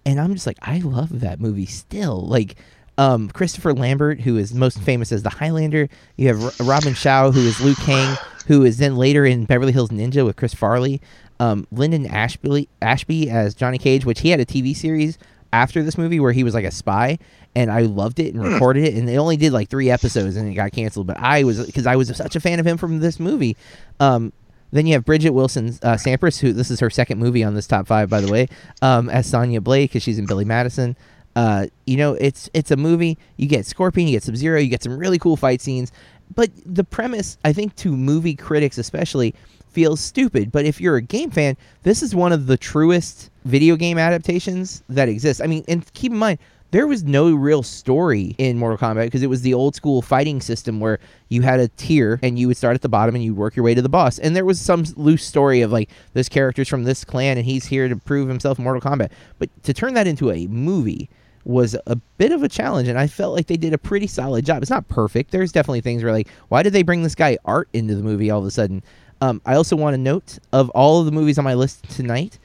and 0.05 0.21
I'm 0.21 0.33
just 0.33 0.47
like, 0.47 0.59
I 0.63 0.79
love 0.79 1.21
that 1.21 1.41
movie 1.41 1.67
still. 1.67 2.21
Like 2.27 2.57
um, 2.99 3.29
Christopher 3.29 3.73
Lambert, 3.75 4.21
who 4.21 4.37
is 4.37 4.55
most 4.55 4.81
famous 4.81 5.13
as 5.13 5.23
the 5.23 5.31
Highlander. 5.31 5.89
You 6.17 6.29
have 6.29 6.43
R- 6.43 6.67
Robin 6.67 6.95
Shou, 6.95 7.31
who 7.33 7.41
is 7.41 7.61
Liu 7.61 7.75
Kang, 7.75 8.17
who 8.47 8.65
is 8.65 8.79
then 8.79 8.97
later 8.97 9.27
in 9.27 9.45
Beverly 9.45 9.73
Hills 9.73 9.91
Ninja 9.91 10.25
with 10.25 10.37
Chris 10.37 10.55
Farley. 10.55 11.01
Um, 11.39 11.67
Linden 11.71 12.07
Ashby, 12.07 12.69
Ashby 12.81 13.29
as 13.29 13.55
Johnny 13.55 13.77
Cage, 13.77 14.07
which 14.07 14.21
he 14.21 14.31
had 14.31 14.41
a 14.41 14.47
TV 14.47 14.75
series 14.75 15.19
after 15.53 15.83
this 15.83 15.99
movie 15.99 16.19
where 16.19 16.33
he 16.33 16.45
was 16.45 16.55
like 16.55 16.65
a 16.65 16.71
spy, 16.71 17.19
and 17.55 17.71
I 17.71 17.83
loved 17.83 18.19
it 18.19 18.35
and 18.35 18.43
recorded 18.43 18.85
it, 18.85 18.95
and 18.95 19.07
they 19.07 19.19
only 19.19 19.37
did 19.37 19.53
like 19.53 19.69
three 19.69 19.91
episodes 19.91 20.37
and 20.37 20.49
it 20.49 20.55
got 20.55 20.73
canceled. 20.73 21.07
But 21.07 21.19
I 21.19 21.45
was 21.45 21.65
because 21.67 21.87
I 21.87 21.97
was 21.97 22.15
such 22.17 22.37
a 22.37 22.41
fan 22.41 22.59
of 22.59 22.67
him 22.67 22.79
from 22.79 23.01
this 23.01 23.21
movie. 23.21 23.57
Um, 24.01 24.33
then 24.73 24.87
you 24.87 24.95
have 24.95 25.05
Bridgette 25.05 25.31
Wilson 25.31 25.69
uh, 25.83 25.95
Sampras, 25.95 26.41
who 26.41 26.53
this 26.53 26.71
is 26.71 26.81
her 26.81 26.91
second 26.91 27.19
movie 27.19 27.45
on 27.45 27.55
this 27.55 27.67
top 27.67 27.87
five, 27.87 28.11
by 28.11 28.21
the 28.21 28.31
way, 28.31 28.49
um, 28.83 29.09
as 29.09 29.27
Sonya 29.27 29.61
Blade 29.61 29.91
because 29.91 30.03
she's 30.03 30.19
in 30.19 30.27
Billy 30.27 30.45
Madison. 30.45 30.97
Uh, 31.37 31.67
you 31.87 31.99
know, 31.99 32.15
it's 32.15 32.49
it's 32.55 32.71
a 32.71 32.77
movie. 32.77 33.19
You 33.37 33.47
get 33.47 33.67
Scorpion, 33.67 34.09
you 34.09 34.17
get 34.17 34.23
Sub 34.23 34.37
Zero, 34.37 34.59
you 34.59 34.69
get 34.69 34.83
some 34.83 34.97
really 34.99 35.19
cool 35.19 35.37
fight 35.37 35.61
scenes. 35.61 35.93
But 36.35 36.51
the 36.65 36.83
premise, 36.83 37.39
I 37.45 37.53
think, 37.53 37.77
to 37.77 37.95
movie 37.95 38.35
critics 38.35 38.79
especially, 38.79 39.35
feels 39.69 40.01
stupid. 40.01 40.51
But 40.51 40.65
if 40.65 40.81
you're 40.81 40.97
a 40.97 41.03
game 41.03 41.31
fan, 41.31 41.57
this 41.83 42.03
is 42.03 42.15
one 42.15 42.33
of 42.33 42.47
the 42.47 42.57
truest 42.57 43.31
video 43.45 43.77
game 43.77 43.99
adaptations 43.99 44.83
that 44.89 45.11
exists. 45.11 45.43
I 45.43 45.47
mean, 45.47 45.63
and 45.69 45.93
keep 45.93 46.11
in 46.11 46.19
mind, 46.19 46.39
there 46.71 46.87
was 46.87 47.05
no 47.05 47.33
real 47.33 47.63
story 47.63 48.35
in 48.39 48.59
Mortal 48.59 48.79
Kombat 48.79 49.05
because 49.05 49.23
it 49.23 49.29
was 49.29 49.43
the 49.43 49.55
old 49.55 49.77
school 49.77 50.01
fighting 50.03 50.41
system 50.41 50.81
where 50.81 50.99
you 51.29 51.43
had 51.43 51.61
a 51.61 51.69
tier 51.69 52.19
and 52.23 52.39
you 52.39 52.49
would 52.49 52.57
start 52.57 52.75
at 52.75 52.83
the 52.83 52.89
bottom 52.89 53.15
and 53.15 53.23
you'd 53.23 53.37
work 53.37 53.55
your 53.55 53.65
way 53.65 53.75
to 53.75 53.83
the 53.83 53.89
boss. 53.89 54.19
And 54.19 54.35
there 54.35 54.45
was 54.45 54.59
some 54.59 54.85
loose 54.97 55.25
story 55.25 55.61
of 55.61 55.71
like 55.71 55.91
this 56.15 56.29
character's 56.29 56.69
from 56.69 56.85
this 56.85 57.05
clan 57.05 57.37
and 57.37 57.47
he's 57.47 57.67
here 57.67 57.89
to 57.89 57.97
prove 57.97 58.29
himself 58.29 58.59
in 58.59 58.65
Mortal 58.65 58.81
Kombat. 58.81 59.11
But 59.39 59.51
to 59.65 59.75
turn 59.75 59.95
that 59.95 60.07
into 60.07 60.33
a 60.33 60.47
movie 60.47 61.09
was 61.47 61.77
a 61.87 61.97
bit 62.19 62.33
of 62.33 62.43
a 62.43 62.49
challenge 62.49 62.89
and 62.89 62.99
I 62.99 63.07
felt 63.07 63.35
like 63.35 63.47
they 63.47 63.57
did 63.57 63.73
a 63.73 63.79
pretty 63.79 64.07
solid 64.07 64.45
job. 64.45 64.63
It's 64.63 64.71
not 64.71 64.89
perfect. 64.89 65.31
There's 65.31 65.53
definitely 65.53 65.81
things 65.81 66.03
where 66.03 66.13
like 66.13 66.29
why 66.49 66.63
did 66.63 66.73
they 66.73 66.83
bring 66.83 67.03
this 67.03 67.15
guy 67.15 67.39
art 67.45 67.69
into 67.73 67.95
the 67.95 68.03
movie 68.03 68.31
all 68.31 68.41
of 68.41 68.47
a 68.47 68.51
sudden? 68.51 68.83
Um, 69.21 69.41
I 69.47 69.55
also 69.55 69.77
want 69.77 69.95
to 69.95 69.99
note 69.99 70.39
of 70.53 70.69
all 70.71 71.01
of 71.01 71.07
the 71.07 71.13
movies 71.13 71.39
on 71.39 71.45
my 71.45 71.55
list 71.55 71.89
tonight, 71.91 72.39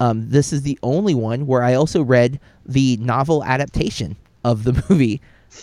um, 0.00 0.28
this 0.28 0.52
is 0.52 0.62
the 0.62 0.78
only 0.82 1.14
one 1.14 1.46
where 1.46 1.62
I 1.62 1.74
also 1.74 2.02
read 2.02 2.40
the 2.64 2.96
novel 2.96 3.44
adaptation 3.44 4.16
of 4.42 4.64
the 4.64 4.84
movie 4.90 5.20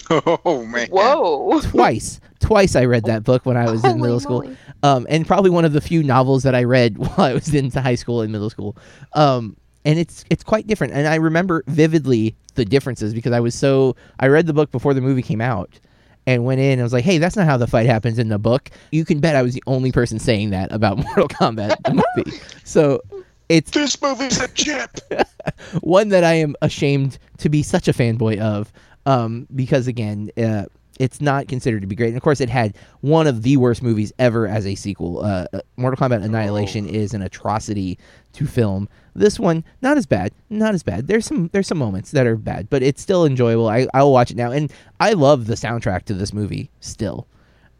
Oh 0.10 0.66
man. 0.66 0.88
Whoa. 0.89 1.62
twice. 1.64 2.20
twice 2.39 2.76
I 2.76 2.86
read 2.86 3.06
that 3.06 3.24
book 3.24 3.46
when 3.46 3.58
I 3.58 3.70
was 3.70 3.84
in 3.84 3.91
Holy 3.91 4.02
middle 4.02 4.20
school, 4.20 4.56
um, 4.82 5.06
and 5.10 5.26
probably 5.26 5.50
one 5.50 5.66
of 5.66 5.74
the 5.74 5.82
few 5.82 6.04
novels 6.04 6.44
that 6.44 6.56
I 6.56 6.64
read 6.64 6.98
while 6.98 7.22
I 7.22 7.34
was 7.34 7.54
into 7.54 7.82
high 7.82 7.96
school 7.96 8.22
and 8.22 8.32
middle 8.32 8.50
school. 8.50 8.76
Um, 9.14 9.56
and 9.86 10.00
it's 10.00 10.24
it's 10.30 10.44
quite 10.44 10.68
different, 10.68 10.94
and 10.94 11.08
I 11.08 11.16
remember 11.16 11.64
vividly 11.68 12.36
the 12.56 12.66
differences 12.66 13.14
because 13.14 13.32
I 13.32 13.39
was 13.39 13.56
so 13.56 13.95
I 14.20 14.28
read 14.28 14.47
the 14.47 14.54
book 14.54 14.72
before 14.72 14.93
the 14.93 15.01
movie 15.01 15.22
came 15.22 15.41
out. 15.41 15.80
And 16.26 16.45
went 16.45 16.62
in 16.62 16.80
and 16.80 16.84
was 16.84 16.93
like, 16.93 17.04
"Hey, 17.04 17.18
that's 17.18 17.36
not 17.36 17.47
how 17.47 17.58
the 17.58 17.68
fight 17.68 17.86
happens 17.86 18.18
in 18.18 18.30
the 18.30 18.39
book." 18.39 18.70
You 18.93 19.04
can 19.04 19.20
bet 19.20 19.36
I 19.36 19.41
was 19.41 19.54
the 19.54 19.64
only 19.68 19.91
person 19.91 20.20
saying 20.20 20.51
that 20.51 20.72
about 20.72 20.95
Mortal 21.04 21.28
Kombat 21.28 21.76
the 21.84 22.01
movie. 22.16 22.39
So 22.64 23.01
it's 23.49 23.72
This 23.72 24.01
movie's 24.01 24.39
a 24.39 24.47
chip. 24.47 24.89
one 25.82 26.10
that 26.10 26.24
I 26.24 26.36
am 26.36 26.56
ashamed 26.62 27.18
to 27.39 27.49
be 27.49 27.62
such 27.62 27.89
a 27.89 27.93
fanboy 27.93 28.39
of, 28.39 28.72
um, 29.06 29.47
because 29.54 29.88
again, 29.88 30.32
uh, 30.38 30.66
it's 30.99 31.22
not 31.22 31.47
considered 31.47 31.82
to 31.82 31.88
be 31.88 31.95
great. 31.95 32.10
And 32.10 32.18
of 32.18 32.24
course, 32.24 32.39
it 32.39 32.49
had 32.49 32.76
one 33.01 33.28
of 33.28 33.41
the 33.41 33.58
worst 33.58 33.82
movies 33.82 34.14
ever 34.20 34.47
as 34.47 34.66
a 34.66 34.76
sequel. 34.76 35.24
Uh, 35.24 35.45
uh, 35.54 35.60
Mortal 35.78 35.97
Kombat 35.97 36.24
Annihilation 36.24 36.88
is 36.88 37.14
an 37.14 37.22
atrocity 37.22 37.97
to 38.34 38.45
film. 38.45 38.88
This 39.16 39.39
one, 39.39 39.64
not 39.82 39.97
as 39.97 40.05
bad, 40.05 40.32
not 40.49 40.74
as 40.74 40.82
bad. 40.84 41.07
There's 41.07 41.26
some 41.26 41.49
there's 41.53 41.68
some 41.68 41.78
moments 41.78 42.11
that 42.11 42.26
are 42.26 42.36
bad, 42.36 42.70
but 42.70 42.82
it's 42.82 43.01
still 43.01 43.26
enjoyable. 43.26 43.70
I 43.70 43.88
I'll 43.93 44.11
watch 44.11 44.32
it 44.32 44.38
now, 44.38 44.51
and 44.51 44.72
I 44.99 45.14
love 45.14 45.45
the 45.45 45.55
soundtrack 45.55 46.03
to 46.05 46.14
this 46.14 46.34
movie 46.34 46.70
still. 46.80 47.28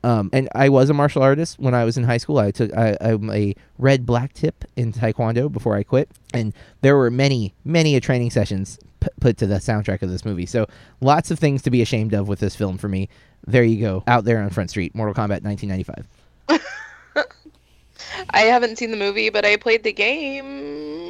Um, 0.04 0.30
and 0.34 0.50
I 0.54 0.68
was 0.68 0.90
a 0.90 0.94
martial 0.94 1.24
artist 1.24 1.60
when 1.60 1.74
I 1.74 1.86
was 1.86 1.98
in 1.98 2.04
high 2.04 2.18
school. 2.18 2.38
I 2.38 2.52
took 2.52 2.74
I, 2.76 2.98
I'm 3.00 3.30
a 3.30 3.56
red 3.80 4.06
black 4.06 4.34
tip 4.34 4.66
in 4.76 4.92
Taekwondo 4.92 5.52
before 5.52 5.76
I 5.76 5.84
quit, 5.84 6.10
and 6.34 6.54
there 6.82 6.98
were 6.98 7.10
many 7.10 7.54
many 7.64 7.96
a 7.96 8.02
training 8.02 8.30
sessions 8.30 8.78
p- 9.00 9.08
put 9.20 9.38
to 9.38 9.48
the 9.48 9.56
soundtrack 9.56 10.02
of 10.02 10.10
this 10.10 10.26
movie. 10.26 10.46
So 10.46 10.68
lots 11.02 11.32
of 11.32 11.40
things 11.40 11.62
to 11.64 11.72
be 11.72 11.82
ashamed 11.82 12.14
of 12.14 12.28
with 12.28 12.40
this 12.40 12.56
film 12.56 12.78
for 12.78 12.90
me. 12.90 13.10
There 13.48 13.64
you 13.64 13.80
go, 13.82 14.04
out 14.08 14.26
there 14.26 14.40
on 14.42 14.50
Front 14.50 14.70
Street, 14.70 14.94
Mortal 14.94 15.14
Kombat 15.16 15.44
1995. 15.44 16.08
I 18.30 18.42
haven't 18.42 18.78
seen 18.78 18.92
the 18.92 18.98
movie, 18.98 19.30
but 19.30 19.46
I 19.46 19.58
played 19.58 19.84
the 19.84 19.94
game. 19.94 21.03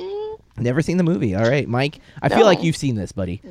Never 0.64 0.82
seen 0.82 0.98
the 0.98 1.04
movie. 1.04 1.36
All 1.36 1.48
right, 1.48 1.68
Mike. 1.68 2.00
I 2.22 2.30
feel 2.30 2.46
like 2.46 2.64
you've 2.64 2.78
seen 2.78 2.96
this, 2.96 3.12
buddy. 3.12 3.42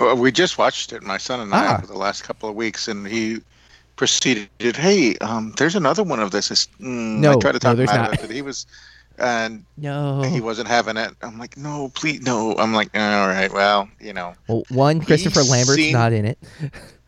Well, 0.00 0.16
we 0.16 0.32
just 0.32 0.58
watched 0.58 0.92
it, 0.92 1.02
my 1.02 1.18
son 1.18 1.38
and 1.40 1.54
I, 1.54 1.66
Ah. 1.66 1.78
over 1.78 1.86
the 1.86 1.96
last 1.98 2.24
couple 2.24 2.48
of 2.48 2.56
weeks, 2.56 2.88
and 2.88 3.06
he 3.06 3.38
proceeded. 3.96 4.48
Hey, 4.58 5.16
um, 5.18 5.54
there's 5.58 5.76
another 5.76 6.02
one 6.02 6.18
of 6.18 6.30
this. 6.32 6.50
It's, 6.50 6.66
mm, 6.80 7.18
No, 7.18 7.32
I 7.32 7.36
tried 7.36 7.52
to 7.52 7.54
no, 7.56 7.58
talk 7.58 7.76
there's 7.76 7.90
him 7.90 7.96
out 8.00 8.10
not. 8.10 8.18
of 8.24 8.30
it. 8.30 8.34
He 8.34 8.42
was, 8.42 8.66
and 9.18 9.64
No. 9.76 10.22
he 10.22 10.40
wasn't 10.40 10.66
having 10.66 10.96
it. 10.96 11.14
I'm 11.22 11.38
like, 11.38 11.56
no, 11.56 11.90
please, 11.94 12.22
no. 12.22 12.56
I'm 12.56 12.72
like, 12.74 12.88
all 12.96 13.28
right, 13.28 13.52
well, 13.52 13.88
you 14.00 14.12
know. 14.12 14.34
Well, 14.48 14.64
one, 14.70 15.00
Christopher 15.02 15.42
Lambert's 15.42 15.76
seen- 15.76 15.92
not 15.92 16.12
in 16.12 16.24
it. 16.24 16.38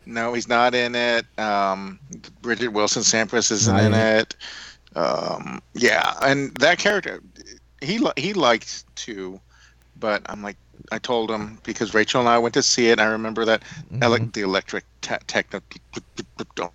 No, 0.05 0.33
he's 0.33 0.47
not 0.47 0.75
in 0.75 0.93
it. 0.95 1.25
Um, 1.39 1.99
Bridgette 2.43 2.71
Wilson 2.71 3.01
Sampras 3.01 3.51
isn't 3.51 3.73
Not 3.75 3.83
in 3.83 3.93
in 3.93 3.99
it. 3.99 4.35
Um, 4.95 5.61
yeah, 5.73 6.13
and 6.21 6.53
that 6.59 6.77
character, 6.77 7.21
he 7.81 7.99
he 8.15 8.33
liked 8.33 8.85
to, 8.97 9.39
but 10.05 10.21
I'm 10.27 10.43
like, 10.43 10.57
I 10.91 10.99
told 10.99 11.31
him 11.31 11.57
because 11.63 11.95
Rachel 11.95 12.19
and 12.19 12.29
I 12.29 12.37
went 12.37 12.53
to 12.53 12.61
see 12.61 12.89
it. 12.89 12.99
I 12.99 13.05
remember 13.05 13.43
that 13.45 13.63
ele- 14.03 14.19
Mhm. 14.19 14.33
the 14.33 14.41
electric 14.41 14.83
te- 15.01 15.15
techno. 15.25 15.61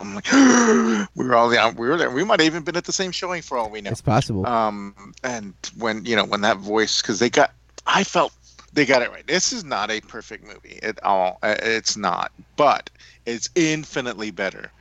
I'm 0.01 0.15
like, 0.17 0.27
we 1.15 1.25
were 1.25 1.37
all 1.37 1.49
there. 1.49 1.71
We 1.71 1.89
were 1.89 1.97
there. 1.97 2.11
We 2.11 2.25
might 2.25 2.41
have 2.41 2.47
even 2.47 2.65
been 2.65 2.77
at 2.77 2.85
the 2.87 2.93
same 2.93 3.13
showing 3.13 3.41
for 3.43 3.57
all 3.57 3.71
we 3.71 3.81
know. 3.83 3.91
It's 3.93 4.01
possible. 4.01 4.45
Um, 4.49 5.15
and 5.23 5.55
when 5.79 6.05
you 6.05 6.17
know 6.17 6.25
when 6.25 6.41
that 6.41 6.57
voice, 6.57 7.01
because 7.01 7.21
they 7.21 7.31
got, 7.31 7.53
I 7.87 8.03
felt 8.03 8.33
they 8.73 8.85
got 8.85 9.01
it 9.03 9.13
right. 9.13 9.25
This 9.29 9.53
is 9.53 9.63
not 9.63 9.93
a 9.93 10.01
perfect 10.01 10.45
movie 10.45 10.81
at 10.83 11.01
all. 11.05 11.39
Uh, 11.45 11.55
It's 11.61 11.97
not, 11.97 12.33
but 12.57 12.91
it's 13.27 13.49
infinitely 13.55 14.33
better 14.33 14.73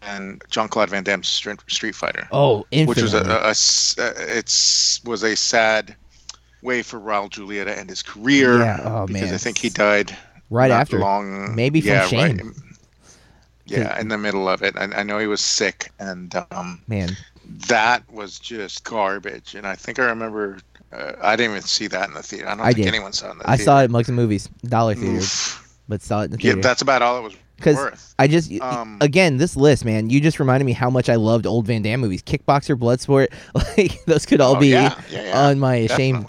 than 0.00 0.40
Jean-Claude 0.50 0.90
Van 0.90 1.04
Damme's 1.04 1.28
Street 1.28 1.94
Fighter, 1.94 2.26
oh, 2.32 2.66
infinitely. 2.72 2.86
which 2.86 3.02
was 3.02 3.14
a, 3.14 3.18
a- 3.18 3.50
a 3.50 4.08
uh, 4.08 4.14
it's 4.38 5.00
was 5.04 5.22
a 5.22 5.36
sad 5.36 5.94
way 6.62 6.82
for 6.82 6.98
Raul 7.00 7.28
Julia 7.30 7.64
to 7.64 7.78
end 7.78 7.90
his 7.90 8.02
career. 8.02 8.58
Yeah, 8.58 8.80
oh, 8.84 9.06
because 9.06 9.22
man. 9.30 9.34
I 9.34 9.38
think 9.38 9.58
he 9.58 9.68
died 9.68 10.16
right 10.50 10.70
after. 10.70 10.98
long, 10.98 11.54
Maybe 11.54 11.80
from 11.80 11.90
yeah, 11.90 12.06
shame. 12.06 12.36
Right, 12.38 12.56
yeah, 13.66 14.00
in 14.00 14.08
the 14.08 14.18
middle 14.18 14.48
of 14.48 14.62
it. 14.62 14.76
I, 14.76 14.84
I 14.84 15.02
know 15.02 15.18
he 15.18 15.26
was 15.26 15.40
sick, 15.40 15.90
and 15.98 16.34
um, 16.50 16.80
Man, 16.88 17.16
that 17.68 18.02
was 18.12 18.38
just 18.38 18.84
garbage. 18.84 19.54
And 19.54 19.66
I 19.66 19.74
think 19.76 19.98
I 19.98 20.04
remember 20.06 20.58
uh, 20.92 21.12
I 21.22 21.36
didn't 21.36 21.52
even 21.52 21.62
see 21.62 21.86
that 21.88 22.08
in 22.08 22.14
the 22.14 22.22
theater. 22.22 22.48
I 22.48 22.50
don't 22.56 22.60
I 22.60 22.72
think 22.72 22.78
did. 22.78 22.88
anyone 22.88 23.12
saw 23.12 23.28
it 23.28 23.32
in 23.32 23.38
the 23.38 23.48
I 23.48 23.56
theater. 23.56 23.64
saw 23.64 23.82
it 23.82 23.90
Mugs 23.90 24.08
and 24.08 24.16
Movies, 24.16 24.48
Dollar 24.64 24.94
Theater, 24.94 25.26
but 25.88 26.02
saw 26.02 26.22
it 26.22 26.26
in 26.26 26.30
the 26.32 26.36
Yeah, 26.38 26.52
theater. 26.52 26.62
that's 26.62 26.82
about 26.82 27.02
all 27.02 27.18
it 27.18 27.22
was 27.22 27.36
'Cause 27.60 27.76
worth. 27.76 28.14
I 28.18 28.26
just 28.26 28.50
Um, 28.60 28.98
again 29.00 29.36
this 29.36 29.56
list, 29.56 29.84
man. 29.84 30.10
You 30.10 30.20
just 30.20 30.40
reminded 30.40 30.64
me 30.64 30.72
how 30.72 30.90
much 30.90 31.08
I 31.08 31.14
loved 31.14 31.46
old 31.46 31.66
Van 31.66 31.82
Damme 31.82 32.00
movies, 32.00 32.22
Kickboxer, 32.22 32.76
Bloodsport. 32.76 33.28
Like 33.78 34.04
those 34.06 34.26
could 34.26 34.40
all 34.40 34.56
oh, 34.56 34.60
be 34.60 34.68
yeah, 34.70 35.00
yeah, 35.08 35.22
yeah, 35.22 35.38
on 35.38 35.60
my 35.60 35.86
shame 35.86 36.26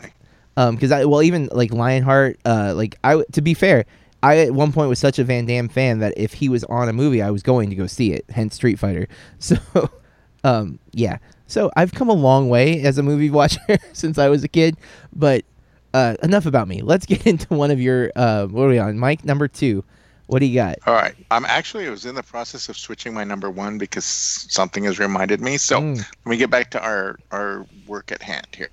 definitely. 0.56 0.68
um 0.70 0.76
because 0.76 0.92
i 0.92 1.06
well 1.06 1.22
even 1.22 1.50
like 1.52 1.74
lionheart 1.74 2.40
uh 2.46 2.74
like 2.76 2.98
I 3.04 3.24
to 3.32 3.42
be 3.42 3.54
fair 3.54 3.86
i 4.22 4.38
at 4.40 4.52
one 4.54 4.72
point 4.74 4.90
was 4.90 5.00
such 5.00 5.20
a 5.20 5.24
van 5.24 5.46
damme 5.46 5.70
fan 5.70 6.00
that 6.00 6.14
if 6.18 6.34
he 6.34 6.50
was 6.50 6.64
on 6.66 6.90
a 6.90 6.94
movie 6.94 7.22
i 7.22 7.32
was 7.32 7.44
going 7.44 7.70
to 7.70 7.76
go 7.76 7.88
see 7.88 8.14
it 8.14 8.26
hence 8.30 8.56
street 8.56 8.80
fighter 8.80 9.08
so 9.40 9.58
um 10.44 10.80
yeah 10.92 11.18
so 11.48 11.72
i've 11.76 11.94
come 11.94 12.10
a 12.10 12.14
long 12.14 12.50
way 12.50 12.82
as 12.84 12.98
a 12.98 13.04
movie 13.04 13.30
watcher 13.32 13.78
since 13.94 14.18
i 14.18 14.30
was 14.30 14.44
a 14.44 14.48
kid 14.48 14.78
but 15.14 15.46
uh 15.94 16.16
enough 16.24 16.46
about 16.46 16.68
me 16.68 16.82
let's 16.82 17.06
get 17.06 17.26
into 17.28 17.48
one 17.54 17.72
of 17.72 17.80
your 17.82 18.12
uh 18.16 18.46
what 18.48 18.64
are 18.64 18.70
we 18.70 18.80
on 18.80 18.98
mike 18.98 19.24
number 19.26 19.48
two 19.48 19.84
what 20.28 20.40
do 20.40 20.46
you 20.46 20.56
got 20.56 20.80
All 20.86 20.94
right. 20.94 21.16
I'm 21.32 21.46
actually 21.46 21.88
I 21.88 21.90
was 21.92 22.06
in 22.06 22.16
the 22.16 22.24
process 22.24 22.70
of 22.70 22.78
switching 22.78 23.14
my 23.14 23.24
number 23.24 23.50
one 23.52 23.78
because 23.78 24.06
something 24.06 24.84
has 24.86 25.00
reminded 25.00 25.42
me. 25.42 25.58
So 25.58 25.82
Mm, 25.82 25.98
let 25.98 26.26
me 26.26 26.38
get 26.38 26.50
back 26.50 26.72
to 26.72 26.82
our 26.84 27.20
our 27.32 27.68
work 27.88 28.12
at 28.12 28.22
hand 28.22 28.48
here. 28.56 28.70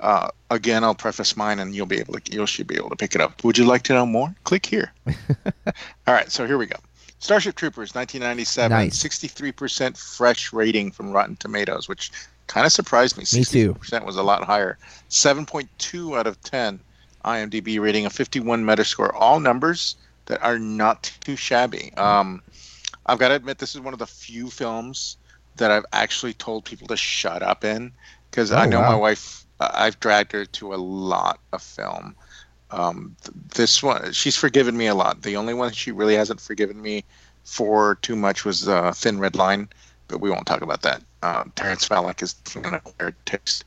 Uh, 0.00 0.28
again, 0.50 0.82
I'll 0.82 0.94
preface 0.94 1.36
mine, 1.36 1.58
and 1.58 1.74
you'll 1.74 1.86
be 1.86 1.98
able 1.98 2.14
to 2.18 2.32
you 2.32 2.46
should 2.46 2.66
be 2.66 2.76
able 2.76 2.88
to 2.90 2.96
pick 2.96 3.14
it 3.14 3.20
up. 3.20 3.44
Would 3.44 3.58
you 3.58 3.64
like 3.64 3.82
to 3.84 3.92
know 3.92 4.06
more? 4.06 4.34
Click 4.44 4.64
here. 4.66 4.92
All 5.06 6.14
right, 6.14 6.30
so 6.32 6.46
here 6.46 6.58
we 6.58 6.66
go. 6.66 6.76
Starship 7.18 7.54
Troopers, 7.54 7.94
1997, 7.94 8.70
Nice. 8.70 8.98
63% 9.02 9.96
fresh 10.16 10.54
rating 10.54 10.90
from 10.90 11.12
Rotten 11.12 11.36
Tomatoes, 11.36 11.86
which 11.86 12.10
kind 12.46 12.64
of 12.64 12.72
surprised 12.72 13.18
me. 13.18 13.24
Me 13.34 13.44
too. 13.44 13.74
60% 13.74 14.06
was 14.06 14.16
a 14.16 14.22
lot 14.22 14.42
higher. 14.42 14.78
7.2 15.10 16.18
out 16.18 16.26
of 16.26 16.40
10 16.42 16.80
IMDb 17.26 17.78
rating, 17.78 18.06
a 18.06 18.10
51 18.10 18.64
Metascore. 18.64 19.12
All 19.14 19.38
numbers 19.38 19.96
that 20.26 20.42
are 20.42 20.58
not 20.58 21.12
too 21.20 21.36
shabby. 21.36 21.92
Um, 21.98 22.42
I've 23.04 23.18
got 23.18 23.28
to 23.28 23.34
admit, 23.34 23.58
this 23.58 23.74
is 23.74 23.82
one 23.82 23.92
of 23.92 23.98
the 23.98 24.06
few 24.06 24.48
films 24.48 25.18
that 25.56 25.70
I've 25.70 25.84
actually 25.92 26.32
told 26.32 26.64
people 26.64 26.86
to 26.88 26.96
shut 26.96 27.42
up 27.42 27.64
in 27.64 27.92
because 28.30 28.50
Oh, 28.50 28.56
I 28.56 28.66
know 28.66 28.80
my 28.80 28.96
wife. 28.96 29.44
I've 29.60 30.00
dragged 30.00 30.32
her 30.32 30.44
to 30.44 30.74
a 30.74 30.76
lot 30.76 31.38
of 31.52 31.62
film. 31.62 32.16
Um, 32.70 33.16
th- 33.22 33.36
this 33.54 33.82
one, 33.82 34.12
she's 34.12 34.36
forgiven 34.36 34.76
me 34.76 34.86
a 34.86 34.94
lot. 34.94 35.22
The 35.22 35.36
only 35.36 35.54
one 35.54 35.72
she 35.72 35.92
really 35.92 36.14
hasn't 36.14 36.40
forgiven 36.40 36.80
me 36.80 37.04
for 37.44 37.96
too 37.96 38.16
much 38.16 38.44
was 38.44 38.68
uh, 38.68 38.92
Thin 38.92 39.18
Red 39.18 39.34
Line, 39.34 39.68
but 40.08 40.20
we 40.20 40.30
won't 40.30 40.46
talk 40.46 40.62
about 40.62 40.82
that. 40.82 41.02
Uh, 41.22 41.44
Terrence 41.56 41.88
Malick 41.88 42.22
is 42.22 42.36
an 42.56 42.74
acquired 42.74 43.14
taste. 43.26 43.64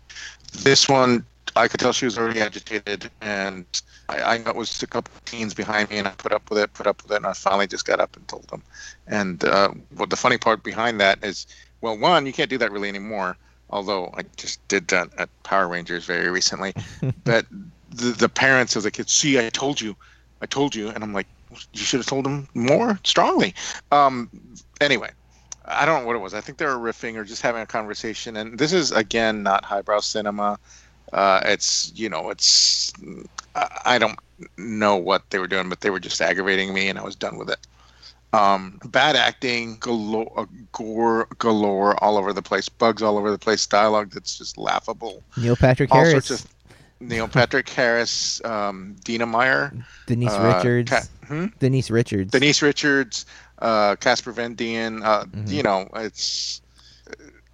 This 0.63 0.87
one, 0.87 1.25
I 1.55 1.67
could 1.67 1.79
tell 1.79 1.93
she 1.93 2.05
was 2.05 2.17
already 2.17 2.39
agitated, 2.39 3.11
and 3.21 3.65
I, 4.09 4.35
I 4.35 4.37
know 4.39 4.51
it 4.51 4.55
was 4.55 4.81
a 4.81 4.87
couple 4.87 5.13
of 5.15 5.25
teens 5.25 5.53
behind 5.53 5.89
me, 5.89 5.97
and 5.97 6.07
I 6.07 6.11
put 6.11 6.31
up 6.31 6.49
with 6.49 6.59
it, 6.59 6.73
put 6.73 6.87
up 6.87 7.03
with 7.03 7.11
it, 7.11 7.17
and 7.17 7.25
I 7.25 7.33
finally 7.33 7.67
just 7.67 7.85
got 7.85 7.99
up 7.99 8.15
and 8.15 8.27
told 8.27 8.47
them. 8.47 8.63
And 9.07 9.43
uh, 9.43 9.73
the 10.07 10.15
funny 10.15 10.37
part 10.37 10.63
behind 10.63 10.99
that 11.01 11.23
is, 11.23 11.45
well, 11.81 11.97
one, 11.97 12.25
you 12.25 12.33
can't 12.33 12.49
do 12.49 12.57
that 12.59 12.71
really 12.71 12.89
anymore. 12.89 13.37
Although 13.73 14.13
I 14.15 14.21
just 14.37 14.65
did 14.67 14.87
that 14.89 15.09
at 15.17 15.29
Power 15.41 15.67
Rangers 15.67 16.05
very 16.05 16.29
recently, 16.29 16.73
but 17.25 17.47
the 17.89 18.11
the 18.11 18.29
parents 18.29 18.75
of 18.75 18.83
the 18.83 18.91
kids, 18.91 19.11
see, 19.11 19.39
I 19.39 19.49
told 19.49 19.81
you, 19.81 19.95
I 20.41 20.45
told 20.45 20.75
you, 20.75 20.89
and 20.89 21.03
I'm 21.03 21.11
like, 21.11 21.27
you 21.73 21.83
should 21.83 21.99
have 21.99 22.05
told 22.05 22.23
them 22.25 22.47
more 22.53 22.99
strongly. 23.03 23.55
Um, 23.91 24.29
anyway, 24.79 25.09
I 25.65 25.87
don't 25.87 26.01
know 26.01 26.07
what 26.07 26.15
it 26.15 26.19
was. 26.19 26.35
I 26.35 26.41
think 26.41 26.59
they 26.59 26.67
were 26.67 26.77
riffing 26.77 27.15
or 27.15 27.23
just 27.23 27.41
having 27.41 27.63
a 27.63 27.65
conversation. 27.65 28.37
And 28.37 28.59
this 28.59 28.73
is 28.73 28.91
again 28.91 29.41
not 29.41 29.65
highbrow 29.65 30.01
cinema. 30.01 30.59
Uh, 31.11 31.41
it's 31.45 31.91
you 31.95 32.09
know, 32.09 32.29
it's 32.29 32.93
I, 33.55 33.67
I 33.85 33.97
don't 33.97 34.19
know 34.55 34.97
what 34.97 35.23
they 35.31 35.39
were 35.39 35.47
doing, 35.47 35.67
but 35.67 35.81
they 35.81 35.89
were 35.89 35.99
just 35.99 36.21
aggravating 36.21 36.75
me, 36.75 36.89
and 36.89 36.99
I 36.99 37.03
was 37.03 37.15
done 37.15 37.39
with 37.39 37.49
it. 37.49 37.59
Um, 38.33 38.79
bad 38.85 39.15
acting, 39.15 39.77
galore, 39.79 40.31
uh, 40.35 40.45
gore 40.71 41.27
galore 41.37 42.03
all 42.03 42.17
over 42.17 42.33
the 42.33 42.41
place, 42.41 42.67
bugs 42.67 43.01
all 43.03 43.17
over 43.17 43.29
the 43.29 43.37
place, 43.37 43.65
dialogue 43.67 44.11
that's 44.11 44.37
just 44.37 44.57
laughable. 44.57 45.21
neil 45.37 45.55
patrick 45.55 45.91
All 45.91 45.99
harris 45.99 46.25
sorts 46.27 46.43
of 46.43 46.49
Neil 46.99 47.27
Patrick 47.27 47.67
Harris, 47.67 48.41
um, 48.45 48.95
Dina 49.03 49.25
Meyer, 49.25 49.73
denise 50.07 50.31
uh, 50.31 50.53
richards 50.55 50.89
Ca- 50.89 51.03
hmm? 51.27 51.45
denise 51.59 51.91
richards 51.91 52.31
Denise 52.31 52.61
Richards, 52.61 53.25
uh, 53.59 53.97
Casper 53.97 54.31
Van 54.31 54.53
Dien. 54.53 55.03
Uh, 55.03 55.25
Mhm. 55.25 55.49
You 55.49 55.63
know, 55.63 55.89
it's 55.95 56.61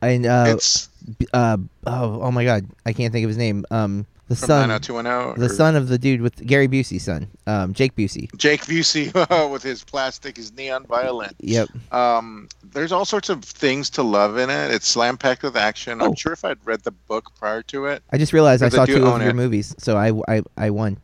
and 0.03 0.25
uh, 0.27 0.45
it's 0.49 0.87
uh 1.33 1.57
oh 1.87 2.21
oh 2.21 2.31
my 2.31 2.45
god 2.45 2.65
i 2.85 2.93
can't 2.93 3.11
think 3.11 3.23
of 3.25 3.29
his 3.29 3.37
name 3.37 3.65
um 3.71 4.05
the 4.29 4.35
from 4.35 4.47
son 4.47 4.69
90210. 4.69 5.39
the 5.39 5.45
or 5.45 5.49
son 5.55 5.75
of 5.75 5.87
the 5.87 5.97
dude 5.97 6.21
with 6.21 6.35
Gary 6.45 6.67
Busey's 6.67 7.03
son, 7.03 7.27
um, 7.47 7.73
Jake 7.73 7.95
Busey. 7.95 8.29
Jake 8.37 8.61
Busey 8.61 9.11
with 9.51 9.63
his 9.63 9.83
plastic, 9.83 10.37
his 10.37 10.53
neon 10.53 10.85
violin. 10.85 11.31
Yep. 11.39 11.69
Um, 11.91 12.47
there's 12.63 12.91
all 12.91 13.05
sorts 13.05 13.29
of 13.29 13.43
things 13.43 13.89
to 13.91 14.03
love 14.03 14.37
in 14.37 14.51
it. 14.51 14.71
It's 14.71 14.87
slam 14.87 15.17
packed 15.17 15.41
with 15.41 15.57
action. 15.57 15.99
Oh. 16.01 16.05
I'm 16.05 16.15
sure 16.15 16.31
if 16.31 16.45
I'd 16.45 16.63
read 16.63 16.83
the 16.83 16.91
book 16.91 17.31
prior 17.39 17.63
to 17.63 17.87
it. 17.87 18.03
I 18.11 18.17
just 18.19 18.31
realized 18.31 18.61
I 18.63 18.69
saw 18.69 18.85
two 18.85 19.03
of 19.03 19.21
your 19.21 19.31
it. 19.31 19.35
movies, 19.35 19.75
so 19.79 19.97
I 19.97 20.13
I, 20.33 20.43
I 20.55 20.69
won. 20.69 20.97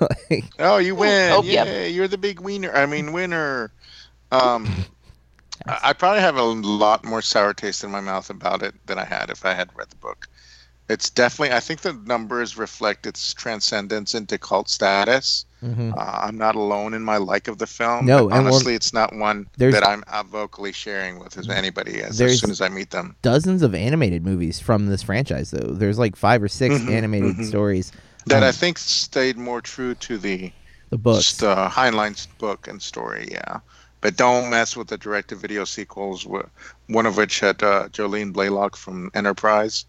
Like, 0.00 0.44
Oh, 0.58 0.78
you 0.78 0.94
win! 0.94 1.32
Oh, 1.32 1.42
yeah, 1.42 1.64
yep. 1.64 1.92
you're 1.94 2.08
the 2.08 2.16
big 2.18 2.40
wiener. 2.40 2.72
I 2.74 2.86
mean, 2.86 3.12
winner. 3.12 3.70
Um, 4.32 4.66
I 5.66 5.90
I 5.90 5.92
probably 5.92 6.20
have 6.20 6.36
a 6.36 6.42
lot 6.42 7.04
more 7.04 7.20
sour 7.20 7.52
taste 7.52 7.84
in 7.84 7.90
my 7.90 8.00
mouth 8.00 8.30
about 8.30 8.62
it 8.62 8.74
than 8.86 8.98
I 8.98 9.04
had 9.04 9.28
if 9.28 9.44
I 9.44 9.52
had 9.52 9.68
read 9.76 9.90
the 9.90 9.96
book. 9.96 10.28
It's 10.88 11.10
definitely. 11.10 11.54
I 11.54 11.60
think 11.60 11.80
the 11.80 11.94
numbers 12.04 12.56
reflect 12.56 13.06
its 13.06 13.34
transcendence 13.34 14.14
into 14.14 14.38
cult 14.38 14.68
status. 14.68 15.44
mhm. 15.62 15.92
Uh, 15.96 16.00
I'm 16.26 16.38
not 16.38 16.54
alone 16.54 16.94
in 16.94 17.02
my 17.02 17.16
like 17.16 17.48
of 17.48 17.58
the 17.58 17.66
film. 17.66 18.06
No, 18.06 18.28
but 18.28 18.36
and 18.36 18.44
we're- 18.44 18.54
honestly, 18.54 18.74
it's 18.74 18.92
not 18.92 19.12
one 19.16 19.48
that 19.58 19.82
I'm 19.84 20.04
uh, 20.06 20.22
vocally 20.22 20.70
sharing 20.72 21.18
with 21.18 21.36
as 21.38 21.48
anybody 21.48 22.02
as, 22.02 22.20
as 22.20 22.38
soon 22.38 22.50
as 22.50 22.60
I 22.60 22.68
meet 22.68 22.90
them. 22.90 23.16
Dozens 23.22 23.62
of 23.62 23.74
animated 23.74 24.24
movies 24.24 24.60
from 24.60 24.86
this 24.86 25.02
franchise, 25.02 25.50
though. 25.50 25.72
There's 25.72 25.98
like 25.98 26.14
five 26.14 26.40
or 26.42 26.48
6 26.48 26.74
Mhm, 26.76 26.88
animated 26.90 27.36
mhm. 27.36 27.48
stories. 27.48 27.90
That 28.26 28.44
I 28.44 28.48
Um, 28.48 28.54
think 28.54 28.78
stayed 28.78 29.36
more 29.38 29.60
true 29.60 29.94
to 29.96 30.18
the 30.18 30.52
The 30.90 30.98
books. 30.98 31.32
the 31.38 31.68
Heinlein's 31.68 32.26
book 32.38 32.68
and 32.68 32.80
story. 32.80 33.28
Yeah, 33.32 33.58
but 34.02 34.16
don't 34.16 34.50
mess 34.50 34.76
with 34.76 34.86
the 34.86 34.98
direct-to-video 34.98 35.64
sequels. 35.64 36.26
One 36.86 37.06
of 37.06 37.16
which 37.16 37.40
had 37.40 37.60
uh, 37.64 37.88
Jolene 37.88 38.32
Blalock 38.32 38.76
from 38.76 39.10
Enterprise. 39.14 39.84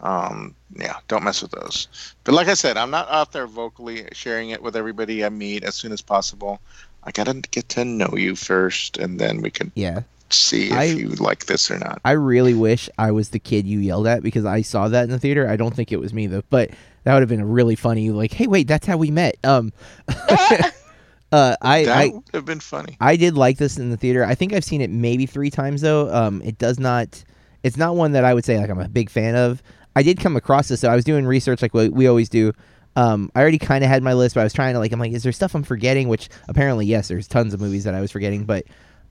Um, 0.00 0.54
yeah, 0.74 0.96
don't 1.08 1.24
mess 1.24 1.42
with 1.42 1.52
those. 1.52 1.88
But 2.24 2.34
like 2.34 2.48
I 2.48 2.54
said, 2.54 2.76
I'm 2.76 2.90
not 2.90 3.08
out 3.08 3.32
there 3.32 3.46
vocally 3.46 4.08
sharing 4.12 4.50
it 4.50 4.62
with 4.62 4.76
everybody 4.76 5.24
I 5.24 5.28
meet 5.28 5.64
as 5.64 5.74
soon 5.74 5.92
as 5.92 6.00
possible. 6.00 6.60
I 7.04 7.12
gotta 7.12 7.34
get 7.34 7.68
to 7.70 7.84
know 7.84 8.12
you 8.16 8.34
first, 8.34 8.98
and 8.98 9.18
then 9.18 9.40
we 9.40 9.50
can 9.50 9.70
yeah. 9.74 10.00
see 10.30 10.66
if 10.66 10.72
I- 10.72 10.84
you 10.84 11.10
like 11.10 11.46
this 11.46 11.70
or 11.70 11.78
not. 11.78 12.00
I 12.04 12.12
really 12.12 12.54
wish 12.54 12.90
I 12.98 13.12
was 13.12 13.30
the 13.30 13.38
kid 13.38 13.66
you 13.66 13.78
yelled 13.78 14.06
at 14.06 14.22
because 14.22 14.44
I 14.44 14.62
saw 14.62 14.88
that 14.88 15.04
in 15.04 15.10
the 15.10 15.18
theater. 15.18 15.48
I 15.48 15.56
don't 15.56 15.74
think 15.74 15.92
it 15.92 16.00
was 16.00 16.12
me 16.12 16.26
though, 16.26 16.42
but 16.50 16.70
that 17.04 17.14
would 17.14 17.20
have 17.20 17.28
been 17.28 17.40
a 17.40 17.46
really 17.46 17.76
funny. 17.76 18.10
Like, 18.10 18.32
hey, 18.32 18.48
wait, 18.48 18.66
that's 18.66 18.84
how 18.84 18.96
we 18.96 19.12
met. 19.12 19.36
Um, 19.44 19.72
uh, 20.08 21.54
I, 21.62 21.84
that 21.84 22.12
would 22.12 22.24
have 22.34 22.44
been 22.44 22.58
funny. 22.58 22.96
I 23.00 23.14
did 23.14 23.36
like 23.36 23.58
this 23.58 23.78
in 23.78 23.90
the 23.90 23.96
theater. 23.96 24.24
I 24.24 24.34
think 24.34 24.52
I've 24.52 24.64
seen 24.64 24.80
it 24.80 24.90
maybe 24.90 25.24
three 25.24 25.50
times 25.50 25.82
though. 25.82 26.12
Um, 26.12 26.42
it 26.42 26.58
does 26.58 26.80
not. 26.80 27.22
It's 27.62 27.76
not 27.76 27.94
one 27.94 28.12
that 28.12 28.24
I 28.24 28.34
would 28.34 28.44
say 28.44 28.58
like 28.58 28.70
I'm 28.70 28.80
a 28.80 28.88
big 28.88 29.10
fan 29.10 29.36
of. 29.36 29.62
I 29.96 30.02
did 30.02 30.20
come 30.20 30.36
across 30.36 30.68
this. 30.68 30.80
So 30.80 30.90
I 30.90 30.94
was 30.94 31.04
doing 31.04 31.26
research 31.26 31.62
like 31.62 31.72
we, 31.72 32.06
always 32.06 32.28
do. 32.28 32.52
Um, 32.96 33.30
I 33.34 33.40
already 33.40 33.58
kind 33.58 33.82
of 33.82 33.90
had 33.90 34.02
my 34.02 34.12
list, 34.12 34.34
but 34.34 34.42
I 34.42 34.44
was 34.44 34.52
trying 34.52 34.74
to 34.74 34.78
like, 34.78 34.92
I'm 34.92 35.00
like, 35.00 35.12
is 35.12 35.22
there 35.22 35.32
stuff 35.32 35.54
I'm 35.54 35.62
forgetting? 35.62 36.08
Which 36.08 36.28
apparently, 36.48 36.84
yes, 36.84 37.08
there's 37.08 37.26
tons 37.26 37.54
of 37.54 37.60
movies 37.60 37.84
that 37.84 37.94
I 37.94 38.00
was 38.02 38.12
forgetting, 38.12 38.44
but 38.44 38.64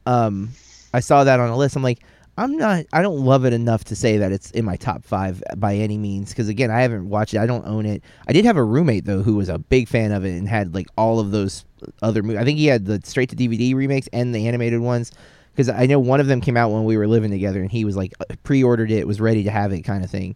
um, 0.06 0.52
I 0.94 1.00
saw 1.00 1.24
that 1.24 1.40
on 1.40 1.50
a 1.50 1.58
list. 1.58 1.76
I'm 1.76 1.84
like, 1.84 2.04
I'm 2.38 2.58
not, 2.58 2.86
I 2.94 3.02
don't 3.02 3.20
love 3.20 3.46
it 3.46 3.54
enough 3.54 3.86
to 3.86 3.96
say 3.96 4.18
that 4.18 4.32
it's 4.32 4.52
in 4.52 4.64
my 4.64 4.76
top 4.76 5.04
five 5.04 5.42
by 5.58 5.76
any 5.76 5.98
means. 5.98 6.30
Because 6.30 6.50
again, 6.50 6.70
I 6.70 6.82
haven't 6.82 7.10
watched 7.10 7.34
it. 7.34 7.40
I 7.40 7.48
don't 7.48 7.66
own 7.66 7.88
it. 7.88 8.04
I 8.28 8.34
did 8.34 8.46
have 8.46 8.58
a 8.58 8.64
roommate 8.64 9.06
though 9.06 9.24
who 9.24 9.36
was 9.36 9.50
a 9.50 9.58
big 9.58 9.88
fan 9.88 10.12
of 10.12 10.24
it 10.24 10.38
and 10.38 10.48
had 10.48 10.76
like 10.76 10.88
all 10.98 11.20
of 11.20 11.32
those 11.32 11.66
other 12.04 12.22
movies. 12.22 12.42
I 12.42 12.46
think 12.46 12.60
he 12.60 12.68
had 12.68 12.86
the 12.86 13.02
straight 13.04 13.30
to 13.30 13.36
DVD 13.36 13.74
remakes 13.74 14.08
and 14.14 14.36
the 14.36 14.48
animated 14.48 14.82
ones. 14.82 15.12
Because 15.52 15.70
I 15.70 15.86
know 15.86 16.00
one 16.00 16.20
of 16.20 16.28
them 16.28 16.42
came 16.42 16.58
out 16.58 16.72
when 16.72 16.84
we 16.84 16.98
were 16.98 17.08
living 17.08 17.32
together, 17.32 17.62
and 17.62 17.72
he 17.72 17.86
was 17.86 17.96
like 17.96 18.12
pre-ordered 18.44 18.92
it, 18.92 19.08
was 19.08 19.22
ready 19.22 19.42
to 19.46 19.52
have 19.52 19.72
it, 19.72 19.84
kind 19.84 20.04
of 20.04 20.12
thing 20.12 20.36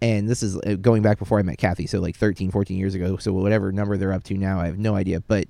and 0.00 0.28
this 0.28 0.42
is 0.42 0.56
uh, 0.58 0.76
going 0.80 1.02
back 1.02 1.18
before 1.18 1.38
I 1.38 1.42
met 1.42 1.58
Kathy, 1.58 1.86
so 1.86 2.00
like 2.00 2.16
13, 2.16 2.50
14 2.50 2.76
years 2.76 2.94
ago. 2.94 3.16
So 3.16 3.32
whatever 3.32 3.72
number 3.72 3.96
they're 3.96 4.12
up 4.12 4.24
to 4.24 4.34
now, 4.34 4.60
I 4.60 4.66
have 4.66 4.78
no 4.78 4.94
idea. 4.94 5.20
But 5.20 5.46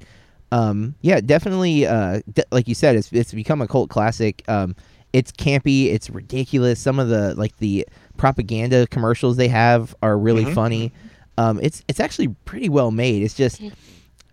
um, 0.52 0.94
yeah, 1.02 1.20
definitely, 1.20 1.86
uh, 1.86 2.22
de- 2.32 2.44
like 2.50 2.68
you 2.68 2.74
said, 2.74 2.96
it's 2.96 3.12
it's 3.12 3.32
become 3.32 3.60
a 3.60 3.68
cult 3.68 3.90
classic. 3.90 4.42
Um, 4.48 4.74
it's 5.12 5.32
campy, 5.32 5.86
it's 5.92 6.10
ridiculous. 6.10 6.78
Some 6.80 6.98
of 6.98 7.08
the 7.08 7.34
like 7.34 7.56
the 7.58 7.86
propaganda 8.16 8.86
commercials 8.88 9.36
they 9.36 9.48
have 9.48 9.94
are 10.02 10.18
really 10.18 10.44
Mhm. 10.44 10.54
funny. 10.54 10.92
Um, 11.36 11.60
it's 11.62 11.82
it's 11.88 12.00
actually 12.00 12.28
pretty 12.44 12.68
well 12.68 12.90
made. 12.90 13.22
It's 13.22 13.34
just. 13.34 13.60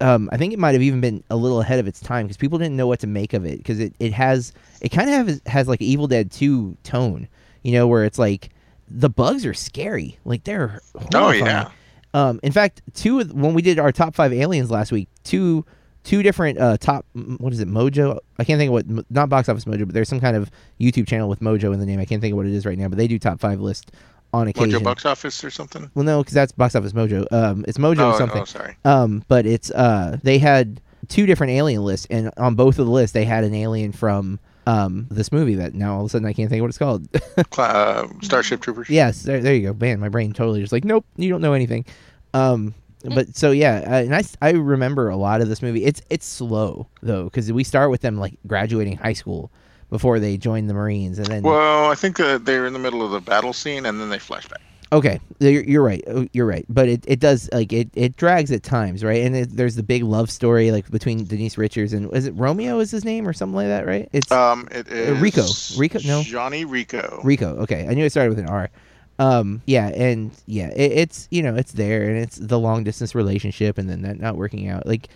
Um, 0.02 0.30
I 0.34 0.36
think 0.38 0.52
it 0.52 0.60
might 0.60 0.74
have 0.74 0.82
even 0.82 1.00
been 1.00 1.24
a 1.30 1.38
little 1.38 1.62
ahead 1.62 1.80
of 1.80 1.88
its 1.88 2.02
time 2.02 2.26
because 2.26 2.36
people 2.36 2.58
didn't 2.60 2.76
know 2.76 2.86
what 2.86 3.00
to 3.00 3.08
make 3.08 3.32
of 3.32 3.46
it 3.46 3.60
because 3.60 3.80
it, 3.80 3.94
it 3.98 4.12
has 4.12 4.52
it 4.82 4.90
kind 4.90 5.10
of 5.10 5.28
has, 5.28 5.42
has 5.46 5.68
like 5.70 5.82
Evil 5.82 6.06
Dead 6.06 6.32
2 6.32 6.76
tone, 6.84 7.30
you 7.64 7.72
know, 7.72 7.88
where 7.88 8.04
it's 8.04 8.20
like 8.20 8.50
the 8.90 9.10
bugs 9.10 9.45
are 9.45 9.53
scary. 9.53 10.18
Like 10.26 10.44
they're 10.44 10.82
Oh 11.14 11.32
yeah. 11.32 11.70
Um, 12.14 12.40
in 12.44 12.52
fact, 12.53 12.82
two 12.94 13.20
of, 13.20 13.34
when 13.34 13.53
we 13.53 13.62
did 13.62 13.78
our 13.78 13.91
top 13.91 14.16
five 14.16 14.32
aliens 14.32 14.72
last 14.72 14.91
week, 14.91 15.10
two 15.24 15.66
two 16.03 16.24
different 16.24 16.57
uh, 16.60 16.78
top 16.78 17.06
what 17.14 17.52
is 17.52 17.60
it 17.60 17.68
Mojo? 17.68 18.20
I 18.40 18.44
can't 18.44 18.57
think 18.57 18.70
of 18.70 18.74
what 18.74 19.12
not 19.12 19.30
Box 19.30 19.49
Office 19.49 19.66
Mojo, 19.66 19.80
but 19.80 19.94
there's 19.94 20.10
some 20.10 20.22
kind 20.22 20.38
of 20.38 20.49
YouTube 20.80 21.07
channel 21.07 21.28
with 21.28 21.41
Mojo 21.41 21.74
in 21.74 21.80
the 21.80 21.86
name. 21.86 21.99
I 21.99 22.06
can't 22.06 22.22
think 22.22 22.32
of 22.34 22.38
what 22.38 22.45
it 22.45 22.53
is 22.53 22.66
right 22.66 22.78
now, 22.78 22.88
but 22.88 22.98
they 22.98 23.07
do 23.07 23.20
top 23.20 23.40
five 23.40 23.60
list 23.60 23.91
on 24.34 24.48
occasion. 24.48 24.80
Mojo 24.80 24.84
box 24.84 25.06
office 25.06 25.44
or 25.44 25.49
something. 25.49 25.90
Well, 25.94 26.06
no, 26.06 26.22
because 26.22 26.34
that's 26.34 26.52
Box 26.52 26.76
Office 26.76 26.94
Mojo. 26.94 27.32
Um, 27.32 27.66
it's 27.68 27.78
Mojo 27.78 27.99
oh, 27.99 28.12
or 28.12 28.18
something. 28.18 28.41
oh, 28.41 28.45
sorry. 28.45 28.78
Um, 28.86 29.24
but 29.28 29.45
it's 29.45 29.72
uh 29.72 30.18
they 30.24 30.38
had 30.38 30.80
two 31.07 31.26
different 31.26 31.52
alien 31.52 31.84
lists, 31.84 32.07
and 32.10 32.32
on 32.38 32.56
both 32.56 32.80
of 32.80 32.86
the 32.86 32.91
lists 32.91 33.14
they 33.14 33.26
had 33.26 33.44
an 33.44 33.53
alien 33.53 33.91
from 33.91 34.40
um 34.68 35.08
this 35.12 35.32
movie 35.32 35.56
that 35.56 35.74
now 35.74 35.96
all 35.96 36.02
of 36.02 36.06
a 36.08 36.10
sudden 36.10 36.28
I 36.28 36.34
can't 36.34 36.50
think 36.50 36.60
of 36.60 36.64
what 36.64 36.70
it's 36.70 36.78
called. 36.78 37.08
Uh, 37.58 38.08
Starship 38.22 38.62
Troopers. 38.62 38.90
yes, 38.90 39.24
there, 39.24 39.40
there 39.42 39.54
you 39.54 39.72
go. 39.72 39.74
Man, 39.74 40.00
my 40.00 40.10
brain 40.10 40.34
totally 40.34 40.62
just 40.62 40.72
like 40.72 40.84
nope, 40.86 41.06
you 41.18 41.30
don't 41.30 41.42
know 41.42 41.54
anything. 41.54 41.86
Um, 42.34 42.74
but 43.04 43.36
so 43.36 43.52
yeah, 43.52 43.84
uh, 43.88 44.02
and 44.04 44.16
I 44.16 44.24
I 44.42 44.52
remember 44.52 45.10
a 45.10 45.16
lot 45.16 45.42
of 45.42 45.48
this 45.50 45.62
movie. 45.62 45.86
It's 45.86 46.02
it's 46.10 46.26
slow 46.26 46.88
though 47.02 47.26
because 47.26 47.52
we 47.52 47.64
start 47.64 47.92
with 47.92 48.02
them 48.02 48.18
like 48.18 48.34
graduating 48.48 48.98
high 48.98 49.14
school 49.14 49.52
before 49.90 50.20
they 50.20 50.38
join 50.38 50.66
the 50.68 50.74
Marines, 50.74 51.20
and 51.20 51.28
then 51.28 51.44
Well, 51.44 51.92
I 51.92 51.96
think 51.96 52.20
uh, 52.20 52.40
they're 52.40 52.66
in 52.66 52.74
the 52.74 52.80
middle 52.80 53.04
of 53.04 53.12
the 53.12 53.22
battle 53.22 53.54
scene 53.54 53.86
and 53.86 54.00
then 54.02 54.10
they 54.10 54.20
flash 54.20 54.48
back. 54.48 54.62
Okay, 54.94 55.20
you're, 55.40 55.64
you're 55.64 55.84
right. 55.84 56.03
Oh, 56.07 56.28
You're 56.32 56.45
right. 56.45 56.66
But 56.70 56.88
it, 56.88 57.03
it 57.07 57.20
does 57.20 57.49
like 57.52 57.74
it, 57.74 57.90
it 57.95 58.16
drags 58.18 58.52
at 58.52 58.64
times, 58.64 59.03
right? 59.03 59.24
And 59.24 59.36
it, 59.36 59.49
there's 59.56 59.76
the 59.76 59.84
big 59.84 60.03
love 60.03 60.30
story 60.30 60.72
like 60.72 60.90
between 60.91 61.26
Denise 61.26 61.57
Richards 61.57 61.91
and 61.91 62.14
is 62.14 62.28
it 62.28 62.34
Romeo 62.36 62.80
is 62.80 62.91
his 62.91 63.03
name 63.03 63.28
or 63.28 63.34
something 63.34 63.56
like 63.56 63.68
that, 63.68 63.86
right? 63.88 64.07
It's 64.14 64.32
Um, 64.32 64.68
it 64.72 64.88
is 64.88 65.20
Rico. 65.20 65.45
Rico- 65.78 65.99
no. 66.06 66.22
Johnny 66.22 66.66
Rico. 66.66 67.20
Rico. 67.24 67.56
Okay, 67.57 67.88
I 67.90 67.94
knew 67.95 68.06
it 68.06 68.12
started 68.12 68.30
with 68.30 68.40
an 68.40 68.48
R. 68.48 68.70
Um, 69.18 69.62
yeah, 69.66 69.88
and 69.88 70.32
yeah, 70.45 70.70
it, 70.70 70.91
it's 70.91 71.28
you 71.32 71.41
know 71.41 71.56
it's 71.56 71.72
there, 71.72 72.03
and 72.03 72.18
it's 72.20 72.36
the 72.38 72.60
long 72.60 72.84
distance 72.84 73.16
relationship, 73.16 73.78
and 73.78 73.90
then 73.90 74.02
that 74.03 74.20
not 74.20 74.36
working 74.36 74.68
out. 74.70 74.86
Like 74.86 75.10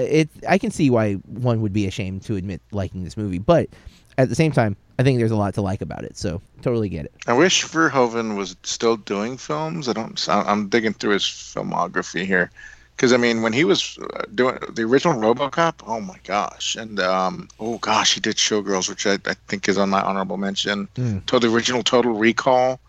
it, 0.00 0.28
I 0.48 0.58
can 0.58 0.70
see 0.70 0.90
why 0.90 1.14
one 1.14 1.60
would 1.62 1.72
be 1.72 1.86
ashamed 1.86 2.22
to 2.22 2.36
admit 2.36 2.60
liking 2.72 3.04
this 3.04 3.16
movie, 3.16 3.38
but 3.38 3.68
at 4.16 4.28
the 4.28 4.34
same 4.34 4.52
time, 4.52 4.76
I 4.98 5.04
think 5.04 5.18
there's 5.18 5.30
a 5.30 5.36
lot 5.36 5.54
to 5.54 5.62
like 5.62 5.80
about 5.80 6.04
it. 6.04 6.16
So 6.16 6.42
totally 6.60 6.88
get 6.88 7.04
it. 7.04 7.12
I 7.26 7.32
wish 7.32 7.64
Verhoeven 7.64 8.36
was 8.36 8.56
still 8.64 8.96
doing 8.96 9.36
films. 9.36 9.88
I 9.88 9.92
don't. 9.92 10.28
I'm 10.28 10.68
digging 10.68 10.92
through 10.92 11.12
his 11.12 11.22
filmography 11.22 12.24
here, 12.24 12.50
because 12.96 13.12
I 13.12 13.16
mean, 13.16 13.42
when 13.42 13.52
he 13.52 13.64
was 13.64 13.96
uh, 14.14 14.24
doing 14.34 14.58
the 14.72 14.82
original 14.82 15.14
RoboCop, 15.14 15.74
oh 15.86 16.00
my 16.00 16.18
gosh, 16.24 16.74
and 16.74 16.98
um, 16.98 17.48
oh 17.60 17.78
gosh, 17.78 18.14
he 18.14 18.20
did 18.20 18.36
Showgirls, 18.36 18.88
which 18.88 19.06
I, 19.06 19.18
I 19.26 19.34
think 19.46 19.68
is 19.68 19.78
on 19.78 19.90
my 19.90 20.02
honorable 20.02 20.36
mention. 20.36 20.88
Mm. 20.96 21.24
To 21.26 21.38
the 21.38 21.48
original 21.48 21.82
Total 21.82 22.12
Recall. 22.12 22.80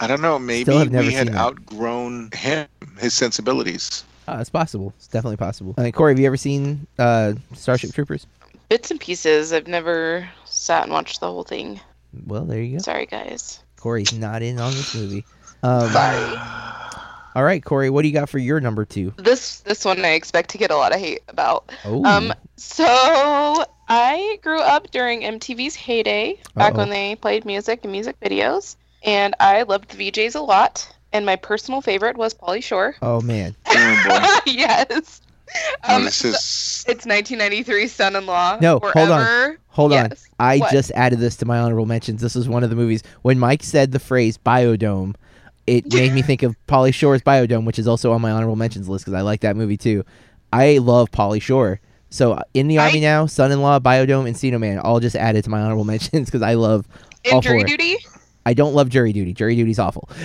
I 0.00 0.06
don't 0.06 0.22
know. 0.22 0.38
Maybe 0.38 0.72
we 0.72 1.12
had 1.12 1.28
that. 1.28 1.34
outgrown 1.34 2.30
him, 2.32 2.66
his 2.98 3.12
sensibilities. 3.12 4.04
Uh, 4.28 4.38
it's 4.40 4.50
possible. 4.50 4.92
It's 4.96 5.08
definitely 5.08 5.36
possible. 5.36 5.74
Uh, 5.76 5.90
Corey, 5.90 6.12
have 6.12 6.18
you 6.20 6.26
ever 6.26 6.36
seen 6.36 6.86
uh, 6.98 7.34
Starship 7.54 7.92
Troopers? 7.92 8.26
Bits 8.68 8.90
and 8.90 9.00
pieces. 9.00 9.52
I've 9.52 9.66
never 9.66 10.28
sat 10.44 10.84
and 10.84 10.92
watched 10.92 11.20
the 11.20 11.26
whole 11.26 11.42
thing. 11.44 11.80
Well, 12.26 12.44
there 12.44 12.60
you 12.60 12.76
go. 12.78 12.82
Sorry, 12.82 13.06
guys. 13.06 13.60
Corey's 13.76 14.12
not 14.12 14.42
in 14.42 14.60
on 14.60 14.70
this 14.72 14.94
movie. 14.94 15.24
Um, 15.64 15.90
Sorry. 15.90 16.38
all 17.34 17.42
right, 17.44 17.64
Corey, 17.64 17.90
what 17.90 18.02
do 18.02 18.08
you 18.08 18.14
got 18.14 18.28
for 18.28 18.38
your 18.38 18.60
number 18.60 18.84
two? 18.84 19.12
This 19.16 19.60
this 19.60 19.84
one 19.84 20.04
I 20.04 20.10
expect 20.10 20.50
to 20.50 20.58
get 20.58 20.70
a 20.70 20.76
lot 20.76 20.92
of 20.94 21.00
hate 21.00 21.22
about. 21.28 21.70
Oh, 21.84 22.04
Um, 22.04 22.32
so 22.56 22.84
I 23.88 24.38
grew 24.42 24.60
up 24.60 24.90
during 24.90 25.22
MTV's 25.22 25.74
heyday, 25.74 26.38
back 26.54 26.74
Uh-oh. 26.74 26.78
when 26.78 26.90
they 26.90 27.14
played 27.16 27.44
music 27.44 27.80
and 27.82 27.92
music 27.92 28.18
videos, 28.20 28.76
and 29.02 29.34
I 29.40 29.62
loved 29.62 29.90
the 29.90 30.10
VJs 30.10 30.36
a 30.36 30.40
lot. 30.40 30.88
And 31.12 31.26
my 31.26 31.36
personal 31.36 31.80
favorite 31.80 32.16
was 32.16 32.34
Pauly 32.34 32.62
Shore. 32.62 32.94
oh 33.02 33.20
man. 33.20 33.54
Oh, 33.66 34.02
boy. 34.44 34.50
yes. 34.52 35.20
Um, 35.84 36.04
this 36.04 36.24
is 36.24 36.34
it's 36.88 37.04
1993 37.04 37.86
son-in-law. 37.86 38.58
No, 38.62 38.78
hold 38.78 39.10
on. 39.10 39.24
Forever. 39.24 39.58
Hold 39.68 39.92
on. 39.92 40.12
I 40.40 40.58
What? 40.58 40.72
just 40.72 40.90
added 40.92 41.18
this 41.18 41.36
to 41.36 41.44
my 41.44 41.58
honorable 41.58 41.84
mentions. 41.86 42.22
This 42.22 42.34
was 42.34 42.48
one 42.48 42.64
of 42.64 42.70
the 42.70 42.76
movies 42.76 43.02
when 43.22 43.38
Mike 43.38 43.62
said 43.62 43.92
the 43.92 43.98
phrase 43.98 44.38
biodome. 44.38 45.14
It 45.66 45.92
made 45.92 46.12
me 46.12 46.22
think 46.22 46.42
of 46.42 46.56
Pauly 46.66 46.92
Shore's 46.92 47.22
Biodome, 47.22 47.64
which 47.66 47.78
is 47.78 47.86
also 47.86 48.12
on 48.12 48.20
my 48.20 48.30
honorable 48.32 48.56
mentions 48.56 48.88
list 48.88 49.04
because 49.04 49.14
I 49.16 49.20
like 49.20 49.40
that 49.42 49.54
movie 49.54 49.76
too. 49.76 50.04
I 50.52 50.78
love 50.78 51.10
Pauly 51.12 51.40
Shore. 51.40 51.80
So 52.10 52.32
uh, 52.32 52.42
in 52.54 52.66
the 52.68 52.78
I- 52.78 52.86
army 52.86 53.00
now, 53.00 53.26
Son-in-Law, 53.26 53.78
Biodome, 53.80 54.28
Encino 54.28 54.58
Man, 54.58 54.78
all 54.78 55.00
just 55.00 55.14
added 55.16 55.44
to 55.44 55.50
my 55.50 55.60
honorable 55.60 55.84
mentions 55.92 56.28
because 56.28 56.42
I 56.42 56.54
love. 56.54 56.86
all 57.26 57.34
And 57.34 57.42
Jury 57.42 57.60
four. 57.60 57.66
Duty. 57.68 57.98
I 58.46 58.54
don't 58.54 58.74
love 58.74 58.88
Jury 58.88 59.12
Duty. 59.12 59.32
Jury 59.34 59.56
Duty's 59.56 59.78
awful. 59.78 60.08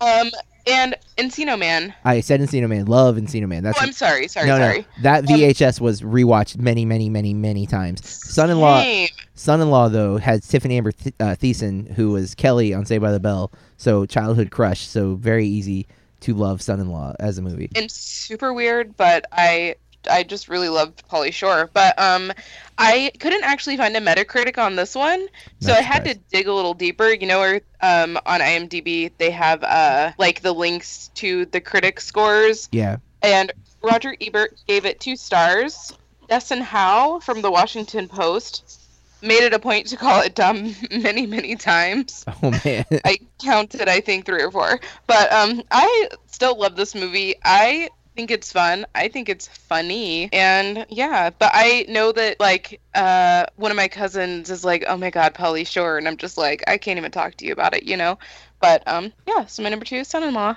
Um, 0.00 0.30
and 0.66 0.96
Encino 1.16 1.56
Man. 1.56 1.94
I 2.04 2.20
said 2.22 2.40
Encino 2.40 2.68
Man. 2.68 2.86
Love 2.86 3.14
Encino 3.16 3.46
Man. 3.46 3.62
That's 3.62 3.78
oh, 3.78 3.84
I'm 3.84 3.92
sorry. 3.92 4.26
Sorry. 4.26 4.48
no, 4.48 4.58
sorry. 4.58 4.78
no. 4.80 5.02
That 5.02 5.24
VHS 5.24 5.80
was 5.80 6.02
rewatched 6.02 6.58
many, 6.58 6.84
many, 6.84 7.08
many, 7.08 7.34
many 7.34 7.66
times. 7.66 8.04
Son-in-law, 8.08 8.80
Same. 8.82 9.08
son-in-law 9.34 9.90
though 9.90 10.16
had 10.16 10.42
Tiffany 10.42 10.76
Amber 10.76 10.90
Th- 10.90 11.14
uh, 11.20 11.36
Thiessen, 11.36 11.92
who 11.92 12.10
was 12.10 12.34
Kelly 12.34 12.74
on 12.74 12.84
Saved 12.84 13.02
by 13.02 13.12
the 13.12 13.20
Bell. 13.20 13.52
So 13.76 14.06
childhood 14.06 14.50
crush. 14.50 14.80
So 14.88 15.14
very 15.14 15.46
easy 15.46 15.86
to 16.20 16.34
love 16.34 16.60
son-in-law 16.62 17.14
as 17.20 17.38
a 17.38 17.42
movie. 17.42 17.70
and 17.76 17.88
super 17.90 18.52
weird, 18.52 18.96
but 18.96 19.26
I 19.32 19.76
I 20.10 20.22
just 20.22 20.48
really 20.48 20.68
loved 20.68 21.08
Pauly 21.08 21.32
Shore. 21.32 21.70
But 21.72 21.98
um 21.98 22.32
I 22.78 23.12
couldn't 23.20 23.44
actually 23.44 23.76
find 23.76 23.96
a 23.96 24.00
Metacritic 24.00 24.58
on 24.58 24.76
this 24.76 24.94
one, 24.94 25.26
so 25.60 25.68
Not 25.68 25.78
I 25.78 25.82
had 25.82 26.04
to 26.06 26.14
dig 26.32 26.48
a 26.48 26.52
little 26.52 26.74
deeper. 26.74 27.12
You 27.12 27.26
know, 27.26 27.38
where 27.40 27.60
um 27.80 28.18
on 28.26 28.40
IMDb 28.40 29.10
they 29.18 29.30
have 29.30 29.62
uh 29.62 30.12
like 30.18 30.40
the 30.42 30.52
links 30.52 31.08
to 31.16 31.46
the 31.46 31.60
critic 31.60 32.00
scores, 32.00 32.68
Yeah. 32.72 32.96
and 33.22 33.52
Roger 33.82 34.14
Ebert 34.20 34.58
gave 34.66 34.84
it 34.86 35.00
two 35.00 35.16
stars. 35.16 35.92
Desson 36.28 36.60
Howe 36.62 37.20
from 37.20 37.42
the 37.42 37.50
Washington 37.50 38.08
Post 38.08 38.78
made 39.20 39.42
it 39.44 39.52
a 39.54 39.58
point 39.58 39.86
to 39.88 39.96
call 39.96 40.20
it 40.22 40.34
dumb 40.34 40.74
many 40.90 41.26
many 41.26 41.56
times. 41.56 42.24
Oh 42.42 42.50
man. 42.64 42.84
I 43.04 43.18
counted, 43.40 43.88
I 43.88 44.00
think, 44.00 44.24
three 44.26 44.42
or 44.42 44.50
four. 44.50 44.80
But 45.06 45.32
um, 45.32 45.62
I 45.70 46.08
still 46.26 46.58
love 46.58 46.74
this 46.76 46.94
movie. 46.94 47.34
I 47.44 47.88
think 48.16 48.30
it's 48.30 48.52
fun. 48.52 48.86
I 48.94 49.08
think 49.08 49.28
it's 49.28 49.48
funny, 49.48 50.28
and 50.32 50.86
yeah. 50.88 51.30
But 51.30 51.50
I 51.54 51.86
know 51.88 52.12
that 52.12 52.38
like 52.40 52.80
uh, 52.94 53.46
one 53.56 53.70
of 53.70 53.76
my 53.76 53.88
cousins 53.88 54.50
is 54.50 54.64
like, 54.64 54.84
"Oh 54.86 54.96
my 54.96 55.10
God, 55.10 55.34
Pauly 55.34 55.66
Shore," 55.66 55.98
and 55.98 56.06
I'm 56.08 56.16
just 56.16 56.36
like, 56.38 56.62
I 56.66 56.78
can't 56.78 56.98
even 56.98 57.10
talk 57.10 57.34
to 57.36 57.46
you 57.46 57.52
about 57.52 57.74
it, 57.74 57.84
you 57.84 57.96
know. 57.96 58.18
But 58.60 58.82
um, 58.86 59.12
yeah. 59.26 59.46
So 59.46 59.62
my 59.62 59.68
number 59.70 59.84
two 59.84 59.96
is 59.96 60.08
Son-in-Law. 60.08 60.56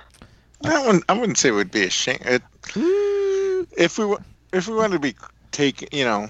that 0.62 0.86
one. 0.86 1.02
I 1.08 1.12
wouldn't 1.14 1.38
say 1.38 1.48
it 1.48 1.52
would 1.52 1.70
be 1.70 1.84
a 1.84 1.90
shame. 1.90 2.18
It, 2.24 2.42
Mm, 2.74 3.66
if 3.78 3.96
we 3.98 4.06
wa- 4.06 4.18
if 4.52 4.66
we 4.68 4.74
wanted 4.74 4.94
to 4.94 4.98
be 5.00 5.14
take, 5.52 5.94
you 5.94 6.04
know, 6.04 6.28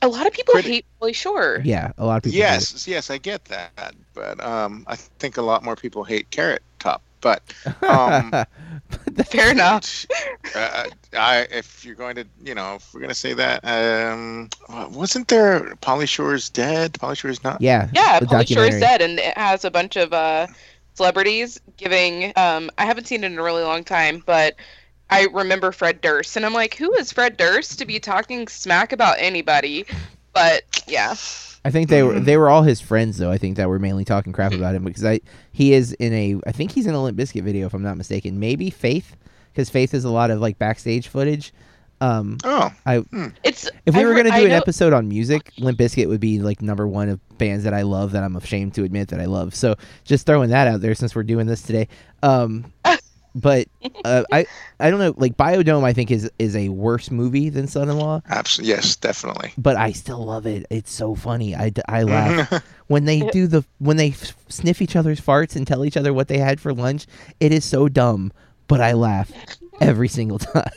A 0.00 0.08
lot 0.08 0.26
of 0.26 0.32
people 0.32 0.52
Pretty- 0.54 0.70
hate 0.70 0.86
Pauly 1.00 1.14
Shore. 1.14 1.60
yeah, 1.64 1.92
a 1.98 2.04
lot 2.06 2.16
of 2.18 2.22
people. 2.22 2.34
do. 2.34 2.38
yes, 2.38 2.86
yes, 2.88 3.10
I 3.10 3.18
get 3.18 3.44
that, 3.46 3.94
but 4.14 4.42
um, 4.44 4.84
I 4.88 4.96
think 4.96 5.36
a 5.38 5.42
lot 5.42 5.62
more 5.64 5.74
people 5.76 6.04
hate 6.04 6.30
Carrot 6.30 6.62
Top. 6.78 7.02
But 7.20 7.42
um, 7.82 8.32
Fair 9.26 9.50
enough. 9.50 10.06
uh, 10.54 10.86
I, 11.12 11.46
if 11.50 11.84
you're 11.84 11.94
going 11.94 12.16
to, 12.16 12.26
you 12.42 12.54
know, 12.54 12.76
if 12.76 12.92
we're 12.92 13.00
going 13.00 13.10
to 13.10 13.14
say 13.14 13.34
that, 13.34 13.60
um, 13.64 14.48
wasn't 14.90 15.28
there 15.28 15.74
Pauly 15.76 16.08
Shore's 16.08 16.48
dead? 16.48 16.94
Pauly 16.94 17.16
Shore's 17.16 17.42
not. 17.44 17.60
yeah. 17.60 17.88
Yeah, 17.92 18.20
the 18.20 18.26
Pauly 18.26 18.52
Shore 18.52 18.64
is 18.64 18.80
dead, 18.80 19.02
and 19.02 19.18
it 19.18 19.36
has 19.36 19.64
a 19.64 19.70
bunch 19.70 19.96
of 19.96 20.12
uh, 20.12 20.46
celebrities 20.94 21.60
giving. 21.76 22.32
Um, 22.36 22.70
I 22.78 22.84
haven't 22.84 23.06
seen 23.06 23.24
it 23.24 23.32
in 23.32 23.38
a 23.38 23.42
really 23.42 23.62
long 23.62 23.84
time, 23.84 24.22
but 24.24 24.56
I 25.10 25.26
remember 25.32 25.72
Fred 25.72 26.00
Durst, 26.00 26.36
and 26.36 26.46
I'm 26.46 26.54
like, 26.54 26.74
who 26.74 26.92
is 26.94 27.12
Fred 27.12 27.36
Durst 27.36 27.78
to 27.78 27.84
be 27.84 28.00
talking 28.00 28.48
smack 28.48 28.92
about 28.92 29.16
anybody? 29.18 29.84
But 30.32 30.62
yeah, 30.86 31.14
I 31.64 31.70
think 31.70 31.88
they 31.88 32.02
were 32.02 32.14
Mhm. 32.14 32.24
they 32.24 32.36
were 32.36 32.50
all 32.50 32.62
his 32.62 32.80
friends 32.80 33.18
though. 33.18 33.30
I 33.30 33.38
think 33.38 33.56
that 33.56 33.68
were 33.68 33.78
mainly 33.78 34.04
talking 34.04 34.32
crap 34.32 34.52
about 34.52 34.74
him 34.74 34.84
because 34.84 35.04
I 35.04 35.20
he 35.52 35.72
is 35.74 35.92
in 35.94 36.12
a 36.12 36.36
I 36.46 36.52
think 36.52 36.72
he's 36.72 36.86
in 36.86 36.94
a 36.94 37.02
Limp 37.02 37.16
Bizkit 37.18 37.42
video 37.44 37.66
if 37.66 37.74
I'm 37.74 37.82
not 37.82 37.96
mistaken. 37.96 38.40
Maybe 38.40 38.68
Faith 38.70 39.16
because 39.52 39.70
Faith 39.70 39.92
has 39.92 40.04
a 40.04 40.10
lot 40.10 40.30
of 40.30 40.40
like 40.40 40.58
backstage 40.58 41.06
footage. 41.08 41.52
Um, 42.00 42.38
Oh, 42.42 42.68
I 42.84 43.04
it's 43.44 43.70
if 43.86 43.94
we 43.94 44.00
I 44.00 44.04
were 44.04 44.16
gonna 44.16 44.30
I 44.30 44.40
do 44.40 44.44
an 44.46 44.50
know- 44.50 44.56
episode 44.56 44.92
on 44.92 45.06
music, 45.08 45.52
Limp 45.58 45.78
Bizkit 45.78 46.08
would 46.08 46.18
be 46.18 46.40
like 46.40 46.60
number 46.60 46.88
one 46.88 47.08
of 47.08 47.20
bands 47.38 47.62
that 47.62 47.74
I 47.74 47.82
love 47.82 48.10
that 48.12 48.24
I'm 48.24 48.34
ashamed 48.34 48.74
to 48.74 48.82
admit 48.82 49.06
that 49.08 49.20
I 49.20 49.26
love. 49.26 49.54
So 49.54 49.76
just 50.04 50.26
throwing 50.26 50.50
that 50.50 50.66
out 50.66 50.80
there 50.80 50.96
since 50.96 51.14
we're 51.14 51.22
doing 51.22 51.46
this 51.46 51.62
today. 51.62 51.86
Um, 52.24 52.72
but 53.34 53.68
uh, 54.04 54.24
I 54.32 54.46
I 54.80 54.90
don't 54.90 54.98
know 54.98 55.14
like 55.16 55.36
Biodome 55.36 55.84
I 55.84 55.92
think 55.92 56.10
is 56.10 56.30
is 56.38 56.54
a 56.56 56.68
worse 56.68 57.10
movie 57.10 57.48
than 57.48 57.66
Son-in-Law, 57.66 58.22
absolutely. 58.28 58.74
Yes, 58.74 58.96
definitely. 58.96 59.52
but 59.58 59.76
I 59.76 59.92
still 59.92 60.24
love 60.24 60.46
it. 60.46 60.66
It's 60.70 60.92
so 60.92 61.14
funny. 61.14 61.54
I, 61.54 61.72
I 61.88 62.02
laugh 62.02 62.64
when 62.88 63.04
they 63.04 63.20
do 63.30 63.46
the 63.46 63.64
when 63.78 63.96
they 63.96 64.08
f- 64.10 64.34
sniff 64.48 64.82
each 64.82 64.96
other's 64.96 65.20
farts 65.20 65.56
and 65.56 65.66
tell 65.66 65.84
each 65.84 65.96
other 65.96 66.12
what 66.12 66.28
they 66.28 66.38
had 66.38 66.60
for 66.60 66.72
lunch. 66.72 67.06
It 67.40 67.52
is 67.52 67.64
so 67.64 67.88
dumb, 67.88 68.32
but 68.68 68.80
I 68.80 68.92
laugh 68.92 69.30
every 69.80 70.08
single 70.08 70.38
time. 70.40 70.70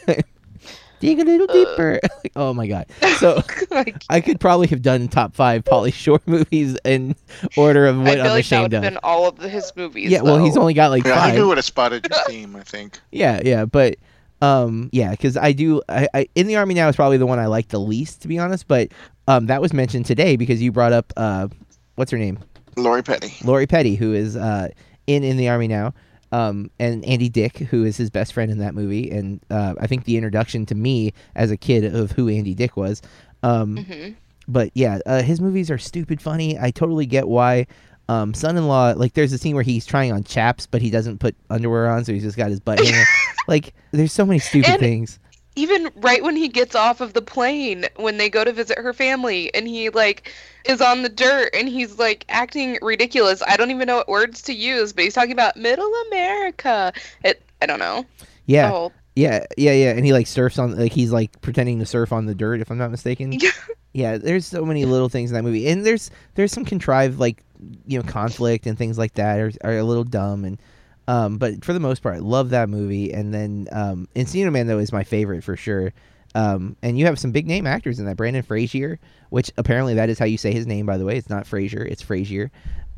Dig 1.00 1.20
a 1.20 1.24
little 1.24 1.48
deeper. 1.48 2.00
Like, 2.24 2.32
oh 2.36 2.54
my 2.54 2.68
god! 2.68 2.88
So 3.20 3.42
like, 3.72 4.04
I 4.10 4.20
could 4.22 4.40
probably 4.40 4.68
have 4.68 4.82
done 4.82 5.08
top 5.08 5.36
five 5.36 5.64
Pauly 5.64 5.94
Shore 5.94 6.20
movies 6.26 6.78
in 6.84 7.16
order 7.58 7.86
of 7.86 7.98
what 8.00 8.14
feel 8.14 8.22
I'm 8.22 8.28
like 8.28 8.34
that 8.34 8.40
ashamed 8.40 8.64
would 8.64 8.74
have 8.74 8.84
of. 8.84 8.90
been 8.94 9.00
all 9.04 9.28
of 9.28 9.38
his 9.38 9.72
movies. 9.76 10.10
Yeah, 10.12 10.22
well, 10.22 10.44
he's 10.44 10.58
only 10.58 10.74
got 10.74 10.90
like 10.92 11.04
Yeah, 11.06 11.14
I 11.14 11.28
five. 11.30 11.36
knew 11.36 11.48
would 11.48 11.58
have 11.58 11.66
spotted 11.66 12.08
your 12.10 12.20
theme. 12.28 12.56
I 12.56 12.62
think. 12.64 13.00
Yeah, 13.12 13.42
yeah, 13.44 13.66
but 13.66 13.98
um, 14.42 14.90
yeah, 14.92 15.12
because 15.12 15.38
I 15.38 15.52
do. 15.52 15.82
I, 15.90 16.08
I 16.14 16.28
in 16.36 16.48
the 16.48 16.56
army 16.56 16.74
now 16.74 16.88
is 16.88 16.96
probably 16.96 17.18
the 17.18 17.26
one 17.28 17.40
I 17.40 17.46
like 17.48 17.68
the 17.70 17.80
least, 17.80 18.22
to 18.24 18.28
be 18.28 18.40
honest. 18.40 18.68
But 18.68 18.90
um, 19.28 19.48
that 19.48 19.62
was 19.62 19.74
mentioned 19.74 20.06
today 20.06 20.36
because 20.36 20.62
you 20.62 20.72
brought 20.72 20.94
up 20.94 21.14
uh, 21.18 21.48
what's 21.96 22.12
her 22.12 22.18
name, 22.18 22.40
Lori 22.76 23.04
Petty. 23.04 23.34
Lori 23.44 23.68
Petty, 23.68 23.96
who 23.96 24.14
is 24.14 24.36
uh 24.36 24.70
in 25.08 25.24
in 25.24 25.38
the 25.38 25.50
army 25.50 25.68
now. 25.68 25.94
Um, 26.36 26.70
and 26.80 27.06
Andy 27.06 27.30
Dick, 27.30 27.58
who 27.58 27.84
is 27.86 27.96
his 27.98 28.10
best 28.10 28.34
friend 28.34 28.52
in 28.52 28.58
that 28.60 28.76
movie, 28.76 29.10
and 29.12 29.40
uh, 29.50 29.76
I 29.80 29.88
think 29.88 30.04
the 30.04 30.18
introduction 30.18 30.66
to 30.68 30.76
me 30.76 31.14
as 31.36 31.50
a 31.52 31.58
kid 31.58 31.96
of 31.96 32.12
who 32.12 32.28
Andy 32.30 32.54
Dick 32.54 32.76
was. 32.76 33.02
Um, 33.44 33.78
Mhm. 33.78 34.16
but 34.48 34.70
yeah, 34.74 35.00
uh, 35.06 35.22
his 35.22 35.40
movies 35.40 35.72
are 35.72 35.78
stupid 35.78 36.22
funny. 36.22 36.60
I 36.60 36.72
totally 36.72 37.06
get 37.06 37.28
why. 37.28 37.68
Um, 38.10 38.34
son-in-law, 38.34 38.94
like, 38.98 39.14
there's 39.14 39.34
a 39.34 39.38
scene 39.38 39.56
where 39.56 39.64
he's 39.64 39.86
trying 39.86 40.12
on 40.12 40.24
chaps, 40.24 40.68
but 40.68 40.82
he 40.82 40.90
doesn't 40.92 41.20
put 41.20 41.36
underwear 41.50 41.90
on, 41.90 42.04
so 42.06 42.14
he's 42.14 42.24
just 42.24 42.38
got 42.38 42.50
his 42.50 42.60
butt 42.60 42.80
like, 43.48 43.74
there's 43.92 44.12
so 44.12 44.26
many 44.26 44.40
stupid 44.40 44.72
And- 44.72 44.80
things. 44.80 45.20
Even 45.56 45.90
right 45.96 46.24
when 46.24 46.36
he 46.36 46.48
gets 46.48 46.76
off 46.76 47.02
of 47.02 47.14
the 47.14 47.22
plane 47.22 47.86
when 47.96 48.18
they 48.18 48.30
go 48.30 48.44
to 48.44 48.52
visit 48.52 48.78
her 48.78 48.94
family 48.94 49.54
and 49.54 49.68
he 49.68 49.90
like 49.90 50.32
is 50.66 50.82
on 50.82 51.04
the 51.04 51.10
dirt 51.10 51.50
and 51.54 51.70
he's 51.70 51.98
like 51.98 52.26
acting 52.30 52.78
ridiculous 52.82 53.42
i 53.48 53.56
don't 53.56 53.72
even 53.72 53.88
know 53.88 53.98
what 53.98 54.08
words 54.08 54.42
to 54.42 54.54
use 54.54 54.94
but 54.94 55.04
he's 55.04 55.14
talking 55.14 55.32
about 55.32 55.56
middle 55.58 55.92
america 56.08 56.92
it 57.24 57.42
i 57.62 57.66
don't 57.66 57.80
know 57.80 58.06
Yeah, 58.46 58.72
oh 58.72 58.92
yeah, 59.16 59.46
yeah, 59.58 59.72
yeah. 59.72 59.92
And 59.92 60.06
he 60.06 60.12
like 60.12 60.28
surfs 60.28 60.60
on, 60.60 60.78
like 60.78 60.92
he's 60.92 61.12
like 61.12 61.40
pretending 61.42 61.80
to 61.80 61.86
surf 61.86 62.12
on 62.12 62.26
the 62.26 62.36
dirt, 62.36 62.60
if 62.60 62.70
I'm 62.70 62.78
not 62.78 62.92
mistaken. 62.92 63.40
yeah, 63.94 64.18
there's 64.18 64.46
so 64.46 64.66
many 64.66 64.84
little 64.84 65.08
things 65.08 65.32
in 65.32 65.36
that 65.36 65.44
movie, 65.44 65.70
and 65.70 65.86
there's 65.86 66.12
there's 66.36 66.52
some 66.52 66.66
contrived 66.66 67.18
like 67.18 67.42
you 67.88 67.98
know 67.98 68.04
conflict 68.04 68.68
and 68.68 68.78
things 68.78 68.98
like 68.98 69.14
that 69.14 69.40
are 69.40 69.52
are 69.64 69.78
a 69.78 69.84
little 69.84 70.04
dumb 70.04 70.44
and. 70.46 70.60
Um, 71.08 71.38
but 71.38 71.64
for 71.64 71.74
the 71.74 71.80
most 71.80 72.02
part, 72.02 72.16
I 72.16 72.20
love 72.20 72.50
that 72.50 72.68
movie. 72.70 73.14
And 73.14 73.34
then 73.34 73.68
um, 73.72 74.08
Encino 74.16 74.52
Man 74.52 74.68
though 74.68 74.80
is 74.80 74.92
my 74.92 75.04
favorite 75.04 75.44
for 75.44 75.56
sure. 75.56 75.94
Um, 76.34 76.76
and 76.82 76.98
you 76.98 77.06
have 77.06 77.18
some 77.20 77.32
big 77.32 77.48
name 77.48 77.66
actors 77.68 78.00
in 78.00 78.06
that. 78.06 78.18
Brendan 78.18 78.44
Fraser, 78.44 79.00
which 79.30 79.52
apparently 79.58 79.94
that 79.94 80.10
is 80.10 80.20
how 80.20 80.26
you 80.26 80.38
say 80.38 80.52
his 80.52 80.68
name, 80.68 80.86
by 80.86 80.98
the 80.98 81.06
way. 81.06 81.16
It's 81.18 81.30
not 81.30 81.46
Frazier, 81.48 81.84
it's 81.86 82.02
Frazier. 82.02 82.52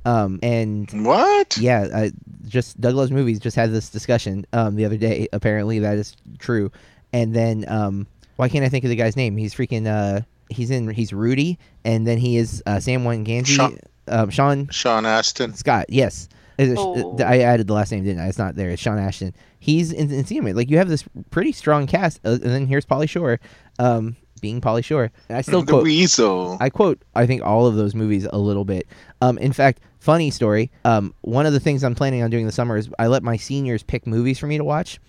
Um, 0.06 0.40
and 0.42 0.90
What? 1.06 1.58
yeah, 1.58 1.88
I, 1.94 2.12
just 2.48 2.80
Douglas 2.80 3.12
movies 3.12 3.40
just 3.40 3.56
had 3.58 3.72
this 3.72 3.90
discussion 3.90 4.46
um, 4.54 4.76
the 4.76 4.86
other 4.86 4.98
day. 4.98 5.28
Apparently 5.34 5.80
that 5.80 5.98
is 5.98 6.16
true. 6.40 6.72
And 7.14 7.36
then 7.36 7.66
um, 7.68 8.08
why 8.38 8.48
can't 8.50 8.64
I 8.66 8.70
think 8.70 8.86
of 8.86 8.90
the 8.90 8.96
guy's 8.96 9.16
name? 9.18 9.36
He's 9.38 9.54
freaking. 9.54 9.86
Uh, 9.86 10.22
he's 10.50 10.72
in. 10.72 10.90
He's 10.90 11.12
Rudy, 11.14 11.60
and 11.84 12.08
then 12.08 12.18
he 12.18 12.38
is 12.38 12.64
uh, 12.66 12.78
Samwise 12.78 13.26
Gamgee. 13.26 13.48
Sean- 13.48 13.80
Um, 14.08 14.30
Sean 14.30 14.70
Sean 14.72 15.06
Astin. 15.06 15.54
Scott. 15.54 15.86
Yes. 15.90 16.30
Is 16.58 16.72
it- 16.72 16.78
Oh. 16.80 17.18
I 17.24 17.40
added 17.40 17.68
the 17.68 17.74
last 17.74 17.92
name, 17.92 18.04
didn't 18.04 18.22
I? 18.22 18.28
It's 18.28 18.38
not 18.38 18.56
there. 18.56 18.70
It's 18.70 18.82
Sean 18.82 18.98
Ashton. 18.98 19.34
He's 19.60 19.92
in 19.92 20.10
Encino 20.10 20.42
Man. 20.44 20.56
Like 20.56 20.70
you 20.70 20.78
have 20.78 20.90
this 20.90 21.04
pretty 21.30 21.52
strong 21.52 21.88
cast, 21.88 22.20
uh, 22.26 22.32
and 22.32 22.42
then 22.42 22.66
here's 22.68 22.86
Pauly 22.86 23.08
Shore, 23.10 23.40
um, 23.80 24.16
being 24.42 24.62
Pauly 24.62 24.84
Shore. 24.84 25.12
And 25.30 25.38
I 25.38 25.42
still 25.42 25.62
the 25.62 25.72
quote. 25.74 25.84
Weasel. 25.84 26.58
I 26.60 26.70
quote, 26.70 27.02
I 27.16 27.26
think 27.28 27.44
all 27.44 27.66
of 27.68 27.76
those 27.76 27.94
movies 27.96 28.28
a 28.32 28.38
little 28.38 28.66
bit. 28.66 28.88
Um, 29.22 29.38
in 29.38 29.52
fact, 29.54 29.82
funny 30.00 30.30
story. 30.32 30.72
Um, 30.86 31.14
one 31.22 31.46
of 31.46 31.54
the 31.54 31.60
things 31.60 31.84
I'm 31.84 31.96
planning 31.96 32.22
on 32.24 32.30
doing 32.30 32.46
this 32.46 32.56
summer 32.56 32.78
is 32.78 32.90
I 33.00 33.08
let 33.08 33.24
my 33.24 33.38
seniors 33.38 33.84
pick 33.84 34.06
movies 34.08 34.38
for 34.40 34.48
me 34.48 34.58
to 34.58 34.64
watch. 34.64 35.00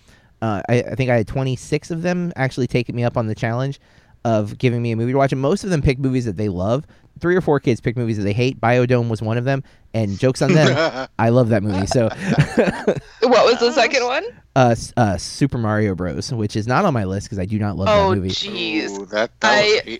Uh, 0.41 0.61
I, 0.69 0.81
I 0.83 0.95
think 0.95 1.09
I 1.09 1.17
had 1.17 1.27
26 1.27 1.91
of 1.91 2.01
them 2.01 2.31
actually 2.35 2.67
taking 2.67 2.95
me 2.95 3.03
up 3.03 3.17
on 3.17 3.27
the 3.27 3.35
challenge 3.35 3.79
of 4.25 4.57
giving 4.57 4.81
me 4.81 4.91
a 4.91 4.95
movie 4.95 5.11
to 5.13 5.17
watch, 5.17 5.31
and 5.31 5.41
most 5.41 5.63
of 5.63 5.69
them 5.69 5.81
pick 5.81 5.99
movies 5.99 6.25
that 6.25 6.37
they 6.37 6.49
love. 6.49 6.85
Three 7.19 7.35
or 7.35 7.41
four 7.41 7.59
kids 7.59 7.81
picked 7.81 7.97
movies 7.97 8.15
that 8.17 8.23
they 8.23 8.31
hate. 8.33 8.61
Biodome 8.61 9.09
was 9.09 9.21
one 9.21 9.37
of 9.37 9.43
them, 9.43 9.63
and 9.93 10.17
jokes 10.17 10.41
on 10.41 10.53
them. 10.53 11.07
I 11.19 11.29
love 11.29 11.49
that 11.49 11.63
movie. 11.63 11.85
So, 11.87 12.03
what 12.07 13.45
was 13.45 13.59
the 13.59 13.71
second 13.73 14.03
one? 14.05 14.23
uh, 14.55 14.75
uh, 14.97 15.17
Super 15.17 15.57
Mario 15.57 15.95
Bros, 15.95 16.31
which 16.31 16.55
is 16.55 16.67
not 16.67 16.85
on 16.85 16.93
my 16.93 17.03
list 17.05 17.27
because 17.27 17.39
I 17.39 17.45
do 17.45 17.59
not 17.59 17.75
love 17.77 17.87
Oh, 17.89 18.09
that 18.11 18.15
movie. 18.15 18.29
Oh, 18.29 18.31
jeez 18.31 19.09
that 19.09 19.31
that 19.41 19.51
I- 19.51 19.81
was 19.85 19.99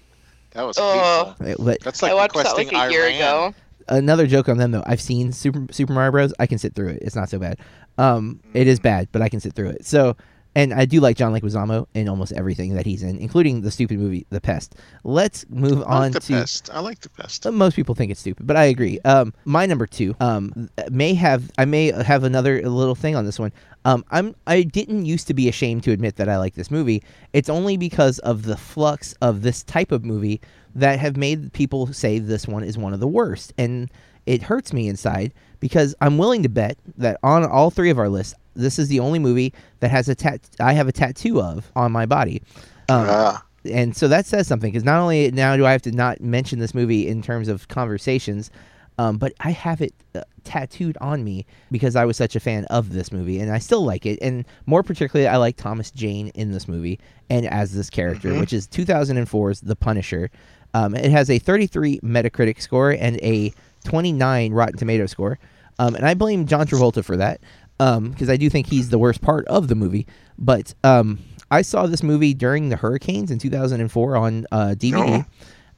that 0.51 0.63
was 0.63 0.77
Oh. 0.79 1.35
hateful. 1.39 1.65
But 1.65 1.79
That's 1.81 2.01
like 2.01 2.11
i 2.11 2.15
watched 2.15 2.33
that 2.35 2.39
requesting 2.45 2.77
like 2.77 2.89
a 2.89 2.91
year 2.91 3.03
Iran. 3.07 3.15
ago 3.15 3.55
another 3.89 4.27
joke 4.27 4.47
on 4.49 4.57
them 4.57 4.71
though. 4.71 4.83
I've 4.85 5.01
seen 5.01 5.31
Super 5.31 5.65
Super 5.71 5.93
Mario 5.93 6.11
Bros. 6.11 6.33
I 6.39 6.47
can 6.47 6.57
sit 6.57 6.73
through 6.75 6.89
it. 6.89 6.99
It's 7.01 7.15
not 7.15 7.29
so 7.29 7.39
bad. 7.39 7.59
Um, 7.97 8.39
it 8.53 8.67
is 8.67 8.79
bad, 8.79 9.09
but 9.11 9.21
I 9.21 9.29
can 9.29 9.39
sit 9.39 9.53
through 9.53 9.69
it. 9.69 9.85
So, 9.85 10.15
and 10.55 10.73
I 10.73 10.85
do 10.85 10.99
like 10.99 11.15
John 11.15 11.33
Leguizamo 11.33 11.87
in 11.93 12.09
almost 12.09 12.31
everything 12.33 12.73
that 12.73 12.85
he's 12.85 13.03
in, 13.03 13.17
including 13.19 13.61
the 13.61 13.71
stupid 13.71 13.99
movie 13.99 14.25
The 14.29 14.41
Pest. 14.41 14.75
Let's 15.03 15.45
move 15.49 15.77
I 15.77 15.77
like 15.77 15.87
on 15.87 16.11
the 16.11 16.19
to. 16.21 16.33
pest. 16.33 16.69
I 16.73 16.79
like 16.79 16.99
the 17.01 17.09
pest. 17.09 17.45
Uh, 17.45 17.51
Most 17.51 17.75
people 17.75 17.95
think 17.95 18.11
it's 18.11 18.19
stupid, 18.19 18.47
but 18.47 18.57
I 18.57 18.65
agree. 18.65 18.99
Um, 19.05 19.33
my 19.45 19.65
number 19.65 19.85
two, 19.85 20.15
um, 20.19 20.69
may 20.91 21.13
have 21.13 21.51
I 21.57 21.65
may 21.65 21.91
have 21.91 22.23
another 22.23 22.61
little 22.67 22.95
thing 22.95 23.15
on 23.15 23.25
this 23.25 23.39
one. 23.39 23.51
Um, 23.85 24.03
I'm 24.11 24.35
I 24.47 24.63
didn't 24.63 25.05
used 25.05 25.27
to 25.27 25.33
be 25.33 25.47
ashamed 25.47 25.83
to 25.83 25.91
admit 25.91 26.17
that 26.17 26.27
I 26.27 26.37
like 26.37 26.55
this 26.55 26.71
movie. 26.71 27.03
It's 27.33 27.49
only 27.49 27.77
because 27.77 28.19
of 28.19 28.43
the 28.43 28.57
flux 28.57 29.13
of 29.21 29.41
this 29.41 29.63
type 29.63 29.91
of 29.91 30.03
movie 30.03 30.41
that 30.75 30.99
have 30.99 31.15
made 31.17 31.53
people 31.53 31.87
say 31.93 32.19
this 32.19 32.47
one 32.47 32.63
is 32.63 32.77
one 32.77 32.93
of 32.93 32.99
the 32.99 33.07
worst, 33.07 33.53
and 33.57 33.89
it 34.29 34.43
hurts 34.43 34.71
me 34.73 34.87
inside 34.87 35.33
because 35.59 35.95
I'm 36.01 36.17
willing 36.17 36.43
to 36.43 36.49
bet 36.49 36.77
that 36.97 37.17
on 37.23 37.43
all 37.45 37.69
three 37.71 37.89
of 37.89 37.97
our 37.99 38.09
lists, 38.09 38.33
this 38.55 38.77
is 38.79 38.87
the 38.87 38.99
only 38.99 39.19
movie 39.19 39.53
that 39.79 39.91
has 39.91 40.07
a 40.09 40.15
tat 40.15 40.41
I 40.59 40.73
have 40.73 40.87
a 40.87 40.91
tattoo 40.91 41.41
of 41.41 41.71
on 41.75 41.91
my 41.91 42.05
body. 42.05 42.41
Um, 42.87 43.05
Ah, 43.09 43.43
and 43.65 43.95
so 43.95 44.07
that 44.07 44.25
says 44.25 44.47
something 44.47 44.71
because 44.71 44.85
not 44.85 44.99
only 45.01 45.31
now 45.31 45.55
do 45.57 45.65
I 45.65 45.71
have 45.71 45.81
to 45.83 45.91
not 45.91 46.21
mention 46.21 46.59
this 46.59 46.73
movie 46.73 47.07
in 47.07 47.21
terms 47.21 47.47
of 47.49 47.67
conversations, 47.67 48.51
um, 48.97 49.17
but 49.17 49.33
I 49.39 49.51
have 49.51 49.81
it 49.81 49.93
uh, 50.15 50.21
tattooed 50.43 50.97
on 51.01 51.23
me 51.23 51.45
because 51.71 51.95
I 51.95 52.05
was 52.05 52.17
such 52.17 52.35
a 52.35 52.39
fan 52.39 52.65
of 52.65 52.91
this 52.93 53.11
movie, 53.11 53.39
and 53.39 53.51
I 53.51 53.57
still 53.59 53.83
like 53.85 54.05
it. 54.05 54.19
And 54.21 54.45
more 54.65 54.83
particularly, 54.83 55.27
I 55.27 55.37
like 55.37 55.55
Thomas 55.57 55.89
Jane 55.91 56.29
in 56.35 56.51
this 56.51 56.67
movie 56.67 56.99
and 57.29 57.45
as 57.47 57.73
this 57.73 57.89
character, 57.89 58.29
Mhm. 58.33 58.39
which 58.41 58.53
is 58.53 58.67
2004's 58.67 59.61
The 59.61 59.75
Punisher. 59.75 60.29
Um, 60.73 60.93
it 60.95 61.11
has 61.11 61.29
a 61.29 61.39
33 61.39 61.99
Metacritic 62.03 62.61
score 62.61 62.91
and 62.91 63.17
a 63.21 63.53
29 63.85 64.53
Rotten 64.53 64.77
Tomato 64.77 65.05
score, 65.05 65.39
um, 65.79 65.95
and 65.95 66.05
I 66.05 66.13
blame 66.13 66.45
John 66.45 66.67
Travolta 66.67 67.03
for 67.03 67.17
that 67.17 67.41
because 67.77 68.29
I 68.29 68.35
do 68.37 68.49
think 68.49 68.67
he's 68.67 68.89
the 68.89 68.99
worst 68.99 69.21
part 69.21 69.45
of 69.47 69.67
the 69.69 69.75
movie. 69.75 70.05
But 70.37 70.73
um, 70.83 71.19
I 71.49 71.61
saw 71.61 71.87
this 71.87 72.03
movie 72.03 72.33
during 72.33 72.69
the 72.69 72.75
hurricanes 72.75 73.31
in 73.31 73.39
2004 73.39 74.15
on 74.15 74.45
uh, 74.51 74.75
DVD, 74.77 75.23
Oh. 75.23 75.25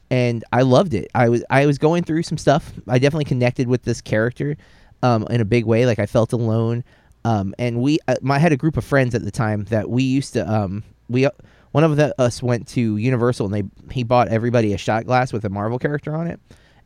and 0.10 0.44
I 0.52 0.62
loved 0.64 0.94
it. 0.94 1.10
I 1.16 1.30
was 1.30 1.44
I 1.50 1.66
was 1.66 1.78
going 1.78 2.04
through 2.04 2.24
some 2.24 2.38
stuff. 2.38 2.74
I 2.88 3.00
definitely 3.00 3.26
connected 3.26 3.68
with 3.68 3.84
this 3.84 4.02
character 4.02 4.58
um, 5.04 5.26
in 5.30 5.42
a 5.42 5.46
big 5.46 5.66
way. 5.66 5.86
Like 5.86 6.00
I 6.00 6.06
felt 6.08 6.34
alone, 6.34 6.84
um, 7.24 7.54
and 7.60 7.82
we 7.82 8.00
uh, 8.08 8.16
my, 8.22 8.36
I 8.36 8.40
had 8.40 8.52
a 8.52 8.58
group 8.58 8.78
of 8.78 8.84
friends 8.84 9.14
at 9.16 9.24
the 9.24 9.32
time 9.32 9.66
that 9.66 9.90
we 9.90 10.04
used 10.04 10.34
to 10.34 10.52
um, 10.52 10.84
we. 11.10 11.28
One 11.72 11.86
of 11.86 11.96
the, 11.96 12.14
us 12.22 12.44
went 12.44 12.68
to 12.70 12.98
Universal 12.98 13.46
and 13.46 13.56
they 13.56 13.94
he 13.94 14.04
bought 14.04 14.28
everybody 14.28 14.74
a 14.74 14.78
shot 14.78 15.06
glass 15.06 15.32
with 15.32 15.46
a 15.46 15.50
Marvel 15.50 15.80
character 15.80 16.14
on 16.14 16.28
it, 16.28 16.38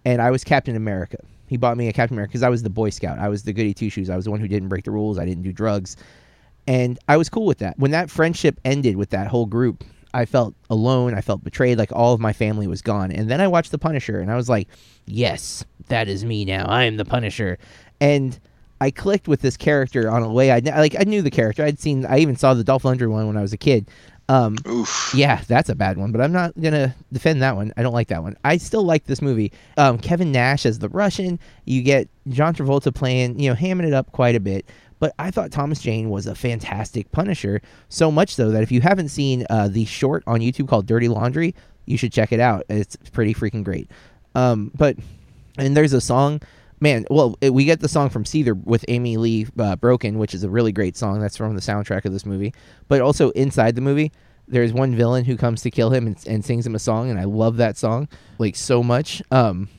and 0.05 0.21
I 0.21 0.31
was 0.31 0.43
Captain 0.43 0.75
America. 0.75 1.17
He 1.47 1.57
bought 1.57 1.77
me 1.77 1.87
a 1.87 1.93
Captain 1.93 2.15
America 2.15 2.31
because 2.31 2.43
I 2.43 2.49
was 2.49 2.63
the 2.63 2.69
Boy 2.69 2.89
Scout. 2.89 3.19
I 3.19 3.29
was 3.29 3.43
the 3.43 3.53
goody 3.53 3.73
two 3.73 3.89
shoes. 3.89 4.09
I 4.09 4.15
was 4.15 4.25
the 4.25 4.31
one 4.31 4.39
who 4.39 4.47
didn't 4.47 4.69
break 4.69 4.85
the 4.85 4.91
rules. 4.91 5.19
I 5.19 5.25
didn't 5.25 5.43
do 5.43 5.51
drugs, 5.51 5.97
and 6.67 6.97
I 7.07 7.17
was 7.17 7.29
cool 7.29 7.45
with 7.45 7.59
that. 7.59 7.77
When 7.77 7.91
that 7.91 8.09
friendship 8.09 8.59
ended 8.63 8.95
with 8.95 9.09
that 9.09 9.27
whole 9.27 9.45
group, 9.45 9.83
I 10.13 10.25
felt 10.25 10.55
alone. 10.69 11.13
I 11.13 11.21
felt 11.21 11.43
betrayed. 11.43 11.77
Like 11.77 11.91
all 11.91 12.13
of 12.13 12.19
my 12.21 12.33
family 12.33 12.67
was 12.67 12.81
gone. 12.81 13.11
And 13.11 13.29
then 13.29 13.41
I 13.41 13.47
watched 13.47 13.71
The 13.71 13.77
Punisher, 13.77 14.21
and 14.21 14.31
I 14.31 14.35
was 14.35 14.49
like, 14.49 14.67
"Yes, 15.05 15.65
that 15.87 16.07
is 16.07 16.23
me 16.23 16.45
now. 16.45 16.65
I 16.65 16.83
am 16.83 16.97
the 16.97 17.05
Punisher." 17.05 17.57
And 17.99 18.39
I 18.81 18.91
clicked 18.91 19.27
with 19.27 19.41
this 19.41 19.57
character 19.57 20.09
on 20.09 20.23
a 20.23 20.31
way 20.31 20.51
I 20.51 20.59
like. 20.59 20.95
I 20.99 21.03
knew 21.03 21.21
the 21.21 21.31
character. 21.31 21.63
I'd 21.63 21.79
seen. 21.79 22.05
I 22.05 22.19
even 22.19 22.35
saw 22.35 22.53
the 22.53 22.63
Dolph 22.63 22.83
Lundgren 22.83 23.11
one 23.11 23.27
when 23.27 23.37
I 23.37 23.41
was 23.41 23.53
a 23.53 23.57
kid. 23.57 23.89
Um, 24.27 24.57
Oof. 24.67 25.11
yeah, 25.15 25.41
that's 25.47 25.69
a 25.69 25.75
bad 25.75 25.97
one, 25.97 26.11
but 26.11 26.19
I'm 26.19 26.31
not 26.31 26.59
gonna 26.59 26.95
defend 27.13 27.41
that 27.41 27.55
one. 27.55 27.73
I 27.77 27.83
don't 27.83 27.93
like 27.93 28.07
that 28.07 28.23
one. 28.23 28.35
I 28.43 28.57
still 28.57 28.83
like 28.83 29.05
this 29.05 29.21
movie. 29.21 29.51
Um, 29.77 29.97
Kevin 29.97 30.31
Nash 30.31 30.65
as 30.65 30.79
the 30.79 30.89
Russian. 30.89 31.39
You 31.65 31.83
get 31.83 32.09
John 32.29 32.55
Travolta 32.55 32.93
playing, 32.93 33.39
you 33.39 33.49
know, 33.49 33.55
hamming 33.55 33.85
it 33.85 33.93
up 33.93 34.11
quite 34.11 34.35
a 34.35 34.39
bit. 34.39 34.65
But 34.99 35.13
I 35.19 35.29
thought 35.29 35.51
Thomas 35.51 35.81
Jane 35.81 36.09
was 36.09 36.25
a 36.25 36.33
fantastic 36.33 37.11
Punisher. 37.11 37.61
So 37.89 38.11
much 38.11 38.33
so 38.33 38.49
that 38.51 38.63
if 38.63 38.71
you 38.71 38.81
haven't 38.81 39.09
seen 39.09 39.45
uh, 39.49 39.67
the 39.67 39.85
short 39.85 40.23
on 40.25 40.39
YouTube 40.39 40.67
called 40.67 40.85
Dirty 40.87 41.07
Laundry, 41.07 41.53
you 41.85 41.97
should 41.97 42.13
check 42.13 42.31
it 42.31 42.39
out. 42.39 42.63
It's 42.69 42.95
pretty 43.11 43.33
freaking 43.33 43.63
great. 43.63 43.89
Um, 44.33 44.71
but 44.75 44.97
and 45.57 45.75
there's 45.77 45.93
a 45.93 46.01
song 46.01 46.41
man 46.79 47.05
well 47.09 47.37
it, 47.41 47.53
we 47.53 47.65
get 47.65 47.79
the 47.79 47.87
song 47.87 48.09
from 48.09 48.23
Seether 48.23 48.61
with 48.63 48.85
amy 48.87 49.17
lee 49.17 49.47
uh, 49.57 49.75
broken 49.75 50.17
which 50.17 50.33
is 50.33 50.43
a 50.43 50.49
really 50.49 50.71
great 50.71 50.97
song 50.97 51.19
that's 51.19 51.37
from 51.37 51.55
the 51.55 51.61
soundtrack 51.61 52.05
of 52.05 52.13
this 52.13 52.25
movie 52.25 52.53
but 52.87 53.01
also 53.01 53.29
inside 53.31 53.75
the 53.75 53.81
movie 53.81 54.11
there's 54.47 54.73
one 54.73 54.95
villain 54.95 55.25
who 55.25 55.37
comes 55.37 55.61
to 55.61 55.71
kill 55.71 55.89
him 55.89 56.07
and, 56.07 56.17
and 56.27 56.45
sings 56.45 56.65
him 56.65 56.75
a 56.75 56.79
song 56.79 57.09
and 57.09 57.19
i 57.19 57.23
love 57.23 57.57
that 57.57 57.77
song 57.77 58.07
like 58.37 58.55
so 58.55 58.83
much 58.83 59.21
um 59.31 59.69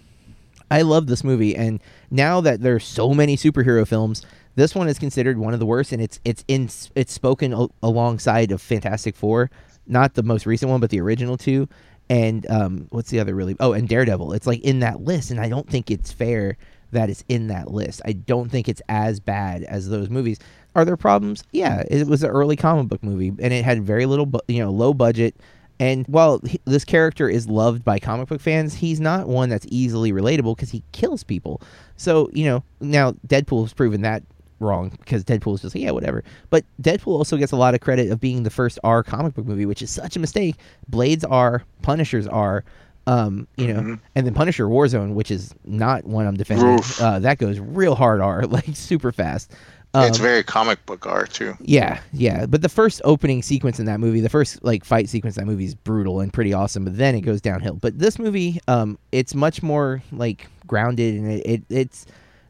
i 0.71 0.83
love 0.83 1.07
this 1.07 1.23
movie 1.23 1.55
and 1.55 1.81
now 2.11 2.41
that 2.41 2.61
there's 2.61 2.85
so 2.85 3.13
many 3.13 3.37
superhero 3.37 3.87
films 3.87 4.25
this 4.55 4.75
one 4.75 4.89
is 4.89 4.99
considered 4.99 5.39
one 5.39 5.53
of 5.53 5.61
the 5.61 5.67
worst 5.67 5.93
and 5.93 6.03
it's 6.03 6.19
it's 6.25 6.45
in 6.49 6.69
it's 6.95 7.13
spoken 7.13 7.53
al- 7.53 7.73
alongside 7.83 8.51
of 8.51 8.61
fantastic 8.61 9.15
four 9.15 9.51
not 9.87 10.15
the 10.15 10.23
most 10.23 10.47
recent 10.47 10.71
one 10.71 10.81
but 10.81 10.91
the 10.91 11.01
original 11.01 11.37
two 11.37 11.69
and 12.09 12.49
um, 12.49 12.87
what's 12.91 13.11
the 13.11 13.19
other 13.21 13.35
really? 13.35 13.57
Oh, 13.59 13.73
and 13.73 13.89
Daredevil. 13.89 14.33
It's 14.33 14.47
like 14.47 14.61
in 14.61 14.81
that 14.81 15.01
list, 15.01 15.31
and 15.31 15.41
I 15.41 15.49
don't 15.49 15.69
think 15.69 15.91
it's 15.91 16.13
fair 16.13 16.57
that 16.93 17.11
it's 17.11 17.25
in 17.29 17.49
that 17.49 17.71
list. 17.71 18.01
I 18.05 18.13
don't 18.13 18.51
think 18.51 18.69
it's 18.69 18.83
as 18.89 19.21
bad 19.21 19.63
as 19.65 19.89
those 19.89 20.09
movies. 20.09 20.39
Are 20.75 20.85
there 20.85 20.97
problems? 20.97 21.43
Yeah, 21.53 21.85
it 21.91 22.07
was 22.07 22.23
an 22.23 22.31
early 22.31 22.57
comic 22.57 22.89
book 22.89 23.03
movie, 23.03 23.29
and 23.29 23.53
it 23.53 23.65
had 23.65 23.83
very 23.83 24.07
little, 24.07 24.27
bu- 24.27 24.41
you 24.49 24.63
know, 24.63 24.71
low 24.71 24.93
budget. 24.93 25.35
And 25.79 26.07
while 26.07 26.41
he, 26.41 26.61
this 26.65 26.85
character 26.85 27.29
is 27.29 27.49
loved 27.49 27.85
by 27.85 27.99
comic 27.99 28.29
book 28.29 28.41
fans, 28.41 28.75
he's 28.75 29.01
not 29.01 29.29
one 29.29 29.49
that's 29.49 29.67
easily 29.69 30.13
relatable 30.13 30.57
because 30.57 30.71
he 30.71 30.83
kills 30.93 31.23
people. 31.23 31.61
So 31.97 32.31
you 32.33 32.45
know, 32.45 32.65
now 32.81 33.13
Deadpool 33.27 33.63
has 33.63 33.75
proven 33.75 34.03
that 34.03 34.23
wrong 34.61 34.91
because 35.01 35.25
Deadpool 35.25 35.55
is 35.55 35.63
just 35.63 35.75
like, 35.75 35.85
yeah, 35.85 35.91
whatever. 35.91 36.25
But 36.51 36.65
Deadpool 36.81 37.09
also 37.09 37.37
gets 37.37 37.53
a 37.53 37.57
lot 37.57 37.75
of 37.75 37.81
credit 37.81 38.11
of 38.11 38.21
being 38.21 38.43
the 38.43 38.51
first 38.51 38.79
R 38.85 39.03
comic 39.03 39.35
book 39.35 39.47
movie, 39.47 39.67
which 39.67 39.83
is 39.83 39.91
such 39.91 40.17
a 40.17 40.21
mistake. 40.21 40.57
Blades 40.89 41.25
are, 41.25 41.65
Punishers 41.83 42.27
are, 42.27 42.65
um, 43.07 43.47
you 43.57 43.73
know, 43.73 43.81
Mhm. 43.81 44.01
and 44.15 44.27
then 44.27 44.35
Punisher 44.35 44.67
Warzone, 44.67 45.15
which 45.15 45.31
is 45.31 45.55
not 45.65 46.05
one 46.05 46.27
I'm 46.27 46.37
defending. 46.37 46.81
Uh, 47.01 47.19
that 47.21 47.39
goes 47.39 47.59
real 47.61 47.95
hard 47.95 48.21
R, 48.21 48.43
like 48.47 48.67
super 48.75 49.13
fast. 49.13 49.53
Um, 49.95 50.05
it's 50.09 50.19
very 50.19 50.43
comic 50.43 50.85
book 50.85 51.07
art 51.07 51.31
too. 51.33 51.55
yeah, 51.61 52.01
yeah. 52.13 52.45
But 52.45 52.61
the 52.61 52.69
first 52.69 53.01
opening 53.05 53.43
sequence 53.43 53.79
in 53.81 53.87
that 53.87 53.99
movie, 54.01 54.21
the 54.21 54.29
first 54.29 54.63
like 54.63 54.85
fight 54.85 55.09
sequence 55.09 55.37
in 55.39 55.45
that 55.47 55.51
movie 55.51 55.65
is 55.65 55.75
brutal 55.75 56.21
and 56.21 56.31
pretty 56.33 56.53
awesome. 56.53 56.85
But 56.85 56.99
then 56.99 57.15
it 57.15 57.23
goes 57.23 57.41
downhill. 57.41 57.77
But 57.81 57.99
this 57.99 58.19
movie, 58.19 58.61
um, 58.69 58.99
it's 59.13 59.35
much 59.35 59.63
more 59.63 60.03
like 60.13 60.49
grounded 60.67 61.15
and 61.15 61.31
it, 61.31 61.47
it 61.47 61.63
it's 61.71 62.05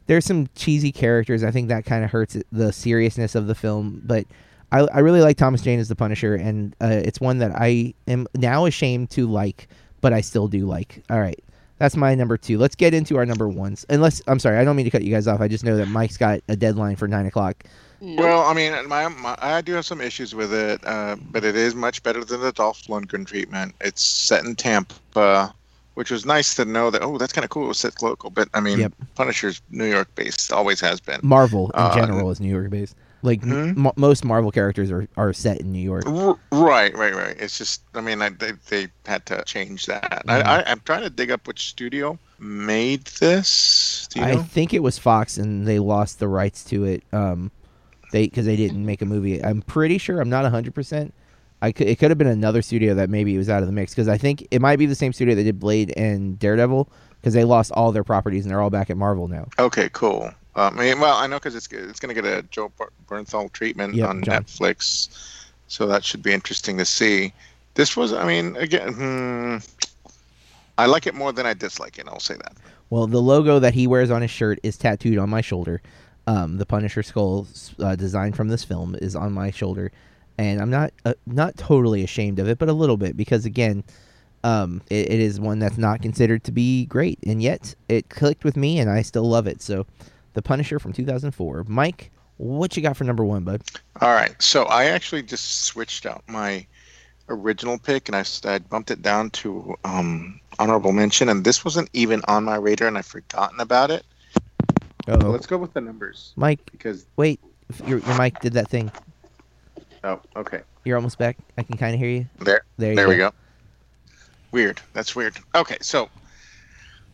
there's 0.07 0.25
some 0.25 0.47
cheesy 0.55 0.91
characters. 0.91 1.43
I 1.43 1.51
think 1.51 1.69
that 1.69 1.85
kind 1.85 2.03
of 2.03 2.09
hurts 2.11 2.35
the 2.51 2.73
seriousness 2.73 3.35
of 3.35 3.47
the 3.47 3.55
film. 3.55 4.01
But 4.03 4.25
I, 4.71 4.79
I 4.79 4.99
really 4.99 5.21
like 5.21 5.37
Thomas 5.37 5.61
Jane 5.61 5.79
as 5.79 5.87
the 5.87 5.95
Punisher, 5.95 6.35
and 6.35 6.75
uh, 6.81 6.87
it's 6.87 7.21
one 7.21 7.37
that 7.37 7.51
I 7.55 7.93
am 8.09 8.27
now 8.35 8.65
ashamed 8.65 9.09
to 9.11 9.25
like, 9.27 9.69
but 10.01 10.13
I 10.13 10.21
still 10.21 10.47
do 10.47 10.65
like. 10.65 11.03
All 11.09 11.19
right. 11.19 11.39
That's 11.79 11.95
my 11.95 12.15
number 12.15 12.37
two. 12.37 12.57
Let's 12.57 12.75
get 12.75 12.93
into 12.95 13.17
our 13.17 13.25
number 13.25 13.47
ones. 13.47 13.85
Unless 13.89 14.21
I'm 14.27 14.39
sorry, 14.39 14.57
I 14.57 14.63
don't 14.63 14.75
mean 14.75 14.85
to 14.85 14.89
cut 14.91 15.03
you 15.03 15.11
guys 15.13 15.27
off. 15.27 15.41
I 15.41 15.47
just 15.47 15.63
know 15.63 15.77
that 15.77 15.87
Mike's 15.87 16.17
got 16.17 16.41
a 16.49 16.55
deadline 16.55 16.95
for 16.95 17.07
nine 17.07 17.27
o'clock. 17.27 17.63
Nope. 18.01 18.19
Well, 18.19 18.41
I 18.43 18.53
mean, 18.53 18.73
my, 18.87 19.07
my 19.07 19.35
I 19.41 19.61
do 19.61 19.73
have 19.73 19.85
some 19.85 20.01
issues 20.01 20.33
with 20.33 20.53
it, 20.53 20.79
uh, 20.85 21.15
but 21.31 21.43
it 21.43 21.55
is 21.55 21.75
much 21.75 22.01
better 22.03 22.23
than 22.23 22.41
the 22.41 22.51
Dolph 22.51 22.83
Lundgren 22.87 23.25
treatment. 23.27 23.75
It's 23.81 24.03
set 24.03 24.43
in 24.45 24.55
Tampa, 24.55 25.53
which 25.95 26.09
was 26.11 26.25
nice 26.25 26.55
to 26.55 26.65
know 26.65 26.89
that. 26.91 27.01
Oh, 27.03 27.17
that's 27.17 27.33
kind 27.33 27.43
of 27.45 27.49
cool. 27.49 27.65
It 27.65 27.69
was 27.69 27.79
set 27.79 28.01
local, 28.01 28.29
but 28.31 28.49
I 28.53 28.59
mean, 28.59 28.79
Yep. 28.79 28.93
Punisher's 29.15 29.61
New 29.71 29.85
York 29.85 30.13
based, 30.15 30.51
always 30.51 30.79
has 30.81 30.99
been. 30.99 31.19
Marvel 31.23 31.65
in 31.71 31.79
Uh, 31.79 31.93
general 31.95 32.29
is 32.31 32.39
New 32.39 32.49
York 32.49 32.69
based. 32.69 32.95
Like 33.23 33.41
m- 33.43 33.73
Hmm? 33.73 33.81
mo- 33.81 33.93
most 33.95 34.23
Marvel 34.23 34.51
characters 34.51 34.91
are, 34.91 35.07
are 35.17 35.33
set 35.33 35.59
in 35.59 35.71
New 35.71 35.81
York. 35.81 36.05
R- 36.07 36.37
Right, 36.51 36.95
right, 36.95 37.15
right. 37.15 37.35
It's 37.39 37.57
just, 37.57 37.81
I 37.95 38.01
mean, 38.01 38.21
I, 38.21 38.29
they, 38.29 38.51
they 38.69 38.87
had 39.05 39.25
to 39.27 39.43
change 39.45 39.85
that. 39.87 40.03
Mhm. 40.27 40.29
I, 40.29 40.41
I, 40.59 40.63
I'm 40.71 40.79
trying 40.81 41.01
to 41.03 41.09
dig 41.09 41.31
up 41.31 41.47
which 41.47 41.67
studio 41.69 42.19
made 42.39 43.05
this. 43.19 44.07
Do 44.11 44.19
you 44.19 44.25
I 44.25 44.35
think 44.37 44.73
it 44.73 44.83
was 44.83 44.97
Fox, 44.99 45.37
and 45.37 45.65
they 45.67 45.79
lost 45.79 46.19
the 46.19 46.27
rights 46.27 46.63
to 46.65 46.83
it. 46.85 47.03
Um, 47.11 47.51
they 48.11 48.23
because 48.27 48.45
they 48.45 48.55
didn't 48.55 48.85
make 48.85 49.01
a 49.01 49.05
movie. 49.05 49.43
I'm 49.43 49.61
pretty 49.63 49.97
sure. 49.97 50.21
I'm 50.21 50.29
not 50.29 50.43
100. 50.43 50.73
percent 50.73 51.13
I 51.61 51.71
could. 51.71 51.87
It 51.87 51.97
could 51.97 52.11
have 52.11 52.17
been 52.19 52.27
another 52.27 52.61
studio 52.61 52.93
that 52.95 53.09
maybe 53.09 53.35
was 53.37 53.49
out 53.49 53.61
of 53.63 53.67
the 53.67 53.73
mix 53.73 53.93
because 53.93 54.07
I 54.07 54.17
think 54.17 54.47
it 54.51 54.61
might 54.61 54.77
be 54.77 54.85
the 54.85 54.95
same 54.95 55.11
studio 55.11 55.33
that 55.35 55.43
did 55.43 55.59
Blade 55.59 55.91
and 55.97 56.37
Daredevil 56.37 56.87
because 57.19 57.33
they 57.33 57.43
lost 57.43 57.71
all 57.71 57.91
their 57.91 58.03
properties 58.03 58.45
and 58.45 58.51
they're 58.51 58.61
all 58.61 58.69
back 58.69 58.89
at 58.91 58.95
Marvel 58.97 59.27
now. 59.27 59.47
Okay, 59.57 59.89
cool. 59.91 60.31
Um, 60.57 60.79
I 60.79 60.85
mean, 60.85 60.99
well, 60.99 61.15
I 61.15 61.27
know 61.27 61.37
because 61.37 61.55
it's 61.55 61.67
it's 61.71 61.99
going 61.99 62.13
to 62.13 62.19
get 62.19 62.25
a 62.25 62.41
Joe 62.49 62.71
Ber- 62.77 62.91
Bernthal 63.07 63.51
treatment 63.53 63.93
Yep, 63.93 64.09
on 64.09 64.23
John. 64.23 64.43
Netflix, 64.43 65.45
so 65.67 65.85
that 65.87 66.03
should 66.03 66.23
be 66.23 66.33
interesting 66.33 66.77
to 66.79 66.85
see. 66.85 67.31
This 67.75 67.95
was, 67.95 68.11
I 68.11 68.25
mean, 68.25 68.55
again, 68.55 68.93
hmm, 68.93 69.57
I 70.77 70.87
like 70.87 71.05
it 71.05 71.13
more 71.13 71.31
than 71.31 71.45
I 71.45 71.53
dislike 71.53 71.99
it. 71.99 72.07
I'll 72.07 72.19
say 72.19 72.35
that. 72.35 72.53
Well, 72.89 73.05
the 73.05 73.21
logo 73.21 73.59
that 73.59 73.75
he 73.75 73.85
wears 73.85 74.09
on 74.09 74.21
his 74.23 74.31
shirt 74.31 74.59
is 74.63 74.77
tattooed 74.77 75.19
on 75.19 75.29
my 75.29 75.41
shoulder. 75.41 75.81
Um, 76.25 76.57
the 76.57 76.65
Punisher 76.65 77.03
skull 77.03 77.47
uh, 77.79 77.95
design 77.95 78.33
from 78.33 78.47
this 78.47 78.63
film 78.63 78.95
is 78.95 79.15
on 79.15 79.31
my 79.31 79.51
shoulder, 79.51 79.91
and 80.37 80.59
I'm 80.59 80.69
not 80.69 80.91
uh, 81.05 81.13
not 81.25 81.55
totally 81.55 82.03
ashamed 82.03 82.39
of 82.39 82.49
it, 82.49 82.57
but 82.57 82.67
a 82.67 82.73
little 82.73 82.97
bit 82.97 83.15
because 83.15 83.45
again, 83.45 83.83
um, 84.43 84.81
it, 84.89 85.09
it 85.11 85.19
is 85.19 85.39
one 85.39 85.59
that's 85.59 85.77
not 85.77 86.01
considered 86.01 86.43
to 86.45 86.51
be 86.51 86.85
great, 86.85 87.19
and 87.25 87.41
yet 87.41 87.75
it 87.87 88.09
clicked 88.09 88.43
with 88.43 88.57
me, 88.57 88.79
and 88.79 88.89
I 88.89 89.03
still 89.03 89.23
love 89.29 89.47
it. 89.47 89.61
So, 89.61 89.85
the 90.37 90.41
Punisher 90.43 90.77
from 90.79 90.93
2004. 90.93 91.65
Mike, 91.67 92.11
what 92.37 92.77
you 92.77 92.83
got 92.83 92.95
for 92.95 93.03
number 93.03 93.25
one, 93.25 93.43
bud? 93.43 93.61
All 93.99 94.13
right, 94.13 94.39
so 94.41 94.63
I 94.65 94.85
actually 94.85 95.23
just 95.23 95.63
switched 95.63 96.05
out 96.05 96.23
my 96.27 96.65
original 97.27 97.77
pick 97.79 98.07
and 98.07 98.15
I 98.15 98.59
bumped 98.59 98.91
it 98.91 99.01
down 99.01 99.31
to 99.31 99.75
um, 99.83 100.39
honorable 100.59 100.91
mention, 100.93 101.27
and 101.27 101.43
this 101.43 101.65
wasn't 101.65 101.89
even 101.93 102.21
on 102.27 102.43
my 102.45 102.55
radar, 102.55 102.87
and 102.87 102.97
I've 102.99 103.07
forgotten 103.07 103.59
about 103.59 103.89
it. 103.91 104.05
Oh, 105.09 105.15
Let's 105.17 105.47
go 105.47 105.57
with 105.57 105.73
the 105.73 105.79
numbers 105.81 106.33
Mike, 106.35 106.59
because 106.71 107.05
wait, 107.15 107.39
your, 107.85 107.99
your 107.99 108.17
mic 108.17 108.39
did 108.41 108.53
that 108.53 108.67
thing. 108.69 108.91
oh, 110.03 110.19
okay, 110.35 110.61
You're 110.85 110.97
almost 110.97 111.17
back. 111.17 111.37
I 111.57 111.63
can 111.63 111.77
kind 111.77 111.95
of 111.95 111.99
hear 111.99 112.09
you. 112.09 112.27
there. 112.39 112.61
There, 112.77 112.91
you 112.91 112.95
There 112.95 113.05
go. 113.05 113.09
we 113.09 113.17
go. 113.17 113.31
Weird. 114.51 114.79
That's 114.93 115.15
weird. 115.15 115.37
Okay, 115.55 115.77
so 115.81 116.09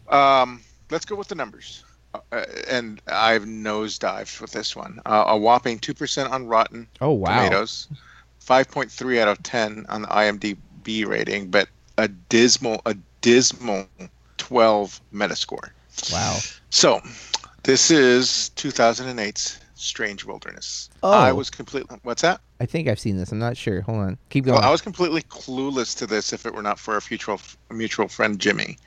um, 0.10 0.60
let's 0.91 1.06
go 1.06 1.16
with 1.16 1.30
the 1.30 1.36
numbers. 1.36 1.84
Uh, 2.14 2.45
and 2.69 3.02
I've 3.07 3.44
nosedived 3.44 4.40
with 4.41 4.52
this 4.52 4.76
one. 4.76 4.99
Uh, 5.06 5.26
a 5.27 5.38
whopping 5.38 5.80
two 5.80 5.94
percent 5.94 6.31
on 6.31 6.48
Rotten 6.48 6.88
Oh 7.02 7.11
wow. 7.11 7.44
Tomatoes, 7.44 7.88
five 8.40 8.69
point 8.69 8.91
three 8.91 9.19
out 9.19 9.27
of 9.27 9.41
ten 9.44 9.85
on 9.90 10.03
the 10.03 10.07
IMDb 10.07 11.07
rating, 11.07 11.49
but 11.49 11.69
a 11.98 12.07
dismal, 12.07 12.81
a 12.85 12.95
dismal 13.22 13.88
twelve 14.38 14.99
Metascore. 15.14 15.69
Wow. 16.11 16.40
So, 16.69 17.02
this 17.64 17.91
is 17.91 18.52
2008's 18.56 19.60
Strange 19.76 20.26
Wilderness. 20.26 20.90
Oh. 21.03 21.11
I 21.11 21.31
was 21.31 21.49
completely. 21.49 21.98
What's 22.03 22.22
that? 22.22 22.41
I 22.60 22.65
think 22.65 22.88
I've 22.88 22.99
seen 22.99 23.18
this. 23.18 23.31
I'm 23.31 23.40
not 23.40 23.57
sure. 23.57 23.81
Hold 23.81 23.99
on. 23.99 24.18
Keep 24.30 24.45
going. 24.45 24.56
Well, 24.56 24.68
I 24.68 24.72
was 24.72 24.81
completely 24.81 25.22
clueless 25.23 25.98
to 25.98 26.07
this 26.07 26.31
if 26.31 26.45
it 26.45 26.53
were 26.53 26.61
not 26.61 26.80
for 26.80 26.98
a 26.98 27.02
mutual 27.10 27.40
mutual 27.69 28.07
friend 28.07 28.40
Jimmy, 28.40 28.77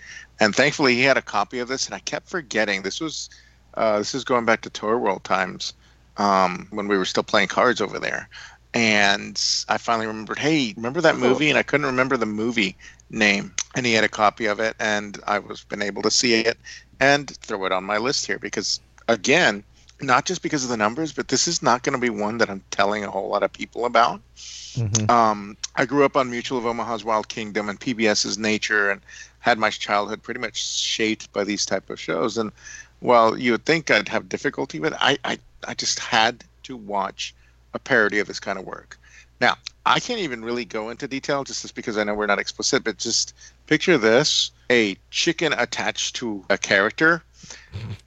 and 0.40 0.54
thankfully 0.54 0.94
he 0.94 1.02
had 1.02 1.16
a 1.16 1.22
copy 1.22 1.58
of 1.58 1.68
this, 1.68 1.86
and 1.86 1.94
I 1.94 2.00
kept 2.00 2.28
forgetting. 2.28 2.82
This 2.82 3.00
was 3.00 3.30
uh, 3.74 3.98
this 3.98 4.14
is 4.14 4.24
going 4.24 4.44
back 4.44 4.62
to 4.62 4.70
Tour 4.70 4.98
World 4.98 5.24
times 5.24 5.74
um, 6.16 6.66
when 6.70 6.88
we 6.88 6.96
were 6.96 7.04
still 7.04 7.22
playing 7.22 7.48
cards 7.48 7.80
over 7.80 7.98
there, 7.98 8.28
and 8.74 9.40
I 9.68 9.78
finally 9.78 10.06
remembered. 10.06 10.38
Hey, 10.38 10.74
remember 10.76 11.00
that 11.00 11.16
movie? 11.16 11.48
And 11.48 11.58
I 11.58 11.62
couldn't 11.62 11.86
remember 11.86 12.16
the 12.16 12.26
movie 12.26 12.76
name, 13.10 13.54
and 13.74 13.86
he 13.86 13.92
had 13.92 14.04
a 14.04 14.08
copy 14.08 14.46
of 14.46 14.60
it, 14.60 14.76
and 14.78 15.18
I 15.26 15.38
was 15.38 15.64
been 15.64 15.82
able 15.82 16.02
to 16.02 16.10
see 16.10 16.34
it 16.34 16.58
and 17.00 17.30
throw 17.30 17.64
it 17.66 17.72
on 17.72 17.84
my 17.84 17.98
list 17.98 18.26
here 18.26 18.38
because 18.38 18.80
again. 19.08 19.64
Not 19.98 20.26
just 20.26 20.42
because 20.42 20.62
of 20.62 20.68
the 20.68 20.76
numbers, 20.76 21.14
but 21.14 21.28
this 21.28 21.48
is 21.48 21.62
not 21.62 21.82
going 21.82 21.94
to 21.94 21.98
be 21.98 22.10
one 22.10 22.36
that 22.36 22.50
I'm 22.50 22.62
telling 22.70 23.02
a 23.02 23.10
whole 23.10 23.30
lot 23.30 23.42
of 23.42 23.50
people 23.50 23.86
about. 23.86 24.20
Mhm. 24.76 25.08
Um, 25.08 25.56
I 25.74 25.86
grew 25.86 26.04
up 26.04 26.18
on 26.18 26.30
Mutual 26.30 26.58
of 26.58 26.66
Omaha's 26.66 27.02
Wild 27.02 27.28
Kingdom 27.28 27.70
and 27.70 27.80
PBS's 27.80 28.36
Nature, 28.36 28.90
and 28.90 29.00
had 29.46 29.58
my 29.60 29.70
childhood 29.70 30.24
pretty 30.24 30.40
much 30.40 30.56
shaped 30.56 31.32
by 31.32 31.44
these 31.44 31.64
type 31.64 31.88
of 31.88 32.00
shows. 32.00 32.36
And 32.36 32.50
while 32.98 33.38
you 33.38 33.52
would 33.52 33.64
think 33.64 33.92
I'd 33.92 34.08
have 34.08 34.28
difficulty 34.28 34.80
with, 34.80 34.92
it, 34.92 34.98
I, 35.00 35.16
I 35.24 35.38
I 35.68 35.74
just 35.74 36.00
had 36.00 36.44
to 36.64 36.76
watch 36.76 37.32
a 37.72 37.78
parody 37.78 38.18
of 38.18 38.26
this 38.26 38.40
kind 38.40 38.58
of 38.58 38.66
work. 38.66 38.98
Now, 39.40 39.56
I 39.84 40.00
can't 40.00 40.20
even 40.20 40.44
really 40.44 40.64
go 40.64 40.90
into 40.90 41.06
detail 41.06 41.44
just 41.44 41.74
because 41.76 41.96
I 41.96 42.02
know 42.02 42.14
we're 42.14 42.26
not 42.26 42.40
explicit, 42.40 42.82
but 42.82 42.98
just 42.98 43.34
picture 43.68 43.98
this 43.98 44.50
a 44.68 44.96
chicken 45.10 45.52
attached 45.52 46.16
to 46.16 46.44
a 46.50 46.58
character 46.58 47.22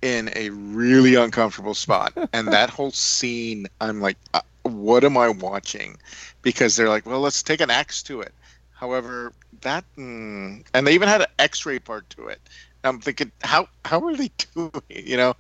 in 0.01 0.29
a 0.35 0.49
really 0.49 1.15
uncomfortable 1.15 1.73
spot. 1.73 2.11
and 2.33 2.49
that 2.49 2.69
whole 2.69 2.91
scene, 2.91 3.67
I'm 3.79 4.01
like, 4.01 4.17
uh, 4.33 4.41
what 4.63 5.05
am 5.05 5.15
I 5.15 5.29
watching? 5.29 5.97
Because 6.41 6.75
they're 6.75 6.89
like, 6.89 7.05
well, 7.05 7.21
let's 7.21 7.43
take 7.43 7.61
an 7.61 7.69
axe 7.69 8.03
to 8.03 8.19
it. 8.21 8.33
However, 8.79 9.33
that, 9.61 9.83
mm, 9.97 10.65
and 10.73 10.87
they 10.87 10.93
even 10.93 11.09
had 11.09 11.21
an 11.21 11.27
x 11.37 11.65
ray 11.65 11.79
part 11.79 12.09
to 12.11 12.27
it. 12.27 12.39
I'm 12.85 13.01
thinking, 13.01 13.31
how, 13.41 13.67
how 13.83 13.99
are 14.05 14.15
they 14.15 14.31
doing 14.55 14.71
you 14.89 15.17
know? 15.17 15.33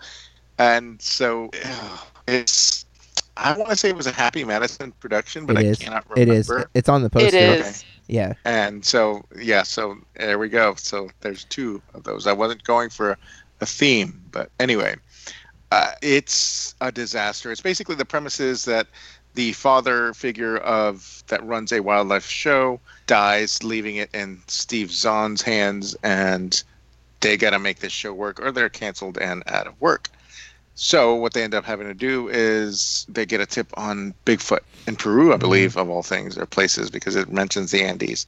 And 0.57 1.01
so 1.01 1.49
it's, 2.27 2.85
I 3.37 3.57
want 3.57 3.69
to 3.69 3.77
say 3.77 3.89
it 3.89 3.95
was 3.95 4.07
a 4.07 4.11
Happy 4.11 4.43
Madison 4.43 4.91
production, 4.99 5.45
but 5.45 5.55
It 5.57 5.59
I 5.59 5.63
is. 5.67 5.79
cannot 5.79 6.09
remember. 6.09 6.59
is. 6.59 6.65
It's 6.73 6.89
on 6.89 7.01
the 7.01 7.09
poster. 7.09 7.27
It 7.27 7.33
is. 7.33 7.85
Yeah. 8.07 8.33
And 8.43 8.83
so, 8.83 9.23
yeah, 9.39 9.63
so 9.63 9.95
there 10.15 10.37
we 10.37 10.49
go. 10.49 10.75
So 10.75 11.09
there's 11.21 11.45
two 11.45 11.81
of 11.93 12.03
those. 12.03 12.27
I 12.27 12.33
wasn't 12.33 12.63
going 12.65 12.89
for 12.89 13.17
a 13.61 13.65
theme, 13.65 14.21
but 14.31 14.51
anyway, 14.59 14.95
uh, 15.71 15.91
it's 16.01 16.75
a 16.81 16.91
disaster. 16.91 17.51
It's 17.51 17.61
basically 17.61 17.95
the 17.95 18.05
premise 18.05 18.41
is 18.41 18.65
that 18.65 18.87
the 19.39 19.53
father 19.53 20.13
figure 20.13 20.57
of 20.57 21.23
that 21.27 21.41
runs 21.45 21.71
a 21.71 21.79
wildlife 21.79 22.25
show 22.25 22.77
dies, 23.07 23.63
leaving 23.63 23.95
it 23.95 24.09
in 24.13 24.41
Steve 24.47 24.91
Zahn's 24.91 25.41
hands, 25.41 25.95
and 26.03 26.61
they 27.21 27.37
got 27.37 27.51
to 27.51 27.59
make 27.59 27.79
this 27.79 27.93
show 27.93 28.13
work, 28.13 28.41
or 28.41 28.51
they're 28.51 28.67
canceled 28.67 29.17
and 29.17 29.41
out 29.47 29.65
of 29.65 29.79
work. 29.79 30.09
So 30.75 31.15
what 31.15 31.31
they 31.31 31.41
end 31.41 31.55
up 31.55 31.63
having 31.63 31.87
to 31.87 31.93
do 31.93 32.27
is 32.27 33.05
they 33.07 33.25
get 33.25 33.39
a 33.39 33.45
tip 33.45 33.67
on 33.77 34.13
Bigfoot 34.25 34.59
in 34.87 34.97
Peru, 34.97 35.33
I 35.33 35.37
believe, 35.37 35.77
of 35.77 35.89
all 35.89 36.03
things 36.03 36.37
or 36.37 36.45
places, 36.45 36.89
because 36.89 37.15
it 37.15 37.31
mentions 37.31 37.71
the 37.71 37.81
Andes. 37.81 38.27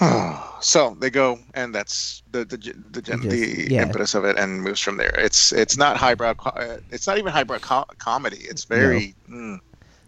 so 0.60 0.96
they 0.98 1.10
go, 1.10 1.38
and 1.54 1.72
that's 1.72 2.24
the 2.32 2.44
the 2.44 2.56
the, 2.56 3.00
the, 3.02 3.16
the 3.18 3.66
yeah. 3.70 3.82
impetus 3.82 4.16
of 4.16 4.24
it, 4.24 4.36
and 4.36 4.62
moves 4.62 4.80
from 4.80 4.96
there. 4.96 5.14
It's 5.16 5.52
it's 5.52 5.76
not 5.76 5.96
highbrow. 5.96 6.34
Uh, 6.44 6.78
it's 6.90 7.06
not 7.06 7.18
even 7.18 7.32
highbrow 7.32 7.58
co- 7.58 7.86
comedy. 7.98 8.38
It's 8.40 8.64
very. 8.64 9.14
mm, 9.30 9.60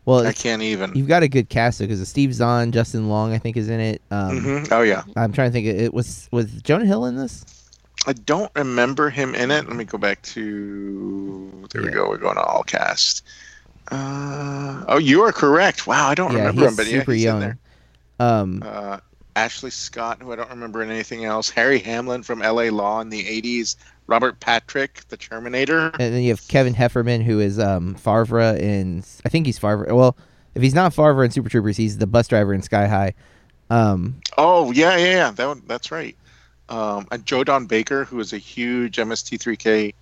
Well, 0.08 0.26
I 0.26 0.32
can't 0.32 0.62
even. 0.62 0.94
you've 0.94 1.06
got 1.06 1.22
a 1.22 1.28
good 1.28 1.50
cast 1.50 1.80
because 1.80 2.08
Steve 2.08 2.32
Zahn, 2.32 2.72
Justin 2.72 3.10
Long, 3.10 3.34
I 3.34 3.38
think, 3.38 3.58
is 3.58 3.68
in 3.68 3.78
it. 3.78 4.00
Um, 4.10 4.40
Mhm. 4.40 4.72
Oh 4.72 4.80
yeah, 4.80 5.02
I'm 5.16 5.32
trying 5.32 5.50
to 5.50 5.52
think. 5.52 5.66
It 5.66 5.92
was 5.92 6.30
was 6.32 6.50
Jonah 6.62 6.86
Hill 6.86 7.04
in 7.04 7.16
this? 7.16 7.44
I 8.06 8.14
don't 8.14 8.50
remember 8.56 9.10
him 9.10 9.34
in 9.34 9.50
it. 9.50 9.68
Let 9.68 9.76
me 9.76 9.84
go 9.84 9.98
back 9.98 10.22
to. 10.22 11.68
There 11.74 11.82
we 11.82 11.90
go. 11.90 12.08
We're 12.08 12.16
going 12.16 12.36
to 12.36 12.42
all 12.42 12.62
cast. 12.62 13.22
Uh, 13.90 14.82
oh, 14.88 14.96
you 14.96 15.20
are 15.24 15.32
correct. 15.32 15.86
Wow, 15.86 16.08
I 16.08 16.14
don't 16.14 16.32
yeah, 16.32 16.38
remember 16.38 16.68
him, 16.68 16.76
but 16.76 16.86
yeah, 16.86 17.00
super 17.00 17.12
he's 17.12 17.24
in 17.24 17.26
young. 17.26 17.40
there. 17.40 17.58
Um, 18.18 18.62
uh, 18.64 19.00
Ashley 19.36 19.70
Scott, 19.70 20.22
who 20.22 20.32
I 20.32 20.36
don't 20.36 20.48
remember 20.48 20.82
in 20.82 20.90
anything 20.90 21.26
else. 21.26 21.50
Harry 21.50 21.80
Hamlin 21.80 22.22
from 22.22 22.40
L.A. 22.40 22.70
Law 22.70 23.00
in 23.02 23.10
the 23.10 23.24
'80s. 23.24 23.76
Robert 24.08 24.40
Patrick, 24.40 25.02
the 25.08 25.16
Terminator. 25.16 25.86
and 26.00 26.12
then 26.14 26.22
you 26.22 26.30
have 26.30 26.46
Kevin 26.48 26.74
Heffernan, 26.74 27.20
who 27.20 27.38
is 27.38 27.58
um 27.60 27.94
Farva 27.94 28.60
in. 28.60 29.04
I 29.24 29.28
think 29.28 29.46
he's 29.46 29.58
Farva. 29.58 29.94
Well, 29.94 30.16
if 30.56 30.62
he's 30.62 30.74
not 30.74 30.92
Farva 30.92 31.20
in 31.22 31.30
Super 31.30 31.48
Troopers, 31.48 31.76
he's 31.76 31.98
the 31.98 32.06
bus 32.06 32.26
driver 32.26 32.52
in 32.54 32.62
Sky 32.62 32.86
High. 32.88 33.14
Um, 33.70 34.20
Oh 34.36 34.72
yeah, 34.72 34.96
yeah, 34.96 35.10
yeah. 35.10 35.30
That 35.30 35.46
one, 35.46 35.62
that's 35.66 35.92
right. 35.92 36.16
Um, 36.70 37.06
and 37.12 37.24
Joe 37.24 37.44
Don 37.44 37.66
Baker, 37.66 38.04
who 38.04 38.18
is 38.20 38.32
a 38.32 38.38
huge 38.38 38.96
MST3K. 38.96 39.94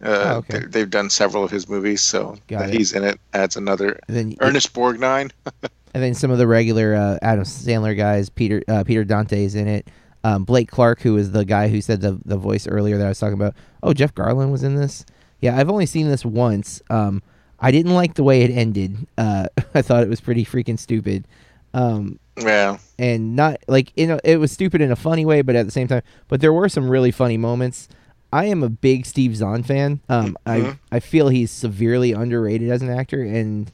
Uh, 0.00 0.06
Oh, 0.06 0.36
okay. 0.38 0.60
they- 0.60 0.66
They've 0.66 0.90
done 0.90 1.10
several 1.10 1.42
of 1.44 1.50
his 1.50 1.68
movies, 1.68 2.00
so 2.00 2.36
Got 2.46 2.60
that 2.60 2.70
it. 2.70 2.76
he's 2.76 2.92
in 2.92 3.02
it 3.04 3.20
adds 3.34 3.56
another. 3.56 3.98
and 4.08 4.16
then 4.16 4.34
Ernest 4.40 4.72
Borgnine. 4.72 5.30
and 5.62 6.02
then 6.02 6.14
some 6.14 6.30
of 6.30 6.38
the 6.38 6.46
regular 6.46 6.94
uh, 6.94 7.18
Adam 7.22 7.44
Sandler 7.44 7.96
guys. 7.96 8.30
Peter 8.30 8.62
uh, 8.68 8.84
Peter 8.84 9.04
Dante's 9.04 9.54
in 9.56 9.66
it. 9.66 9.88
Um, 10.24 10.44
Blake 10.44 10.68
Clark, 10.70 11.00
who 11.02 11.16
is 11.16 11.30
the 11.32 11.44
guy 11.44 11.68
who 11.68 11.80
said 11.80 12.00
the 12.00 12.18
the 12.24 12.36
voice 12.36 12.66
earlier 12.66 12.98
that 12.98 13.06
I 13.06 13.08
was 13.08 13.18
talking 13.18 13.34
about. 13.34 13.54
Oh, 13.82 13.92
Jeff 13.92 14.14
Garlin 14.14 14.50
was 14.50 14.62
in 14.62 14.74
this. 14.76 15.04
Yeah, 15.40 15.56
I've 15.56 15.70
only 15.70 15.86
seen 15.86 16.08
this 16.08 16.24
once. 16.24 16.82
Um, 16.90 17.22
I 17.60 17.70
didn't 17.70 17.94
like 17.94 18.14
the 18.14 18.24
way 18.24 18.42
it 18.42 18.50
ended. 18.50 19.06
Uh, 19.16 19.46
I 19.74 19.82
thought 19.82 20.02
it 20.02 20.08
was 20.08 20.20
pretty 20.20 20.44
freaking 20.44 20.78
stupid. 20.78 21.26
Um, 21.74 22.18
Yeah, 22.36 22.78
and 22.98 23.36
not 23.36 23.58
like 23.68 23.92
you 23.96 24.06
know 24.06 24.18
it 24.24 24.38
was 24.38 24.50
stupid 24.52 24.80
in 24.80 24.90
a 24.90 24.96
funny 24.96 25.24
way, 25.24 25.42
but 25.42 25.54
at 25.56 25.66
the 25.66 25.72
same 25.72 25.86
time, 25.88 26.02
but 26.28 26.40
there 26.40 26.52
were 26.52 26.68
some 26.68 26.88
really 26.88 27.10
funny 27.12 27.36
moments. 27.36 27.88
I 28.32 28.44
am 28.46 28.62
a 28.62 28.68
big 28.68 29.06
Steve 29.06 29.36
Zahn 29.36 29.62
fan. 29.62 30.00
Um, 30.08 30.36
Mhm. 30.46 30.78
I 30.90 30.96
I 30.96 31.00
feel 31.00 31.28
he's 31.28 31.50
severely 31.50 32.12
underrated 32.12 32.70
as 32.70 32.82
an 32.82 32.90
actor, 32.90 33.22
and 33.22 33.70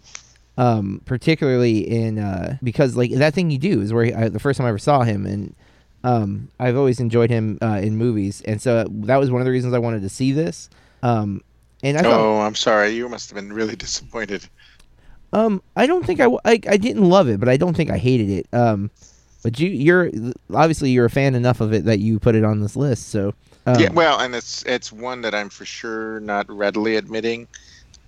um, 0.57 1.01
particularly 1.05 1.79
in 1.79 2.19
uh, 2.19 2.59
because 2.63 2.97
like 2.97 3.11
that 3.13 3.35
thing 3.35 3.51
you 3.51 3.59
do 3.59 3.81
is 3.81 3.93
where 3.93 4.05
he, 4.05 4.15
I, 4.15 4.29
the 4.29 4.39
first 4.39 4.59
time 4.59 4.67
I 4.67 4.69
ever 4.71 4.79
saw 4.79 5.03
him, 5.03 5.27
and 5.27 5.55
um, 6.05 6.51
I've 6.61 6.77
always 6.77 7.01
enjoyed 7.01 7.31
him 7.31 7.59
uh, 7.63 7.81
in 7.83 7.97
movies, 7.97 8.43
and 8.43 8.61
so 8.61 8.85
that 8.89 9.17
was 9.17 9.31
one 9.31 9.41
of 9.41 9.47
the 9.47 9.51
reasons 9.51 9.73
I 9.73 9.79
wanted 9.79 10.03
to 10.03 10.09
see 10.11 10.33
this. 10.33 10.69
Um, 11.03 11.43
and 11.83 11.97
I 11.99 12.03
thought, 12.03 12.21
oh, 12.21 12.41
I'm 12.41 12.55
sorry. 12.55 12.91
You 12.91 13.09
must 13.09 13.31
have 13.31 13.37
been 13.37 13.53
really 13.53 13.75
disappointed. 13.77 14.47
um, 15.33 15.63
I 15.77 15.87
don't 15.87 16.07
think 16.07 16.21
I 16.21 16.29
I 16.45 16.77
didn't 16.77 17.09
love 17.09 17.29
it, 17.29 17.41
but 17.41 17.49
I 17.49 17.57
don't 17.57 17.75
think 17.75 17.91
I 17.91 17.99
hated 17.99 18.29
it. 18.29 18.47
Um, 18.53 18.91
but 19.43 19.59
you 19.59 19.69
you're 19.69 20.11
obviously 20.55 20.91
you're 20.91 21.07
a 21.07 21.11
fan 21.11 21.35
enough 21.35 21.61
of 21.61 21.73
it 21.73 21.87
that 21.87 21.99
you 21.99 22.19
put 22.19 22.35
it 22.35 22.45
on 22.45 22.61
this 22.61 22.77
list. 22.77 23.09
So 23.09 23.35
um, 23.67 23.81
yeah, 23.81 23.91
well, 23.91 24.21
and 24.21 24.35
it's 24.35 24.63
it's 24.65 24.93
one 24.93 25.23
that 25.23 25.35
I'm 25.35 25.49
for 25.49 25.65
sure 25.65 26.21
not 26.21 26.51
readily 26.51 26.97
admitting, 26.97 27.49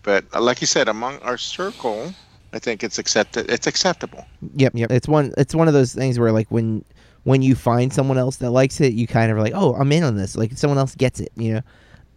but 0.02 0.24
uh, 0.34 0.40
like 0.42 0.60
you 0.60 0.66
said, 0.66 0.86
among 0.86 1.18
our 1.20 1.38
circle, 1.38 2.12
I 2.52 2.58
think 2.58 2.84
it's 2.84 2.98
accepted. 2.98 3.50
It's 3.50 3.66
acceptable. 3.66 4.26
Yep, 4.54 4.72
yep. 4.74 4.90
It's 4.90 5.08
one. 5.08 5.32
It's 5.38 5.54
one 5.54 5.66
of 5.66 5.72
those 5.72 5.94
things 5.94 6.18
where 6.18 6.30
like 6.30 6.48
when 6.50 6.84
when 7.26 7.42
you 7.42 7.56
find 7.56 7.92
someone 7.92 8.18
else 8.18 8.36
that 8.36 8.52
likes 8.52 8.80
it, 8.80 8.92
you 8.92 9.08
kind 9.08 9.32
of 9.32 9.36
are 9.36 9.40
like, 9.40 9.52
oh, 9.52 9.74
I'm 9.74 9.90
in 9.90 10.04
on 10.04 10.14
this. 10.14 10.36
Like 10.36 10.56
someone 10.56 10.78
else 10.78 10.94
gets 10.94 11.18
it, 11.18 11.32
you 11.34 11.54
know. 11.54 11.60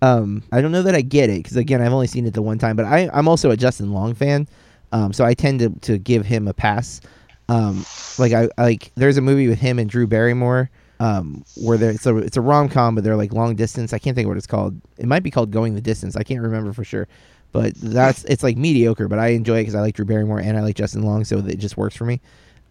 Um, 0.04 0.44
I 0.52 0.62
don't 0.62 0.72
know 0.72 0.84
that 0.84 0.94
I 0.94 1.02
get 1.02 1.32
it 1.32 1.42
because 1.42 1.58
again, 1.58 1.82
I've 1.82 1.92
only 1.92 2.06
seen 2.06 2.28
it 2.28 2.36
the 2.36 2.44
one 2.44 2.60
time. 2.60 2.76
But 2.76 2.86
I, 2.86 3.10
I'm 3.12 3.28
also 3.28 3.50
a 3.50 3.58
Justin 3.58 3.92
Long 3.92 4.14
fan, 4.14 4.48
um, 4.92 5.12
so 5.12 5.26
I 5.26 5.34
tend 5.34 5.62
to 5.62 5.72
to 5.72 5.98
give 5.98 6.28
him 6.28 6.48
a 6.48 6.54
pass. 6.54 7.02
Um, 7.50 7.84
like 8.20 8.34
I 8.34 8.50
like 8.60 8.92
there's 8.96 9.18
a 9.18 9.22
movie 9.22 9.48
with 9.48 9.60
him 9.60 9.80
and 9.80 9.90
Drew 9.90 10.06
Barrymore. 10.06 10.70
Um, 11.00 11.44
where 11.56 11.78
there 11.80 11.90
it's 11.90 12.06
a 12.06 12.16
it's 12.18 12.38
a 12.38 12.42
rom 12.42 12.70
com, 12.70 12.94
but 12.94 13.04
they're 13.04 13.16
like 13.16 13.34
long 13.34 13.56
distance. 13.56 13.94
I 13.94 13.98
can't 13.98 14.16
think 14.16 14.28
of 14.28 14.30
what 14.30 14.38
it's 14.38 14.46
called. 14.46 14.80
It 15.00 15.08
might 15.08 15.24
be 15.24 15.32
called 15.32 15.50
Going 15.50 15.74
the 15.74 15.82
Distance. 15.82 16.16
I 16.16 16.24
can't 16.24 16.42
remember 16.42 16.72
for 16.72 16.84
sure. 16.84 17.08
But 17.52 17.74
that's 17.76 18.26
it's 18.26 18.44
like 18.44 18.58
mediocre, 18.58 19.08
but 19.08 19.18
I 19.18 19.30
enjoy 19.30 19.56
it 19.58 19.62
because 19.62 19.76
I 19.76 19.82
like 19.82 19.96
Drew 19.96 20.06
Barrymore 20.06 20.40
and 20.40 20.56
I 20.56 20.62
like 20.62 20.76
Justin 20.76 21.02
Long, 21.02 21.26
so 21.26 21.40
it 21.40 21.58
just 21.58 21.78
works 21.78 21.96
for 21.96 22.06
me. 22.06 22.22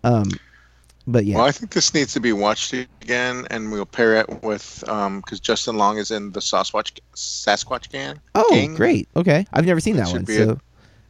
Um, 0.05 0.31
but 1.09 1.25
yeah, 1.25 1.37
Well, 1.37 1.47
I 1.47 1.51
think 1.51 1.73
this 1.73 1.93
needs 1.95 2.13
to 2.13 2.21
be 2.21 2.33
watched 2.33 2.73
again, 2.73 3.47
and 3.51 3.73
we'll 3.73 3.87
pair 3.87 4.15
it 4.17 4.43
with 4.43 4.81
because 4.87 5.41
Justin 5.41 5.77
Long 5.77 5.99
is 5.99 6.11
in 6.11 6.31
the 6.33 6.41
Sasquatch 6.41 6.99
Sasquatch 7.17 7.91
Gang. 7.91 8.21
oh 8.35 8.47
Gang. 8.51 8.75
great, 8.75 9.09
okay, 9.17 9.45
I've 9.53 9.67
never 9.67 9.81
seen 9.81 9.97
That 9.97 10.07
that 10.07 10.13
one, 10.13 10.25
be 10.25 10.37
so 10.37 10.61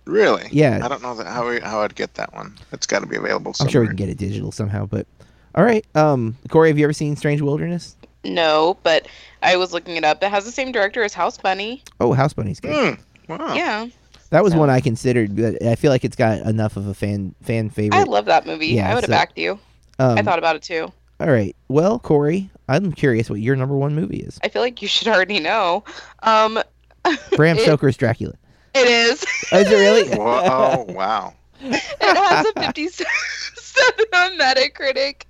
Really? 0.06 0.48
Yeah. 0.50 0.80
I 0.82 0.88
don't 0.88 1.02
know 1.02 1.14
that 1.16 1.26
how 1.26 1.46
we, 1.50 1.60
how 1.60 1.82
I'd 1.82 1.94
get 1.94 2.14
that 2.14 2.32
one. 2.32 2.56
It's 2.72 2.86
got 2.86 3.00
to 3.00 3.06
be 3.06 3.16
available. 3.16 3.52
I'm 3.60 3.68
sure 3.68 3.82
we 3.82 3.88
can 3.88 3.96
get 3.96 4.08
it 4.08 4.16
digital 4.16 4.50
somehow. 4.50 4.86
But 4.86 5.06
all 5.54 5.62
right, 5.64 5.84
um, 5.94 6.34
Corey, 6.48 6.70
have 6.70 6.78
you 6.78 6.84
ever 6.84 6.94
seen 6.94 7.14
Strange 7.14 7.42
Wilderness? 7.42 7.94
No, 8.24 8.78
but 8.84 9.06
I 9.42 9.56
was 9.56 9.74
looking 9.74 9.96
it 9.96 10.04
up. 10.04 10.22
It 10.22 10.30
has 10.30 10.46
the 10.46 10.50
same 10.50 10.72
director 10.72 11.02
as 11.04 11.12
House 11.12 11.36
Bunny. 11.36 11.82
Oh, 12.00 12.14
House 12.14 12.32
Bunny's 12.32 12.58
good. 12.58 12.96
Hmm. 12.96 13.32
Wow. 13.32 13.52
Yeah, 13.54 13.88
That 14.30 14.42
was 14.42 14.54
So- 14.54 14.58
one 14.58 14.70
I 14.70 14.80
considered, 14.80 15.36
but 15.36 15.62
I 15.62 15.74
feel 15.74 15.90
like 15.90 16.04
it's 16.06 16.16
got 16.16 16.38
enough 16.40 16.78
of 16.78 16.86
a 16.86 16.94
fan 16.94 17.34
fan 17.42 17.68
favorite. 17.68 17.98
I 17.98 18.04
love 18.04 18.24
that 18.26 18.46
movie. 18.46 18.68
Yeah, 18.68 18.90
I 18.90 18.94
would 18.94 19.04
have 19.04 19.08
so- 19.08 19.12
backed 19.12 19.36
you. 19.36 19.58
Um, 19.98 20.18
I 20.18 20.22
thought 20.22 20.38
about 20.38 20.56
it 20.56 20.62
too. 20.62 20.92
All 21.20 21.30
right, 21.30 21.56
well, 21.68 21.98
Corey, 21.98 22.48
I'm 22.68 22.92
curious 22.92 23.28
what 23.28 23.40
your 23.40 23.56
number 23.56 23.76
one 23.76 23.94
movie 23.94 24.18
is. 24.18 24.38
I 24.44 24.48
feel 24.48 24.62
like 24.62 24.80
you 24.82 24.88
should 24.88 25.08
already 25.08 25.40
know. 25.40 25.82
Um, 26.22 26.60
Bram 27.36 27.56
It- 27.58 27.62
Stoker's 27.62 27.96
Dracula. 27.96 28.34
it 28.74 28.86
is. 28.86 29.24
Oh, 29.52 29.58
is 29.58 29.70
it 29.70 29.74
really? 29.74 30.08
Whoa, 30.16 30.42
oh, 30.88 30.92
wow. 30.92 31.34
it 31.60 31.82
has 32.16 32.46
a 32.46 32.60
57 32.60 33.06
on 34.14 34.38
Metacritic, 34.38 35.22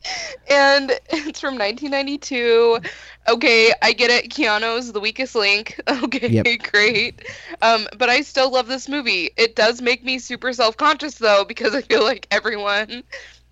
and 0.51 0.91
it's 1.09 1.41
from 1.41 1.55
1992. 1.57 2.81
Okay, 3.29 3.73
I 3.83 3.93
get 3.93 4.11
it. 4.11 4.31
Keanu's 4.31 4.93
the 4.93 5.01
weakest 5.01 5.35
link. 5.35 5.81
Okay, 5.89 6.29
Yep. 6.29 6.47
great. 6.71 7.23
Um, 7.63 7.87
but 7.97 8.09
I 8.11 8.21
still 8.23 8.51
love 8.51 8.67
this 8.69 8.89
movie. 8.89 9.31
It 9.39 9.57
does 9.57 9.81
make 9.83 10.05
me 10.05 10.19
super 10.19 10.53
self-conscious 10.53 11.15
though, 11.17 11.45
because 11.47 11.75
I 11.75 11.81
feel 11.83 12.03
like 12.03 12.27
everyone 12.31 13.05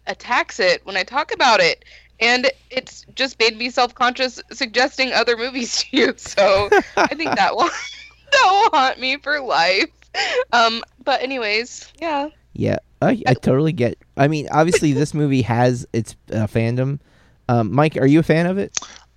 attacks 0.07 0.61
it 0.61 0.85
when 0.85 0.97
I 0.97 1.03
talk 1.03 1.33
about 1.33 1.61
it. 1.61 1.85
And 2.19 2.51
it's 2.71 3.05
just 3.15 3.39
made 3.39 3.59
me 3.59 3.69
self-conscious 3.69 4.41
suggesting 4.53 5.13
other 5.13 5.37
movies 5.37 5.77
to 5.83 5.97
you. 5.97 6.15
So 6.17 6.71
I 6.97 7.15
think 7.15 7.35
that 7.35 7.55
will 7.55 7.69
that 8.33 8.49
will 8.51 8.79
haunt 8.79 8.99
me 8.99 9.17
for 9.19 9.41
life. 9.41 9.91
Um, 10.53 10.83
but 11.05 11.21
anyways, 11.23 11.93
yeah. 12.01 12.29
Yeah, 12.55 12.79
I, 13.03 13.23
I 13.27 13.35
totally 13.35 13.73
get. 13.73 13.99
I 14.17 14.29
mean, 14.29 14.49
obviously, 14.51 14.93
this 14.95 15.13
movie 15.13 15.43
has 15.43 15.87
its 15.93 16.17
uh, 16.33 16.47
fandom. 16.47 17.01
Um, 17.51 17.71
Mike, 17.73 17.99
are 17.99 18.07
you 18.07 18.21
a 18.21 18.23
fan 18.23 18.47
of 18.47 18.57
it? 18.57 18.77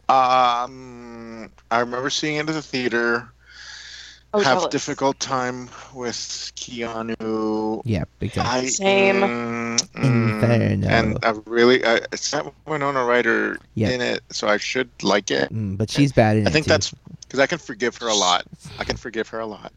Um, 0.10 1.50
I 1.72 1.80
remember 1.80 2.10
seeing 2.10 2.36
it 2.36 2.50
at 2.50 2.54
the 2.54 2.62
theater. 2.62 3.32
Oh, 4.34 4.40
have 4.40 4.58
jealous. 4.60 4.72
difficult 4.72 5.20
time 5.20 5.70
with 5.94 6.52
Keanu. 6.56 7.82
Yeah, 7.84 8.04
big 8.20 8.34
time. 8.34 8.46
I, 8.48 8.66
Same. 8.68 9.16
mm, 9.22 9.80
Mm, 9.94 10.34
Inferno. 10.34 10.88
And 10.88 11.18
I 11.24 11.34
really, 11.46 11.84
uh, 11.84 12.00
it's 12.12 12.32
not 12.32 12.54
Winona 12.68 13.04
Ryder 13.06 13.58
Yeah. 13.76 13.90
in 13.90 14.02
it, 14.02 14.22
so 14.30 14.48
I 14.48 14.58
should 14.58 14.90
like 15.02 15.32
it. 15.32 15.52
Mm, 15.52 15.78
but 15.78 15.90
she's 15.90 16.12
bad 16.12 16.38
in 16.38 16.46
I 16.46 16.50
it. 16.50 16.54
think 16.54 16.66
too. 16.66 16.70
that's 16.70 16.94
because 17.22 17.40
I 17.40 17.48
can 17.48 17.58
forgive 17.58 17.98
her 17.98 18.08
a 18.08 18.14
lot. 18.16 18.46
I 18.78 18.84
can 18.84 18.98
forgive 18.98 19.28
her 19.30 19.40
a 19.40 19.46
lot. 19.48 19.72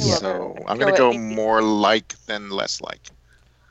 I 0.00 0.04
love 0.04 0.18
So 0.18 0.28
her. 0.58 0.70
I'm 0.70 0.78
gonna 0.78 0.96
go 0.96 1.10
like- 1.10 1.20
more 1.20 1.62
like 1.62 2.14
than 2.26 2.50
less 2.50 2.80
like. 2.80 3.00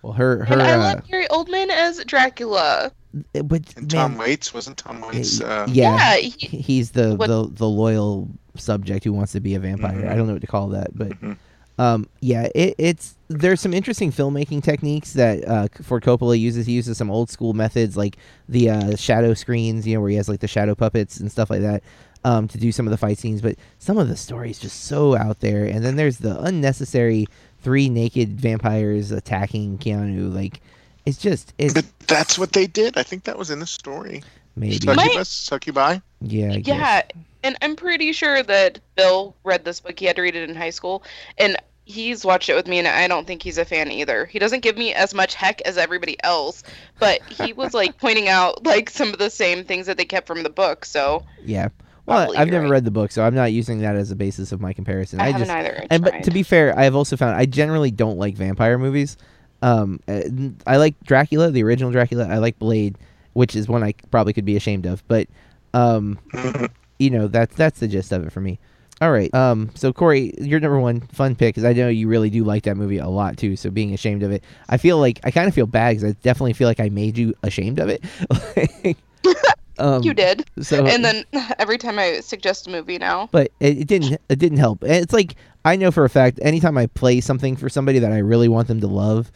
well, 0.01 0.13
her 0.13 0.43
her. 0.43 0.53
And 0.53 0.61
I 0.61 0.71
uh, 0.73 0.77
love 0.79 1.07
Gary 1.07 1.27
Oldman 1.29 1.69
as 1.69 2.03
Dracula. 2.05 2.91
but 3.31 3.73
And 3.75 3.75
man, 3.75 3.87
Tom 3.87 4.17
Waits 4.17 4.53
wasn't 4.53 4.77
Tom 4.77 5.01
Waits. 5.01 5.39
Uh, 5.39 5.65
yeah, 5.69 5.95
Yeah, 5.95 6.15
he- 6.17 6.29
he- 6.47 6.57
he's 6.61 6.91
the, 6.91 7.15
What- 7.15 7.27
the 7.27 7.47
the 7.49 7.67
loyal 7.69 8.29
subject 8.59 9.03
who 9.03 9.13
wants 9.13 9.31
to 9.33 9.39
be 9.39 9.55
a 9.55 9.59
vampire. 9.59 10.01
Mhm. 10.03 10.09
I 10.09 10.15
don't 10.15 10.27
know 10.27 10.33
what 10.33 10.41
to 10.41 10.47
call 10.47 10.69
that, 10.69 10.97
but 10.97 11.09
Mhm. 11.21 11.37
um, 11.77 12.07
yeah, 12.21 12.47
it, 12.55 12.75
it's 12.77 13.15
there's 13.27 13.59
some 13.61 13.73
interesting 13.73 14.11
filmmaking 14.11 14.63
techniques 14.63 15.13
that 15.13 15.47
uh, 15.47 15.67
Ford 15.81 16.03
Coppola 16.03 16.39
uses. 16.39 16.65
He 16.67 16.73
uses 16.73 16.97
some 16.97 17.09
old 17.09 17.29
school 17.29 17.53
methods 17.53 17.97
like 17.97 18.17
the 18.47 18.69
uh, 18.69 18.95
shadow 18.95 19.33
screens, 19.33 19.87
you 19.87 19.95
know, 19.95 20.01
where 20.01 20.09
he 20.11 20.15
has 20.17 20.29
like 20.29 20.39
the 20.41 20.47
shadow 20.47 20.75
puppets 20.75 21.19
and 21.19 21.31
stuff 21.31 21.49
like 21.49 21.61
that. 21.61 21.81
Um, 22.23 22.47
to 22.47 22.57
do 22.57 22.71
some 22.71 22.87
of 22.87 22.91
the 22.91 22.97
fight 22.97 23.19
scenes, 23.19 23.39
but 23.39 23.55
some 23.77 23.99
of 23.99 24.07
the 24.07 24.15
story 24.17 24.49
is 24.49 24.57
just 24.57 24.85
so 24.85 25.15
out 25.15 25.41
there. 25.41 25.65
And 25.65 25.85
then 25.85 25.95
there's 25.95 26.17
the 26.17 26.39
unnecessary 26.41 27.27
three 27.61 27.87
naked 27.87 28.41
vampires 28.41 29.11
attacking 29.11 29.77
Keanu. 29.77 30.33
Like, 30.33 30.59
it's 31.05 31.19
just 31.19 31.53
it's 31.59 31.75
But 31.75 31.85
that's 32.07 32.39
what 32.39 32.53
they 32.53 32.65
did. 32.65 32.97
I 32.97 33.03
think 33.03 33.25
that 33.25 33.37
was 33.37 33.51
in 33.51 33.59
the 33.59 33.67
story. 33.67 34.23
Maybe 34.55 34.79
Succubus, 34.79 35.29
succubi. 35.29 35.99
yeah 36.21 36.53
I 36.53 36.59
guess. 36.59 36.77
yeah, 36.77 37.01
and 37.43 37.57
I'm 37.61 37.75
pretty 37.75 38.11
sure 38.11 38.43
that 38.43 38.79
Bill 38.95 39.35
read 39.43 39.65
this 39.65 39.79
book. 39.79 39.99
He 39.99 40.05
had 40.05 40.15
to 40.15 40.21
read 40.21 40.35
it 40.35 40.49
in 40.49 40.55
high 40.55 40.69
school, 40.69 41.03
and 41.37 41.57
he's 41.85 42.25
watched 42.25 42.49
it 42.49 42.55
with 42.55 42.67
me, 42.67 42.79
and 42.79 42.87
I 42.87 43.07
don't 43.07 43.27
think 43.27 43.43
he's 43.43 43.57
a 43.57 43.65
fan 43.65 43.91
either. 43.91 44.25
He 44.25 44.39
doesn't 44.39 44.61
give 44.61 44.77
me 44.77 44.93
as 44.93 45.13
much 45.13 45.35
heck 45.35 45.61
as 45.61 45.77
everybody 45.77 46.21
else, 46.23 46.63
but 46.99 47.21
he 47.23 47.53
was 47.53 47.73
like 47.73 47.97
pointing 47.99 48.27
out 48.27 48.65
like 48.65 48.89
some 48.89 49.09
of 49.09 49.19
the 49.19 49.29
same 49.29 49.63
things 49.63 49.85
that 49.85 49.97
they 49.97 50.05
kept 50.05 50.27
from 50.27 50.43
the 50.43 50.49
book. 50.49 50.85
So 50.85 51.23
Yeah. 51.43 51.69
Well, 52.05 52.25
Probably 52.25 52.37
I've 52.37 52.49
never 52.49 52.65
right. 52.65 52.71
read 52.71 52.85
the 52.85 52.91
book, 52.91 53.11
so 53.11 53.23
I'm 53.23 53.33
not 53.33 53.51
using 53.51 53.79
that 53.79 53.95
as 53.95 54.11
a 54.11 54.15
basis 54.15 54.51
of 54.51 54.61
my 54.61 54.73
comparison. 54.73 55.19
I, 55.19 55.23
I, 55.23 55.31
haven't 55.31 55.47
just 55.47 55.51
either. 55.51 55.79
I 55.81 55.87
and 55.89 56.03
but 56.03 56.23
to 56.23 56.31
be 56.31 56.43
fair, 56.43 56.77
I 56.77 56.83
have 56.83 56.95
also 56.95 57.17
found 57.17 57.35
I 57.35 57.45
generally 57.45 57.89
don't 57.89 58.19
like 58.19 58.35
vampire 58.35 58.77
movies. 58.77 59.17
Um, 59.63 59.99
uh, 60.07 60.21
I 60.67 60.77
like 60.77 60.99
Dracula, 61.03 61.49
the 61.49 61.63
original 61.63 61.91
Dracula. 61.91 62.27
I 62.27 62.37
like 62.37 62.59
Blade, 62.59 62.99
which 63.35 63.55
is 63.55 63.67
one 63.67 63.83
I 63.83 63.93
probably 64.09 64.33
could 64.33 64.45
be 64.45 64.55
ashamed 64.55 64.85
of. 64.85 65.07
But, 65.07 65.27
um, 65.73 66.19
you 66.99 67.09
know 67.09 67.27
that's 67.27 67.55
that's 67.55 67.79
the 67.79 67.87
gist 67.87 68.11
of 68.11 68.25
it 68.25 68.31
for 68.31 68.41
me. 68.41 68.59
All 69.01 69.11
right. 69.11 69.33
Um. 69.33 69.71
So 69.75 69.91
Corey, 69.91 70.33
your 70.39 70.59
number 70.59 70.79
one 70.79 71.01
fun 71.01 71.35
pick 71.35 71.55
because 71.55 71.65
I 71.65 71.73
know 71.73 71.89
you 71.89 72.07
really 72.07 72.29
do 72.29 72.43
like 72.45 72.63
that 72.63 72.75
movie 72.75 72.97
a 72.97 73.09
lot 73.09 73.37
too. 73.37 73.57
So 73.57 73.69
being 73.69 73.93
ashamed 73.93 74.23
of 74.23 74.31
it, 74.31 74.43
I 74.69 74.77
feel 74.77 74.97
like 74.99 75.19
I 75.23 75.31
kind 75.31 75.47
of 75.47 75.53
feel 75.53 75.67
bad 75.67 75.97
because 75.97 76.11
I 76.11 76.13
definitely 76.23 76.53
feel 76.53 76.67
like 76.67 76.79
I 76.79 76.89
made 76.89 77.17
you 77.17 77.35
ashamed 77.43 77.79
of 77.79 77.89
it. 77.89 78.97
um, 79.79 80.01
you 80.01 80.13
did, 80.13 80.49
So 80.61 80.85
and 80.85 81.03
then 81.03 81.25
every 81.59 81.77
time 81.77 81.99
I 81.99 82.21
suggest 82.21 82.67
a 82.67 82.69
movie 82.69 82.97
now, 82.97 83.27
but 83.33 83.51
it, 83.59 83.79
it 83.79 83.87
didn't 83.87 84.21
it 84.29 84.39
didn't 84.39 84.59
help. 84.59 84.81
And 84.83 84.93
It's 84.93 85.13
like 85.13 85.35
I 85.65 85.75
know 85.75 85.91
for 85.91 86.05
a 86.05 86.09
fact 86.09 86.39
anytime 86.41 86.77
I 86.77 86.87
play 86.87 87.19
something 87.19 87.57
for 87.57 87.67
somebody 87.67 87.99
that 87.99 88.13
I 88.13 88.19
really 88.19 88.47
want 88.47 88.69
them 88.69 88.79
to 88.79 88.87
love, 88.87 89.29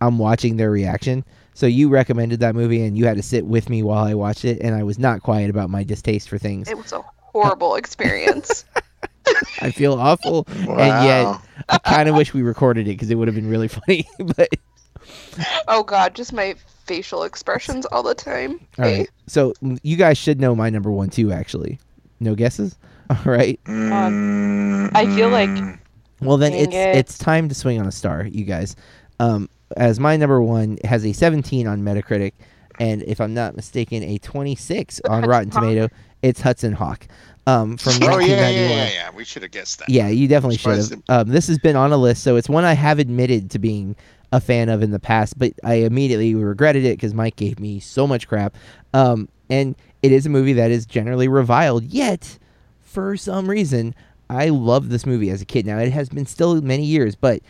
I'm 0.00 0.18
watching 0.18 0.56
their 0.56 0.72
reaction. 0.72 1.24
So 1.56 1.66
you 1.66 1.88
recommended 1.88 2.40
that 2.40 2.54
movie 2.54 2.82
and 2.84 2.98
you 2.98 3.06
had 3.06 3.16
to 3.16 3.22
sit 3.22 3.46
with 3.46 3.70
me 3.70 3.82
while 3.82 4.04
I 4.04 4.12
watched 4.12 4.44
it 4.44 4.60
and 4.60 4.74
I 4.74 4.82
was 4.82 4.98
not 4.98 5.22
quiet 5.22 5.48
about 5.48 5.70
my 5.70 5.84
distaste 5.84 6.28
for 6.28 6.36
things. 6.36 6.68
it 6.68 6.76
was 6.76 6.92
a 6.92 7.00
horrible 7.32 7.74
experience. 7.82 8.66
I 9.62 9.70
feel 9.70 9.94
awful 9.94 10.46
Wow. 10.66 10.78
and 10.78 11.04
yet 11.06 11.40
I 11.70 11.78
kind 11.78 12.10
of 12.10 12.14
wish 12.14 12.34
we 12.34 12.42
recorded 12.42 12.86
it 12.86 12.90
because 12.92 13.08
it 13.10 13.14
would 13.14 13.26
have 13.26 13.34
been 13.34 13.48
really 13.48 13.68
funny. 13.78 14.06
but 14.36 14.50
oh 15.66 15.82
God, 15.82 16.14
just 16.14 16.34
my 16.34 16.54
facial 16.84 17.22
expressions 17.22 17.86
all 17.86 18.02
the 18.02 18.14
time. 18.14 18.60
all 18.78 18.84
right. 18.84 19.08
So 19.26 19.54
mm, 19.62 19.78
you 19.82 19.96
guys 19.96 20.18
should 20.18 20.38
know 20.38 20.54
my 20.54 20.68
number 20.68 20.90
1 20.90 21.08
too 21.08 21.32
actually. 21.32 21.78
No 22.20 22.34
guesses? 22.34 22.76
All 23.08 23.16
right. 23.24 23.58
Mm, 23.64 24.90
I 24.94 25.06
feel 25.16 25.30
like- 25.30 25.78
Well, 26.20 26.36
then 26.36 26.52
Dang 26.52 26.60
it's 26.64 26.74
it. 26.74 26.96
it's 26.96 27.16
time 27.18 27.48
to 27.48 27.54
swing 27.54 27.80
on 27.80 27.86
a 27.86 27.92
star, 27.92 28.26
you 28.26 28.44
guys. 28.44 28.76
Um, 29.20 29.48
as 29.76 29.98
my 30.00 30.16
number 30.16 30.40
one 30.42 30.78
has 30.84 31.04
a 31.04 31.12
17 31.12 31.66
on 31.66 31.82
Metacritic, 31.82 32.32
and 32.78 33.02
if 33.02 33.20
I'm 33.20 33.34
not 33.34 33.56
mistaken, 33.56 34.02
a 34.02 34.18
26 34.18 35.00
on 35.08 35.10
Hudson 35.22 35.30
Rotten 35.30 35.50
Hawk? 35.50 35.62
Tomato. 35.62 35.88
It's 36.22 36.40
Hudson 36.40 36.72
Hawk. 36.72 37.06
Um, 37.46 37.76
from 37.76 37.92
Oh 38.02 38.18
yeah, 38.18 38.40
1991. 38.42 38.70
yeah, 38.70 38.84
yeah, 38.84 38.90
yeah. 38.92 39.10
We 39.14 39.24
should 39.24 39.42
have 39.42 39.52
guessed 39.52 39.78
that. 39.78 39.88
Yeah, 39.88 40.08
you 40.08 40.26
definitely 40.26 40.56
should 40.56 40.76
have. 40.76 41.02
Um, 41.08 41.28
this 41.28 41.46
has 41.46 41.58
been 41.58 41.76
on 41.76 41.92
a 41.92 41.96
list, 41.96 42.22
so 42.24 42.36
it's 42.36 42.48
one 42.48 42.64
I 42.64 42.72
have 42.72 42.98
admitted 42.98 43.50
to 43.52 43.58
being 43.58 43.94
a 44.32 44.40
fan 44.40 44.68
of 44.68 44.82
in 44.82 44.90
the 44.90 44.98
past, 44.98 45.38
but 45.38 45.52
I 45.62 45.74
immediately 45.74 46.34
regretted 46.34 46.84
it 46.84 46.96
because 46.96 47.14
Mike 47.14 47.36
gave 47.36 47.60
me 47.60 47.78
so 47.78 48.06
much 48.06 48.26
crap. 48.26 48.56
Um, 48.92 49.28
and 49.48 49.76
it 50.02 50.10
is 50.10 50.26
a 50.26 50.28
movie 50.28 50.54
that 50.54 50.72
is 50.72 50.84
generally 50.86 51.28
reviled, 51.28 51.84
yet 51.84 52.36
for 52.82 53.16
some 53.16 53.48
reason, 53.48 53.94
I 54.28 54.48
loved 54.48 54.90
this 54.90 55.06
movie 55.06 55.30
as 55.30 55.40
a 55.40 55.44
kid. 55.44 55.66
Now 55.66 55.78
it 55.78 55.92
has 55.92 56.08
been 56.08 56.26
still 56.26 56.60
many 56.60 56.84
years, 56.84 57.14
but 57.14 57.40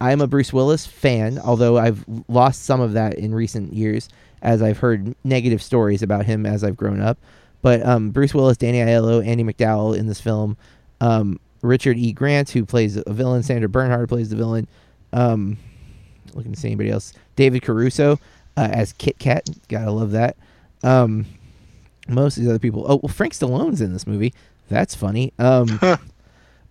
I'm 0.00 0.20
a 0.20 0.26
Bruce 0.26 0.52
Willis 0.52 0.86
fan, 0.86 1.38
although 1.38 1.78
I've 1.78 2.04
lost 2.28 2.64
some 2.64 2.80
of 2.80 2.92
that 2.94 3.14
in 3.14 3.34
recent 3.34 3.72
years 3.72 4.08
as 4.42 4.62
I've 4.62 4.78
heard 4.78 5.14
negative 5.24 5.62
stories 5.62 6.02
about 6.02 6.26
him 6.26 6.44
as 6.46 6.62
I've 6.62 6.76
grown 6.76 7.00
up. 7.00 7.18
But 7.62 7.84
um, 7.86 8.10
Bruce 8.10 8.34
Willis, 8.34 8.58
Danny 8.58 8.78
Aiello, 8.78 9.26
Andie 9.26 9.44
MacDowell 9.44 9.96
in 9.96 10.06
this 10.06 10.20
film, 10.20 10.56
um, 11.00 11.40
Richard 11.62 11.96
E. 11.96 12.12
Grant, 12.12 12.50
who 12.50 12.66
plays 12.66 12.96
a 12.96 13.12
villain, 13.12 13.42
Sandra 13.42 13.68
Bernhard 13.68 14.08
plays 14.08 14.28
the 14.28 14.36
villain. 14.36 14.68
Um, 15.14 15.56
looking 16.34 16.52
to 16.52 16.60
see 16.60 16.68
anybody 16.68 16.90
else. 16.90 17.14
David 17.36 17.62
Caruso 17.62 18.18
uh, 18.56 18.68
as 18.70 18.92
Kit 18.92 19.18
Kat, 19.18 19.48
gotta 19.68 19.90
love 19.90 20.10
that. 20.10 20.36
Um, 20.82 21.24
most 22.08 22.36
of 22.36 22.42
these 22.42 22.50
other 22.50 22.58
people. 22.58 22.84
Oh, 22.86 23.00
well, 23.02 23.12
Frank 23.12 23.32
Stallone's 23.32 23.80
in 23.80 23.92
this 23.92 24.06
movie. 24.06 24.34
That's 24.68 24.94
funny. 24.94 25.32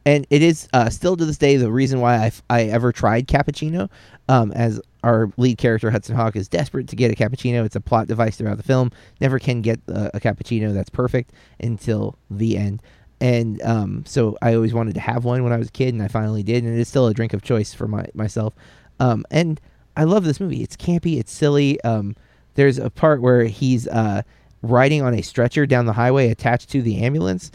And 0.05 0.27
it 0.29 0.41
is 0.41 0.67
uh, 0.73 0.89
still 0.89 1.15
to 1.15 1.25
this 1.25 1.37
day 1.37 1.55
the 1.55 1.71
reason 1.71 2.01
why 2.01 2.15
I, 2.15 2.25
f- 2.27 2.43
I 2.49 2.63
ever 2.63 2.91
tried 2.91 3.27
cappuccino. 3.27 3.89
Um, 4.29 4.51
as 4.53 4.81
our 5.03 5.29
lead 5.37 5.57
character 5.57 5.91
Hudson 5.91 6.15
Hawk 6.15 6.35
is 6.35 6.47
desperate 6.47 6.87
to 6.89 6.95
get 6.95 7.11
a 7.11 7.15
cappuccino. 7.15 7.65
It's 7.65 7.75
a 7.75 7.81
plot 7.81 8.07
device 8.07 8.37
throughout 8.37 8.57
the 8.57 8.63
film. 8.63 8.91
Never 9.19 9.39
can 9.39 9.61
get 9.61 9.79
uh, 9.87 10.09
a 10.13 10.19
cappuccino 10.19 10.73
that's 10.73 10.89
perfect 10.89 11.31
until 11.59 12.17
the 12.29 12.57
end. 12.57 12.81
And 13.19 13.61
um, 13.61 14.03
so 14.05 14.37
I 14.41 14.55
always 14.55 14.73
wanted 14.73 14.95
to 14.95 15.01
have 15.01 15.23
one 15.23 15.43
when 15.43 15.53
I 15.53 15.57
was 15.57 15.69
a 15.69 15.71
kid, 15.71 15.93
and 15.93 16.03
I 16.03 16.07
finally 16.07 16.43
did. 16.43 16.63
And 16.63 16.73
it 16.73 16.79
is 16.79 16.87
still 16.87 17.07
a 17.07 17.13
drink 17.13 17.33
of 17.33 17.41
choice 17.41 17.73
for 17.73 17.87
my 17.87 18.05
myself. 18.13 18.53
Um, 18.99 19.25
and 19.31 19.61
I 19.95 20.03
love 20.03 20.23
this 20.23 20.39
movie. 20.39 20.61
It's 20.61 20.75
campy. 20.75 21.19
It's 21.19 21.31
silly. 21.31 21.81
Um, 21.81 22.15
there's 22.55 22.77
a 22.77 22.89
part 22.89 23.21
where 23.21 23.45
he's 23.45 23.87
uh, 23.87 24.23
riding 24.61 25.01
on 25.01 25.13
a 25.13 25.21
stretcher 25.21 25.65
down 25.65 25.85
the 25.85 25.93
highway 25.93 26.29
attached 26.29 26.69
to 26.71 26.81
the 26.81 27.03
ambulance, 27.03 27.51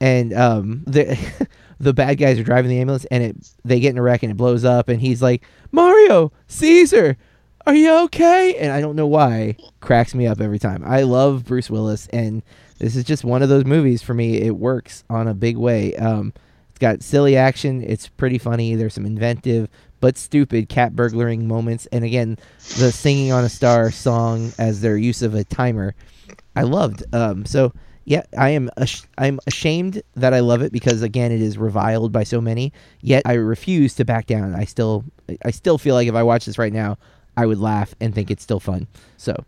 and 0.00 0.32
um, 0.32 0.84
the 0.86 1.18
the 1.80 1.94
bad 1.94 2.14
guys 2.14 2.38
are 2.38 2.44
driving 2.44 2.70
the 2.70 2.80
ambulance, 2.80 3.04
and 3.06 3.22
it 3.22 3.36
they 3.64 3.80
get 3.80 3.90
in 3.90 3.98
a 3.98 4.02
wreck 4.02 4.22
and 4.22 4.32
it 4.32 4.36
blows 4.36 4.64
up, 4.64 4.88
and 4.88 5.00
he's 5.00 5.22
like, 5.22 5.42
Mario, 5.72 6.32
Caesar, 6.48 7.16
are 7.66 7.74
you 7.74 7.92
okay? 8.04 8.56
And 8.56 8.72
I 8.72 8.80
don't 8.80 8.96
know 8.96 9.06
why, 9.06 9.56
cracks 9.80 10.14
me 10.14 10.26
up 10.26 10.40
every 10.40 10.58
time. 10.58 10.82
I 10.84 11.02
love 11.02 11.44
Bruce 11.44 11.70
Willis, 11.70 12.08
and 12.08 12.42
this 12.78 12.96
is 12.96 13.04
just 13.04 13.24
one 13.24 13.42
of 13.42 13.48
those 13.48 13.64
movies 13.64 14.02
for 14.02 14.14
me. 14.14 14.40
It 14.40 14.56
works 14.56 15.04
on 15.10 15.28
a 15.28 15.34
big 15.34 15.56
way. 15.56 15.94
Um, 15.96 16.32
it's 16.70 16.78
got 16.78 17.02
silly 17.02 17.36
action. 17.36 17.82
It's 17.82 18.08
pretty 18.08 18.38
funny. 18.38 18.74
There's 18.74 18.94
some 18.94 19.06
inventive 19.06 19.68
but 20.00 20.16
stupid 20.16 20.68
cat 20.68 20.94
burglaring 20.94 21.48
moments, 21.48 21.86
and 21.86 22.04
again, 22.04 22.38
the 22.78 22.92
singing 22.92 23.32
on 23.32 23.44
a 23.44 23.48
star 23.48 23.90
song 23.90 24.52
as 24.58 24.80
their 24.80 24.96
use 24.96 25.22
of 25.22 25.34
a 25.34 25.44
timer. 25.44 25.94
I 26.54 26.62
loved. 26.62 27.02
Um, 27.12 27.44
so 27.44 27.72
yeah, 28.08 28.22
I 28.38 28.50
am. 28.50 28.70
Ash- 28.78 29.02
I'm 29.18 29.38
ashamed 29.46 30.02
that 30.16 30.32
I 30.32 30.40
love 30.40 30.62
it 30.62 30.72
because 30.72 31.02
again, 31.02 31.30
it 31.30 31.42
is 31.42 31.58
reviled 31.58 32.10
by 32.10 32.24
so 32.24 32.40
many. 32.40 32.72
Yet 33.02 33.22
I 33.26 33.34
refuse 33.34 33.94
to 33.96 34.04
back 34.06 34.26
down. 34.26 34.54
I 34.54 34.64
still, 34.64 35.04
I 35.44 35.50
still 35.50 35.76
feel 35.76 35.94
like 35.94 36.08
if 36.08 36.14
I 36.14 36.22
watch 36.22 36.46
this 36.46 36.56
right 36.56 36.72
now, 36.72 36.96
I 37.36 37.44
would 37.44 37.58
laugh 37.58 37.94
and 38.00 38.14
think 38.14 38.30
it's 38.30 38.42
still 38.42 38.60
fun. 38.60 38.86
So 39.18 39.44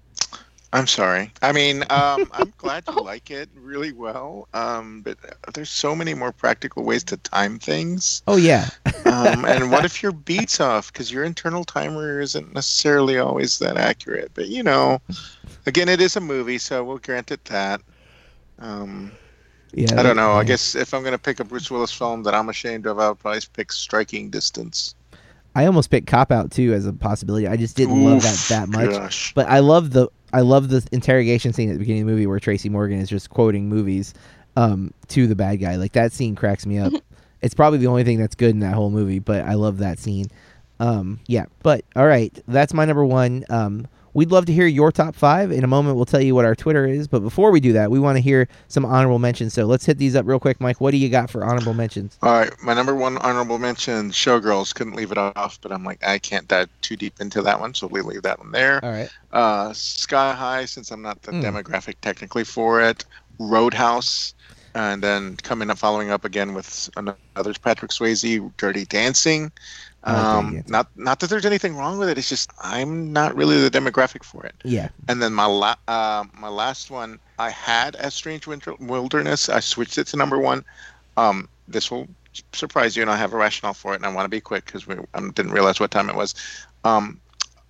I'm 0.74 0.86
sorry. 0.86 1.32
I 1.40 1.52
mean, 1.52 1.84
um, 1.88 2.30
I'm 2.34 2.52
glad 2.58 2.84
you 2.86 3.00
like 3.02 3.30
it 3.30 3.48
really 3.54 3.92
well. 3.92 4.46
Um, 4.52 5.00
but 5.00 5.16
there's 5.54 5.70
so 5.70 5.96
many 5.96 6.12
more 6.12 6.30
practical 6.30 6.84
ways 6.84 7.02
to 7.04 7.16
time 7.16 7.58
things. 7.58 8.22
oh 8.28 8.36
yeah, 8.36 8.68
Um, 9.06 9.44
and 9.46 9.70
what 9.70 9.86
if 9.86 10.02
your 10.02 10.12
beats 10.12 10.60
off? 10.60 10.92
Because 10.92 11.10
your 11.10 11.24
internal 11.24 11.64
timer 11.64 12.20
isn't 12.20 12.52
necessarily 12.52 13.16
always 13.16 13.58
that 13.60 13.78
accurate. 13.78 14.32
But 14.34 14.48
you 14.48 14.62
know, 14.62 15.00
again, 15.64 15.88
it 15.88 16.02
is 16.02 16.14
a 16.16 16.20
movie, 16.20 16.58
so 16.58 16.84
we'll 16.84 16.98
grant 16.98 17.30
it 17.30 17.42
that. 17.46 17.80
Um, 18.60 19.12
yeah. 19.72 19.98
I 19.98 20.02
don't 20.02 20.16
know. 20.16 20.32
I 20.32 20.44
guess 20.44 20.74
if 20.74 20.92
I'm 20.94 21.02
gonna 21.04 21.18
pick 21.18 21.40
a 21.40 21.44
Bruce 21.44 21.70
Willis 21.70 21.92
film 21.92 22.22
that 22.24 22.34
I'm 22.34 22.48
ashamed 22.48 22.86
of, 22.86 22.98
I 22.98 23.08
would 23.08 23.18
probably 23.18 23.40
pick 23.52 23.72
Striking 23.72 24.30
Distance. 24.30 24.94
I 25.54 25.66
almost 25.66 25.90
picked 25.90 26.06
Cop 26.06 26.30
Out 26.30 26.50
too 26.50 26.72
as 26.72 26.86
a 26.86 26.92
possibility. 26.92 27.48
I 27.48 27.56
just 27.56 27.76
didn't 27.76 28.04
love 28.04 28.22
that 28.22 28.46
that 28.48 28.68
much. 28.68 28.90
Gosh. 28.90 29.34
But 29.34 29.48
I 29.48 29.60
love 29.60 29.90
the 29.90 30.08
I 30.32 30.40
love 30.40 30.68
the 30.68 30.86
interrogation 30.92 31.52
scene 31.52 31.68
at 31.70 31.72
the 31.72 31.78
beginning 31.78 32.02
of 32.02 32.08
the 32.08 32.12
movie 32.12 32.26
where 32.26 32.38
Tracy 32.38 32.68
Morgan 32.68 33.00
is 33.00 33.08
just 33.08 33.30
quoting 33.30 33.68
movies 33.68 34.14
um, 34.56 34.92
to 35.08 35.26
the 35.26 35.34
bad 35.34 35.56
guy. 35.56 35.76
Like 35.76 35.92
that 35.92 36.12
scene 36.12 36.36
cracks 36.36 36.66
me 36.66 36.78
up. 36.78 36.92
it's 37.42 37.54
probably 37.54 37.78
the 37.78 37.88
only 37.88 38.04
thing 38.04 38.18
that's 38.18 38.34
good 38.34 38.50
in 38.50 38.60
that 38.60 38.74
whole 38.74 38.90
movie, 38.90 39.18
but 39.18 39.44
I 39.44 39.54
love 39.54 39.78
that 39.78 39.98
scene. 39.98 40.26
Um, 40.78 41.20
yeah, 41.26 41.46
but 41.62 41.84
all 41.96 42.06
right, 42.06 42.36
that's 42.46 42.72
my 42.72 42.84
number 42.84 43.04
one. 43.04 43.44
Um, 43.50 43.86
we'd 44.14 44.30
love 44.30 44.46
to 44.46 44.52
hear 44.52 44.66
your 44.66 44.90
top 44.92 45.14
five. 45.14 45.50
In 45.52 45.64
a 45.64 45.66
moment, 45.66 45.96
we'll 45.96 46.04
tell 46.04 46.20
you 46.20 46.34
what 46.34 46.44
our 46.44 46.54
Twitter 46.54 46.86
is. 46.86 47.08
But 47.08 47.20
before 47.20 47.50
we 47.50 47.60
do 47.60 47.72
that, 47.74 47.90
we 47.90 47.98
want 47.98 48.16
to 48.16 48.20
hear 48.20 48.48
some 48.68 48.84
honorable 48.84 49.18
mentions. 49.18 49.54
So 49.54 49.64
let's 49.64 49.84
hit 49.86 49.98
these 49.98 50.16
up 50.16 50.26
real 50.26 50.40
quick, 50.40 50.60
Mike. 50.60 50.80
What 50.80 50.90
do 50.92 50.96
you 50.96 51.08
got 51.08 51.30
for 51.30 51.44
honorable 51.44 51.74
mentions? 51.74 52.18
All 52.22 52.32
right, 52.32 52.50
my 52.62 52.74
number 52.74 52.94
one 52.94 53.18
honorable 53.18 53.58
mention, 53.58 54.10
Showgirls. 54.10 54.74
Couldn't 54.74 54.94
leave 54.94 55.12
it 55.12 55.18
off, 55.18 55.60
but 55.60 55.72
I'm 55.72 55.84
like, 55.84 56.04
I 56.06 56.18
can't 56.18 56.46
dive 56.48 56.68
too 56.80 56.96
deep 56.96 57.20
into 57.20 57.42
that 57.42 57.60
one, 57.60 57.74
so 57.74 57.86
we 57.86 58.00
leave 58.00 58.22
that 58.22 58.38
one 58.38 58.52
there. 58.52 58.84
All 58.84 58.90
right. 58.90 59.08
Uh, 59.32 59.72
Sky 59.72 60.32
High, 60.32 60.64
since 60.64 60.90
I'm 60.90 61.02
not 61.02 61.22
the 61.22 61.32
Mm. 61.32 61.42
demographic 61.42 61.94
technically 62.02 62.44
for 62.44 62.80
it. 62.80 63.04
Roadhouse, 63.38 64.34
and 64.74 65.02
then 65.02 65.36
coming 65.38 65.70
up, 65.70 65.78
following 65.78 66.10
up 66.10 66.24
again 66.24 66.54
with 66.54 66.88
another 66.96 67.16
Patrick 67.62 67.90
Swayze, 67.90 68.50
Dirty 68.56 68.84
Dancing. 68.84 69.50
I 70.02 70.12
like 70.12 70.44
Dirty 70.46 70.58
Um, 70.58 70.64
not 70.68 70.88
not 70.96 71.20
that 71.20 71.28
there's 71.30 71.44
anything 71.44 71.76
wrong 71.76 71.98
with 71.98 72.08
it. 72.08 72.16
It's 72.18 72.28
just 72.28 72.50
I'm 72.62 73.12
not 73.12 73.36
really 73.36 73.60
the 73.60 73.70
demographic 73.70 74.24
for 74.24 74.44
it. 74.46 74.54
Yeah. 74.64 74.88
And 75.08 75.20
then 75.20 75.34
my 75.34 75.44
la- 75.46 75.76
uh, 75.88 76.24
my 76.38 76.48
last 76.48 76.90
one, 76.90 77.18
I 77.38 77.50
had 77.50 77.96
as 77.96 78.14
Strange 78.14 78.46
Winter- 78.46 78.74
Wilderness. 78.80 79.48
I 79.48 79.60
switched 79.60 79.98
it 79.98 80.06
to 80.08 80.16
number 80.16 80.38
one. 80.38 80.64
Um, 81.16 81.48
this 81.68 81.90
will 81.90 82.08
surprise 82.52 82.96
you, 82.96 83.02
and 83.02 83.10
I 83.10 83.16
have 83.16 83.34
a 83.34 83.36
rationale 83.36 83.74
for 83.74 83.92
it, 83.92 83.96
and 83.96 84.06
I 84.06 84.12
want 84.12 84.24
to 84.24 84.30
be 84.30 84.40
quick 84.40 84.64
because 84.64 84.86
we 84.86 84.96
I 85.14 85.20
didn't 85.20 85.52
realize 85.52 85.80
what 85.80 85.90
time 85.90 86.08
it 86.08 86.16
was. 86.16 86.34
Um, 86.84 87.20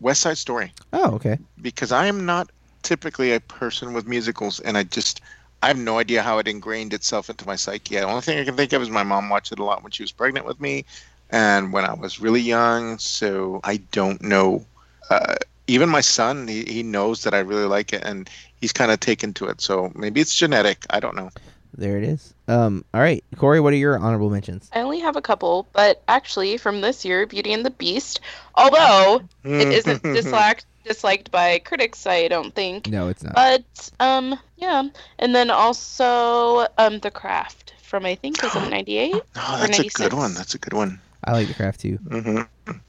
West 0.01 0.21
Side 0.23 0.39
Story, 0.39 0.73
Oh, 0.93 1.15
okay. 1.15 1.39
because 1.61 1.93
I 1.93 2.07
am 2.07 2.25
not 2.27 2.51
typically 2.83 3.33
a 3.33 3.41
person 3.41 3.93
with 3.93 4.07
musicals, 4.07 4.61
and 4.61 4.79
I 4.79 4.85
just 4.85 5.21
I 5.63 5.69
have 5.69 5.79
no 5.79 5.99
idea 5.99 6.23
how 6.23 6.39
it 6.39 6.49
ingrained 6.49 6.95
itself 6.95 7.29
into 7.29 7.47
my 7.47 7.57
psyche. 7.57 7.97
The 7.97 8.03
only 8.03 8.23
thing 8.23 8.39
I 8.39 8.45
can 8.45 8.57
think 8.57 8.73
of 8.73 8.81
is 8.83 8.89
my 8.89 9.03
mom 9.03 9.29
watched 9.29 9.53
it 9.53 9.59
a 9.59 9.65
lot 9.65 9.83
when 9.83 9.93
she 9.93 10.03
was 10.03 10.13
pregnant 10.13 10.47
with 10.47 10.59
me, 10.61 10.85
and 11.31 11.73
when 11.73 11.85
I 11.85 11.95
was 11.95 12.21
really 12.21 12.41
young. 12.41 12.99
So 12.99 13.61
I 13.65 13.79
don't 13.93 14.23
know. 14.23 14.65
Uh, 15.09 15.37
even 15.67 15.89
my 15.89 16.01
son, 16.01 16.49
he, 16.49 16.65
he 16.65 16.83
knows 16.83 17.23
that 17.23 17.35
I 17.35 17.39
really 17.39 17.67
like 17.67 17.93
it, 17.93 18.03
and 18.05 18.29
he's 18.61 18.73
kind 18.73 18.91
of 18.91 19.01
taken 19.01 19.33
to 19.35 19.47
it. 19.47 19.61
So 19.61 19.93
maybe 19.95 20.21
it's 20.21 20.35
genetic. 20.35 20.85
I 20.91 21.01
don't 21.01 21.17
know. 21.17 21.31
There 21.77 21.97
it 21.97 22.05
is. 22.05 22.35
Um, 22.49 22.85
all 22.93 23.01
right, 23.01 23.23
Corey, 23.37 23.61
what 23.61 23.73
are 23.73 23.77
your 23.77 23.97
honorable 23.97 24.31
mentions? 24.31 24.69
I 24.75 24.81
only 24.81 24.99
have 24.99 25.17
a 25.17 25.23
couple, 25.23 25.69
but 25.73 26.03
actually 26.09 26.57
from 26.57 26.81
this 26.81 27.05
year, 27.05 27.27
Beauty 27.27 27.53
and 27.53 27.65
the 27.65 27.71
Beast. 27.71 28.21
Although 28.57 29.23
it 29.45 29.69
isn't 29.69 30.03
disliked 30.03 30.67
disliked 30.85 31.31
by 31.31 31.61
critics, 31.61 32.07
I 32.07 32.27
don't 32.27 32.55
think. 32.55 32.89
No, 32.89 33.09
it's 33.09 33.23
not. 33.23 33.35
But 33.35 33.91
um, 34.01 34.39
yeah, 34.57 34.83
and 35.21 35.35
then 35.35 35.51
also 35.51 36.67
um, 36.79 36.99
The 36.99 37.11
Craft 37.11 37.75
from 37.83 38.05
I 38.05 38.17
think 38.17 38.43
was 38.43 38.55
it 38.57 38.61
'98. 38.71 39.15
Oh, 39.15 39.59
that's 39.61 39.79
a 39.79 39.89
good 39.89 40.13
one. 40.13 40.35
That's 40.35 40.55
a 40.55 40.59
good 40.59 40.73
one. 40.73 41.01
I 41.25 41.33
like 41.33 41.49
the 41.49 41.55
craft 41.55 41.81
too. 41.81 41.97
hmm 41.97 42.41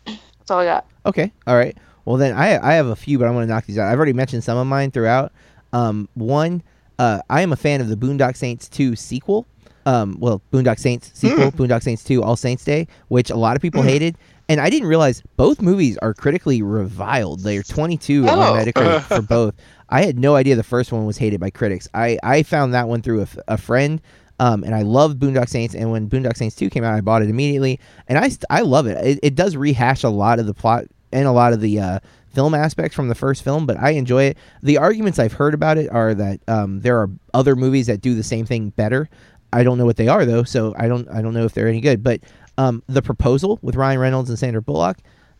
That's 0.05 0.49
all 0.51 0.59
I 0.59 0.65
got. 0.65 0.85
Okay. 1.05 1.31
All 1.47 1.55
right. 1.55 1.77
Well, 2.05 2.17
then 2.17 2.33
I 2.35 2.57
I 2.71 2.73
have 2.73 2.87
a 2.87 2.95
few, 2.95 3.19
but 3.19 3.27
I'm 3.27 3.33
going 3.33 3.47
to 3.47 3.53
knock 3.53 3.65
these 3.65 3.77
out. 3.77 3.87
I've 3.91 3.97
already 3.97 4.13
mentioned 4.13 4.43
some 4.43 4.57
of 4.57 4.65
mine 4.67 4.91
throughout. 4.91 5.31
Um, 5.73 6.09
one, 6.15 6.63
uh, 6.99 7.21
I 7.29 7.41
am 7.41 7.53
a 7.53 7.55
fan 7.55 7.79
of 7.81 7.87
the 7.89 7.95
Boondock 7.95 8.35
Saints 8.35 8.67
2 8.69 8.95
sequel. 8.95 9.45
Um, 9.85 10.17
well, 10.19 10.41
Boondock 10.51 10.79
Saints 10.79 11.11
sequel, 11.13 11.51
Boondock 11.51 11.81
Saints 11.81 12.03
2 12.03 12.21
All 12.23 12.35
Saints 12.35 12.63
Day, 12.63 12.87
which 13.07 13.29
a 13.29 13.35
lot 13.35 13.55
of 13.55 13.61
people 13.61 13.81
hated. 13.81 14.17
And 14.49 14.59
I 14.59 14.69
didn't 14.69 14.89
realize 14.89 15.23
both 15.37 15.61
movies 15.61 15.97
are 15.99 16.13
critically 16.13 16.61
reviled. 16.61 17.39
They're 17.41 17.63
22 17.63 18.25
Oh. 18.27 18.39
on 18.39 18.59
Metacritic 18.65 19.01
for 19.15 19.21
both. 19.21 19.55
I 19.89 20.03
had 20.03 20.19
no 20.19 20.35
idea 20.35 20.55
the 20.55 20.63
first 20.63 20.91
one 20.91 21.05
was 21.05 21.17
hated 21.17 21.39
by 21.39 21.49
critics. 21.51 21.87
I, 21.93 22.17
I 22.21 22.43
found 22.43 22.73
that 22.73 22.87
one 22.89 23.01
through 23.01 23.21
a, 23.21 23.27
a 23.47 23.57
friend, 23.57 24.01
um, 24.41 24.63
and 24.63 24.73
I 24.73 24.81
love 24.81 25.17
Boondock 25.17 25.47
Saints. 25.49 25.75
And 25.75 25.91
when 25.91 26.09
Boondock 26.09 26.35
Saints 26.35 26.55
2 26.55 26.71
came 26.71 26.83
out, 26.83 26.95
I 26.95 27.01
bought 27.01 27.21
it 27.21 27.29
immediately. 27.29 27.79
And 28.07 28.17
I, 28.17 28.31
I 28.49 28.61
love 28.61 28.87
it. 28.87 28.97
it. 29.05 29.19
It 29.21 29.35
does 29.35 29.55
rehash 29.55 30.03
a 30.03 30.09
lot 30.09 30.39
of 30.39 30.47
the 30.47 30.53
plot 30.55 30.85
and 31.13 31.27
a 31.27 31.31
lot 31.31 31.53
of 31.53 31.61
the 31.61 31.79
uh, 31.79 31.99
film 32.33 32.55
aspects 32.55 32.95
from 32.95 33.07
the 33.07 33.13
first 33.13 33.43
film, 33.43 33.67
but 33.67 33.77
I 33.77 33.91
enjoy 33.91 34.23
it. 34.23 34.37
The 34.63 34.79
arguments 34.79 35.19
I've 35.19 35.33
heard 35.33 35.53
about 35.53 35.77
it 35.77 35.91
are 35.91 36.15
that 36.15 36.39
um, 36.47 36.81
there 36.81 36.97
are 36.97 37.11
other 37.35 37.55
movies 37.55 37.85
that 37.85 38.01
do 38.01 38.15
the 38.15 38.23
same 38.23 38.47
thing 38.47 38.69
better. 38.71 39.07
I 39.53 39.61
don't 39.61 39.77
know 39.77 39.85
what 39.85 39.97
they 39.97 40.07
are 40.07 40.25
though, 40.25 40.43
so 40.43 40.73
I 40.75 40.87
don't 40.87 41.07
I 41.09 41.21
don't 41.21 41.33
know 41.33 41.45
if 41.45 41.53
they're 41.53 41.67
any 41.67 41.81
good. 41.81 42.01
But 42.01 42.21
um, 42.57 42.81
the 42.87 43.01
proposal 43.01 43.59
with 43.61 43.75
Ryan 43.75 43.99
Reynolds 43.99 44.29
and 44.29 44.39
Sandra 44.39 44.61
Bullock, 44.61 44.97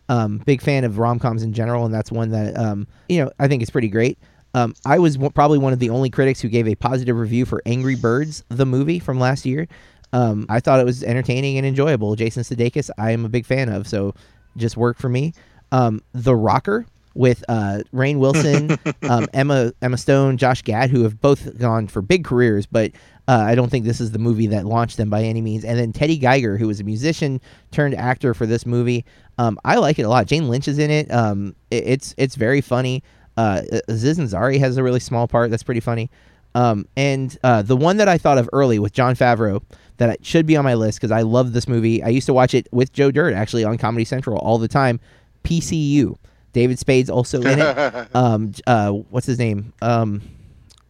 um, 0.10 0.40
big 0.40 0.62
fan 0.62 0.84
of 0.84 1.00
rom 1.00 1.18
coms 1.18 1.42
in 1.42 1.54
general, 1.54 1.86
and 1.86 1.94
that's 1.94 2.12
one 2.12 2.30
that 2.32 2.56
um, 2.56 2.88
you 3.10 3.24
know 3.24 3.32
I 3.40 3.48
think 3.48 3.64
is 3.64 3.70
pretty 3.72 3.88
great. 3.88 4.20
Um, 4.54 4.74
I 4.86 5.00
was 5.00 5.16
w- 5.16 5.32
probably 5.32 5.58
one 5.58 5.74
of 5.74 5.80
the 5.80 5.90
only 5.90 6.10
critics 6.10 6.42
who 6.42 6.50
gave 6.50 6.68
a 6.68 6.76
positive 6.76 7.16
review 7.18 7.46
for 7.46 7.62
Angry 7.66 7.96
Birds, 7.96 8.44
the 8.50 8.66
movie 8.66 9.00
from 9.00 9.20
last 9.20 9.46
year. 9.46 9.68
Um, 10.14 10.46
I 10.50 10.60
thought 10.60 10.80
it 10.80 10.86
was 10.86 11.04
entertaining 11.04 11.58
and 11.58 11.66
enjoyable. 11.66 12.16
Jason 12.16 12.44
Sudeikis, 12.44 12.90
I 12.98 13.12
am 13.12 13.24
a 13.26 13.30
big 13.30 13.46
fan 13.46 13.70
of, 13.70 13.88
so 13.88 14.14
just 14.58 14.76
worked 14.76 15.00
for 15.00 15.08
me. 15.10 15.34
Um, 15.72 16.02
the 16.14 16.36
Rocker 16.36 16.86
with 17.14 17.44
uh, 17.50 17.80
Rainn 17.94 18.20
Wilson, 18.20 18.78
um, 19.10 19.28
Emma 19.34 19.72
Emma 19.82 19.98
Stone, 19.98 20.38
Josh 20.38 20.62
Gad, 20.64 20.90
who 20.90 21.04
have 21.04 21.22
both 21.22 21.58
gone 21.58 21.88
for 21.88 22.02
big 22.02 22.26
careers, 22.26 22.66
but 22.66 22.92
uh, 23.30 23.44
I 23.48 23.56
don't 23.56 23.70
think 23.70 23.86
this 23.86 24.02
is 24.02 24.12
the 24.12 24.20
movie 24.20 24.48
that 24.48 24.66
launched 24.66 24.98
them 24.98 25.10
by 25.10 25.24
any 25.24 25.40
means. 25.42 25.64
And 25.64 25.80
then 25.80 25.94
Teddy 25.94 26.18
Geiger, 26.18 26.58
who 26.58 26.68
was 26.68 26.82
a 26.82 26.84
musician 26.84 27.40
turned 27.72 27.96
actor 27.96 28.34
for 28.34 28.46
this 28.46 28.66
movie. 28.66 29.06
Um, 29.38 29.58
I 29.64 29.76
like 29.78 29.98
it 30.00 30.04
a 30.04 30.10
lot. 30.10 30.26
Jane 30.28 30.50
Lynch 30.50 30.68
is 30.68 30.78
in 30.80 30.92
it. 30.92 31.10
Um, 31.12 31.56
it- 31.70 31.84
it's 31.88 32.16
it's 32.18 32.36
very 32.36 32.60
funny. 32.60 33.04
Uh, 33.38 33.62
Aziz 33.88 34.18
Ansari 34.18 34.60
has 34.60 34.78
a 34.78 34.84
really 34.84 35.00
small 35.00 35.28
part 35.28 35.52
that's 35.52 35.64
pretty 35.64 35.80
funny. 35.80 36.10
Um, 36.54 36.86
and 36.98 37.38
uh, 37.44 37.62
the 37.62 37.78
one 37.78 37.98
that 37.98 38.08
I 38.08 38.18
thought 38.18 38.38
of 38.38 38.50
early 38.52 38.80
with 38.80 38.94
Jon 38.94 39.16
Favreau 39.16 39.64
that 39.98 40.26
should 40.26 40.46
be 40.46 40.58
on 40.58 40.66
my 40.66 40.74
list 40.74 41.00
because 41.00 41.12
I 41.12 41.22
love 41.22 41.54
this 41.54 41.68
movie. 41.68 42.04
I 42.04 42.10
used 42.10 42.26
to 42.26 42.34
watch 42.34 42.54
it 42.54 42.68
with 42.72 42.92
Joe 42.92 43.12
Dirt 43.12 43.34
actually 43.34 43.64
on 43.64 43.78
Comedy 43.78 44.06
Central 44.06 44.38
all 44.40 44.58
the 44.58 44.68
time. 44.68 45.00
PCU. 45.44 46.18
David 46.54 46.80
Spade's 46.80 47.10
also 47.10 47.42
in 47.42 47.60
it. 47.60 48.08
um, 48.16 48.52
uh, 48.68 48.92
what's 48.92 49.26
his 49.26 49.40
name? 49.40 49.74
Um, 49.82 50.22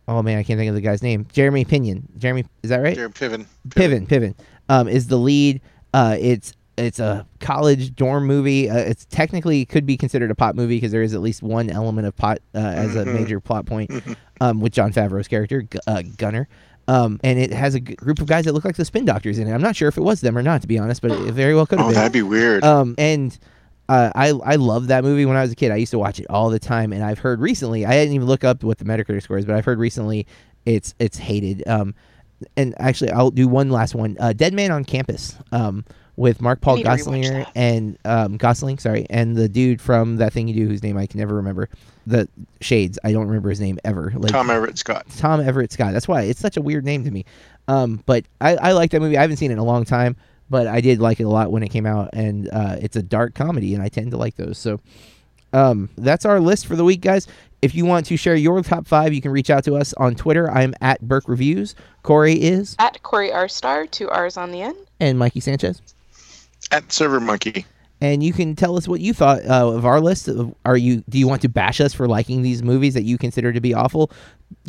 oh 0.08 0.24
man, 0.24 0.38
I 0.38 0.44
can't 0.44 0.58
think 0.58 0.70
of 0.70 0.76
the 0.76 0.82
guy's 0.82 1.04
name. 1.04 1.28
Jeremy 1.32 1.66
Pinion. 1.66 2.08
Jeremy, 2.18 2.46
is 2.64 2.70
that 2.70 2.78
right? 2.78 2.96
Jared 2.96 3.14
Piven. 3.14 3.46
Piven, 3.70 4.08
Piven, 4.08 4.34
um, 4.70 4.88
is 4.88 5.08
the 5.08 5.18
lead. 5.18 5.62
Uh, 5.94 6.18
it's 6.20 6.54
it's 6.78 7.00
a 7.00 7.26
college 7.40 7.96
dorm 7.96 8.26
movie. 8.26 8.70
Uh, 8.70 8.78
it's 8.78 9.06
technically 9.06 9.66
could 9.66 9.86
be 9.86 9.98
considered 9.98 10.32
a 10.32 10.36
pot 10.36 10.56
movie 10.56 10.78
because 10.78 10.92
there 10.92 11.02
is 11.04 11.14
at 11.14 11.22
least 11.22 11.44
one 11.44 11.70
element 11.70 12.08
of 12.08 12.16
pot 12.16 12.40
uh, 12.56 12.60
as 12.60 12.96
a 12.96 13.06
Mhm. 13.06 13.14
major 13.14 13.40
plot 13.40 13.66
point 13.66 13.92
um, 14.42 14.60
with 14.62 14.74
Jon 14.74 14.92
Favreau's 14.94 15.28
character 15.28 15.62
Gu- 15.64 15.80
uh, 15.88 16.02
Gunner. 16.18 16.48
Um, 16.88 17.20
and 17.24 17.38
it 17.38 17.52
has 17.54 17.76
a 17.76 17.80
g- 17.80 17.94
group 17.96 18.20
of 18.20 18.28
guys 18.28 18.46
that 18.46 18.54
look 18.54 18.66
like 18.66 18.76
the 18.76 18.86
Spin 18.86 19.06
Doctors 19.06 19.38
in 19.38 19.48
it. 19.48 19.54
I'm 19.54 19.62
not 19.62 19.76
sure 19.76 19.88
if 19.88 19.98
it 19.98 20.02
was 20.02 20.22
them 20.22 20.38
or 20.38 20.42
not, 20.42 20.62
to 20.64 20.68
be 20.68 20.80
honest, 20.80 21.02
but 21.02 21.12
it 21.12 21.32
very 21.34 21.54
well 21.54 21.66
could 21.68 21.78
have 21.78 21.86
Oh, 21.88 21.90
been. 21.90 21.96
that'd 21.96 22.12
be 22.12 22.24
weird. 22.24 22.64
Um, 22.64 22.96
and 22.98 23.38
uh, 23.88 24.12
I 24.16 24.30
I 24.30 24.56
loved 24.56 24.88
that 24.88 25.04
movie 25.04 25.26
when 25.26 25.38
I 25.38 25.42
was 25.42 25.52
a 25.52 25.56
kid. 25.56 25.72
I 25.72 25.76
used 25.76 25.92
to 25.92 26.00
watch 26.00 26.20
it 26.20 26.26
all 26.30 26.50
the 26.50 26.60
time, 26.60 26.92
and 26.94 27.04
I've 27.04 27.20
heard 27.20 27.40
recently. 27.40 27.86
I 27.86 27.92
didn't 27.92 28.14
even 28.16 28.28
look 28.28 28.44
up 28.44 28.64
what 28.64 28.78
the 28.80 28.86
Metacritic 28.86 29.22
score 29.24 29.38
is, 29.38 29.46
but 29.46 29.56
I've 29.56 29.66
heard 29.66 29.78
recently 29.80 30.26
it's 30.66 30.96
it's 31.00 31.18
hated. 31.18 31.66
Um, 31.68 31.94
and 32.58 32.74
actually, 32.80 33.12
I'll 33.12 33.32
do 33.32 33.48
one 33.48 33.70
last 33.70 33.94
one. 33.94 34.18
Uh, 34.20 34.34
Dead 34.34 34.54
Man 34.54 34.72
on 34.72 34.84
Campus. 34.84 35.38
With 36.22 36.40
Mark 36.40 36.62
Paul 36.62 36.76
need 36.76 36.84
to 36.84 36.90
rewatch 36.90 37.04
Gosselaar 37.24 37.52
and 37.56 37.98
um, 38.06 38.38
Gosling, 38.38 38.78
sorry, 38.78 39.08
and 39.10 39.36
the 39.36 39.50
dude 39.50 39.82
from 39.82 40.18
that 40.18 40.32
thing 40.34 40.48
you 40.48 40.54
do, 40.54 40.68
whose 40.68 40.84
name 40.84 40.96
I 40.96 41.08
can 41.08 41.20
never 41.20 41.34
remember. 41.36 41.68
The 42.06 42.30
Shades. 42.62 43.00
I 43.04 43.12
don't 43.12 43.26
remember 43.26 43.50
his 43.50 43.60
name 43.60 43.80
ever. 43.84 44.14
Like 44.16 44.32
Tom 44.32 44.52
Everett 44.52 44.78
Scott. 44.78 45.08
Tom 45.18 45.40
Everett 45.42 45.72
Scott. 45.72 45.94
That's 45.94 46.08
why 46.08 46.22
it's 46.22 46.40
such 46.40 46.58
a 46.58 46.62
weird 46.62 46.86
name 46.86 47.04
to 47.06 47.12
me. 47.12 47.26
Um, 47.68 48.04
but 48.06 48.26
I, 48.40 48.56
I 48.56 48.72
like 48.74 48.92
that 48.92 49.00
movie. 49.00 49.18
I 49.18 49.22
haven't 49.22 49.38
seen 49.38 49.50
it 49.50 49.54
in 49.54 49.60
a 49.60 49.64
long 49.64 49.84
time, 49.84 50.16
but 50.50 50.68
I 50.68 50.80
did 50.80 51.00
like 51.00 51.20
it 51.20 51.24
a 51.24 51.30
lot 51.30 51.52
when 51.52 51.64
it 51.64 51.70
came 51.70 51.88
out, 51.88 52.10
and 52.14 52.48
uh, 52.54 52.76
it's 52.80 52.96
a 52.96 53.02
dark 53.02 53.34
comedy, 53.34 53.74
and 53.74 53.82
I 53.82 53.90
tend 53.90 54.12
to 54.12 54.18
like 54.18 54.36
those. 54.36 54.60
So 54.60 54.80
um, 55.54 55.90
that's 55.98 56.26
our 56.26 56.40
list 56.40 56.68
for 56.68 56.76
the 56.76 56.84
week, 56.84 57.02
guys. 57.02 57.28
If 57.64 57.74
you 57.76 57.86
want 57.86 58.06
to 58.08 58.18
share 58.18 58.36
your 58.36 58.62
top 58.62 58.88
five, 58.88 59.12
you 59.14 59.22
can 59.22 59.32
reach 59.32 59.50
out 59.50 59.64
to 59.64 59.76
us 59.76 59.94
on 59.94 60.14
Twitter. 60.16 60.52
I'm 60.52 60.74
at 60.82 61.02
Burke 61.02 61.28
Reviews. 61.28 61.74
Corey 62.04 62.42
is, 62.42 62.76
At 62.80 63.02
Corey 63.04 63.32
R 63.32 63.48
Star, 63.48 63.88
two 63.88 64.08
R's 64.10 64.38
on 64.38 64.52
the 64.52 64.62
end. 64.62 64.78
and 65.00 65.18
Mikey 65.18 65.40
Sanchez. 65.40 65.82
At 66.72 66.92
Server 66.92 67.20
Monkey. 67.20 67.66
and 68.00 68.24
you 68.24 68.34
can 68.34 68.56
tell 68.56 68.78
us 68.78 68.88
what 68.88 69.00
you 69.00 69.14
thought 69.14 69.46
uh, 69.46 69.72
of 69.74 69.86
our 69.86 70.02
list. 70.02 70.30
Are 70.66 70.78
you 70.78 71.04
do 71.10 71.20
you 71.20 71.28
want 71.28 71.42
to 71.44 71.50
bash 71.50 71.80
us 71.82 71.94
for 71.94 72.08
liking 72.08 72.42
these 72.42 72.64
movies 72.64 72.94
that 72.96 73.04
you 73.04 73.18
consider 73.18 73.54
to 73.54 73.62
be 73.62 73.74
awful? 73.74 74.12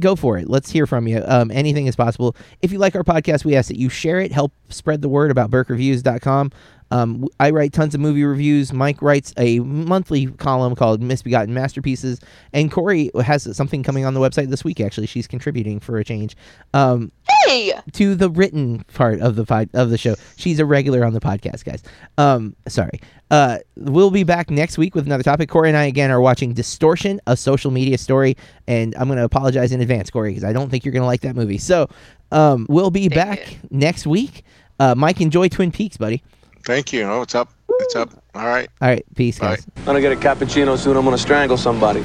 Go 0.01 0.15
for 0.17 0.39
it. 0.39 0.49
Let's 0.49 0.71
hear 0.71 0.87
from 0.87 1.09
you. 1.09 1.23
Um, 1.27 1.51
anything 1.51 1.87
is 1.87 1.97
possible. 1.97 2.37
If 2.61 2.73
you 2.73 2.79
like 2.79 2.95
our 2.95 3.03
podcast, 3.03 3.45
we 3.45 3.57
ask 3.57 3.69
that 3.69 3.79
you 3.79 3.89
share 3.89 4.21
it. 4.21 4.33
Help 4.33 4.53
spread 4.69 5.03
the 5.03 5.09
word 5.09 5.31
about 5.31 5.51
BurkeReviews.com. 5.51 6.53
Um, 6.93 7.27
I 7.41 7.51
write 7.51 7.73
tons 7.73 7.95
of 7.95 8.01
movie 8.01 8.23
reviews. 8.23 8.73
Mike 8.73 9.01
writes 9.01 9.33
a 9.39 9.61
monthly 9.61 10.27
column 10.27 10.75
called 10.75 11.03
Misbegotten 11.03 11.55
Masterpieces, 11.55 12.21
and 12.53 12.71
Corey 12.71 13.11
has 13.25 13.57
something 13.57 13.83
coming 13.83 14.05
on 14.05 14.15
the 14.15 14.21
website 14.21 14.49
this 14.51 14.63
week. 14.63 14.81
Actually, 14.81 15.07
she's 15.07 15.27
contributing 15.27 15.81
for 15.81 15.99
a 15.99 16.05
change. 16.05 16.37
Um, 16.75 17.11
Hey, 17.47 17.73
to 17.93 18.15
the 18.15 18.31
written 18.31 18.85
part 18.95 19.21
of 19.21 19.35
the 19.37 19.45
pod, 19.45 19.69
of 19.75 19.91
the 19.91 19.99
show. 19.99 20.15
She's 20.37 20.61
a 20.61 20.65
regular 20.67 21.05
on 21.05 21.13
the 21.13 21.21
podcast, 21.21 21.65
guys. 21.65 21.83
Um, 22.17 22.55
sorry. 22.69 23.01
Uh, 23.33 23.59
we'll 23.77 24.11
be 24.13 24.23
back 24.23 24.49
next 24.51 24.79
week 24.79 24.95
with 24.95 25.07
another 25.07 25.25
topic. 25.25 25.49
Corey 25.49 25.69
and 25.69 25.77
I 25.77 25.87
again 25.87 26.11
are 26.11 26.21
watching 26.21 26.53
Distortion, 26.53 27.21
a 27.27 27.37
social 27.37 27.71
media 27.73 27.99
story, 27.99 28.37
and 28.69 28.95
I'm 28.95 29.09
going 29.09 29.19
to 29.19 29.25
apologize 29.25 29.73
in 29.73 29.81
advance, 29.81 30.09
Corey, 30.09 30.31
because 30.31 30.45
I 30.45 30.53
don't 30.53 30.71
think 30.71 30.85
you're 30.85 30.93
going 30.93 31.03
to 31.03 31.07
like 31.07 31.23
that 31.23 31.35
movie. 31.35 31.59
So, 31.59 31.89
um, 32.31 32.67
we'll 32.69 32.91
be 32.93 33.09
Dang 33.09 33.17
back 33.17 33.53
it. 33.53 33.73
next 33.73 34.07
week. 34.07 34.45
Uh, 34.79 34.95
Mike, 34.95 35.21
enjoy 35.21 35.49
Twin 35.49 35.73
Peaks, 35.73 35.97
buddy. 35.97 36.23
Thank 36.65 36.93
you. 36.93 37.03
Oh, 37.05 37.23
it's 37.23 37.35
up. 37.35 37.51
It's 37.81 37.97
up. 37.97 38.11
All 38.35 38.47
right. 38.47 38.69
All 38.81 38.89
right, 38.89 39.05
peace, 39.17 39.41
All 39.41 39.49
guys. 39.49 39.59
right. 39.59 39.79
I'm 39.79 39.85
gonna 39.85 40.01
get 40.01 40.13
a 40.13 40.17
cappuccino 40.17 40.79
soon. 40.79 40.97
I'm 40.97 41.05
gonna 41.05 41.19
strangle 41.19 41.57
somebody. 41.57 42.05